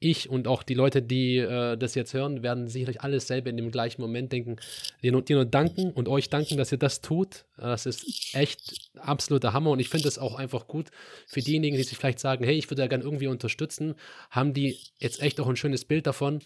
ich 0.00 0.28
und 0.28 0.48
auch 0.48 0.64
die 0.64 0.74
Leute, 0.74 1.00
die 1.00 1.36
äh, 1.36 1.76
das 1.76 1.94
jetzt 1.94 2.12
hören, 2.12 2.42
werden 2.42 2.66
sicherlich 2.66 3.02
alles 3.02 3.28
selber 3.28 3.50
in 3.50 3.56
dem 3.56 3.70
gleichen 3.70 4.00
Moment 4.00 4.32
denken, 4.32 4.56
dir 5.02 5.12
nur, 5.12 5.22
dir 5.22 5.36
nur 5.36 5.44
danken 5.44 5.92
und 5.92 6.08
euch 6.08 6.28
danken, 6.28 6.56
dass 6.56 6.72
ihr 6.72 6.78
das 6.78 7.02
tut. 7.02 7.44
Das 7.56 7.86
ist 7.86 8.34
echt 8.34 8.90
absoluter 8.96 9.52
Hammer 9.52 9.70
und 9.70 9.78
ich 9.78 9.90
finde 9.90 10.08
es 10.08 10.18
auch 10.18 10.34
einfach 10.34 10.66
gut 10.66 10.88
für 11.28 11.40
diejenigen, 11.40 11.76
die 11.76 11.84
sich 11.84 11.96
vielleicht 11.96 12.18
sagen, 12.18 12.44
hey, 12.44 12.56
ich 12.56 12.68
würde 12.68 12.82
ja 12.82 12.88
gerne 12.88 13.04
irgendwie 13.04 13.28
unterstützen, 13.28 13.94
haben 14.30 14.54
die 14.54 14.78
jetzt 14.98 15.22
echt 15.22 15.38
auch 15.38 15.48
ein 15.48 15.56
schönes 15.56 15.84
Bild 15.84 16.08
davon. 16.08 16.40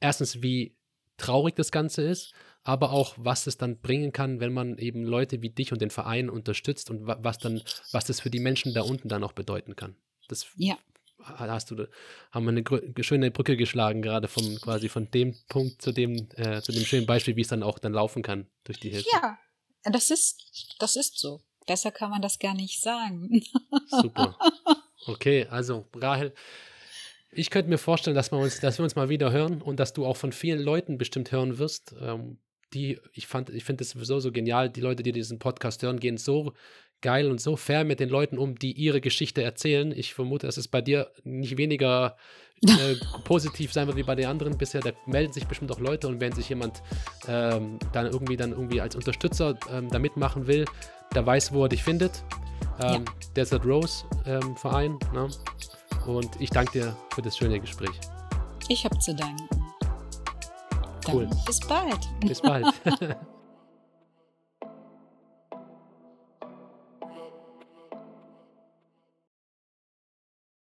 Erstens, 0.00 0.42
wie 0.42 0.76
traurig 1.16 1.54
das 1.56 1.70
Ganze 1.70 2.02
ist, 2.02 2.32
aber 2.62 2.90
auch, 2.90 3.14
was 3.16 3.46
es 3.46 3.56
dann 3.56 3.80
bringen 3.80 4.12
kann, 4.12 4.40
wenn 4.40 4.52
man 4.52 4.76
eben 4.78 5.04
Leute 5.04 5.40
wie 5.40 5.50
dich 5.50 5.72
und 5.72 5.80
den 5.80 5.90
Verein 5.90 6.28
unterstützt 6.28 6.90
und 6.90 7.06
was 7.06 7.38
dann, 7.38 7.62
was 7.92 8.06
das 8.06 8.20
für 8.20 8.30
die 8.30 8.40
Menschen 8.40 8.74
da 8.74 8.82
unten 8.82 9.08
dann 9.08 9.24
auch 9.24 9.32
bedeuten 9.32 9.76
kann. 9.76 9.96
Das 10.28 10.46
ja. 10.56 10.76
hast 11.22 11.70
du, 11.70 11.86
haben 12.32 12.44
wir 12.44 12.50
eine 12.50 13.04
schöne 13.04 13.30
Brücke 13.30 13.56
geschlagen, 13.56 14.02
gerade 14.02 14.28
vom 14.28 14.56
quasi 14.60 14.88
von 14.88 15.10
dem 15.10 15.36
Punkt 15.48 15.80
zu 15.80 15.92
dem, 15.92 16.28
äh, 16.34 16.60
zu 16.60 16.72
dem 16.72 16.84
schönen 16.84 17.06
Beispiel, 17.06 17.36
wie 17.36 17.42
es 17.42 17.48
dann 17.48 17.62
auch 17.62 17.78
dann 17.78 17.92
laufen 17.92 18.22
kann 18.22 18.48
durch 18.64 18.80
die 18.80 18.90
Hilfe. 18.90 19.08
Ja, 19.12 19.38
das 19.84 20.10
ist, 20.10 20.74
das 20.80 20.96
ist 20.96 21.18
so. 21.18 21.40
Besser 21.66 21.90
kann 21.90 22.10
man 22.10 22.22
das 22.22 22.38
gar 22.38 22.54
nicht 22.54 22.80
sagen. 22.80 23.42
Super. 23.88 24.38
Okay, 25.06 25.46
also 25.50 25.88
Rahel, 25.94 26.32
ich 27.36 27.50
könnte 27.50 27.70
mir 27.70 27.78
vorstellen, 27.78 28.14
dass 28.14 28.32
wir, 28.32 28.38
uns, 28.38 28.60
dass 28.60 28.78
wir 28.78 28.84
uns 28.84 28.96
mal 28.96 29.08
wieder 29.08 29.30
hören 29.30 29.62
und 29.62 29.78
dass 29.78 29.92
du 29.92 30.06
auch 30.06 30.16
von 30.16 30.32
vielen 30.32 30.60
Leuten 30.60 30.98
bestimmt 30.98 31.32
hören 31.32 31.58
wirst, 31.58 31.94
ähm, 32.00 32.38
die, 32.74 32.98
ich 33.12 33.26
fand, 33.26 33.50
ich 33.50 33.64
finde 33.64 33.84
es 33.84 33.90
sowieso 33.90 34.18
so 34.20 34.32
genial, 34.32 34.70
die 34.70 34.80
Leute, 34.80 35.02
die 35.02 35.12
diesen 35.12 35.38
Podcast 35.38 35.82
hören, 35.82 36.00
gehen 36.00 36.16
so 36.16 36.52
geil 37.02 37.30
und 37.30 37.40
so 37.40 37.56
fair 37.56 37.84
mit 37.84 38.00
den 38.00 38.08
Leuten 38.08 38.38
um, 38.38 38.58
die 38.58 38.72
ihre 38.72 39.00
Geschichte 39.00 39.42
erzählen. 39.42 39.92
Ich 39.92 40.14
vermute, 40.14 40.46
dass 40.46 40.56
es 40.56 40.66
bei 40.66 40.80
dir 40.80 41.10
nicht 41.24 41.58
weniger 41.58 42.16
äh, 42.62 42.94
positiv 43.24 43.72
sein 43.72 43.86
wird 43.86 43.96
wie 43.96 44.02
bei 44.02 44.14
den 44.14 44.26
anderen 44.26 44.56
bisher. 44.56 44.80
Da 44.80 44.92
melden 45.06 45.32
sich 45.32 45.46
bestimmt 45.46 45.70
auch 45.70 45.78
Leute 45.78 46.08
und 46.08 46.20
wenn 46.20 46.32
sich 46.32 46.48
jemand 46.48 46.82
ähm, 47.28 47.78
dann 47.92 48.06
irgendwie 48.06 48.36
dann 48.36 48.52
irgendwie 48.52 48.80
als 48.80 48.96
Unterstützer 48.96 49.58
ähm, 49.70 49.88
da 49.90 49.98
mitmachen 49.98 50.46
will, 50.46 50.64
der 51.14 51.24
weiß, 51.24 51.52
wo 51.52 51.64
er 51.64 51.68
dich 51.68 51.84
findet. 51.84 52.24
Ähm, 52.80 53.04
ja. 53.04 53.14
Desert 53.36 53.64
Rose 53.64 54.04
ähm, 54.24 54.56
Verein. 54.56 54.98
Ne? 55.14 55.28
Und 56.06 56.40
ich 56.40 56.50
danke 56.50 56.72
dir 56.72 56.96
für 57.14 57.22
das 57.22 57.36
schöne 57.36 57.60
Gespräch. 57.60 57.98
Ich 58.68 58.84
habe 58.84 58.98
zu 58.98 59.14
danken. 59.14 59.48
Cool. 61.08 61.26
Dann 61.26 61.44
bis 61.44 61.60
bald. 61.60 62.08
Bis 62.20 62.40
bald. 62.40 62.66